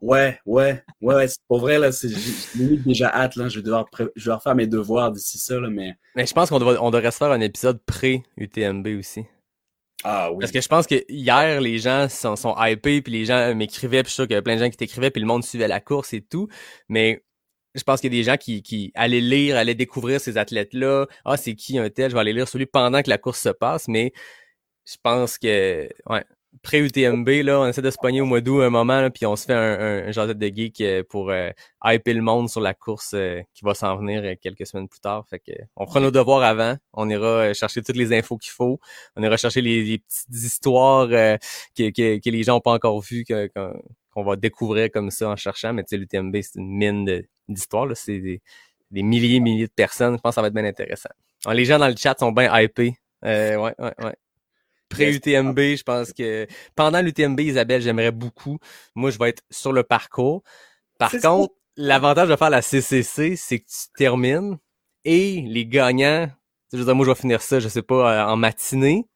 Ouais, 0.00 0.38
ouais, 0.46 0.82
ouais, 1.02 1.14
ouais, 1.14 1.28
c'est 1.28 1.40
pour 1.46 1.60
vrai, 1.60 1.78
là, 1.78 1.92
c'est, 1.92 2.08
limite 2.56 2.86
déjà 2.86 3.10
hâte, 3.14 3.36
là, 3.36 3.48
je 3.48 3.56
vais 3.58 3.62
devoir, 3.62 3.84
je 3.98 4.04
vais 4.04 4.10
devoir 4.16 4.42
faire 4.42 4.54
mes 4.54 4.66
devoirs 4.66 5.12
d'ici 5.12 5.36
ça, 5.38 5.60
là, 5.60 5.68
mais, 5.68 5.94
Mais 6.16 6.24
je 6.26 6.32
pense 6.32 6.48
qu'on 6.48 6.58
devrait, 6.58 6.78
on 6.80 6.90
devrait 6.90 7.10
se 7.10 7.18
faire 7.18 7.30
un 7.30 7.40
épisode 7.40 7.78
pré-UTMB 7.84 8.86
aussi. 8.98 9.24
ah 10.04 10.30
oui. 10.32 10.38
Parce 10.40 10.52
que 10.52 10.60
je 10.62 10.68
pense 10.68 10.86
que 10.86 11.04
hier, 11.10 11.60
les 11.60 11.78
gens 11.78 12.08
sont, 12.08 12.36
sont 12.36 12.54
hypés, 12.58 13.02
puis 13.02 13.12
les 13.12 13.24
gens 13.26 13.54
m'écrivaient, 13.54 14.02
puis 14.02 14.08
je 14.10 14.14
suis 14.14 14.16
sûr 14.16 14.24
qu'il 14.24 14.32
y 14.32 14.36
avait 14.36 14.42
plein 14.42 14.56
de 14.56 14.60
gens 14.60 14.70
qui 14.70 14.78
t'écrivaient, 14.78 15.10
puis 15.10 15.20
le 15.20 15.26
monde 15.26 15.44
suivait 15.44 15.68
la 15.68 15.80
course 15.80 16.14
et 16.14 16.22
tout. 16.22 16.48
Mais 16.88 17.22
je 17.74 17.82
pense 17.82 18.00
qu'il 18.00 18.10
y 18.12 18.16
a 18.16 18.18
des 18.18 18.24
gens 18.24 18.36
qui, 18.38 18.62
qui 18.62 18.90
allaient 18.94 19.20
lire, 19.20 19.56
allaient 19.58 19.74
découvrir 19.74 20.18
ces 20.20 20.38
athlètes-là. 20.38 21.06
Ah, 21.26 21.36
c'est 21.36 21.54
qui 21.54 21.78
un 21.78 21.90
tel? 21.90 22.10
Je 22.10 22.14
vais 22.14 22.20
aller 22.20 22.32
lire 22.32 22.48
celui 22.48 22.64
pendant 22.64 23.02
que 23.02 23.10
la 23.10 23.18
course 23.18 23.40
se 23.40 23.50
passe. 23.50 23.86
Mais 23.86 24.12
je 24.90 24.96
pense 25.02 25.36
que, 25.38 25.88
ouais, 26.08 26.24
pré-UTMB, 26.62 27.28
là, 27.44 27.60
on 27.60 27.66
essaie 27.66 27.82
de 27.82 27.90
se 27.90 27.98
pogner 28.00 28.20
au 28.20 28.24
mois 28.24 28.40
d'août 28.40 28.62
un 28.62 28.70
moment, 28.70 29.00
là, 29.00 29.10
puis 29.10 29.26
on 29.26 29.36
se 29.36 29.44
fait 29.44 29.52
un, 29.52 29.58
un, 29.58 30.08
un 30.08 30.12
jasette 30.12 30.38
de 30.38 30.46
geek 30.48 30.80
euh, 30.80 31.02
pour 31.08 31.30
euh, 31.30 31.50
hyper 31.84 32.14
le 32.14 32.22
monde 32.22 32.48
sur 32.48 32.60
la 32.60 32.72
course 32.74 33.12
euh, 33.14 33.42
qui 33.54 33.64
va 33.64 33.74
s'en 33.74 33.96
venir 33.96 34.22
euh, 34.24 34.34
quelques 34.40 34.66
semaines 34.66 34.88
plus 34.88 35.00
tard. 35.00 35.26
Fait 35.28 35.38
que 35.40 35.52
on 35.76 35.86
fera 35.86 36.00
nos 36.00 36.10
devoirs 36.10 36.42
avant. 36.42 36.76
On 36.94 37.08
ira 37.10 37.26
euh, 37.26 37.54
chercher 37.54 37.82
toutes 37.82 37.96
les 37.96 38.12
infos 38.16 38.38
qu'il 38.38 38.50
faut. 38.50 38.80
On 39.14 39.22
ira 39.22 39.36
chercher 39.36 39.60
les, 39.60 39.84
les 39.84 39.98
petites 39.98 40.44
histoires 40.44 41.08
euh, 41.12 41.36
que, 41.76 41.90
que, 41.90 42.18
que 42.18 42.30
les 42.30 42.42
gens 42.42 42.54
n'ont 42.54 42.60
pas 42.60 42.72
encore 42.72 43.00
vues, 43.00 43.24
qu'on 43.24 44.24
va 44.24 44.36
découvrir 44.36 44.90
comme 44.90 45.10
ça 45.10 45.28
en 45.28 45.36
cherchant. 45.36 45.74
Mais 45.74 45.82
tu 45.84 45.90
sais, 45.90 45.96
l'UTMB, 45.98 46.34
c'est 46.42 46.58
une 46.58 46.76
mine 46.76 47.22
d'histoires. 47.48 47.86
là. 47.86 47.94
C'est 47.94 48.18
des, 48.20 48.40
des 48.90 49.02
milliers 49.02 49.36
et 49.36 49.40
milliers 49.40 49.66
de 49.66 49.72
personnes. 49.72 50.16
Je 50.16 50.20
pense 50.20 50.30
que 50.30 50.34
ça 50.36 50.40
va 50.42 50.48
être 50.48 50.54
bien 50.54 50.64
intéressant. 50.64 51.10
Alors, 51.44 51.54
les 51.54 51.66
gens 51.66 51.78
dans 51.78 51.88
le 51.88 51.94
chat 51.96 52.16
sont 52.18 52.32
bien 52.32 52.58
hypés. 52.58 52.94
Euh, 53.24 53.56
ouais, 53.56 53.74
ouais, 53.78 53.92
ouais. 54.02 54.16
Pré-UTMB, 54.88 55.58
je 55.76 55.82
pense 55.82 56.12
que 56.12 56.46
pendant 56.74 57.00
l'UTMB, 57.02 57.40
Isabelle, 57.40 57.82
j'aimerais 57.82 58.12
beaucoup. 58.12 58.58
Moi, 58.94 59.10
je 59.10 59.18
vais 59.18 59.30
être 59.30 59.42
sur 59.50 59.72
le 59.72 59.82
parcours. 59.82 60.42
Par 60.98 61.12
contre, 61.12 61.54
l'avantage 61.76 62.28
de 62.28 62.36
faire 62.36 62.50
la 62.50 62.62
CCC, 62.62 63.36
c'est 63.36 63.60
que 63.60 63.66
tu 63.66 63.88
termines 63.96 64.58
et 65.04 65.42
les 65.46 65.66
gagnants, 65.66 66.26
tu 66.26 66.32
sais, 66.32 66.36
je 66.74 66.78
veux 66.78 66.84
dire, 66.86 66.94
moi, 66.94 67.06
je 67.06 67.10
vais 67.12 67.16
finir 67.20 67.42
ça, 67.42 67.60
je 67.60 67.68
sais 67.68 67.82
pas, 67.82 68.28
euh, 68.28 68.32
en 68.32 68.36
matinée. 68.36 69.06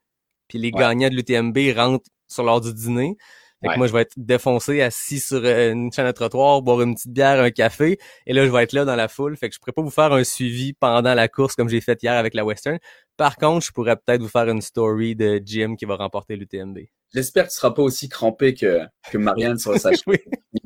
Puis 0.49 0.59
les 0.59 0.71
Ouais. 0.73 0.81
gagnants 0.81 1.09
de 1.11 1.15
l'UTMB 1.17 1.59
rentrent 1.77 2.09
sur 2.29 2.45
l'heure 2.45 2.61
du 2.61 2.73
dîner. 2.75 3.17
Fait 3.63 3.69
que 3.69 3.73
Ouais. 3.73 3.79
moi, 3.79 3.87
je 3.87 3.93
vais 3.93 4.01
être 4.03 4.13
défoncé, 4.17 4.83
assis 4.83 5.21
sur 5.21 5.41
euh, 5.45 5.73
une 5.73 5.93
chaîne 5.93 6.07
de 6.07 6.13
trottoir, 6.13 6.61
boire 6.63 6.83
une 6.83 6.95
petite 6.95 7.13
bière, 7.13 7.41
un 7.41 7.51
café. 7.51 7.99
Et 8.27 8.33
là, 8.33 8.45
je 8.45 8.51
vais 8.51 8.65
être 8.65 8.73
là 8.73 8.85
dans 8.85 8.97
la 8.97 9.07
foule. 9.09 9.37
Fait 9.37 9.49
que 9.49 9.55
je 9.55 9.61
pourrais 9.61 9.73
pas 9.73 9.83
vous 9.83 9.91
faire 9.91 10.13
un 10.13 10.25
suivi 10.25 10.73
pendant 10.73 11.15
la 11.15 11.29
course 11.29 11.55
comme 11.55 11.69
j'ai 11.69 11.81
fait 11.81 12.03
hier 12.03 12.13
avec 12.15 12.35
la 12.35 12.45
Western. 12.45 12.79
Par 13.17 13.37
contre, 13.37 13.65
je 13.65 13.73
pourrais 13.73 13.95
peut-être 13.97 14.21
vous 14.21 14.29
faire 14.29 14.49
une 14.49 14.61
story 14.61 15.15
de 15.15 15.41
Jim 15.45 15.77
qui 15.79 15.85
va 15.85 15.95
remporter 15.95 16.35
l'UTMB. 16.37 16.79
J'espère 17.15 17.45
que 17.45 17.51
tu 17.51 17.57
seras 17.57 17.71
pas 17.71 17.83
aussi 17.83 18.09
crampé 18.09 18.55
que, 18.55 18.81
que 19.11 19.19
Marianne 19.19 19.59
sur 19.59 19.75
sa 19.79 19.91
oui, 20.07 20.19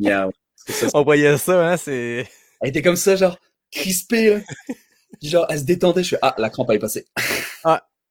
chaîne. 0.02 0.30
Ça, 0.56 0.88
on 0.94 1.02
voyait 1.02 1.36
ça, 1.36 1.68
hein, 1.72 1.76
c'est... 1.76 2.26
Elle 2.62 2.70
était 2.70 2.82
comme 2.82 2.96
ça, 2.96 3.14
genre, 3.14 3.38
crispée, 3.70 4.30
là. 4.30 4.40
Genre, 5.22 5.46
elle 5.50 5.58
se 5.60 5.64
détendait, 5.64 6.02
je 6.02 6.10
fais, 6.10 6.18
ah, 6.22 6.34
la 6.38 6.50
crampe 6.50 6.70
elle 6.70 6.76
est 6.76 6.80
passée. 6.80 7.06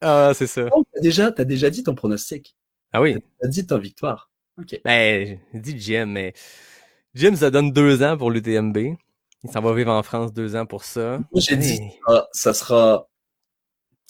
Ah, 0.02 0.34
c'est 0.36 0.48
ça. 0.48 0.68
Oh, 0.72 0.84
t'as 0.94 1.02
déjà, 1.02 1.32
t'as 1.32 1.44
déjà 1.46 1.70
dit 1.70 1.84
ton 1.84 1.96
pronostic. 1.96 2.56
Ah 2.94 3.02
oui. 3.02 3.18
T'as 3.42 3.48
dit 3.48 3.66
ta 3.66 3.78
victoire. 3.78 4.30
Ok. 4.60 4.80
Ben, 4.86 5.40
je 5.54 5.60
dis 5.60 5.80
Jim, 5.80 6.06
mais 6.08 6.34
Jim, 7.14 7.36
ça 7.36 7.52
donne 7.52 7.72
deux 7.72 8.04
ans 8.04 8.18
pour 8.18 8.32
l'UTMB. 8.32 8.78
Il 9.44 9.52
s'en 9.52 9.62
va 9.62 9.74
vivre 9.74 9.92
en 9.92 10.02
France 10.04 10.34
deux 10.34 10.56
ans 10.56 10.66
pour 10.66 10.84
ça. 10.84 11.20
Moi, 11.32 11.42
j'ai 11.42 11.56
dit, 11.58 11.80
ah, 12.08 12.26
ça 12.32 12.54
sera, 12.54 13.08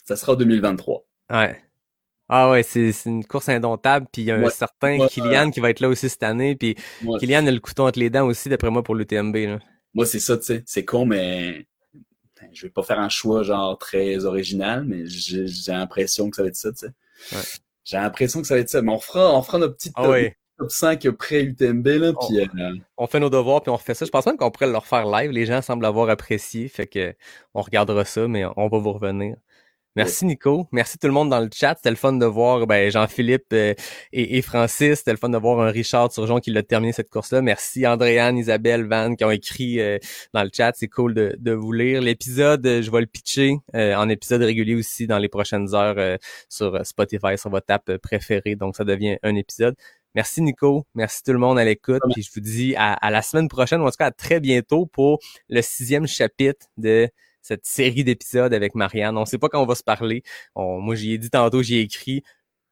ça 0.04 0.16
sera 0.16 0.34
2023. 0.36 1.04
Ouais. 1.30 1.60
Ah 2.28 2.50
ouais, 2.50 2.62
c'est 2.62 2.90
une 3.04 3.24
course 3.24 3.48
indomptable. 3.48 4.06
Puis 4.10 4.22
il 4.22 4.24
y 4.26 4.30
a 4.30 4.36
un 4.36 4.42
Ouais. 4.44 4.50
certain 4.50 4.98
Ouais. 4.98 5.08
Kylian 5.08 5.50
qui 5.50 5.60
va 5.60 5.70
être 5.70 5.80
là 5.80 5.88
aussi 5.88 6.08
cette 6.08 6.22
année. 6.22 6.56
Puis 6.56 6.74
Kylian 7.20 7.46
a 7.46 7.50
le 7.50 7.60
couteau 7.60 7.86
entre 7.86 7.98
les 7.98 8.10
dents 8.10 8.26
aussi, 8.26 8.48
d'après 8.48 8.70
moi, 8.70 8.82
pour 8.82 8.94
l'UTMB. 8.94 9.58
moi 9.94 10.06
c'est 10.06 10.20
ça, 10.20 10.36
tu 10.38 10.44
sais. 10.44 10.62
C'est 10.66 10.84
con, 10.84 11.04
mais 11.06 11.66
je 12.52 12.62
vais 12.66 12.70
pas 12.70 12.82
faire 12.82 12.98
un 13.00 13.08
choix, 13.08 13.42
genre, 13.42 13.76
très 13.78 14.24
original, 14.24 14.84
mais 14.84 15.06
j'ai 15.06 15.46
j'ai 15.46 15.72
l'impression 15.72 16.30
que 16.30 16.36
ça 16.36 16.42
va 16.42 16.48
être 16.48 16.56
ça, 16.56 16.72
tu 16.72 16.86
sais. 16.86 17.46
J'ai 17.86 17.96
l'impression 17.98 18.42
que 18.42 18.48
ça 18.48 18.54
va 18.54 18.60
être 18.60 18.68
ça. 18.68 18.82
Mais 18.82 18.92
on 18.92 18.98
fera, 18.98 19.32
on 19.32 19.42
fera 19.42 19.58
notre 19.58 19.76
petite 19.76 19.92
Ah 19.94 20.02
top, 20.02 20.16
top 20.58 20.70
5 20.70 21.10
pré-UTMB, 21.12 21.86
là, 21.86 22.12
puis 22.12 22.40
euh, 22.40 22.74
On 22.96 23.06
fait 23.06 23.20
nos 23.20 23.30
devoirs 23.30 23.62
puis 23.62 23.70
on 23.70 23.76
refait 23.76 23.94
ça. 23.94 24.04
Je 24.04 24.10
pense 24.10 24.26
même 24.26 24.36
qu'on 24.36 24.50
pourrait 24.50 24.66
le 24.66 24.76
refaire 24.76 25.06
live. 25.06 25.30
Les 25.30 25.46
gens 25.46 25.62
semblent 25.62 25.86
avoir 25.86 26.10
apprécié. 26.10 26.68
Fait 26.68 26.88
que 26.88 27.14
on 27.54 27.62
regardera 27.62 28.04
ça, 28.04 28.26
mais 28.26 28.44
on 28.56 28.68
va 28.68 28.78
vous 28.78 28.92
revenir. 28.92 29.36
Merci 29.96 30.26
Nico. 30.26 30.68
Merci 30.72 30.98
tout 30.98 31.06
le 31.06 31.14
monde 31.14 31.30
dans 31.30 31.40
le 31.40 31.48
chat. 31.50 31.74
C'était 31.76 31.88
le 31.88 31.96
fun 31.96 32.12
de 32.12 32.26
voir 32.26 32.66
ben, 32.66 32.90
Jean-Philippe 32.90 33.46
euh, 33.54 33.72
et, 34.12 34.36
et 34.36 34.42
Francis. 34.42 34.98
C'était 34.98 35.12
le 35.12 35.16
fun 35.16 35.30
de 35.30 35.38
voir 35.38 35.58
un 35.60 35.70
Richard 35.70 36.10
Turgeon 36.10 36.38
qui 36.38 36.50
l'a 36.50 36.62
terminé 36.62 36.92
cette 36.92 37.08
course-là. 37.08 37.40
Merci 37.40 37.86
Andréane, 37.86 38.36
Isabelle, 38.36 38.86
Van 38.86 39.14
qui 39.14 39.24
ont 39.24 39.30
écrit 39.30 39.80
euh, 39.80 39.98
dans 40.34 40.42
le 40.42 40.50
chat. 40.52 40.72
C'est 40.74 40.88
cool 40.88 41.14
de, 41.14 41.34
de 41.38 41.52
vous 41.52 41.72
lire. 41.72 42.02
L'épisode, 42.02 42.66
euh, 42.66 42.82
je 42.82 42.90
vais 42.90 43.00
le 43.00 43.06
pitcher 43.06 43.56
euh, 43.74 43.94
en 43.94 44.10
épisode 44.10 44.42
régulier 44.42 44.74
aussi 44.74 45.06
dans 45.06 45.18
les 45.18 45.30
prochaines 45.30 45.74
heures 45.74 45.96
euh, 45.96 46.18
sur 46.50 46.84
Spotify, 46.84 47.38
sur 47.38 47.48
votre 47.48 47.66
app 47.70 47.96
préférée. 47.96 48.54
Donc 48.54 48.76
ça 48.76 48.84
devient 48.84 49.16
un 49.22 49.34
épisode. 49.34 49.76
Merci 50.14 50.42
Nico, 50.42 50.86
merci 50.94 51.22
tout 51.22 51.32
le 51.32 51.38
monde 51.38 51.58
à 51.58 51.64
l'écoute. 51.64 52.02
Puis 52.12 52.22
je 52.22 52.30
vous 52.34 52.40
dis 52.40 52.74
à, 52.76 52.92
à 52.92 53.10
la 53.10 53.22
semaine 53.22 53.48
prochaine, 53.48 53.80
ou 53.80 53.84
en 53.86 53.90
tout 53.90 53.96
cas 53.98 54.06
à 54.06 54.10
très 54.10 54.40
bientôt 54.40 54.84
pour 54.84 55.20
le 55.48 55.62
sixième 55.62 56.06
chapitre 56.06 56.66
de 56.76 57.08
cette 57.46 57.64
série 57.66 58.04
d'épisodes 58.04 58.52
avec 58.52 58.74
Marianne. 58.74 59.16
On 59.18 59.24
sait 59.24 59.38
pas 59.38 59.48
quand 59.48 59.62
on 59.62 59.66
va 59.66 59.74
se 59.76 59.84
parler. 59.84 60.22
On- 60.54 60.80
moi, 60.80 60.94
j'y 60.96 61.12
ai 61.12 61.18
dit 61.18 61.30
tantôt, 61.30 61.62
j'y 61.62 61.76
ai 61.76 61.80
écrit. 61.82 62.22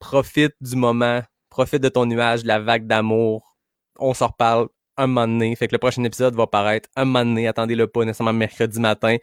Profite 0.00 0.54
du 0.60 0.76
moment, 0.76 1.22
profite 1.50 1.80
de 1.82 1.88
ton 1.88 2.06
nuage, 2.06 2.42
de 2.42 2.48
la 2.48 2.58
vague 2.60 2.86
d'amour. 2.86 3.56
On 3.98 4.14
s'en 4.14 4.28
reparle 4.28 4.68
un 4.96 5.06
moment 5.06 5.26
donné. 5.26 5.54
Fait 5.56 5.68
que 5.68 5.74
le 5.74 5.78
prochain 5.78 6.02
épisode 6.04 6.34
va 6.34 6.46
paraître 6.46 6.88
un 6.96 7.04
moment 7.04 7.24
donné. 7.24 7.48
Attendez-le 7.48 7.86
pas 7.86 8.04
nécessairement 8.04 8.32
mercredi 8.32 8.80
matin. 8.80 9.16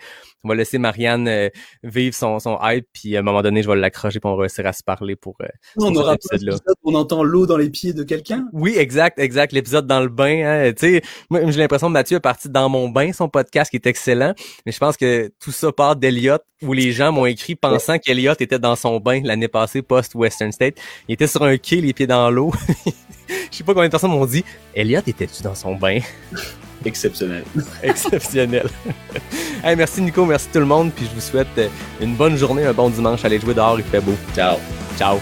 On 0.44 0.50
va 0.50 0.56
laisser 0.56 0.78
Marianne 0.78 1.28
euh, 1.28 1.50
vivre 1.84 2.16
son, 2.16 2.40
son 2.40 2.58
hype, 2.62 2.88
puis 2.94 3.16
à 3.16 3.20
un 3.20 3.24
moment 3.24 3.42
donné, 3.42 3.62
je 3.62 3.70
vais 3.70 3.76
l'accrocher, 3.76 4.20
puis 4.20 4.30
on 4.30 4.36
va 4.36 4.42
réussir 4.42 4.66
à 4.66 4.74
se 4.74 4.84
parler 4.84 5.16
pour... 5.16 5.36
euh, 5.42 5.48
on 5.78 5.96
aura 5.96 6.14
l'épisode 6.14 6.60
où 6.84 6.92
on 6.92 6.96
entend 6.96 7.24
l'eau 7.24 7.46
dans 7.46 7.58
les 7.58 7.70
pieds 7.70 7.94
de 7.94 8.04
quelqu'un? 8.04 8.48
Oui, 8.54 8.74
exact, 8.78 9.20
exact. 9.20 9.54
L'épisode 9.54 9.88
dans 9.88 10.02
le 10.02 10.10
bain, 10.10 10.46
hein, 10.46 10.74
tu 10.74 10.96
sais, 10.96 11.02
moi 11.30 11.42
j'ai 11.50 11.60
l'impression 11.60 11.88
que 11.88 11.94
Mathieu 11.94 12.18
est 12.18 12.22
parti 12.22 12.50
dans 12.50 12.70
mon 12.70 12.90
bain, 12.90 13.14
son 13.14 13.30
podcast 13.30 13.70
qui 13.70 13.78
est 13.78 13.86
excellent, 13.86 14.34
mais 14.66 14.72
je 14.72 14.80
pense 14.80 14.98
que 14.98 15.32
tout 15.40 15.52
ça 15.52 15.72
part 15.72 15.96
d'Eliott 15.96 16.42
où 16.62 16.74
les 16.74 16.92
gens 16.92 17.12
m'ont 17.12 17.26
écrit 17.26 17.56
pensant 17.56 17.98
qu'Eliott 17.98 18.40
était 18.42 18.60
dans 18.60 18.76
son 18.76 19.00
bain 19.00 19.22
l'année 19.24 19.48
passée 19.48 19.82
post 19.82 20.16
Western 20.16 20.52
State. 20.52 20.76
Il 21.08 21.14
était 21.14 21.28
sur 21.28 21.44
un 21.44 21.58
quai, 21.58 21.82
les 21.82 21.94
pieds 21.94 22.08
dans 22.08 22.30
l'eau. 22.30 22.52
Je 23.52 23.58
sais 23.58 23.64
pas 23.64 23.74
combien 23.74 23.88
de 23.88 23.92
personnes 23.92 24.12
m'ont 24.12 24.26
dit 24.26 24.44
Elliott 24.74 25.08
était-tu 25.08 25.44
dans 25.44 25.56
son 25.56 25.76
bain? 25.76 26.00
Exceptionnel. 26.86 27.44
Exceptionnel. 27.84 28.68
hey, 29.64 29.76
merci 29.76 30.02
Nico, 30.02 30.26
merci 30.26 30.48
tout 30.52 30.60
le 30.60 30.66
monde, 30.66 30.92
puis 30.96 31.06
je 31.06 31.14
vous 31.14 31.22
souhaite 31.22 31.48
euh, 31.58 31.68
une 32.00 32.16
bonne 32.16 32.38
journée, 32.38 32.66
un 32.66 32.74
bon 32.74 32.90
dimanche. 32.90 33.24
Allez 33.24 33.40
jouer 33.40 33.54
dehors, 33.54 33.80
il 33.80 33.86
fait 33.86 34.02
beau. 34.02 34.16
Ciao. 34.36 34.58
Ciao. 34.98 35.20